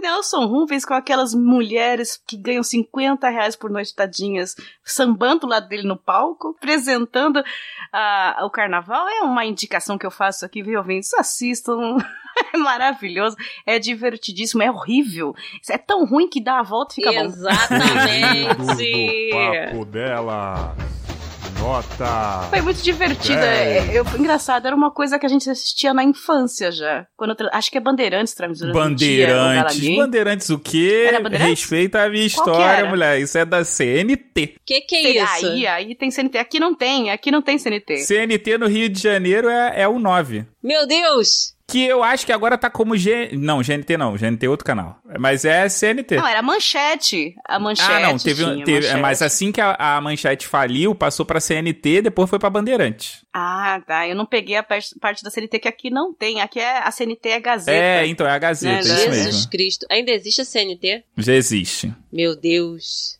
Nelson 0.00 0.46
Rubens 0.46 0.84
com 0.84 0.94
aquelas 0.94 1.34
mulheres 1.34 2.20
que 2.26 2.36
ganham 2.36 2.62
50 2.62 3.28
reais 3.28 3.56
por 3.56 3.70
noite, 3.70 3.94
tadinhas, 3.94 4.54
sambando 4.84 5.46
lá 5.46 5.60
dele 5.60 5.86
no 5.86 5.96
palco, 5.96 6.54
apresentando 6.56 7.42
ah, 7.92 8.40
o 8.42 8.50
carnaval. 8.50 9.08
É 9.08 9.22
uma 9.22 9.44
indicação 9.44 9.98
que 9.98 10.06
eu 10.06 10.10
faço 10.10 10.44
aqui, 10.44 10.62
viu, 10.62 10.78
ouvintes? 10.78 11.12
Assistam. 11.14 11.96
É 12.54 12.56
maravilhoso, 12.56 13.36
é 13.66 13.78
divertidíssimo, 13.78 14.62
é 14.62 14.70
horrível. 14.70 15.34
É 15.68 15.76
tão 15.76 16.06
ruim 16.06 16.28
que 16.28 16.42
dá 16.42 16.60
a 16.60 16.62
volta 16.62 16.94
e 16.94 16.94
fica 16.96 17.12
bom. 17.12 17.24
Exatamente. 17.26 18.70
papo 19.70 19.84
dela. 19.84 20.74
Nota. 21.60 22.48
Foi 22.48 22.62
muito 22.62 22.82
divertida. 22.82 23.44
É, 23.44 23.90
eu, 23.92 24.02
engraçado, 24.18 24.66
era 24.66 24.74
uma 24.74 24.90
coisa 24.90 25.18
que 25.18 25.26
a 25.26 25.28
gente 25.28 25.48
assistia 25.48 25.92
na 25.92 26.02
infância 26.02 26.72
já. 26.72 27.06
Quando 27.16 27.36
eu 27.38 27.48
acho 27.52 27.70
que 27.70 27.76
é 27.76 27.80
Bandeirantes 27.80 28.32
transmitindo. 28.32 28.72
Bandeirantes. 28.72 29.96
Bandeirantes 29.96 30.48
o 30.48 30.58
quê? 30.58 31.04
Era 31.08 31.20
Bandeirantes? 31.20 31.60
Respeita 31.60 32.02
a 32.02 32.08
minha 32.08 32.24
história, 32.24 32.88
mulher. 32.88 33.20
Isso 33.20 33.36
é 33.36 33.44
da 33.44 33.62
CNT. 33.62 34.54
Que 34.64 34.80
que 34.80 34.96
é 34.96 35.22
isso? 35.22 35.46
Aí, 35.46 35.66
aí 35.66 35.94
tem 35.94 36.10
CNT. 36.10 36.38
Aqui 36.38 36.58
não 36.58 36.74
tem, 36.74 37.10
aqui 37.10 37.30
não 37.30 37.42
tem 37.42 37.58
CNT. 37.58 37.98
CNT 37.98 38.56
no 38.56 38.66
Rio 38.66 38.88
de 38.88 39.00
Janeiro 39.00 39.48
é, 39.48 39.82
é 39.82 39.88
o 39.88 39.98
9. 39.98 40.46
Meu 40.62 40.86
Deus! 40.86 41.54
Que 41.70 41.84
eu 41.86 42.02
acho 42.02 42.26
que 42.26 42.32
agora 42.32 42.58
tá 42.58 42.68
como 42.68 42.96
G... 42.96 43.30
Não, 43.32 43.60
GNT 43.62 43.96
não. 43.96 44.16
GNT 44.16 44.46
é 44.46 44.48
outro 44.48 44.64
canal. 44.64 44.98
Mas 45.18 45.44
é 45.44 45.68
CNT. 45.68 46.16
Não, 46.16 46.26
era 46.26 46.42
manchete. 46.42 47.34
A 47.46 47.58
manchete. 47.58 47.90
ah, 47.90 48.00
não. 48.00 48.18
Teve, 48.18 48.44
tinha, 48.44 48.64
teve- 48.64 48.80
manchete. 48.86 49.00
mas 49.00 49.22
assim 49.22 49.52
que 49.52 49.60
a, 49.60 49.74
a 49.78 50.00
manchete 50.00 50.46
faliu, 50.46 50.94
passou 50.94 51.24
pra 51.24 51.40
CNT, 51.40 52.02
depois 52.02 52.28
foi 52.28 52.38
pra 52.38 52.50
Bandeirantes. 52.50 53.24
Ah, 53.32 53.80
tá. 53.86 54.06
Eu 54.08 54.16
não 54.16 54.26
peguei 54.26 54.56
a 54.56 54.62
parte, 54.62 54.94
da 55.22 55.30
CNT 55.30 55.58
que 55.60 55.68
aqui 55.68 55.90
não 55.90 56.12
tem. 56.12 56.40
Aqui 56.40 56.58
é 56.58 56.78
a 56.78 56.90
CNT 56.90 57.28
é 57.28 57.40
Gazeta. 57.40 57.70
É, 57.78 58.06
então 58.06 58.26
é 58.26 58.30
a 58.30 58.38
Gazeta, 58.38 58.74
Né, 58.74 58.80
isso 58.80 58.96
Jesus 58.96 59.26
mesmo. 59.36 59.50
Cristo. 59.50 59.86
Ainda 59.90 60.10
existe 60.10 60.40
a 60.40 60.44
CNT? 60.44 61.04
Já 61.16 61.32
existe. 61.34 61.92
Meu 62.12 62.34
Deus. 62.34 63.18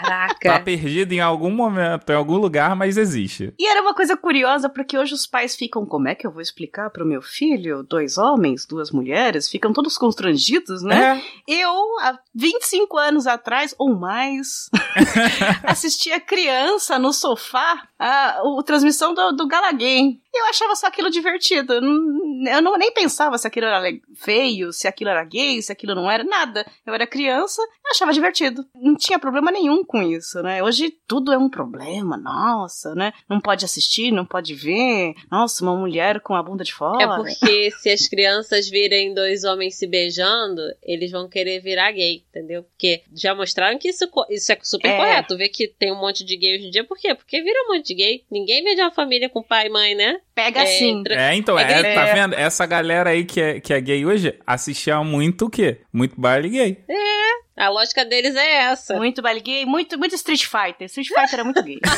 Tá 0.00 0.34
Caraca. 0.40 0.60
perdido 0.64 1.12
em 1.12 1.20
algum 1.20 1.50
momento, 1.50 2.10
em 2.10 2.14
algum 2.14 2.36
lugar, 2.36 2.74
mas 2.74 2.96
existe. 2.96 3.52
E 3.58 3.66
era 3.66 3.82
uma 3.82 3.94
coisa 3.94 4.16
curiosa, 4.16 4.68
porque 4.68 4.96
hoje 4.96 5.12
os 5.14 5.26
pais 5.26 5.54
ficam, 5.56 5.84
como 5.84 6.08
é 6.08 6.14
que 6.14 6.26
eu 6.26 6.30
vou 6.32 6.40
explicar 6.40 6.90
pro 6.90 7.04
meu 7.06 7.20
filho? 7.22 7.82
Dois 7.82 8.16
homens, 8.18 8.66
duas 8.66 8.90
mulheres, 8.90 9.48
ficam 9.48 9.72
todos 9.72 9.96
constrangidos, 9.98 10.82
né? 10.82 11.22
É. 11.48 11.62
Eu, 11.62 11.72
há 12.00 12.18
25 12.34 12.96
anos 12.96 13.26
atrás, 13.26 13.74
ou 13.78 13.94
mais, 13.98 14.70
assistia 15.64 16.20
criança 16.20 16.98
no 16.98 17.12
sofá 17.12 17.82
a, 17.98 18.40
o 18.44 18.62
transmissão 18.62 19.14
do, 19.14 19.32
do 19.32 19.46
Gala 19.46 19.72
Game. 19.72 20.20
E 20.32 20.40
eu 20.42 20.46
achava 20.48 20.76
só 20.76 20.86
aquilo 20.86 21.10
divertido. 21.10 21.74
Eu 21.74 21.80
não- 21.80 22.30
Eu 22.52 22.62
não, 22.62 22.78
nem 22.78 22.92
pensava 22.92 23.36
se 23.36 23.46
aquilo 23.46 23.66
era 23.66 23.82
feio, 24.16 24.72
se 24.72 24.86
aquilo 24.88 25.10
era 25.10 25.24
gay, 25.24 25.60
se 25.60 25.70
aquilo 25.72 25.94
não 25.94 26.10
era, 26.10 26.24
nada. 26.24 26.64
Eu 26.86 26.94
era 26.94 27.06
criança 27.06 27.60
e 27.84 27.90
achava 27.90 28.12
divertido. 28.12 28.64
Não 28.74 28.94
tinha 28.96 29.18
problema 29.18 29.50
nenhum 29.50 29.84
com 29.90 30.00
isso, 30.02 30.40
né? 30.40 30.62
Hoje 30.62 30.94
tudo 31.06 31.32
é 31.32 31.36
um 31.38 31.48
problema, 31.50 32.16
nossa, 32.16 32.94
né? 32.94 33.12
Não 33.28 33.40
pode 33.40 33.64
assistir, 33.64 34.12
não 34.12 34.24
pode 34.24 34.54
ver. 34.54 35.14
Nossa, 35.28 35.64
uma 35.64 35.74
mulher 35.76 36.20
com 36.20 36.32
a 36.34 36.42
bunda 36.42 36.62
de 36.62 36.72
fora. 36.72 37.02
É 37.02 37.16
porque 37.16 37.72
se 37.72 37.90
as 37.90 38.06
crianças 38.08 38.68
virem 38.68 39.12
dois 39.12 39.42
homens 39.42 39.74
se 39.74 39.88
beijando, 39.88 40.62
eles 40.80 41.10
vão 41.10 41.28
querer 41.28 41.60
virar 41.60 41.90
gay, 41.90 42.22
entendeu? 42.30 42.62
Porque 42.62 43.02
já 43.12 43.34
mostraram 43.34 43.78
que 43.78 43.88
isso, 43.88 44.08
isso 44.30 44.52
é 44.52 44.58
super 44.62 44.88
É. 44.88 44.96
correto. 44.96 45.36
Ver 45.36 45.48
que 45.48 45.66
tem 45.66 45.92
um 45.92 46.00
monte 46.00 46.24
de 46.24 46.36
gay 46.36 46.56
hoje 46.56 46.68
em 46.68 46.70
dia, 46.70 46.84
por 46.84 46.96
quê? 46.96 47.12
Porque 47.12 47.42
vira 47.42 47.58
um 47.64 47.74
monte 47.74 47.86
de 47.88 47.94
gay. 47.94 48.24
Ninguém 48.30 48.62
vem 48.62 48.76
de 48.76 48.82
uma 48.82 48.92
família 48.92 49.28
com 49.28 49.42
pai 49.42 49.66
e 49.66 49.70
mãe, 49.70 49.94
né? 49.96 50.20
Pega 50.44 50.60
É, 50.60 50.62
assim. 50.62 51.02
tra- 51.02 51.14
É, 51.14 51.34
então, 51.34 51.58
É 51.58 51.62
é, 51.62 51.94
tá 51.94 52.04
vendo? 52.14 52.34
Essa 52.34 52.64
galera 52.66 53.10
aí 53.10 53.24
que 53.24 53.40
é, 53.40 53.60
que 53.60 53.72
é 53.74 53.80
gay 53.80 54.04
hoje 54.06 54.34
assistia 54.46 55.02
muito 55.04 55.46
o 55.46 55.50
quê? 55.50 55.80
Muito 55.92 56.18
baile 56.20 56.48
gay. 56.48 56.78
A 57.56 57.68
lógica 57.68 58.04
deles 58.06 58.34
é 58.36 58.54
essa. 58.62 58.96
Muito 58.96 59.20
baile 59.20 59.40
gay, 59.40 59.66
muito, 59.66 59.98
muito 59.98 60.14
Street 60.14 60.44
Fighter. 60.46 60.86
Street 60.86 61.08
Fighter 61.08 61.34
era 61.34 61.44
muito 61.44 61.62
gay. 61.62 61.78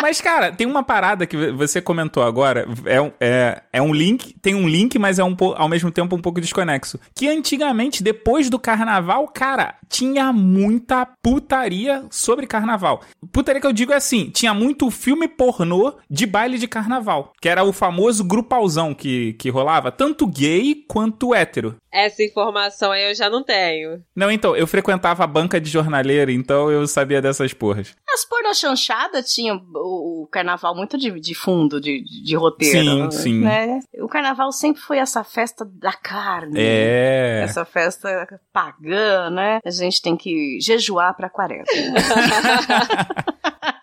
Mas, 0.00 0.20
cara, 0.20 0.52
tem 0.52 0.66
uma 0.66 0.82
parada 0.82 1.26
que 1.26 1.36
você 1.52 1.80
comentou 1.80 2.22
agora. 2.22 2.66
É, 2.84 3.00
um- 3.00 3.12
é, 3.20 3.62
é 3.72 3.80
um 3.82 3.92
link, 3.94 4.34
tem 4.40 4.54
um 4.54 4.68
link, 4.68 4.98
mas 4.98 5.18
é 5.18 5.24
um 5.24 5.34
ao 5.56 5.68
mesmo 5.68 5.90
tempo 5.90 6.14
um 6.16 6.20
pouco 6.20 6.40
desconexo. 6.40 6.98
Que 7.14 7.28
antigamente, 7.28 8.02
depois 8.02 8.50
do 8.50 8.58
carnaval, 8.58 9.26
cara, 9.28 9.74
tinha 9.88 10.32
muita 10.32 11.06
putaria 11.22 12.04
sobre 12.10 12.46
carnaval. 12.46 13.00
Putaria 13.32 13.60
que 13.60 13.66
eu 13.66 13.72
digo 13.72 13.92
é 13.92 13.96
assim: 13.96 14.30
tinha 14.30 14.52
muito 14.54 14.90
filme 14.90 15.28
pornô 15.28 15.94
de 16.10 16.26
baile 16.26 16.58
de 16.58 16.68
carnaval. 16.68 17.32
Que 17.40 17.48
era 17.48 17.64
o 17.64 17.72
famoso 17.72 18.24
grupauzão 18.24 18.94
que, 18.94 19.32
que 19.34 19.48
rolava, 19.50 19.90
tanto 19.92 20.26
gay 20.26 20.74
quanto 20.88 21.34
hétero. 21.34 21.76
Essa 21.92 22.22
informação 22.22 22.92
aí 22.92 23.08
eu 23.08 23.14
já 23.14 23.30
não 23.30 23.42
tenho. 23.42 24.02
Não, 24.14 24.30
então, 24.30 24.54
eu 24.54 24.66
frequentava 24.66 25.24
a 25.24 25.26
banca 25.26 25.58
de 25.60 25.70
jornaleiro, 25.70 26.30
então 26.30 26.70
eu 26.70 26.86
sabia 26.86 27.22
dessas 27.22 27.54
porras. 27.54 27.94
As 28.12 28.24
pornochanchadas 28.28 29.32
tinham 29.32 29.62
o, 29.86 30.22
o 30.22 30.26
carnaval 30.26 30.74
muito 30.74 30.98
de, 30.98 31.18
de 31.20 31.34
fundo, 31.34 31.80
de, 31.80 32.02
de 32.02 32.36
roteiro. 32.36 33.10
Sim, 33.12 33.22
sim. 33.22 33.40
Né? 33.40 33.80
O 34.00 34.08
carnaval 34.08 34.50
sempre 34.52 34.82
foi 34.82 34.98
essa 34.98 35.24
festa 35.24 35.64
da 35.64 35.92
carne. 35.92 36.58
É. 36.58 37.42
Essa 37.44 37.64
festa 37.64 38.40
pagã, 38.52 39.30
né? 39.30 39.60
A 39.64 39.70
gente 39.70 40.02
tem 40.02 40.16
que 40.16 40.58
jejuar 40.60 41.16
pra 41.16 41.30
quaresma. 41.30 41.66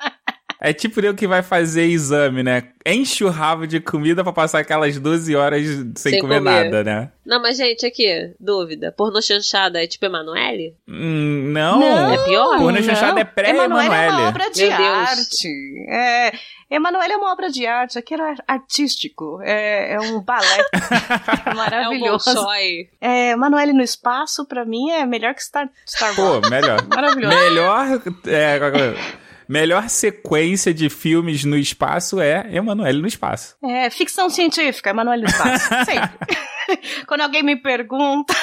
É 0.65 0.71
tipo 0.71 1.01
eu 1.01 1.13
que 1.13 1.27
vai 1.27 1.43
fazer 1.43 1.83
exame, 1.87 2.41
né? 2.41 2.63
Enche 2.85 3.25
o 3.25 3.29
rabo 3.29 3.67
de 3.67 3.81
comida 3.81 4.23
pra 4.23 4.31
passar 4.31 4.59
aquelas 4.59 4.97
12 4.97 5.35
horas 5.35 5.61
sem, 5.67 5.93
Sem 6.13 6.19
comer, 6.21 6.37
comer. 6.37 6.63
nada, 6.63 6.83
né? 6.85 7.11
Não, 7.25 7.41
mas 7.41 7.57
gente, 7.57 7.85
aqui, 7.85 8.33
dúvida. 8.39 8.89
Porno 8.95 9.21
chanchada 9.21 9.83
é 9.83 9.87
tipo 9.87 10.05
Emanuele? 10.05 10.73
Hum, 10.87 11.49
não. 11.51 11.81
Não. 11.81 12.13
É 12.13 12.23
pior? 12.23 12.57
Porno 12.59 12.81
chanchada 12.81 13.19
é 13.19 13.49
Emanuele 13.49 13.87
é 13.89 13.89
uma 13.89 13.89
pré-Emanuele. 13.89 14.27
obra 14.29 14.49
de 14.51 14.71
arte. 14.71 15.85
É, 15.89 16.31
Emanuele 16.71 17.11
é 17.11 17.17
uma 17.17 17.33
obra 17.33 17.49
de 17.49 17.67
arte. 17.67 17.99
Aquilo 17.99 18.23
é 18.23 18.35
artístico. 18.47 19.41
É, 19.43 19.95
é 19.95 19.99
um 19.99 20.21
balé 20.21 20.45
É 21.45 21.49
um 21.51 21.55
maravilhoso. 21.57 22.33
Bolshoi. 22.33 22.87
É, 23.01 23.31
Emanuele 23.31 23.73
no 23.73 23.83
espaço, 23.83 24.45
pra 24.45 24.63
mim, 24.63 24.91
é 24.91 25.05
melhor 25.05 25.33
que 25.35 25.43
Star, 25.43 25.69
Star 25.85 26.15
Pô, 26.15 26.21
Wars. 26.21 26.49
melhor. 26.49 26.79
Maravilhoso. 26.87 27.35
melhor. 27.35 28.01
É, 28.27 28.55
é? 28.57 29.22
Melhor 29.47 29.89
sequência 29.89 30.73
de 30.73 30.89
filmes 30.89 31.43
no 31.43 31.57
espaço 31.57 32.19
é 32.19 32.47
Emanuele 32.53 33.01
no 33.01 33.07
espaço. 33.07 33.55
É, 33.63 33.89
ficção 33.89 34.29
científica, 34.29 34.89
Emanuele 34.89 35.23
no 35.23 35.29
espaço. 35.29 35.69
Sempre. 35.85 36.37
Quando 37.07 37.21
alguém 37.21 37.43
me 37.43 37.55
pergunta, 37.55 38.33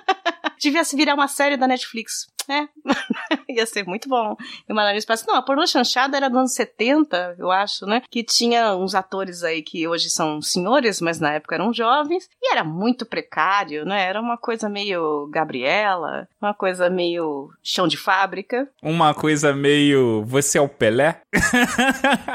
devia 0.60 0.84
se 0.84 0.96
virar 0.96 1.14
uma 1.14 1.28
série 1.28 1.56
da 1.56 1.66
Netflix. 1.66 2.26
É, 2.48 2.68
ia 3.48 3.66
ser 3.66 3.86
muito 3.86 4.08
bom. 4.08 4.36
Emanuele 4.68 4.94
no 4.94 4.98
espaço. 4.98 5.24
Não, 5.26 5.36
a 5.36 5.42
pornô 5.42 5.66
chanchada 5.66 6.16
era 6.16 6.28
dos 6.28 6.38
anos 6.38 6.54
70, 6.54 7.36
eu 7.38 7.50
acho, 7.50 7.86
né? 7.86 8.02
Que 8.10 8.22
tinha 8.22 8.74
uns 8.76 8.94
atores 8.94 9.42
aí 9.42 9.62
que 9.62 9.86
hoje 9.86 10.10
são 10.10 10.40
senhores, 10.40 11.00
mas 11.00 11.20
na 11.20 11.32
época 11.32 11.54
eram 11.54 11.72
jovens. 11.72 12.28
E 12.42 12.52
era 12.52 12.64
muito 12.64 13.06
precário, 13.06 13.84
né? 13.84 14.04
Era 14.04 14.20
uma 14.20 14.36
coisa 14.36 14.68
meio 14.68 15.28
Gabriela, 15.30 16.28
uma 16.40 16.54
coisa 16.54 16.88
meio 16.90 17.50
chão 17.62 17.86
de 17.88 17.96
fábrica. 17.96 18.68
Uma 18.82 19.14
coisa 19.14 19.52
meio. 19.52 20.24
Você 20.26 20.58
é 20.58 20.60
o 20.60 20.68
Pelé? 20.68 21.20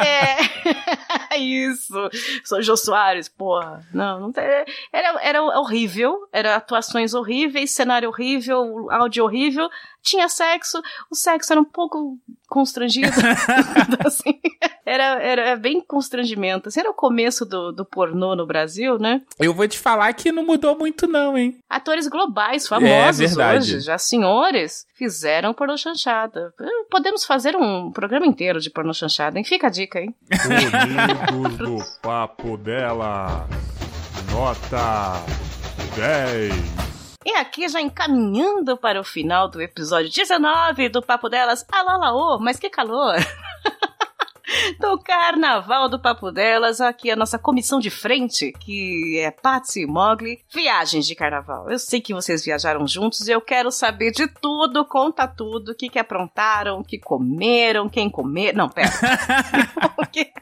É, 0.03 0.37
isso. 1.37 1.93
Sou 2.43 2.61
Jô 2.61 2.75
Soares, 2.75 3.27
porra. 3.27 3.85
Não, 3.93 4.19
não 4.19 4.31
tem. 4.31 4.43
Era, 4.91 5.19
era 5.21 5.43
horrível, 5.43 6.27
era 6.31 6.55
atuações 6.55 7.13
horríveis, 7.13 7.71
cenário 7.71 8.09
horrível, 8.09 8.89
áudio 8.91 9.23
horrível. 9.23 9.69
Tinha 10.01 10.27
sexo, 10.27 10.81
o 11.09 11.15
sexo 11.15 11.53
era 11.53 11.61
um 11.61 11.65
pouco 11.65 12.17
constrangido. 12.51 13.07
assim, 14.05 14.37
era, 14.85 15.23
era 15.23 15.55
bem 15.55 15.79
constrangimento. 15.79 16.67
Assim, 16.67 16.81
era 16.81 16.91
o 16.91 16.93
começo 16.93 17.45
do, 17.45 17.71
do 17.71 17.85
pornô 17.85 18.35
no 18.35 18.45
Brasil, 18.45 18.99
né? 18.99 19.21
Eu 19.39 19.53
vou 19.53 19.65
te 19.65 19.79
falar 19.79 20.11
que 20.13 20.33
não 20.33 20.45
mudou 20.45 20.77
muito, 20.77 21.07
não, 21.07 21.37
hein? 21.37 21.57
Atores 21.69 22.09
globais 22.09 22.67
famosos 22.67 23.37
É 23.37 23.55
hoje, 23.55 23.79
já 23.79 23.97
senhores, 23.97 24.85
fizeram 24.93 25.53
pornô 25.53 25.77
chanchada. 25.77 26.53
Podemos 26.89 27.23
fazer 27.23 27.55
um 27.55 27.89
programa 27.89 28.27
inteiro 28.27 28.59
de 28.59 28.69
pornô 28.69 28.93
chanchada, 28.93 29.37
hein? 29.37 29.45
Fica 29.45 29.67
a 29.67 29.71
dica, 29.71 30.01
hein? 30.01 30.13
Do 31.57 31.77
papo 32.03 32.57
dela. 32.57 33.47
Nota 34.29 35.23
10. 35.95 36.90
E 37.23 37.35
aqui 37.35 37.69
já 37.69 37.79
encaminhando 37.79 38.75
para 38.75 38.99
o 38.99 39.03
final 39.03 39.47
do 39.47 39.61
episódio 39.61 40.11
19 40.11 40.89
do 40.89 41.03
Papo 41.03 41.29
Delas. 41.29 41.63
Alô, 41.71 42.03
alô, 42.03 42.39
mas 42.39 42.57
que 42.57 42.67
calor! 42.67 43.15
do 44.79 44.97
Carnaval 44.97 45.87
do 45.87 45.99
Papo 45.99 46.31
Delas, 46.31 46.81
aqui 46.81 47.11
a 47.11 47.15
nossa 47.15 47.37
comissão 47.37 47.79
de 47.79 47.91
frente, 47.91 48.51
que 48.53 49.19
é 49.19 49.29
Patsy 49.29 49.83
e 49.83 49.85
Mogli, 49.85 50.41
viagens 50.49 51.05
de 51.05 51.13
carnaval. 51.13 51.69
Eu 51.69 51.77
sei 51.77 52.01
que 52.01 52.13
vocês 52.13 52.43
viajaram 52.43 52.87
juntos 52.87 53.27
e 53.27 53.31
eu 53.31 53.39
quero 53.39 53.71
saber 53.71 54.11
de 54.11 54.27
tudo, 54.27 54.83
conta 54.83 55.27
tudo, 55.27 55.73
o 55.73 55.75
que 55.75 55.89
que 55.89 55.99
aprontaram, 55.99 56.79
o 56.79 56.83
que 56.83 56.97
comeram, 56.97 57.87
quem 57.87 58.09
comer... 58.09 58.55
Não, 58.55 58.67
pera. 58.67 58.89
o 59.97 60.05
que... 60.07 60.31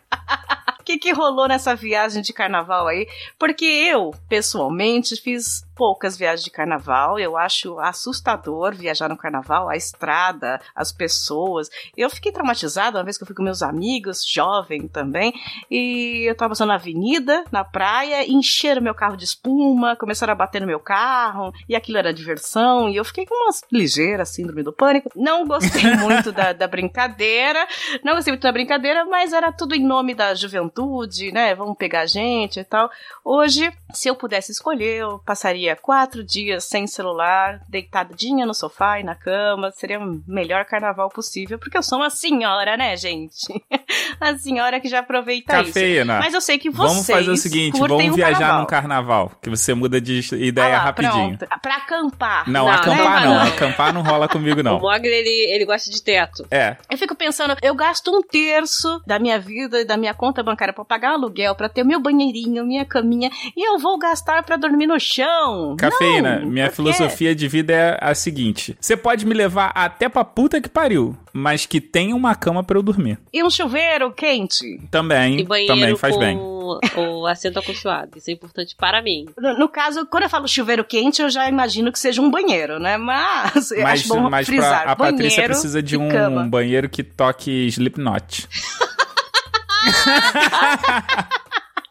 Que, 0.86 0.98
que 0.98 1.12
rolou 1.12 1.48
nessa 1.48 1.76
viagem 1.76 2.24
de 2.24 2.34
carnaval 2.34 2.88
aí? 2.88 3.08
Porque 3.38 3.64
eu, 3.64 4.10
pessoalmente, 4.28 5.16
fiz 5.18 5.64
poucas 5.80 6.18
viagens 6.18 6.44
de 6.44 6.52
carnaval. 6.52 7.18
Eu 7.18 7.38
acho 7.38 7.80
assustador 7.80 8.76
viajar 8.76 9.08
no 9.08 9.16
carnaval, 9.16 9.70
a 9.70 9.78
estrada, 9.78 10.60
as 10.76 10.92
pessoas. 10.92 11.70
Eu 11.96 12.10
fiquei 12.10 12.34
traumatizada 12.34 12.98
uma 12.98 13.04
vez 13.06 13.18
que 13.18 13.24
eu 13.24 13.26
fui 13.28 13.34
com 13.34 13.42
meus 13.42 13.64
amigos, 13.64 14.26
jovem 14.26 14.90
também, 14.90 15.34
e 15.72 16.30
eu 16.30 16.36
tava 16.36 16.50
passando 16.50 16.68
na 16.68 16.76
avenida, 16.76 17.46
na 17.50 17.64
praia, 17.64 18.26
e 18.26 18.34
encheram 18.34 18.82
meu 18.82 18.94
carro 18.94 19.16
de 19.16 19.24
espuma, 19.24 19.96
começaram 19.96 20.34
a 20.34 20.36
bater 20.36 20.60
no 20.60 20.68
meu 20.68 20.82
carro, 20.82 21.54
e 21.70 21.78
aquilo 21.78 21.98
era 21.98 22.14
diversão, 22.14 22.90
e 22.90 22.98
eu 22.98 23.06
fiquei 23.06 23.26
com 23.26 23.34
uma 23.34 23.54
ligeira 23.72 24.26
síndrome 24.26 24.64
do 24.64 24.74
pânico. 24.74 25.10
Não 25.16 25.48
gostei 25.48 25.84
muito 25.96 26.34
da, 26.34 26.52
da 26.52 26.68
brincadeira, 26.68 27.66
não 28.04 28.16
gostei 28.16 28.34
muito 28.34 28.44
da 28.44 28.52
brincadeira, 28.52 29.06
mas 29.06 29.32
era 29.32 29.50
tudo 29.50 29.76
em 29.76 29.86
nome 29.86 30.14
da 30.14 30.36
juventude, 30.36 31.32
né? 31.32 31.56
Vamos 31.56 31.78
pegar 31.78 32.06
gente 32.06 32.60
e 32.60 32.66
tal. 32.66 32.92
Hoje, 33.24 33.72
se 33.94 34.10
eu 34.10 34.16
pudesse 34.16 34.52
escolher, 34.52 34.98
eu 34.98 35.20
passaria 35.20 35.69
quatro 35.76 36.24
dias 36.24 36.64
sem 36.64 36.88
celular, 36.88 37.62
deitadinha 37.68 38.46
no 38.46 38.54
sofá 38.54 39.00
e 39.00 39.04
na 39.04 39.16
cama. 39.16 39.72
Seria 39.72 40.00
o 40.00 40.22
melhor 40.28 40.66
carnaval 40.66 41.10
possível, 41.10 41.58
porque 41.60 41.78
eu 41.78 41.84
sou 41.84 42.00
uma 42.00 42.10
senhora, 42.10 42.76
né, 42.78 42.96
gente? 42.98 43.48
a 44.20 44.38
senhora 44.38 44.80
que 44.80 44.88
já 44.88 45.00
aproveita 45.00 45.62
isso. 45.62 45.74
Cafeína. 45.74 46.20
Mas 46.20 46.34
eu 46.34 46.42
sei 46.42 46.58
que 46.58 46.70
vocês 46.70 46.90
Vamos 46.92 47.08
fazer 47.08 47.32
o 47.32 47.38
seguinte, 47.38 47.80
vamos 47.80 48.10
o 48.10 48.14
viajar 48.14 48.40
carnaval. 48.40 48.60
num 48.62 48.66
carnaval, 48.68 49.32
que 49.42 49.50
você 49.50 49.74
muda 49.74 50.00
de 50.02 50.22
Ah 50.34 50.36
ideia 50.36 50.70
lá, 50.70 50.78
rapidinho. 50.80 51.38
Pronto. 51.38 51.62
Pra 51.62 51.76
acampar. 51.78 52.50
Não, 52.50 52.66
Não, 52.66 52.72
acampar 52.72 53.26
não, 53.26 53.34
não, 53.34 53.40
não. 53.46 53.48
acampar 53.54 53.94
não 53.94 54.02
rola 54.02 54.28
comigo 54.28 54.60
O 54.60 54.64
não. 54.64 54.80
Mogli, 54.80 55.08
ele, 55.08 55.54
ele 55.54 55.66
gosta 55.66 55.90
de 55.90 56.02
teto. 56.02 56.46
É, 56.52 56.76
Eu 56.90 56.98
fico 56.98 57.16
pensando, 57.16 57.56
eu 57.62 57.74
gasto 57.76 58.10
um 58.16 58.22
terço 58.22 59.02
da 59.06 59.20
minha 59.20 59.40
vida 59.40 59.82
e 59.82 59.86
da 59.86 59.98
minha 59.98 60.14
conta 60.14 60.44
bancária 60.44 60.74
pra 60.74 60.86
pagar 60.86 61.12
aluguel, 61.14 61.56
pra 61.56 61.70
ter 61.70 61.84
meu 61.84 62.00
banheirinho, 62.00 62.66
minha 62.66 62.86
caminha, 62.86 63.30
e 63.56 63.68
eu 63.68 63.78
vou 63.80 63.98
gastar 63.98 64.44
pra 64.44 64.56
dormir 64.58 64.88
no 64.88 65.00
chão. 65.00 65.59
Cafeína, 65.78 66.40
Não, 66.40 66.48
minha 66.48 66.72
filosofia 66.72 67.36
de 67.36 67.48
vida 67.48 67.74
é 67.74 67.98
a 68.02 68.14
seguinte: 68.16 68.76
você 68.80 68.96
pode 68.98 69.26
me 69.26 69.34
levar 69.34 69.72
até 69.76 70.08
pra 70.10 70.24
puta 70.24 70.60
que 70.62 70.70
pariu, 70.70 71.16
mas 71.34 71.66
que 71.66 71.80
tenha 71.82 72.16
uma 72.16 72.36
cama 72.36 72.64
pra 72.64 72.78
eu 72.78 72.84
dormir. 72.84 73.18
E 73.34 73.44
um 73.44 73.50
chuveiro 73.50 74.12
quente. 74.12 74.80
Também, 74.92 75.40
E 75.40 75.44
banheiro 75.44 75.74
também 75.76 75.96
faz 75.96 76.14
com 76.16 76.20
bem. 76.20 76.38
o 76.38 77.26
assento 77.28 77.60
acolchoado. 77.60 78.18
Isso 78.18 78.30
é 78.30 78.34
importante 78.34 78.76
para 78.76 79.02
mim. 79.02 79.26
No, 79.38 79.58
no 79.58 79.70
caso, 79.70 80.06
quando 80.06 80.24
eu 80.24 80.30
falo 80.30 80.48
chuveiro 80.48 80.84
quente, 80.84 81.22
eu 81.22 81.30
já 81.30 81.48
imagino 81.50 81.92
que 81.92 82.00
seja 82.00 82.22
um 82.22 82.30
banheiro, 82.30 82.80
né? 82.80 82.98
Mas, 82.98 83.70
Mas, 83.82 84.02
acho 84.02 84.08
bom 84.10 84.30
mas 84.30 84.46
frisar. 84.48 84.84
pra, 84.84 84.92
a 84.92 84.96
Patrícia 84.96 85.38
banheiro 85.38 85.54
precisa 85.54 85.82
de 85.82 85.98
um 85.98 86.10
cama. 86.10 86.44
banheiro 86.44 86.90
que 86.90 87.04
toque 87.04 87.68
Slipknot. 87.68 88.48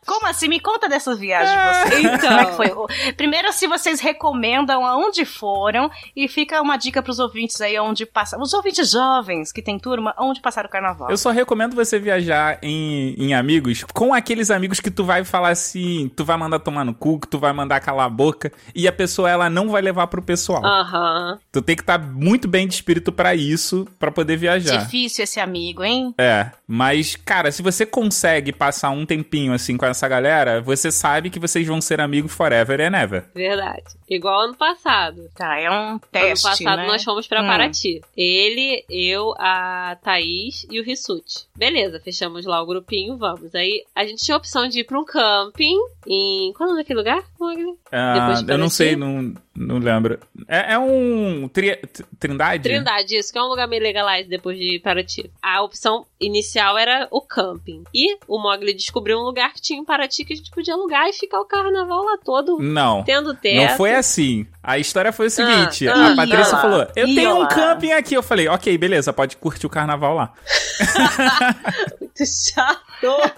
Como 0.09 0.27
assim? 0.27 0.49
Me 0.49 0.59
conta 0.59 0.89
dessas 0.89 1.19
viagens 1.19 1.51
de 1.51 1.91
vocês. 1.91 2.05
Então. 2.15 2.29
Como 2.29 2.41
é 2.41 2.45
que 2.47 2.57
foi? 2.57 2.67
O- 2.69 2.89
Primeiro, 3.17 3.53
se 3.53 3.67
vocês 3.67 4.01
recomendam 4.01 4.85
aonde 4.87 5.25
foram 5.25 5.91
e 6.17 6.27
fica 6.29 6.61
uma 6.63 6.77
dica 6.77 7.03
pros 7.03 7.19
ouvintes 7.19 7.61
aí 7.61 7.79
onde 7.79 8.07
passar. 8.07 8.39
Os 8.41 8.53
ouvintes 8.55 8.91
jovens 8.91 9.53
que 9.53 9.61
tem 9.63 9.79
turma, 9.79 10.15
onde 10.19 10.41
passar 10.41 10.65
o 10.65 10.69
carnaval. 10.69 11.11
Eu 11.11 11.17
só 11.17 11.31
recomendo 11.31 11.75
você 11.75 11.99
viajar 11.99 12.59
em, 12.63 13.15
em 13.19 13.35
amigos 13.35 13.85
com 13.93 14.15
aqueles 14.15 14.51
amigos 14.51 14.81
que 14.81 14.91
tu 14.91 15.05
vai 15.05 15.25
falar 15.25 15.51
assim, 15.51 16.11
tu 16.17 16.25
vai 16.25 16.37
mandar 16.37 16.59
tomar 16.61 16.85
no 16.85 16.95
cu, 16.95 17.21
que 17.21 17.29
tu 17.29 17.39
vai 17.39 17.53
mandar 17.53 17.81
calar 17.81 18.07
a 18.07 18.11
boca 18.11 18.51
e 18.75 18.89
a 18.89 18.93
pessoa 18.93 19.29
ela 19.31 19.51
não 19.51 19.69
vai 19.69 19.83
levar 19.83 20.07
pro 20.07 20.23
pessoal. 20.23 20.65
Aham. 20.65 21.39
Tu 21.53 21.61
tem 21.63 21.77
que 21.77 21.83
estar 21.83 21.99
muito 21.99 22.49
bem 22.49 22.67
de 22.67 22.75
espírito 22.75 23.13
pra 23.13 23.35
isso, 23.35 23.87
pra 23.99 24.11
poder 24.11 24.37
viajar. 24.37 24.79
Difícil 24.85 25.25
esse 25.25 25.41
amigo, 25.41 25.83
hein? 25.85 26.15
É, 26.19 26.51
mas 26.67 27.17
cara, 27.17 27.51
se 27.53 27.63
você 27.63 27.85
consegue 27.85 28.53
passar 28.53 28.91
um 28.91 29.05
tempinho 29.05 29.53
assim 29.53 29.77
com 29.77 29.85
essa 29.87 29.98
galera, 30.07 30.61
você 30.61 30.93
sabe 30.93 31.31
que 31.31 31.41
vocês 31.41 31.67
vão 31.67 31.81
ser 31.81 32.01
amigos 32.01 32.31
forever 32.33 32.81
and 32.81 32.97
ever. 32.97 33.25
Verdade. 33.35 33.83
Igual 34.09 34.43
ano 34.43 34.55
passado. 34.57 35.29
Tá, 35.35 35.59
é 35.59 35.71
um 35.71 35.99
teste, 36.13 36.47
ano 36.47 36.55
passado 36.57 36.77
né? 36.83 36.87
nós 36.87 37.03
fomos 37.03 37.27
pra 37.27 37.43
Hum. 37.43 37.47
Paraty. 37.47 38.01
Ele, 38.17 38.85
eu, 38.91 39.35
a 39.39 39.97
Thaís 40.03 40.67
e 40.71 40.79
o 40.79 40.85
Rissuti. 40.85 41.47
Beleza, 41.57 41.99
fechamos 42.01 42.45
lá 42.47 42.63
o 42.63 42.67
grupinho, 42.67 43.17
vamos. 43.17 43.55
Aí 43.55 43.83
a 43.95 44.05
gente 44.05 44.23
tinha 44.23 44.35
a 44.35 44.39
opção 44.39 44.69
de 44.69 44.81
ir 44.81 44.85
pra 44.85 44.99
um 45.01 45.05
camping 45.05 45.77
em. 46.07 46.53
Qual 46.53 46.69
é 46.69 46.73
o 46.73 46.75
nome 46.75 46.83
daquele 46.83 46.99
lugar? 46.99 47.23
Mogli? 47.41 47.75
Ah, 47.91 48.15
Depois 48.19 48.43
de 48.43 48.53
eu 48.53 48.59
não 48.59 48.69
sei, 48.69 48.95
não, 48.97 49.35
não 49.59 49.79
lembro. 49.79 50.19
É, 50.47 50.75
é 50.75 50.79
um 50.79 51.49
tri- 51.49 51.81
Trindade? 52.19 52.63
Trindade, 52.63 53.17
isso, 53.17 53.33
que 53.33 53.39
é 53.39 53.43
um 53.43 53.47
lugar 53.49 53.67
meio 53.67 53.83
legalize 53.83 54.29
depois 54.29 54.57
de 54.59 54.79
Paraty. 54.79 55.31
A 55.43 55.63
opção 55.63 56.07
inicial 56.21 56.79
era 56.79 57.09
o 57.11 57.21
camping. 57.21 57.83
E 57.93 58.17
o 58.27 58.39
Mogli 58.39 58.73
descobriu 58.75 59.19
um 59.19 59.23
lugar 59.23 59.53
que 59.53 59.61
tinha 59.61 59.79
em 59.79 59.85
Paraty 59.85 60.25
que 60.25 60.33
a 60.33 60.37
gente 60.37 60.51
podia 60.51 60.75
alugar 60.75 61.07
e 61.09 61.13
ficar 61.13 61.41
o 61.41 61.45
carnaval 61.45 62.05
lá 62.05 62.19
todo. 62.25 62.59
Não. 62.61 63.03
Tendo 63.05 63.35
teto. 63.35 63.57
Não 63.57 63.77
foi 63.77 63.95
assim. 63.95 64.47
A 64.63 64.79
história 64.79 65.13
foi 65.13 65.27
o 65.27 65.31
seguinte: 65.31 65.89
ah, 65.89 66.13
a 66.13 66.17
Patrícia 66.17 66.55
lá, 66.55 66.61
falou: 66.63 66.87
Eu 66.95 67.07
tenho 67.07 67.35
um 67.35 67.39
lá." 67.41 67.49
camping 67.49 67.93
aqui. 67.93 68.15
Eu 68.15 68.23
falei: 68.23 68.49
Ok, 68.49 68.77
beleza, 68.79 69.13
pode 69.13 69.37
curtir 69.37 69.67
o 69.67 69.71
carnaval 69.71 70.15
lá. 70.15 70.33
Muito 72.01 72.25
chato. 72.27 73.33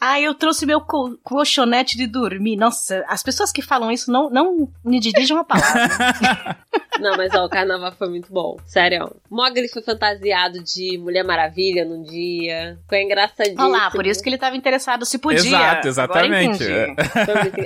Ah, 0.00 0.20
eu 0.20 0.34
trouxe 0.34 0.64
meu 0.66 0.80
co- 0.80 1.18
colchonete 1.22 1.96
de 1.96 2.06
dormir. 2.06 2.56
Nossa, 2.56 3.04
as 3.08 3.22
pessoas 3.22 3.52
que 3.52 3.62
falam 3.62 3.90
isso 3.90 4.10
não, 4.10 4.30
não 4.30 4.68
me 4.84 4.98
dirijam 5.00 5.38
a 5.38 5.44
palavra. 5.44 6.56
Não, 7.00 7.16
mas 7.16 7.32
ó, 7.32 7.44
o 7.44 7.48
carnaval 7.48 7.92
foi 7.96 8.08
muito 8.08 8.32
bom. 8.32 8.56
Sério. 8.66 9.14
Mogli 9.30 9.68
foi 9.68 9.80
fantasiado 9.82 10.60
de 10.64 10.98
Mulher 10.98 11.22
Maravilha 11.22 11.84
num 11.84 12.02
dia. 12.02 12.76
Foi 12.88 13.00
engraçadíssimo. 13.02 13.62
Olha 13.62 13.70
lá, 13.84 13.90
por 13.92 14.04
isso 14.04 14.20
que 14.20 14.28
ele 14.28 14.34
estava 14.34 14.56
interessado 14.56 15.04
se 15.06 15.16
podia. 15.16 15.38
Exato, 15.38 15.86
exatamente. 15.86 16.64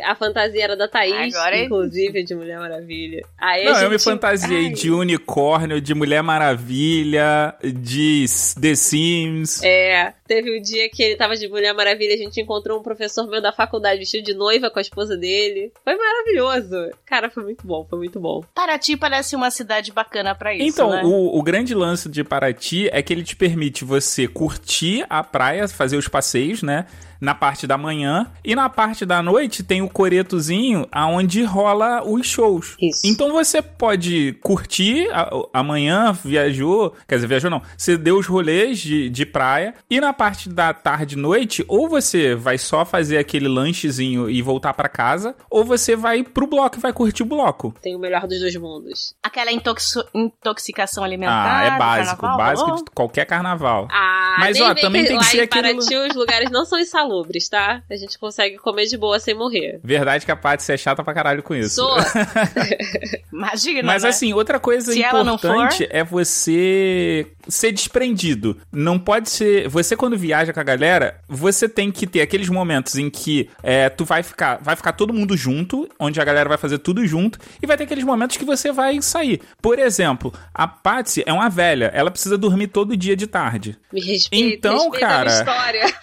A 0.05 0.15
fantasia 0.17 0.63
era 0.65 0.77
da 0.77 0.87
Thaís, 0.87 1.35
Agora 1.35 1.57
é- 1.57 1.65
inclusive, 1.65 2.23
de 2.23 2.35
Mulher 2.35 2.59
Maravilha. 2.59 3.25
Aí 3.39 3.65
Não, 3.65 3.73
eu 3.81 3.89
me 3.89 3.97
gente- 3.97 4.05
fantasiei 4.05 4.67
Ai. 4.67 4.73
de 4.73 4.91
unicórnio, 4.91 5.81
de 5.81 5.95
Mulher 5.95 6.23
Maravilha, 6.23 7.55
de 7.65 8.27
The 8.61 8.75
Sims. 8.75 9.63
É, 9.63 10.13
teve 10.29 10.59
um 10.59 10.61
dia 10.61 10.91
que 10.91 11.03
ele 11.03 11.17
tava 11.17 11.37
de 11.37 11.49
Mulher 11.49 11.73
Maravilha, 11.73 12.19
gente 12.25 12.41
encontrou 12.41 12.79
um 12.79 12.83
professor 12.83 13.27
meu 13.29 13.41
da 13.41 13.53
faculdade 13.53 13.99
vestido 13.99 14.25
de 14.25 14.35
noiva 14.35 14.71
com 14.71 14.79
a 14.79 14.83
esposa 14.83 15.17
dele. 15.17 15.73
Foi 15.85 15.95
maravilhoso. 15.97 16.91
Cara, 17.07 17.31
foi 17.31 17.43
muito 17.43 17.67
bom, 17.67 17.87
foi 17.89 17.99
muito 17.99 18.19
bom. 18.21 18.43
Paraty 18.55 18.97
parece 18.97 19.35
uma 19.37 19.51
cidade 19.51 19.93
bacana 19.93 20.35
pra 20.35 20.55
isso, 20.55 20.65
Então, 20.65 20.91
né? 20.91 21.03
o, 21.05 21.39
o 21.39 21.43
grande 21.43 21.75
lance 21.75 22.09
de 22.09 22.23
Paraty 22.25 22.89
é 22.93 23.03
que 23.03 23.13
ele 23.13 23.23
te 23.25 23.37
permite 23.37 23.85
você 23.85 24.27
curtir 24.29 25.05
a 25.09 25.23
praia, 25.23 25.67
fazer 25.69 25.97
os 25.97 26.09
passeios, 26.09 26.63
né? 26.63 26.87
Na 27.23 27.35
parte 27.37 27.67
da 27.69 27.79
manhã. 27.79 28.27
E 28.45 28.55
na 28.57 28.69
parte 28.69 29.07
da 29.07 29.23
noite 29.23 29.63
tem 29.63 29.81
o 29.81 29.89
coretozinho 29.89 30.89
aonde 30.91 31.45
rola 31.45 32.03
os 32.05 32.27
shows. 32.27 32.77
Isso. 32.81 33.07
Então 33.07 33.31
você 33.33 33.63
pode 33.63 34.33
curtir 34.43 35.09
a- 35.13 35.31
amanhã, 35.55 36.13
viajou. 36.13 36.95
Quer 37.07 37.15
dizer, 37.17 37.27
viajou 37.29 37.49
não. 37.51 37.63
Você 37.79 37.97
deu 37.97 38.19
os 38.19 38.27
rolês 38.27 38.81
de, 38.81 39.09
de 39.09 39.25
praia. 39.25 39.75
E 39.89 40.01
na 40.01 40.13
parte 40.13 40.49
da 40.49 40.73
tarde 40.75 41.15
e 41.15 41.19
noite, 41.19 41.65
ou 41.69 41.89
você 41.89 42.35
vai 42.35 42.59
só 42.59 42.85
fazer 42.85 43.19
aquele 43.19 43.47
lanchezinho 43.47 44.29
e 44.29 44.43
voltar 44.43 44.75
pra 44.75 44.89
casa, 44.89 45.35
ou 45.49 45.65
você 45.65 45.95
vai 45.95 46.25
pro 46.25 46.47
bloco 46.47 46.77
e 46.79 46.81
vai 46.81 46.93
curtir 46.93 47.23
o 47.23 47.27
bloco. 47.27 47.73
Tem 47.81 47.95
o 47.95 47.99
melhor 48.01 48.27
dos 48.27 48.41
dois 48.41 48.57
mundos. 48.57 49.15
Aquela 49.23 49.53
intoxi- 49.53 50.03
intoxicação 50.13 51.03
Ah, 51.05 51.07
alimentar. 51.07 51.67
é 51.67 51.71
do 51.71 51.79
básico, 51.79 52.21
carnaval, 52.21 52.47
básico 52.47 52.77
de 52.77 52.91
qualquer 52.95 53.27
carnaval. 53.27 53.87
Ah, 53.91 54.37
Mas, 54.41 54.61
ó, 54.61 54.75
também 54.75 55.05
tem 55.05 55.19
que 55.19 55.25
ser 55.27 55.43
aquele- 55.43 55.75
Paraty 55.75 55.97
os 55.97 56.17
lugares 56.17 56.51
não 56.51 56.65
são 56.65 56.79
insalubres, 56.79 57.12
tá? 57.51 57.83
A 57.91 57.97
gente 57.97 58.19
consegue 58.19 58.57
comer 58.59 58.87
de 58.87 58.97
boa 58.97 59.19
sem 59.21 59.35
morrer. 59.35 59.81
Verdade 59.85 60.25
que 60.25 60.33
a 60.33 60.37
Paty 60.37 60.73
é 60.73 60.77
chata 60.77 61.03
pra 61.05 61.13
caralho 61.15 61.43
com 61.43 61.55
isso. 61.55 61.77
Sou. 61.77 61.97
Imagina, 63.33 63.83
Mas 63.83 64.03
né? 64.03 64.09
assim, 64.11 64.33
outra 64.33 64.59
coisa 64.59 64.93
Se 64.93 65.01
importante 65.01 65.87
é 65.91 66.05
você 66.05 67.27
ser 67.49 67.73
desprendido. 67.73 68.57
Não 68.71 68.99
pode 68.99 69.31
ser. 69.31 69.69
Você, 69.69 69.97
quando 69.97 70.17
viaja 70.17 70.53
com 70.53 70.61
a 70.61 70.65
galera, 70.65 71.19
você 71.29 71.69
tem 71.69 71.91
que 71.91 72.07
ter 72.07 72.21
aqueles 72.21 72.49
momentos 72.49 72.97
em 72.97 73.11
que 73.11 73.49
é, 73.63 73.89
tu 73.89 74.05
vai 74.05 74.23
ficar. 74.23 74.59
Vai 74.63 74.77
ficar 74.77 74.93
todo 74.93 75.13
mundo 75.13 75.37
junto, 75.37 75.89
onde 75.99 76.21
a 76.21 76.25
galera 76.25 76.49
vai 76.49 76.59
fazer 76.59 76.79
tudo 76.79 77.07
junto, 77.07 77.39
e 77.63 77.67
vai 77.67 77.77
ter 77.77 77.85
aqueles 77.85 78.05
momentos 78.05 78.37
que 78.37 78.45
você 78.45 78.71
vai 78.71 79.01
sair. 79.03 79.41
Por 79.61 79.79
exemplo, 79.79 80.33
a 80.55 80.67
Patsy 80.69 81.23
é 81.27 81.33
uma 81.33 81.49
velha, 81.49 81.91
ela 81.95 82.11
precisa 82.11 82.37
dormir 82.39 82.69
todo 82.69 82.97
dia 82.97 83.17
de 83.17 83.27
tarde. 83.27 83.79
Me 83.93 84.01
respeita, 84.01 84.69
Então, 84.69 84.91
respeita 84.91 84.99
cara- 85.07 85.21
a 85.21 85.25
minha 85.25 85.39
história. 85.39 85.83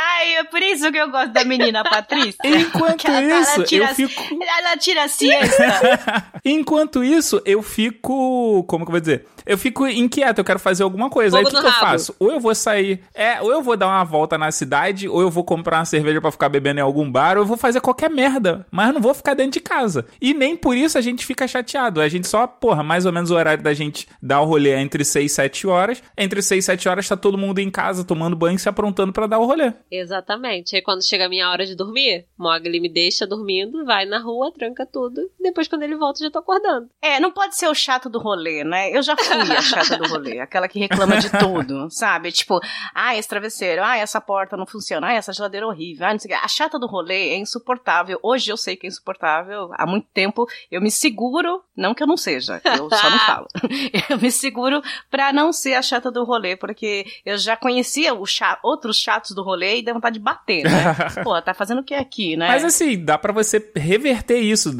Ai, 0.00 0.36
é 0.36 0.44
por 0.44 0.62
isso 0.62 0.90
que 0.92 0.98
eu 0.98 1.10
gosto 1.10 1.30
da 1.32 1.44
menina 1.44 1.82
Patrícia. 1.82 2.38
Enquanto 2.46 3.06
ela- 3.06 3.20
ela 3.20 3.40
isso, 3.42 3.64
tira 3.64 3.84
eu 3.90 3.94
fico. 3.94 4.38
Ela 4.58 4.76
tira 4.76 5.04
a 5.04 5.08
siesta. 5.08 6.24
Enquanto 6.44 7.02
isso, 7.02 7.42
eu 7.44 7.62
fico. 7.62 8.64
Como 8.68 8.84
que 8.84 8.90
eu 8.90 8.92
vou 8.92 9.00
dizer? 9.00 9.26
Eu 9.44 9.56
fico 9.56 9.86
inquieto, 9.88 10.38
eu 10.38 10.44
quero 10.44 10.58
fazer 10.58 10.82
alguma 10.82 11.08
coisa. 11.08 11.38
Aí 11.38 11.42
o 11.42 11.46
Fogo 11.46 11.56
que, 11.56 11.62
que 11.62 11.68
eu 11.74 11.80
faço? 11.80 12.14
Ou 12.18 12.30
eu 12.32 12.38
vou 12.38 12.54
sair. 12.54 13.00
É, 13.14 13.40
ou 13.40 13.50
eu 13.50 13.62
vou 13.62 13.76
dar 13.78 13.86
uma 13.88 14.04
volta 14.04 14.36
na 14.36 14.52
cidade, 14.52 15.08
ou 15.08 15.22
eu 15.22 15.30
vou 15.30 15.42
comprar 15.42 15.78
uma 15.78 15.84
cerveja 15.86 16.20
pra 16.20 16.30
ficar 16.30 16.50
bebendo 16.50 16.80
em 16.80 16.82
algum 16.82 17.10
bar, 17.10 17.36
ou 17.38 17.42
eu 17.42 17.46
vou 17.46 17.56
fazer 17.56 17.80
qualquer 17.80 18.10
merda. 18.10 18.66
Mas 18.70 18.92
não 18.92 19.00
vou 19.00 19.14
ficar 19.14 19.32
dentro 19.34 19.52
de 19.52 19.60
casa. 19.60 20.04
E 20.20 20.34
nem 20.34 20.54
por 20.54 20.76
isso 20.76 20.98
a 20.98 21.00
gente 21.00 21.24
fica 21.24 21.48
chateado. 21.48 22.00
A 22.00 22.08
gente 22.08 22.28
só, 22.28 22.46
porra, 22.46 22.82
mais 22.82 23.06
ou 23.06 23.12
menos 23.12 23.30
o 23.30 23.34
horário 23.36 23.62
da 23.62 23.72
gente 23.72 24.06
dar 24.22 24.42
o 24.42 24.44
rolê 24.44 24.70
é 24.70 24.80
entre 24.82 25.02
6 25.02 25.32
e 25.32 25.34
7 25.34 25.66
horas. 25.66 26.02
Entre 26.16 26.42
6 26.42 26.62
e 26.62 26.66
7 26.66 26.88
horas 26.88 27.08
tá 27.08 27.16
todo 27.16 27.38
mundo 27.38 27.58
em 27.58 27.70
casa 27.70 28.04
tomando 28.04 28.36
banho 28.36 28.56
e 28.56 28.58
se 28.58 28.68
aprontando 28.68 29.12
pra 29.14 29.26
dar 29.26 29.38
o 29.38 29.46
rolê. 29.46 29.72
Exatamente. 29.90 30.76
Aí 30.76 30.82
quando 30.82 31.04
chega 31.04 31.26
a 31.26 31.28
minha 31.28 31.48
hora 31.50 31.64
de 31.66 31.74
dormir, 31.74 32.26
Mogli 32.36 32.80
me 32.80 32.88
deixa 32.88 33.26
dormindo, 33.26 33.84
vai 33.84 34.04
na 34.04 34.18
rua, 34.18 34.52
tranca 34.52 34.86
tudo. 34.86 35.30
Depois, 35.40 35.68
quando 35.68 35.82
ele 35.82 35.96
volta, 35.96 36.20
já 36.24 36.30
tô 36.30 36.38
acordando. 36.38 36.88
É, 37.00 37.18
não 37.20 37.30
pode 37.30 37.56
ser 37.56 37.68
o 37.68 37.74
chato 37.74 38.08
do 38.08 38.18
rolê, 38.18 38.64
né? 38.64 38.90
Eu 38.96 39.02
já 39.02 39.16
fui 39.16 39.34
a 39.52 39.62
chata 39.62 39.96
do 39.96 40.08
rolê, 40.08 40.38
aquela 40.40 40.68
que 40.68 40.78
reclama 40.78 41.16
de 41.18 41.30
tudo, 41.30 41.88
sabe? 41.90 42.30
Tipo, 42.32 42.60
ah, 42.94 43.16
esse 43.16 43.28
travesseiro, 43.28 43.82
ah, 43.82 43.96
essa 43.96 44.20
porta 44.20 44.56
não 44.56 44.66
funciona, 44.66 45.08
ah, 45.08 45.12
essa 45.14 45.32
geladeira 45.32 45.66
é 45.66 45.68
horrível, 45.68 46.06
ah, 46.06 46.12
não 46.12 46.18
sei 46.18 46.30
o 46.32 46.34
quê. 46.36 46.40
A 46.44 46.48
chata 46.48 46.78
do 46.78 46.86
rolê 46.86 47.30
é 47.30 47.36
insuportável. 47.36 48.18
Hoje 48.22 48.50
eu 48.50 48.56
sei 48.56 48.76
que 48.76 48.86
é 48.86 48.88
insuportável, 48.88 49.70
há 49.74 49.86
muito 49.86 50.06
tempo 50.12 50.46
eu 50.70 50.80
me 50.80 50.90
seguro, 50.90 51.62
não 51.76 51.94
que 51.94 52.02
eu 52.02 52.06
não 52.06 52.16
seja, 52.16 52.60
eu 52.64 52.88
só 52.90 53.10
não 53.10 53.18
falo. 53.26 53.46
Eu 54.08 54.18
me 54.18 54.30
seguro 54.30 54.82
pra 55.10 55.32
não 55.32 55.52
ser 55.52 55.74
a 55.74 55.82
chata 55.82 56.10
do 56.10 56.24
rolê, 56.24 56.56
porque 56.56 57.06
eu 57.24 57.38
já 57.38 57.56
conhecia 57.56 58.14
o 58.14 58.26
cha- 58.26 58.58
outros 58.62 58.98
chatos 58.98 59.34
do 59.34 59.42
rolê 59.42 59.77
e 59.78 59.82
deu 59.82 59.94
vontade 59.94 60.18
de 60.18 60.24
bater, 60.24 60.64
né? 60.64 60.94
Pô, 61.22 61.40
tá 61.40 61.54
fazendo 61.54 61.80
o 61.80 61.84
que 61.84 61.94
aqui, 61.94 62.36
né? 62.36 62.48
Mas 62.48 62.64
assim, 62.64 63.02
dá 63.02 63.16
pra 63.18 63.32
você 63.32 63.70
reverter 63.74 64.38
isso. 64.38 64.70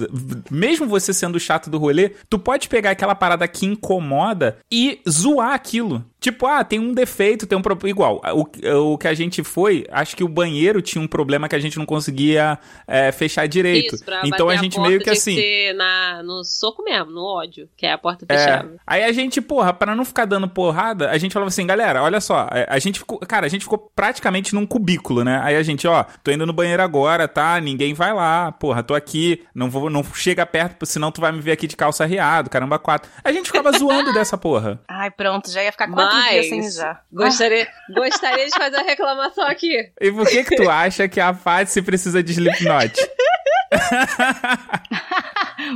Mesmo 0.51 0.87
você 0.87 1.13
sendo 1.13 1.39
chato 1.39 1.71
do 1.71 1.79
rolê, 1.79 2.11
tu 2.29 2.39
pode 2.39 2.69
pegar 2.69 2.91
aquela 2.91 3.15
parada 3.15 3.47
que 3.49 3.67
incomoda 3.67 4.59
e 4.71 5.01
zoar 5.09 5.53
aquilo. 5.53 6.05
Tipo, 6.21 6.47
ah, 6.47 6.65
tem 6.65 6.81
um 6.81 6.93
defeito, 6.93 7.47
tem 7.47 7.57
um 7.57 7.63
problema. 7.63 7.91
Igual, 7.91 8.21
o, 8.35 8.93
o 8.93 8.99
que 8.99 9.07
a 9.07 9.15
gente 9.15 9.45
foi, 9.45 9.87
acho 9.91 10.17
que 10.17 10.25
o 10.25 10.29
banheiro 10.29 10.83
tinha 10.83 11.01
um 11.01 11.07
problema 11.07 11.49
que 11.49 11.55
a 11.55 11.59
gente 11.61 11.79
não 11.79 11.87
conseguia 11.87 12.59
é, 12.87 13.13
fechar 13.13 13.47
direito. 13.47 13.95
Isso, 13.95 14.05
pra 14.05 14.23
então 14.25 14.49
a 14.49 14.57
gente 14.57 14.75
porta 14.75 14.89
meio 14.89 15.01
que 15.01 15.11
assim. 15.11 15.35
ser 15.37 15.75
na, 15.75 16.23
no 16.25 16.43
soco 16.43 16.83
mesmo, 16.83 17.13
no 17.13 17.25
ódio, 17.25 17.69
que 17.77 17.87
é 17.87 17.93
a 17.93 17.99
porta 17.99 18.27
É, 18.29 18.37
fechada. 18.37 18.75
aí 18.87 19.05
a 19.05 19.13
gente, 19.13 19.41
porra, 19.41 19.73
pra 19.73 19.95
não 19.95 20.05
ficar 20.05 20.25
dando 20.25 20.49
porrada, 20.49 21.09
a 21.11 21.19
gente 21.19 21.33
falava 21.33 21.49
assim, 21.49 21.67
galera, 21.67 22.03
olha 22.03 22.21
só, 22.21 22.49
é, 22.51 22.67
a 22.69 22.79
gente 22.79 22.99
ficou, 22.99 23.19
cara, 23.21 23.47
a 23.47 23.49
gente 23.49 23.63
ficou 23.63 23.79
praticamente 23.95 24.55
num 24.55 24.67
cubículo, 24.67 25.23
né? 25.23 25.41
Aí 25.45 25.55
a 25.57 25.63
gente, 25.63 25.87
ó, 25.87 26.05
tô 26.25 26.33
indo 26.33 26.45
no 26.47 26.53
banheiro 26.53 26.83
agora, 26.83 27.29
tá? 27.29 27.61
Ninguém 27.61 27.95
vai 27.95 28.13
lá, 28.13 28.51
porra, 28.51 28.83
tô 28.83 28.95
aqui, 28.95 29.45
não 29.55 29.71
vou, 29.71 29.89
não 29.89 30.03
chega 30.03 30.45
perto, 30.45 30.85
senão 30.85 31.13
tu 31.13 31.21
vai 31.21 31.31
me 31.31 31.41
ver 31.41 31.53
aqui 31.53 31.67
de 31.69 31.77
calça 31.77 32.05
riado, 32.05 32.51
caramba, 32.51 32.79
quatro. 32.79 33.09
A 33.23 33.31
gente 33.31 33.47
ficava 33.47 33.71
zoando 33.73 34.13
dessa 34.15 34.37
porra. 34.37 34.81
Ai, 34.89 35.11
pronto, 35.11 35.51
já 35.51 35.63
ia 35.63 35.71
ficar 35.71 35.87
dias 36.11 36.47
sem 36.49 36.59
Mas 36.61 36.75
mijar. 36.77 37.05
gostaria, 37.13 37.69
gostaria 37.95 38.47
de 38.47 38.57
fazer 38.57 38.77
a 38.77 38.83
reclamação 38.83 39.45
aqui. 39.47 39.91
E 40.01 40.11
por 40.13 40.27
que 40.27 40.45
que 40.45 40.57
tu 40.57 40.69
acha 40.71 41.09
que 41.09 41.21
a 41.21 41.33
Patsy 41.33 41.83
precisa 41.83 42.23
de 42.23 42.33
Slipknot? 42.33 42.93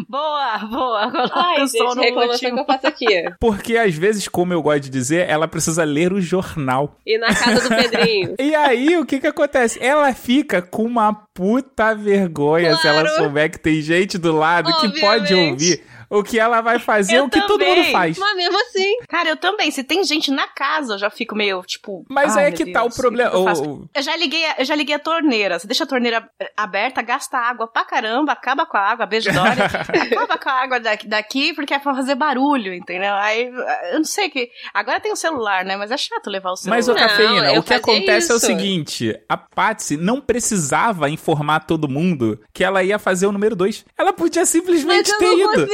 Boa, 0.08 0.58
boa. 0.58 1.10
Coloca 1.10 1.32
Ai, 1.40 1.62
o 1.62 1.66
som 1.68 1.92
gente, 1.94 2.10
no 2.12 2.38
que 2.38 2.46
eu 2.60 2.64
faço 2.64 2.86
aqui. 2.86 3.06
Porque 3.40 3.76
às 3.76 3.94
vezes, 3.94 4.28
como 4.28 4.52
eu 4.52 4.62
gosto 4.62 4.80
de 4.84 4.90
dizer, 4.90 5.28
ela 5.28 5.48
precisa 5.48 5.82
ler 5.84 6.12
o 6.12 6.20
jornal. 6.20 6.96
E 7.04 7.18
na 7.18 7.34
casa 7.34 7.68
do 7.68 7.74
Pedrinho. 7.76 8.34
E 8.42 8.54
aí, 8.54 8.96
o 8.96 9.04
que 9.04 9.18
que 9.20 9.26
acontece? 9.26 9.78
Ela 9.82 10.12
fica 10.14 10.62
com 10.62 10.84
uma 10.84 11.12
puta 11.34 11.94
vergonha 11.94 12.76
se 12.76 12.86
ela 12.86 13.02
Claro. 13.02 13.16
souber 13.24 13.50
que 13.50 13.58
tem 13.58 13.80
gente 13.82 14.16
do 14.18 14.32
lado 14.32 14.70
que 14.80 15.00
pode 15.00 15.24
Obviamente. 15.34 15.50
ouvir 15.52 15.82
o 16.18 16.22
que 16.22 16.38
ela 16.38 16.60
vai 16.60 16.78
fazer, 16.78 17.16
Eu 17.16 17.24
o 17.24 17.30
que 17.30 17.40
todo 17.40 17.58
também. 17.58 17.76
mundo 17.82 17.90
faz. 17.92 18.18
Mas 18.18 18.36
mesmo 18.36 18.58
assim, 18.60 18.92
Cara, 19.08 19.28
eu 19.30 19.36
também. 19.36 19.70
Se 19.70 19.82
tem 19.84 20.04
gente 20.04 20.30
na 20.30 20.46
casa, 20.46 20.94
eu 20.94 20.98
já 20.98 21.10
fico 21.10 21.34
meio, 21.34 21.62
tipo... 21.62 22.04
Mas 22.08 22.36
aí 22.36 22.46
é 22.46 22.52
que 22.52 22.72
tá 22.72 22.80
o 22.82 22.88
Deus, 22.88 22.96
problema. 22.96 23.30
eu 23.32 23.44
faço? 23.44 23.62
o- 23.64 23.88
Eu 23.94 24.02
já 24.02 24.16
liguei, 24.16 24.44
a, 24.46 24.56
eu 24.58 24.64
já 24.64 24.74
liguei 24.74 24.94
a 24.94 24.98
torneira. 24.98 25.58
Você 25.58 25.66
deixa 25.66 25.84
a 25.84 25.86
torneira 25.86 26.28
eh, 26.38 26.52
aberta, 26.56 27.02
gasta 27.02 27.36
água 27.38 27.66
pra 27.66 27.84
caramba, 27.84 28.32
acaba 28.32 28.64
com 28.66 28.76
a 28.76 28.80
água, 28.80 29.06
beijo 29.06 29.32
Dória. 29.32 29.64
acaba 29.66 30.38
com 30.38 30.48
a 30.48 30.52
água 30.52 30.80
daqui, 30.80 31.06
daqui 31.08 31.52
porque 31.54 31.74
é 31.74 31.78
pra 31.78 31.94
fazer 31.94 32.14
barulho, 32.14 32.72
entendeu? 32.74 33.14
Aí, 33.14 33.46
eu 33.92 33.98
não 33.98 34.04
sei 34.04 34.28
que... 34.28 34.50
Agora 34.74 35.00
tem 35.00 35.12
o 35.12 35.16
celular, 35.16 35.64
né? 35.64 35.76
Mas 35.76 35.90
é 35.90 35.96
chato 35.96 36.28
levar 36.30 36.50
o 36.52 36.56
celular. 36.56 36.76
Mas, 36.76 36.88
ô 36.88 36.94
Cafeína, 36.94 37.52
o 37.58 37.62
que 37.62 37.74
acontece 37.74 38.30
é 38.30 38.34
o 38.34 38.36
isso. 38.36 38.46
seguinte: 38.46 39.18
a 39.28 39.36
Patsy 39.36 39.96
não 39.96 40.20
precisava 40.20 41.08
informar 41.10 41.60
todo 41.60 41.88
mundo 41.88 42.40
que 42.52 42.62
ela 42.64 42.82
ia 42.82 42.98
fazer 42.98 43.26
o 43.26 43.32
número 43.32 43.54
2. 43.56 43.84
Ela 43.96 44.12
podia 44.12 44.42
mas 44.42 44.48
simplesmente 44.48 45.10
eu 45.10 45.18
ter 45.18 45.24
não 45.24 45.54
ido. 45.54 45.66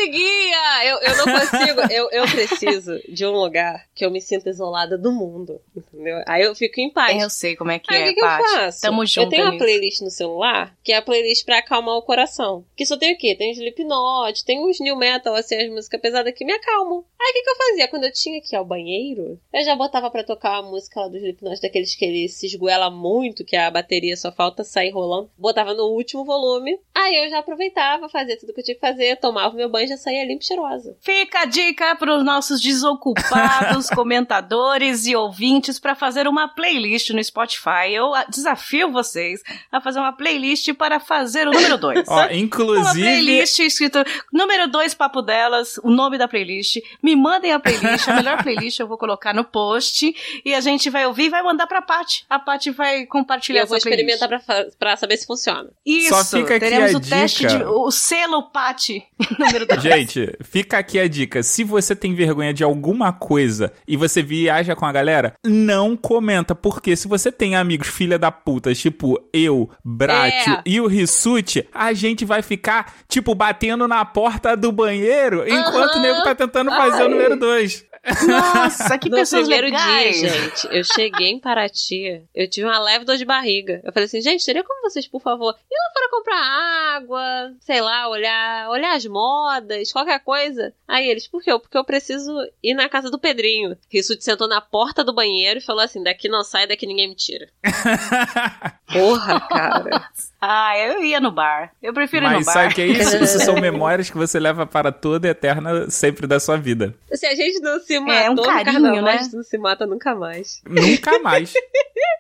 Eu, 0.85 0.99
eu 1.01 1.17
não 1.17 1.25
consigo. 1.25 1.81
Eu, 1.91 2.11
eu 2.11 2.25
preciso 2.25 3.01
de 3.09 3.27
um 3.27 3.33
lugar 3.33 3.87
que 3.95 4.05
eu 4.05 4.11
me 4.11 4.21
sinta 4.21 4.49
isolada 4.49 4.97
do 4.97 5.13
mundo. 5.13 5.61
Entendeu? 5.77 6.23
Aí 6.27 6.43
eu 6.43 6.55
fico 6.55 6.81
em 6.81 6.91
paz. 6.91 7.21
Eu 7.21 7.31
sei 7.31 7.57
como 7.57 7.71
é 7.71 7.79
que 7.79 7.93
Aí 7.93 8.03
o 8.03 8.05
é, 8.05 8.09
que, 8.09 8.15
que 8.15 8.21
eu 8.21 8.29
faço? 8.29 8.81
Tamo 8.81 9.05
junto 9.05 9.27
Eu 9.27 9.31
tenho 9.31 9.45
uma 9.45 9.59
playlist 9.59 10.01
no 10.01 10.11
celular, 10.11 10.77
que 10.83 10.93
é 10.93 10.97
a 10.97 11.03
playlist 11.03 11.45
pra 11.45 11.59
acalmar 11.59 11.97
o 11.97 12.03
coração. 12.03 12.65
Que 12.77 12.87
só 12.87 12.97
tem 12.97 13.15
o 13.15 13.19
quê? 13.19 13.35
Tem 13.35 13.53
Slipknot, 13.53 14.45
tem 14.45 14.61
uns 14.61 14.81
new 14.81 14.97
metal, 14.97 15.35
assim, 15.35 15.57
as 15.57 15.71
músicas 15.71 16.01
pesadas 16.01 16.35
que 16.35 16.45
me 16.45 16.53
acalmam. 16.53 17.05
Aí 17.21 17.31
o 17.31 17.33
que, 17.33 17.43
que 17.43 17.51
eu 17.51 17.57
fazia? 17.57 17.89
Quando 17.89 18.05
eu 18.05 18.13
tinha 18.13 18.41
que 18.41 18.55
ir 18.55 18.59
ao 18.59 18.65
banheiro, 18.65 19.39
eu 19.53 19.65
já 19.65 19.75
botava 19.75 20.11
pra 20.11 20.25
tocar 20.25 20.61
uma 20.61 20.71
música 20.71 21.01
lá 21.01 21.09
do 21.09 21.17
Slipknot, 21.17 21.61
daqueles 21.61 21.95
que 21.95 22.05
ele 22.05 22.29
se 22.29 22.47
esgoela 22.47 22.91
muito, 22.91 23.45
que 23.45 23.57
a 23.57 23.71
bateria 23.71 24.17
só 24.17 24.31
falta 24.31 24.65
sair 24.65 24.91
rolando. 24.91 25.31
Botava 25.37 25.75
no 25.75 25.87
último 25.89 26.25
volume. 26.25 26.79
Aí 26.95 27.17
eu 27.17 27.29
já 27.29 27.39
aproveitava, 27.39 28.09
fazia 28.09 28.39
tudo 28.39 28.53
que 28.53 28.61
eu 28.61 28.65
tinha 28.65 28.75
que 28.75 28.81
fazer, 28.81 29.17
tomava 29.17 29.55
meu 29.55 29.69
banho 29.69 29.87
e 29.87 29.89
já 29.89 29.97
saía 29.97 30.08
limpa 30.25 30.43
e 30.43 30.47
cheirosa. 30.47 30.97
Fica 31.01 31.41
a 31.41 31.45
dica 31.45 31.97
para 31.97 32.17
os 32.17 32.25
nossos 32.25 32.61
desocupados 32.61 33.89
comentadores 33.95 35.07
e 35.07 35.15
ouvintes 35.17 35.79
para 35.79 35.95
fazer 35.95 36.27
uma 36.29 36.49
playlist 36.49 37.11
no 37.11 37.23
Spotify. 37.23 37.93
Eu 37.93 38.13
desafio 38.29 38.91
vocês 38.93 39.41
a 39.73 39.81
fazer 39.81 39.99
uma 39.99 40.13
playlist 40.13 40.73
para 40.75 41.01
fazer 41.01 41.47
o 41.49 41.53
número 41.53 41.79
2. 41.79 42.05
Ó, 42.09 42.15
Uma 42.15 42.33
inclusive. 42.35 43.01
playlist 43.01 43.59
escrito 43.61 43.99
número 44.33 44.69
2 44.69 44.95
Papo 44.95 45.23
Delas, 45.23 45.79
o 45.83 45.91
nome 45.91 46.19
da 46.19 46.29
playlist. 46.29 46.77
Me 47.03 47.15
mandem 47.17 47.53
a 47.53 47.59
playlist, 47.61 48.09
a 48.09 48.15
melhor 48.15 48.43
playlist 48.43 48.79
eu 48.81 48.87
vou 48.89 48.99
colocar 48.99 49.33
no 49.35 49.45
post 49.45 50.15
e 50.45 50.55
a 50.55 50.61
gente 50.61 50.91
vai 50.91 51.07
ouvir 51.07 51.25
e 51.25 51.29
vai 51.31 51.43
mandar 51.43 51.67
pra 51.67 51.83
Paty. 51.83 52.25
A 52.29 52.39
Paty 52.39 52.71
vai 52.71 53.01
E 53.01 53.07
compartilhar 53.07 53.63
eu 53.63 53.67
vou 53.67 53.77
essa 53.77 53.89
playlist. 53.89 54.09
experimentar 54.15 54.29
pra, 54.47 54.65
fa- 54.65 54.71
pra 54.79 54.97
saber 54.97 55.17
se 55.17 55.27
funciona. 55.27 55.69
Isso, 55.85 56.09
Só 56.15 56.25
fica 56.39 56.57
aqui 56.57 56.61
teremos 56.65 56.95
a 56.95 56.99
o 56.99 57.01
teste 57.01 57.47
dica. 57.47 57.59
de 57.59 57.65
o 57.65 57.91
selo 57.91 58.51
Paty 58.51 59.03
número 59.39 59.67
2. 59.67 59.83
Gente, 59.83 59.98
fica 60.43 60.79
aqui 60.79 60.99
a 60.99 61.09
dica. 61.09 61.43
Se 61.43 61.65
você 61.65 61.95
tem 61.95 62.15
vergonha 62.15 62.53
de 62.53 62.63
alguma 62.65 63.13
coisa 63.13 63.73
e 63.87 63.97
você 63.97 64.23
viaja 64.23 64.75
com 64.77 64.87
a 64.87 64.93
galera, 64.93 65.35
não 65.45 65.97
comenta. 65.97 66.55
Porque 66.55 66.95
se 66.97 67.09
você 67.09 67.31
tem 67.33 67.57
amigos 67.57 67.89
filha 67.89 68.19
da 68.19 68.31
puta, 68.31 68.75
tipo 68.75 69.19
eu, 69.33 69.69
Bratio 69.85 70.55
É. 70.55 70.63
e 70.67 70.81
o 70.81 70.87
Rissuti, 70.87 71.67
a 71.73 71.93
gente 71.93 72.25
vai 72.25 72.43
ficar, 72.43 72.95
tipo, 73.09 73.35
batendo 73.35 73.87
na 73.89 74.05
porta 74.05 74.57
do 74.57 74.71
banheiro 74.73 75.45
enquanto 75.49 75.95
o 75.95 75.99
Aham. 75.99 76.03
nego 76.03 76.23
tá 76.23 76.35
tentando 76.35 76.71
fazer 76.71 77.05
o 77.05 77.09
número 77.09 77.39
2. 77.39 77.85
Nossa, 78.27 78.99
que 78.99 79.09
no 79.11 79.17
pessoas 79.17 79.43
primeiro 79.43 79.67
legais. 79.67 80.21
dia, 80.21 80.29
gente, 80.29 80.69
eu 80.71 80.85
cheguei 80.85 81.29
em 81.29 81.39
Paraty, 81.41 82.23
eu 82.35 82.49
tive 82.49 82.67
uma 82.67 82.79
leve 82.79 83.05
dor 83.05 83.17
de 83.17 83.25
barriga. 83.25 83.81
Eu 83.85 83.93
falei 83.93 84.07
assim, 84.07 84.21
gente, 84.21 84.45
teria 84.45 84.65
como 84.65 84.83
vocês, 84.83 85.07
por 85.07 85.21
favor, 85.21 85.55
ir 85.71 85.75
lá 85.75 85.93
fora 85.93 86.11
comprar 86.11 86.97
água, 86.97 87.53
sei 87.61 87.81
lá, 87.81 88.09
olhar, 88.09 88.69
olhar 88.71 88.95
as 88.95 89.05
modas, 89.07 89.93
qualquer 89.93 90.21
coisa. 90.21 90.73
Aí 90.87 91.09
eles, 91.09 91.27
por 91.27 91.43
quê? 91.43 91.57
Porque 91.59 91.77
eu 91.77 91.85
preciso 91.85 92.33
ir 92.63 92.75
na 92.75 92.89
casa 92.89 93.11
do 93.11 93.19
Pedrinho. 93.19 93.77
Rissuti 93.91 94.25
sentou 94.25 94.49
na 94.49 94.61
porta 94.61 95.05
do 95.05 95.15
banheiro 95.15 95.59
e 95.59 95.63
falou 95.63 95.83
assim, 95.83 96.03
daqui 96.03 96.29
não 96.29 96.43
sai, 96.43 96.67
daqui 96.67 96.87
ninguém 96.87 97.09
me 97.09 97.15
tira. 97.15 97.49
Porra, 98.93 99.41
cara. 99.41 100.11
Ah, 100.41 100.79
eu 100.79 101.03
ia 101.03 101.21
no 101.21 101.33
bar. 101.33 101.73
Eu 101.83 101.93
prefiro 101.93 102.25
ir 102.25 102.29
no 102.29 102.35
Mas 102.37 102.47
bar. 102.47 102.53
sabe 102.53 102.69
o 102.73 102.75
que 102.75 102.83
é 102.83 102.87
isso? 102.87 103.17
Isso 103.23 103.39
são 103.41 103.57
memórias 103.61 104.09
que 104.09 104.17
você 104.17 104.39
leva 104.39 104.65
para 104.67 104.93
toda 104.93 105.27
e 105.27 105.31
eterna 105.31 105.91
sempre 105.91 106.27
da 106.29 106.39
sua 106.39 106.57
vida. 106.57 106.95
Se 107.13 107.27
a 107.27 107.35
gente 107.35 107.59
não 107.61 107.81
se 107.81 107.99
matou 107.99 108.15
É, 108.15 108.31
um 108.31 108.35
no 108.35 108.43
carinho, 108.45 108.65
carnaval, 108.83 109.03
né? 109.03 109.13
a 109.15 109.17
gente 109.23 109.35
não 109.35 109.43
se 109.43 109.59
mata 109.59 109.85
nunca 109.87 110.15
mais. 110.15 110.63
Nunca 110.69 111.19
mais. 111.21 111.53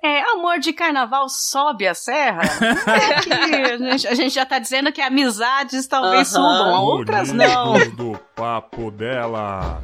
É, 0.02 0.20
amor 0.32 0.58
de 0.60 0.72
carnaval 0.72 1.28
sobe 1.28 1.86
a 1.86 1.94
serra. 1.94 2.42
É 2.86 3.20
que 3.20 3.32
a, 3.32 3.76
gente, 3.76 4.08
a 4.08 4.14
gente 4.14 4.32
já 4.34 4.46
tá 4.46 4.58
dizendo 4.58 4.92
que 4.92 5.00
amizades 5.00 5.86
talvez 5.88 6.34
Aham. 6.34 6.58
subam, 6.58 6.84
outras 6.84 7.32
não. 7.32 7.72
Do 7.90 8.18
papo 8.34 8.90
dela. 8.92 9.80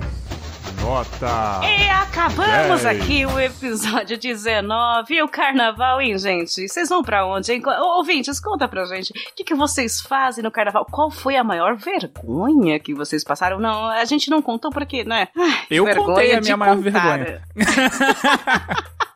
Nota. 0.85 1.61
E 1.65 1.89
acabamos 1.89 2.83
Dez. 2.83 3.01
aqui 3.01 3.25
o 3.25 3.41
episódio 3.41 4.19
19 4.19 5.15
e 5.15 5.23
o 5.23 5.29
carnaval, 5.29 5.99
hein, 5.99 6.19
gente? 6.19 6.69
Vocês 6.69 6.91
vão 6.91 7.03
pra 7.03 7.27
onde, 7.27 7.53
hein? 7.55 7.63
Ouvintes, 7.97 8.39
conta 8.39 8.69
pra 8.69 8.85
gente. 8.85 9.11
O 9.11 9.35
que, 9.35 9.45
que 9.45 9.55
vocês 9.55 10.03
fazem 10.03 10.45
no 10.45 10.51
carnaval? 10.51 10.85
Qual 10.91 11.11
foi 11.11 11.37
a 11.37 11.43
maior 11.43 11.75
vergonha 11.77 12.79
que 12.79 12.93
vocês 12.93 13.25
passaram? 13.25 13.59
Não, 13.59 13.87
a 13.87 14.05
gente 14.05 14.31
não 14.31 14.43
contou 14.43 14.71
porque, 14.71 15.05
né? 15.05 15.29
Ai, 15.35 15.67
Eu 15.71 15.87
contei 15.97 16.35
a 16.35 16.41
minha 16.43 16.57
maior 16.57 16.77
contar. 16.77 17.17
vergonha. 17.17 17.43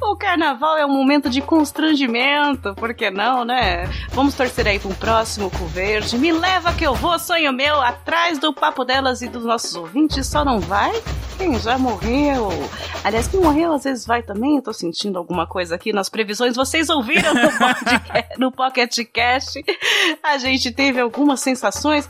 O 0.00 0.16
carnaval 0.16 0.76
é 0.76 0.86
um 0.86 0.92
momento 0.92 1.28
de 1.28 1.40
constrangimento, 1.40 2.74
por 2.74 2.94
que 2.94 3.10
não, 3.10 3.44
né? 3.44 3.86
Vamos 4.10 4.34
torcer 4.34 4.66
aí 4.66 4.78
para 4.78 4.88
um 4.88 4.94
próximo 4.94 5.50
cu 5.50 5.66
verde. 5.66 6.16
Me 6.16 6.32
leva 6.32 6.72
que 6.72 6.86
eu 6.86 6.94
vou, 6.94 7.18
sonho 7.18 7.52
meu, 7.52 7.80
atrás 7.80 8.38
do 8.38 8.52
papo 8.52 8.84
delas 8.84 9.22
e 9.22 9.28
dos 9.28 9.44
nossos 9.44 9.74
ouvintes. 9.74 10.26
Só 10.26 10.44
não 10.44 10.60
vai 10.60 10.92
quem 11.38 11.58
já 11.58 11.78
morreu. 11.78 12.48
Aliás, 13.04 13.28
quem 13.28 13.40
morreu 13.40 13.72
às 13.72 13.84
vezes 13.84 14.04
vai 14.04 14.22
também. 14.22 14.56
Eu 14.56 14.62
tô 14.62 14.72
sentindo 14.72 15.18
alguma 15.18 15.46
coisa 15.46 15.74
aqui 15.76 15.92
nas 15.92 16.08
previsões. 16.08 16.56
Vocês 16.56 16.88
ouviram 16.88 17.32
no, 17.34 17.50
podcast, 17.58 18.38
no 18.38 18.52
Pocket? 18.52 18.98
A 20.22 20.38
gente 20.38 20.72
teve 20.72 21.00
algumas 21.00 21.40
sensações. 21.40 22.08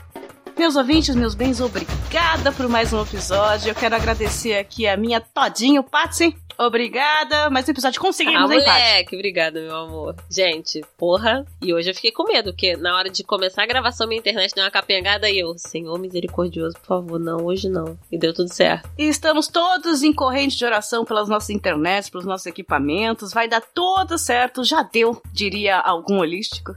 Meus 0.57 0.75
ouvintes, 0.75 1.15
meus 1.15 1.35
bens, 1.35 1.61
obrigada 1.61 2.51
por 2.51 2.67
mais 2.67 2.91
um 2.91 3.01
episódio. 3.01 3.69
Eu 3.69 3.75
quero 3.75 3.95
agradecer 3.95 4.57
aqui 4.57 4.87
a 4.87 4.97
minha 4.97 5.21
todinho, 5.21 5.81
Patsy. 5.81 6.35
Obrigada, 6.59 7.49
mais 7.49 7.65
um 7.69 7.71
episódio 7.71 8.01
conseguimos, 8.01 8.43
ah, 8.43 8.47
moleque, 8.53 9.15
obrigada, 9.15 9.61
meu 9.61 9.73
amor. 9.73 10.13
Gente, 10.29 10.83
porra. 10.97 11.45
E 11.61 11.73
hoje 11.73 11.89
eu 11.89 11.95
fiquei 11.95 12.11
com 12.11 12.25
medo, 12.25 12.51
porque 12.51 12.75
na 12.75 12.97
hora 12.97 13.09
de 13.09 13.23
começar 13.23 13.63
a 13.63 13.65
gravação, 13.65 14.05
minha 14.05 14.19
internet 14.19 14.53
deu 14.53 14.65
uma 14.65 14.69
capengada 14.69 15.29
e 15.29 15.39
eu, 15.39 15.57
Senhor 15.57 15.97
misericordioso, 15.97 16.75
por 16.79 16.85
favor, 16.85 17.17
não, 17.17 17.45
hoje 17.45 17.69
não. 17.69 17.97
E 18.11 18.17
deu 18.17 18.33
tudo 18.33 18.53
certo. 18.53 18.89
E 18.97 19.03
estamos 19.03 19.47
todos 19.47 20.03
em 20.03 20.11
corrente 20.11 20.57
de 20.57 20.65
oração 20.65 21.05
pelas 21.05 21.29
nossas 21.29 21.49
internets, 21.49 22.09
pelos 22.09 22.25
nossos 22.25 22.45
equipamentos. 22.45 23.31
Vai 23.31 23.47
dar 23.47 23.61
tudo 23.61 24.17
certo, 24.17 24.61
já 24.65 24.83
deu, 24.83 25.21
diria 25.31 25.77
algum 25.77 26.19
holístico. 26.19 26.75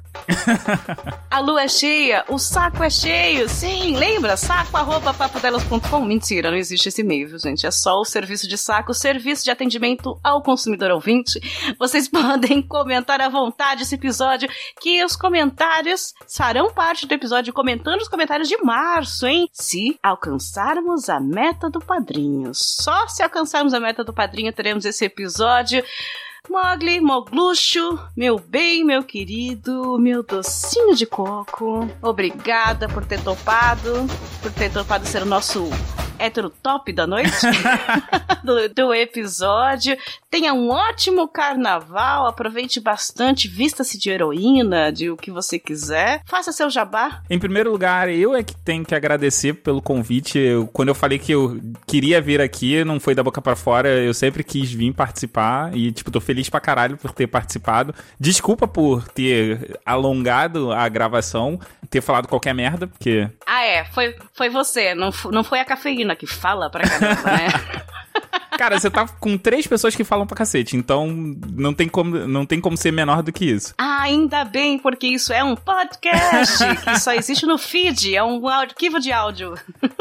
a 1.28 1.40
lua 1.40 1.64
é 1.64 1.68
cheia, 1.68 2.24
o 2.28 2.38
saco 2.38 2.84
é 2.84 2.90
cheio. 2.90 3.48
Sim, 3.48 3.96
lembra? 3.96 4.36
Saco 4.36 4.76
arroba 4.76 5.12
papodelas.com. 5.12 6.04
Mentira, 6.04 6.52
não 6.52 6.56
existe 6.56 6.88
esse 6.88 7.00
e-mail, 7.00 7.26
viu, 7.26 7.38
gente? 7.40 7.66
É 7.66 7.70
só 7.72 7.98
o 7.98 8.04
serviço 8.04 8.46
de 8.46 8.56
saco, 8.56 8.92
o 8.92 8.94
serviço 8.94 9.42
de 9.42 9.50
atendimento 9.50 9.72
ao 10.23 10.43
consumidor 10.43 10.90
ouvinte. 10.90 11.40
Vocês 11.78 12.09
podem 12.11 12.62
comentar 12.62 13.20
à 13.20 13.28
vontade 13.28 13.82
esse 13.82 13.94
episódio, 13.94 14.49
que 14.81 15.05
os 15.05 15.16
comentários 15.16 16.15
farão 16.28 16.73
parte 16.73 17.07
do 17.07 17.15
episódio 17.15 17.53
comentando 17.53 18.01
os 18.01 18.09
comentários 18.09 18.49
de 18.49 18.57
março, 18.62 19.27
hein? 19.27 19.49
Se 19.53 19.99
alcançarmos 20.03 21.09
a 21.09 21.20
meta 21.20 21.70
do 21.70 21.81
padrinho. 21.81 22.51
Só 22.55 23.07
se 23.09 23.23
alcançarmos 23.23 23.74
a 23.74 23.81
meta 23.81 24.05
do 24.05 24.12
padrinho 24.12 24.53
teremos 24.53 24.85
esse 24.85 25.05
episódio. 25.05 25.82
Mogli, 26.51 27.01
Mogluxo, 27.01 27.99
meu 28.16 28.36
bem, 28.36 28.85
meu 28.85 29.05
querido, 29.05 29.97
meu 29.99 30.24
docinho 30.24 30.94
de 30.94 31.07
coco, 31.07 31.89
obrigada 32.03 32.89
por 32.89 33.05
ter 33.05 33.23
topado, 33.23 33.93
por 34.43 34.53
ter 34.53 34.73
topado 34.73 35.07
ser 35.07 35.23
o 35.23 35.27
nosso 35.27 35.70
hétero 36.23 36.51
top 36.62 36.93
da 36.93 37.07
noite 37.07 37.31
do, 38.44 38.69
do, 38.69 38.94
episódio. 38.94 39.97
Tenha 40.31 40.55
um 40.55 40.70
ótimo 40.70 41.27
carnaval, 41.27 42.27
aproveite 42.27 42.81
bastante, 42.81 43.49
vista-se 43.49 43.99
de 43.99 44.11
heroína, 44.11 44.93
de 44.93 45.11
o 45.11 45.16
que 45.16 45.31
você 45.31 45.59
quiser. 45.59 46.23
Faça 46.24 46.53
seu 46.53 46.70
jabá. 46.70 47.23
Em 47.28 47.39
primeiro 47.39 47.70
lugar, 47.70 48.09
eu 48.09 48.35
é 48.35 48.43
que 48.43 48.55
tenho 48.55 48.85
que 48.85 48.94
agradecer 48.94 49.55
pelo 49.55 49.82
convite. 49.82 50.39
Eu, 50.39 50.66
quando 50.69 50.89
eu 50.89 50.94
falei 50.94 51.19
que 51.19 51.32
eu 51.32 51.61
queria 51.86 52.20
vir 52.20 52.40
aqui, 52.40 52.85
não 52.85 53.01
foi 53.01 53.15
da 53.15 53.23
boca 53.23 53.43
para 53.43 53.57
fora, 53.57 53.89
eu 53.89 54.15
sempre 54.15 54.44
quis 54.44 54.73
vir 54.73 54.93
participar 54.93 55.77
e, 55.77 55.90
tipo, 55.90 56.11
tô 56.11 56.20
feliz 56.20 56.49
pra 56.49 56.61
caralho 56.61 56.97
por 56.97 57.12
ter 57.12 57.27
participado. 57.27 57.94
Desculpa 58.19 58.69
por 58.69 59.07
ter 59.09 59.78
alongado 59.85 60.73
a 60.73 60.89
gravação, 60.89 61.59
ter 61.90 62.01
falado 62.01 62.28
qualquer 62.28 62.55
merda, 62.55 62.86
porque. 62.86 63.28
Ah, 63.47 63.65
é, 63.65 63.85
foi, 63.86 64.15
foi 64.35 64.49
você, 64.49 64.94
não, 64.94 65.11
não 65.31 65.43
foi 65.43 65.61
a 65.61 65.65
cafeína 65.65 66.11
que 66.16 66.26
fala 66.26 66.70
pra 66.70 66.89
caramba, 66.89 67.30
né? 67.32 67.48
Cara, 68.56 68.78
você 68.78 68.90
tá 68.90 69.06
com 69.06 69.36
três 69.36 69.66
pessoas 69.66 69.94
que 69.94 70.04
falam 70.04 70.26
pra 70.26 70.36
cacete, 70.36 70.76
então 70.76 71.08
não 71.52 71.72
tem 71.72 71.88
como, 71.88 72.26
não 72.26 72.46
tem 72.46 72.60
como 72.60 72.76
ser 72.76 72.92
menor 72.92 73.22
do 73.22 73.32
que 73.32 73.44
isso. 73.44 73.74
Ah, 73.78 74.02
ainda 74.02 74.44
bem, 74.44 74.78
porque 74.78 75.06
isso 75.06 75.32
é 75.32 75.42
um 75.42 75.56
podcast 75.56 76.64
que 76.84 77.00
só 77.00 77.12
existe 77.12 77.46
no 77.46 77.58
feed, 77.58 78.14
é 78.14 78.22
um 78.22 78.46
arquivo 78.48 79.00
de 79.00 79.12
áudio. 79.12 79.54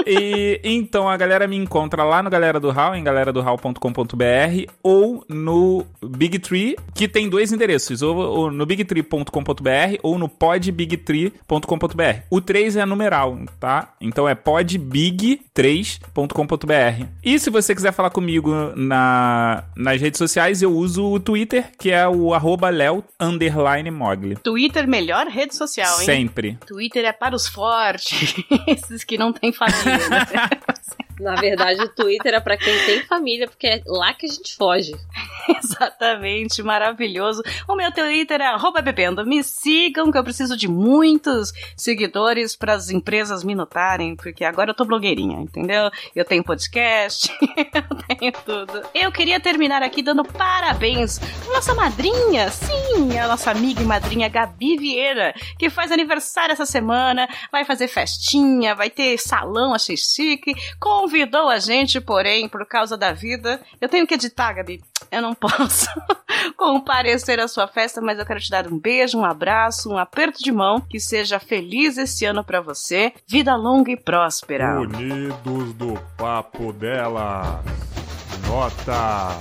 E 0.05 0.59
então 0.63 1.09
a 1.09 1.17
galera 1.17 1.47
me 1.47 1.55
encontra 1.55 2.03
lá 2.03 2.21
no 2.21 2.29
Galera 2.29 2.59
do 2.59 2.71
Hall, 2.71 2.95
em 2.95 3.03
galeradohall.com.br 3.03 4.71
ou 4.83 5.25
no 5.27 5.85
Big 6.03 6.39
Tree, 6.39 6.75
que 6.93 7.07
tem 7.07 7.29
dois 7.29 7.51
endereços, 7.51 8.01
ou, 8.01 8.17
ou 8.17 8.51
no 8.51 8.65
bigtree.com.br 8.65 9.99
ou 10.03 10.17
no 10.17 10.27
podbigtree.com.br. 10.27 12.21
O 12.29 12.41
3 12.41 12.77
é 12.77 12.85
numeral, 12.85 13.37
tá? 13.59 13.93
Então 13.99 14.27
é 14.27 14.35
podbig3.com.br. 14.35 17.05
E 17.23 17.39
se 17.39 17.49
você 17.49 17.75
quiser 17.75 17.91
falar 17.91 18.09
comigo 18.09 18.50
na, 18.75 19.63
nas 19.75 19.99
redes 19.99 20.17
sociais, 20.17 20.61
eu 20.61 20.71
uso 20.71 21.05
o 21.05 21.19
Twitter, 21.19 21.71
que 21.77 21.91
é 21.91 22.07
o 22.07 22.33
arroba 22.33 22.69
Mogli. 23.91 24.35
Twitter, 24.35 24.87
melhor 24.87 25.27
rede 25.27 25.55
social, 25.55 25.99
hein? 25.99 26.05
Sempre. 26.05 26.57
Twitter 26.65 27.05
é 27.05 27.13
para 27.13 27.35
os 27.35 27.47
fortes, 27.47 28.35
esses 28.67 29.03
que 29.03 29.17
não 29.17 29.33
têm 29.33 29.51
família, 29.51 30.09
né? 30.09 30.25
Na 31.21 31.35
verdade, 31.35 31.81
o 31.81 31.89
Twitter 31.89 32.33
é 32.33 32.39
para 32.39 32.57
quem 32.57 32.73
tem 32.85 33.03
família, 33.03 33.47
porque 33.47 33.67
é 33.67 33.81
lá 33.85 34.11
que 34.13 34.25
a 34.25 34.29
gente 34.29 34.55
foge. 34.55 34.93
Exatamente, 35.63 36.63
maravilhoso. 36.63 37.43
O 37.67 37.75
meu 37.75 37.91
Twitter 37.91 38.41
é 38.41 38.81
bebendo. 38.81 39.25
Me 39.25 39.43
sigam, 39.43 40.11
que 40.11 40.17
eu 40.17 40.23
preciso 40.23 40.57
de 40.57 40.67
muitos 40.67 41.53
seguidores 41.77 42.55
para 42.55 42.73
as 42.73 42.89
empresas 42.89 43.43
me 43.43 43.53
notarem, 43.53 44.15
porque 44.15 44.43
agora 44.43 44.71
eu 44.71 44.73
tô 44.73 44.83
blogueirinha, 44.83 45.39
entendeu? 45.39 45.91
Eu 46.15 46.25
tenho 46.25 46.43
podcast, 46.43 47.31
eu 47.41 48.17
tenho 48.17 48.31
tudo. 48.43 48.81
Eu 48.93 49.11
queria 49.11 49.39
terminar 49.39 49.83
aqui 49.83 50.01
dando 50.01 50.23
parabéns 50.23 51.19
pra 51.19 51.53
nossa 51.53 51.75
madrinha, 51.75 52.49
sim, 52.49 53.17
a 53.19 53.27
nossa 53.27 53.51
amiga 53.51 53.81
e 53.81 53.85
madrinha 53.85 54.27
Gabi 54.27 54.77
Vieira, 54.77 55.33
que 55.59 55.69
faz 55.69 55.91
aniversário 55.91 56.53
essa 56.53 56.65
semana, 56.65 57.27
vai 57.51 57.63
fazer 57.63 57.87
festinha, 57.87 58.73
vai 58.73 58.89
ter 58.89 59.17
salão, 59.17 59.73
achei 59.73 59.95
chique, 59.95 60.55
convidou 61.11 61.49
a 61.49 61.59
gente, 61.59 61.99
porém, 61.99 62.47
por 62.47 62.65
causa 62.65 62.95
da 62.95 63.11
vida, 63.11 63.59
eu 63.81 63.89
tenho 63.89 64.07
que 64.07 64.13
editar, 64.13 64.53
Gabi. 64.53 64.81
Eu 65.11 65.21
não 65.21 65.35
posso 65.35 65.87
comparecer 66.55 67.37
à 67.39 67.47
sua 67.49 67.67
festa, 67.67 67.99
mas 67.99 68.17
eu 68.17 68.25
quero 68.25 68.39
te 68.39 68.49
dar 68.49 68.65
um 68.65 68.79
beijo, 68.79 69.17
um 69.17 69.25
abraço, 69.25 69.89
um 69.89 69.97
aperto 69.97 70.41
de 70.41 70.51
mão, 70.53 70.79
que 70.79 70.99
seja 70.99 71.37
feliz 71.37 71.97
esse 71.97 72.23
ano 72.23 72.45
para 72.45 72.61
você, 72.61 73.11
vida 73.27 73.53
longa 73.57 73.91
e 73.91 73.97
próspera. 73.97 74.79
Unidos 74.79 75.73
do 75.73 75.99
papo 76.17 76.71
dela. 76.71 77.61
Nota 78.47 79.37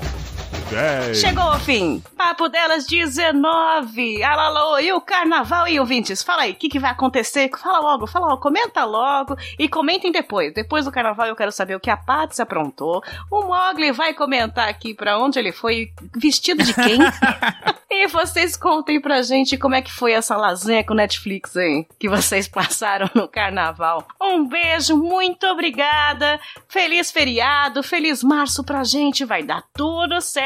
10. 0.70 1.18
Chegou 1.18 1.43
ao 1.43 1.59
fim. 1.59 2.02
Papo 2.16 2.48
delas 2.48 2.86
19. 2.86 4.22
Alalô, 4.22 4.78
e 4.78 4.93
o 4.93 5.01
carnaval, 5.01 5.66
e 5.68 5.81
ouvintes? 5.81 6.22
Fala 6.22 6.43
aí, 6.43 6.52
o 6.52 6.55
que, 6.55 6.68
que 6.68 6.78
vai 6.78 6.90
acontecer? 6.90 7.51
Fala 7.56 7.81
logo, 7.81 8.06
fala 8.06 8.28
logo, 8.28 8.40
comenta 8.40 8.85
logo 8.85 9.36
e 9.59 9.68
comentem 9.68 10.12
depois. 10.12 10.52
Depois 10.55 10.85
do 10.85 10.93
carnaval 10.93 11.27
eu 11.27 11.36
quero 11.36 11.52
saber 11.52 11.74
o 11.74 11.81
que 11.81 11.90
a 11.90 11.97
Patsy 11.97 12.40
aprontou. 12.40 13.02
O 13.31 13.43
Mogli 13.43 13.93
vai 13.93 14.14
comentar 14.14 14.68
aqui 14.68 14.94
pra 14.94 15.18
onde 15.18 15.39
ele 15.39 15.52
foi, 15.52 15.93
vestido 16.16 16.62
de 16.62 16.74
quem. 16.74 16.98
e 17.90 18.06
vocês 18.06 18.56
contem 18.56 19.01
pra 19.01 19.22
gente 19.22 19.56
como 19.56 19.74
é 19.74 19.82
que 19.82 19.93
foi 19.93 20.12
essa 20.12 20.36
lasanha 20.36 20.85
com 20.85 20.94
Netflix 20.94 21.56
aí, 21.56 21.86
que 21.98 22.09
vocês 22.09 22.47
passaram 22.47 23.10
no 23.14 23.27
carnaval. 23.27 24.06
Um 24.20 24.47
beijo, 24.47 24.97
muito 24.97 25.47
obrigada. 25.47 26.39
Feliz 26.68 27.10
feriado, 27.10 27.82
feliz 27.82 28.22
março 28.22 28.62
pra 28.62 28.85
gente, 28.85 29.24
vai 29.24 29.43
dar 29.43 29.64
tudo 29.74 30.20
certo. 30.20 30.39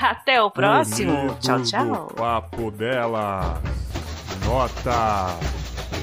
Até 0.00 0.42
o 0.42 0.50
próximo. 0.50 1.12
Unidos 1.12 1.38
Tchau, 1.40 1.62
tchau. 1.62 2.06
papo 2.16 2.70
dela. 2.70 3.60
Nota 4.44 5.36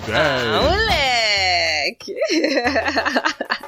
10. 0.05 0.17
Ah, 0.17 0.61
moleque! 0.61 2.15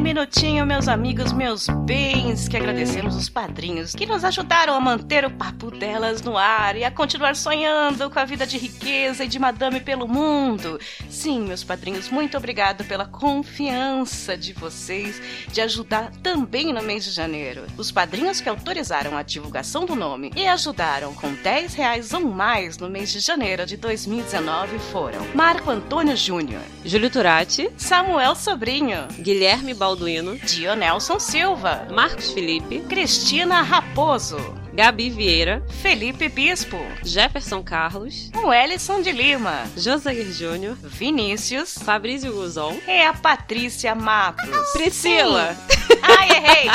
minutinho, 0.00 0.64
meus 0.64 0.88
amigos, 0.88 1.30
meus 1.32 1.66
bens, 1.84 2.48
que 2.48 2.56
agradecemos 2.56 3.14
os 3.14 3.28
padrinhos 3.28 3.94
que 3.94 4.06
nos 4.06 4.24
ajudaram 4.24 4.74
a 4.74 4.80
manter 4.80 5.26
o 5.26 5.30
papo 5.30 5.70
delas 5.70 6.22
no 6.22 6.38
ar 6.38 6.74
e 6.74 6.84
a 6.84 6.90
continuar 6.90 7.36
sonhando 7.36 8.08
com 8.08 8.18
a 8.18 8.24
vida 8.24 8.46
de 8.46 8.56
riqueza 8.56 9.24
e 9.24 9.28
de 9.28 9.38
madame 9.38 9.78
pelo 9.80 10.08
mundo. 10.08 10.80
Sim, 11.10 11.42
meus 11.42 11.62
padrinhos, 11.62 12.08
muito 12.08 12.36
obrigado 12.36 12.82
pela 12.84 13.04
confiança 13.04 14.36
de 14.36 14.54
vocês 14.54 15.20
de 15.52 15.60
ajudar 15.60 16.10
também 16.22 16.72
no 16.72 16.82
mês 16.82 17.04
de 17.04 17.10
janeiro. 17.10 17.66
Os 17.76 17.92
padrinhos 17.92 18.40
que 18.40 18.48
autorizaram 18.48 19.16
a 19.16 19.22
divulgação 19.22 19.84
do 19.84 19.94
nome 19.94 20.32
e 20.34 20.46
ajudaram 20.46 21.12
com 21.14 21.32
10 21.34 21.74
reais 21.74 22.14
ou 22.14 22.20
mais 22.20 22.78
no 22.78 22.88
mês 22.88 23.12
de 23.12 23.20
janeiro 23.20 23.66
de 23.66 23.76
2019 23.76 24.78
foram 24.78 25.20
Marco 25.34 25.70
Antônio 25.70 26.16
Júnior, 26.16 26.62
Júlio 26.84 27.10
Turati, 27.10 27.70
Samuel 27.76 28.34
Sobrinho, 28.34 29.06
Guilherme 29.18 29.74
Balduino 29.90 30.36
Dionelson 30.36 31.18
Silva, 31.18 31.88
Marcos 31.90 32.30
Felipe, 32.30 32.78
Cristina 32.88 33.60
Raposo, 33.60 34.38
Gabi 34.72 35.10
Vieira, 35.10 35.64
Felipe 35.82 36.28
Bispo, 36.28 36.76
Jefferson 37.02 37.60
Carlos, 37.60 38.30
Wellison 38.36 39.02
de 39.02 39.10
Lima, 39.10 39.64
Josair 39.76 40.30
Júnior, 40.30 40.76
Vinícius 40.80 41.76
Fabrício 41.76 42.32
Guzon, 42.32 42.78
e 42.86 43.02
a 43.02 43.12
Patrícia 43.12 43.92
Matos. 43.96 44.70
Priscila. 44.72 45.56
Sim. 45.68 45.98
Ai, 46.02 46.30
errei! 46.36 46.70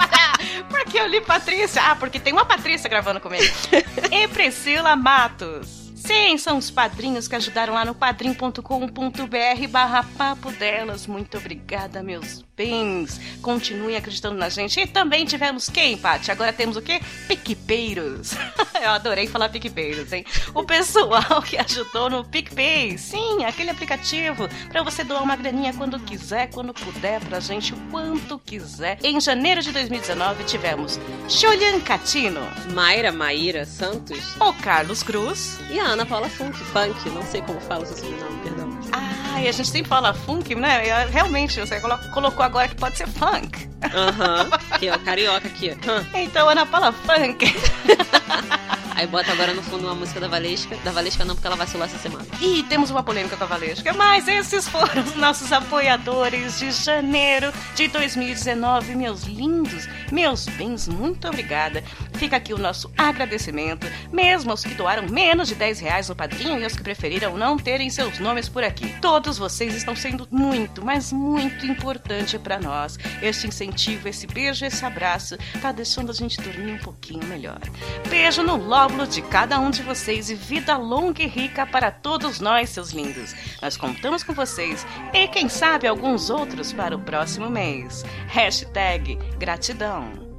Por 0.70 0.84
que 0.86 0.96
eu 0.96 1.08
li 1.08 1.20
Patrícia? 1.20 1.82
Ah, 1.82 1.94
porque 1.94 2.18
tem 2.18 2.32
uma 2.32 2.46
Patrícia 2.46 2.88
gravando 2.88 3.20
comigo. 3.20 3.44
e 4.10 4.26
Priscila 4.28 4.96
Matos. 4.96 5.79
Sim, 6.00 6.38
são 6.38 6.56
os 6.58 6.70
padrinhos 6.70 7.28
que 7.28 7.36
ajudaram 7.36 7.74
lá 7.74 7.84
no 7.84 7.94
padrim.com.br 7.94 9.68
barra 9.68 10.02
papo 10.16 10.50
delas. 10.52 11.06
Muito 11.06 11.36
obrigada, 11.36 12.02
meus 12.02 12.42
bens. 12.60 13.18
Continuem 13.40 13.96
acreditando 13.96 14.36
na 14.36 14.50
gente. 14.50 14.78
E 14.78 14.86
também 14.86 15.24
tivemos 15.24 15.70
quem, 15.70 15.96
Paty? 15.96 16.30
Agora 16.30 16.52
temos 16.52 16.76
o 16.76 16.82
quê? 16.82 17.00
Piquepeiros. 17.26 18.32
Eu 18.82 18.90
adorei 18.90 19.26
falar 19.26 19.48
Piquepeiros, 19.48 20.12
hein? 20.12 20.26
O 20.54 20.62
pessoal 20.62 21.40
que 21.42 21.56
ajudou 21.56 22.10
no 22.10 22.22
PicPay. 22.24 22.98
Sim, 22.98 23.44
aquele 23.44 23.70
aplicativo 23.70 24.48
para 24.68 24.82
você 24.82 25.02
doar 25.02 25.22
uma 25.22 25.36
graninha 25.36 25.72
quando 25.72 25.98
quiser, 26.00 26.50
quando 26.50 26.74
puder 26.74 27.20
pra 27.20 27.40
gente, 27.40 27.72
o 27.72 27.76
quanto 27.90 28.38
quiser. 28.38 28.98
Em 29.02 29.18
janeiro 29.20 29.62
de 29.62 29.72
2019 29.72 30.44
tivemos 30.44 31.00
Julian 31.28 31.80
Catino, 31.80 32.40
Mayra 32.74 33.12
Maíra 33.12 33.64
Santos 33.64 34.36
o 34.38 34.52
Carlos 34.54 35.02
Cruz, 35.02 35.58
e 35.70 35.78
a 35.78 35.84
Ana 35.84 36.04
Paula 36.04 36.28
Funk, 36.28 36.56
Funk, 36.56 37.08
não 37.10 37.22
sei 37.22 37.40
como 37.42 37.60
fala 37.60 37.86
seu 37.86 37.96
sobrenome, 37.96 38.42
perdão. 38.42 38.79
Ah, 38.92 39.40
e 39.40 39.48
a 39.48 39.52
gente 39.52 39.68
sempre 39.68 39.88
fala 39.88 40.12
funk, 40.12 40.54
né? 40.54 40.86
E, 40.86 41.10
Realmente, 41.10 41.58
você 41.60 41.80
colo- 41.80 41.98
colocou 42.12 42.44
agora 42.44 42.68
que 42.68 42.74
pode 42.74 42.96
ser 42.96 43.06
funk. 43.08 43.68
Aham, 43.94 44.48
aqui 44.70 44.90
ó, 44.90 44.98
carioca 44.98 45.48
aqui, 45.48 45.72
ó. 45.86 46.18
Então, 46.18 46.48
Ana 46.48 46.66
Paula 46.66 46.92
Funk. 46.92 47.46
Aí 48.94 49.06
bota 49.06 49.32
agora 49.32 49.54
no 49.54 49.62
fundo 49.62 49.86
uma 49.86 49.94
música 49.94 50.20
da 50.20 50.28
Valesca, 50.28 50.76
da 50.84 50.90
Valesca 50.92 51.24
não, 51.24 51.34
porque 51.34 51.46
ela 51.46 51.56
vacilou 51.56 51.86
essa 51.86 51.96
semana. 51.96 52.26
E 52.38 52.62
temos 52.64 52.90
uma 52.90 53.02
polêmica 53.02 53.34
com 53.34 53.44
a 53.44 53.46
Valesca, 53.46 53.94
mas 53.94 54.28
esses 54.28 54.68
foram 54.68 55.02
os 55.02 55.14
nossos 55.16 55.50
apoiadores 55.52 56.58
de 56.58 56.70
janeiro 56.70 57.50
de 57.74 57.88
2019, 57.88 58.94
meus 58.94 59.22
lindos, 59.24 59.88
meus 60.12 60.44
bens, 60.46 60.86
muito 60.86 61.26
obrigada. 61.26 61.82
Fica 62.12 62.36
aqui 62.36 62.52
o 62.52 62.58
nosso 62.58 62.90
agradecimento, 62.98 63.86
mesmo 64.12 64.50
aos 64.50 64.62
que 64.62 64.74
doaram 64.74 65.04
menos 65.08 65.48
de 65.48 65.54
10 65.54 65.80
reais 65.80 66.08
no 66.10 66.14
padrinho 66.14 66.58
e 66.60 66.64
aos 66.64 66.76
que 66.76 66.82
preferiram 66.82 67.38
não 67.38 67.56
terem 67.56 67.88
seus 67.88 68.18
nomes 68.18 68.50
por 68.50 68.62
aqui. 68.62 68.79
Todos 69.00 69.38
vocês 69.38 69.74
estão 69.74 69.96
sendo 69.96 70.26
muito, 70.30 70.84
mas 70.84 71.12
muito 71.12 71.66
importante 71.66 72.38
para 72.38 72.58
nós. 72.58 72.98
Este 73.22 73.46
incentivo, 73.46 74.08
esse 74.08 74.26
beijo, 74.26 74.64
esse 74.64 74.84
abraço, 74.84 75.36
tá 75.60 75.72
deixando 75.72 76.10
a 76.10 76.14
gente 76.14 76.40
dormir 76.40 76.72
um 76.72 76.78
pouquinho 76.78 77.26
melhor. 77.26 77.60
Beijo 78.08 78.42
no 78.42 78.56
lóbulo 78.56 79.06
de 79.06 79.22
cada 79.22 79.58
um 79.58 79.70
de 79.70 79.82
vocês 79.82 80.30
e 80.30 80.34
vida 80.34 80.76
longa 80.76 81.22
e 81.22 81.26
rica 81.26 81.66
para 81.66 81.90
todos 81.90 82.40
nós, 82.40 82.70
seus 82.70 82.90
lindos. 82.90 83.34
Nós 83.60 83.76
contamos 83.76 84.22
com 84.22 84.32
vocês 84.32 84.86
e 85.12 85.28
quem 85.28 85.48
sabe 85.48 85.86
alguns 85.86 86.30
outros 86.30 86.72
para 86.72 86.94
o 86.96 87.00
próximo 87.00 87.50
mês. 87.50 88.04
Hashtag 88.28 89.16
gratidão. 89.38 90.29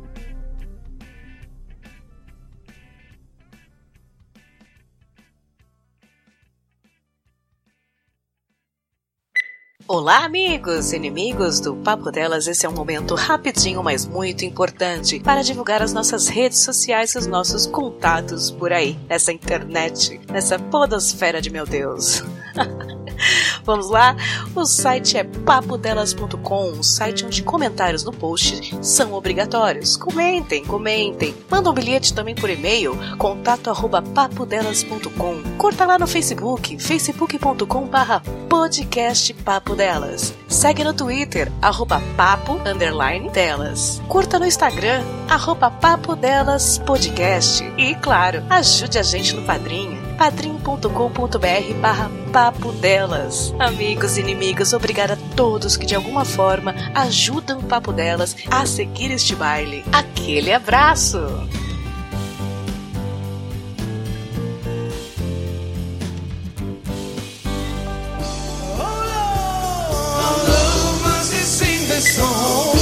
Olá, 9.93 10.23
amigos 10.23 10.93
inimigos 10.93 11.59
do 11.59 11.75
Papo 11.75 12.13
Delas. 12.13 12.47
Esse 12.47 12.65
é 12.65 12.69
um 12.69 12.71
momento 12.71 13.13
rapidinho, 13.13 13.83
mas 13.83 14.05
muito 14.05 14.45
importante 14.45 15.19
para 15.19 15.41
divulgar 15.41 15.81
as 15.81 15.91
nossas 15.91 16.29
redes 16.29 16.59
sociais 16.59 17.13
e 17.13 17.17
os 17.17 17.27
nossos 17.27 17.67
contatos 17.67 18.49
por 18.49 18.71
aí, 18.71 18.97
nessa 19.09 19.33
internet, 19.33 20.21
nessa 20.31 20.57
podosfera 20.57 21.41
de 21.41 21.49
meu 21.49 21.65
Deus. 21.65 22.23
Vamos 23.63 23.89
lá? 23.89 24.15
O 24.55 24.65
site 24.65 25.17
é 25.17 25.23
papodelas.com, 25.23 26.71
um 26.71 26.83
site 26.83 27.25
onde 27.25 27.43
comentários 27.43 28.03
no 28.03 28.11
post 28.11 28.73
são 28.81 29.13
obrigatórios. 29.13 29.95
Comentem, 29.97 30.65
comentem. 30.65 31.35
Manda 31.49 31.69
um 31.69 31.73
bilhete 31.73 32.13
também 32.13 32.33
por 32.33 32.49
e-mail, 32.49 32.97
contato 33.17 33.69
arroba 33.69 34.01
papodelas.com. 34.01 35.57
Curta 35.57 35.85
lá 35.85 35.99
no 35.99 36.07
Facebook, 36.07 36.79
facebook.com 36.79 37.85
barra 37.87 38.23
podcast 38.49 39.33
Papo 39.33 39.75
Delas. 39.81 40.31
Segue 40.47 40.83
no 40.83 40.93
Twitter, 40.93 41.51
arroba 41.59 41.99
papo, 42.15 42.53
underline, 42.69 43.31
delas. 43.31 43.99
Curta 44.07 44.37
no 44.37 44.45
Instagram, 44.45 45.01
arroba 45.27 45.71
papo 45.71 46.15
delas 46.15 46.77
podcast. 46.85 47.63
E, 47.79 47.95
claro, 47.95 48.43
ajude 48.47 48.99
a 48.99 49.03
gente 49.03 49.35
no 49.35 49.41
Padrinho 49.41 49.99
padrim.com.br 50.19 51.73
barra 51.81 52.11
papo 52.31 52.71
delas. 52.73 53.55
Amigos 53.57 54.17
e 54.17 54.21
inimigos, 54.21 54.71
obrigada 54.71 55.13
a 55.13 55.35
todos 55.35 55.75
que 55.75 55.87
de 55.87 55.95
alguma 55.95 56.25
forma 56.25 56.75
ajudam 56.93 57.57
o 57.57 57.63
Papo 57.63 57.91
Delas 57.91 58.35
a 58.51 58.63
seguir 58.67 59.09
este 59.09 59.33
baile. 59.33 59.83
Aquele 59.91 60.53
abraço! 60.53 61.17
Você 72.11 72.80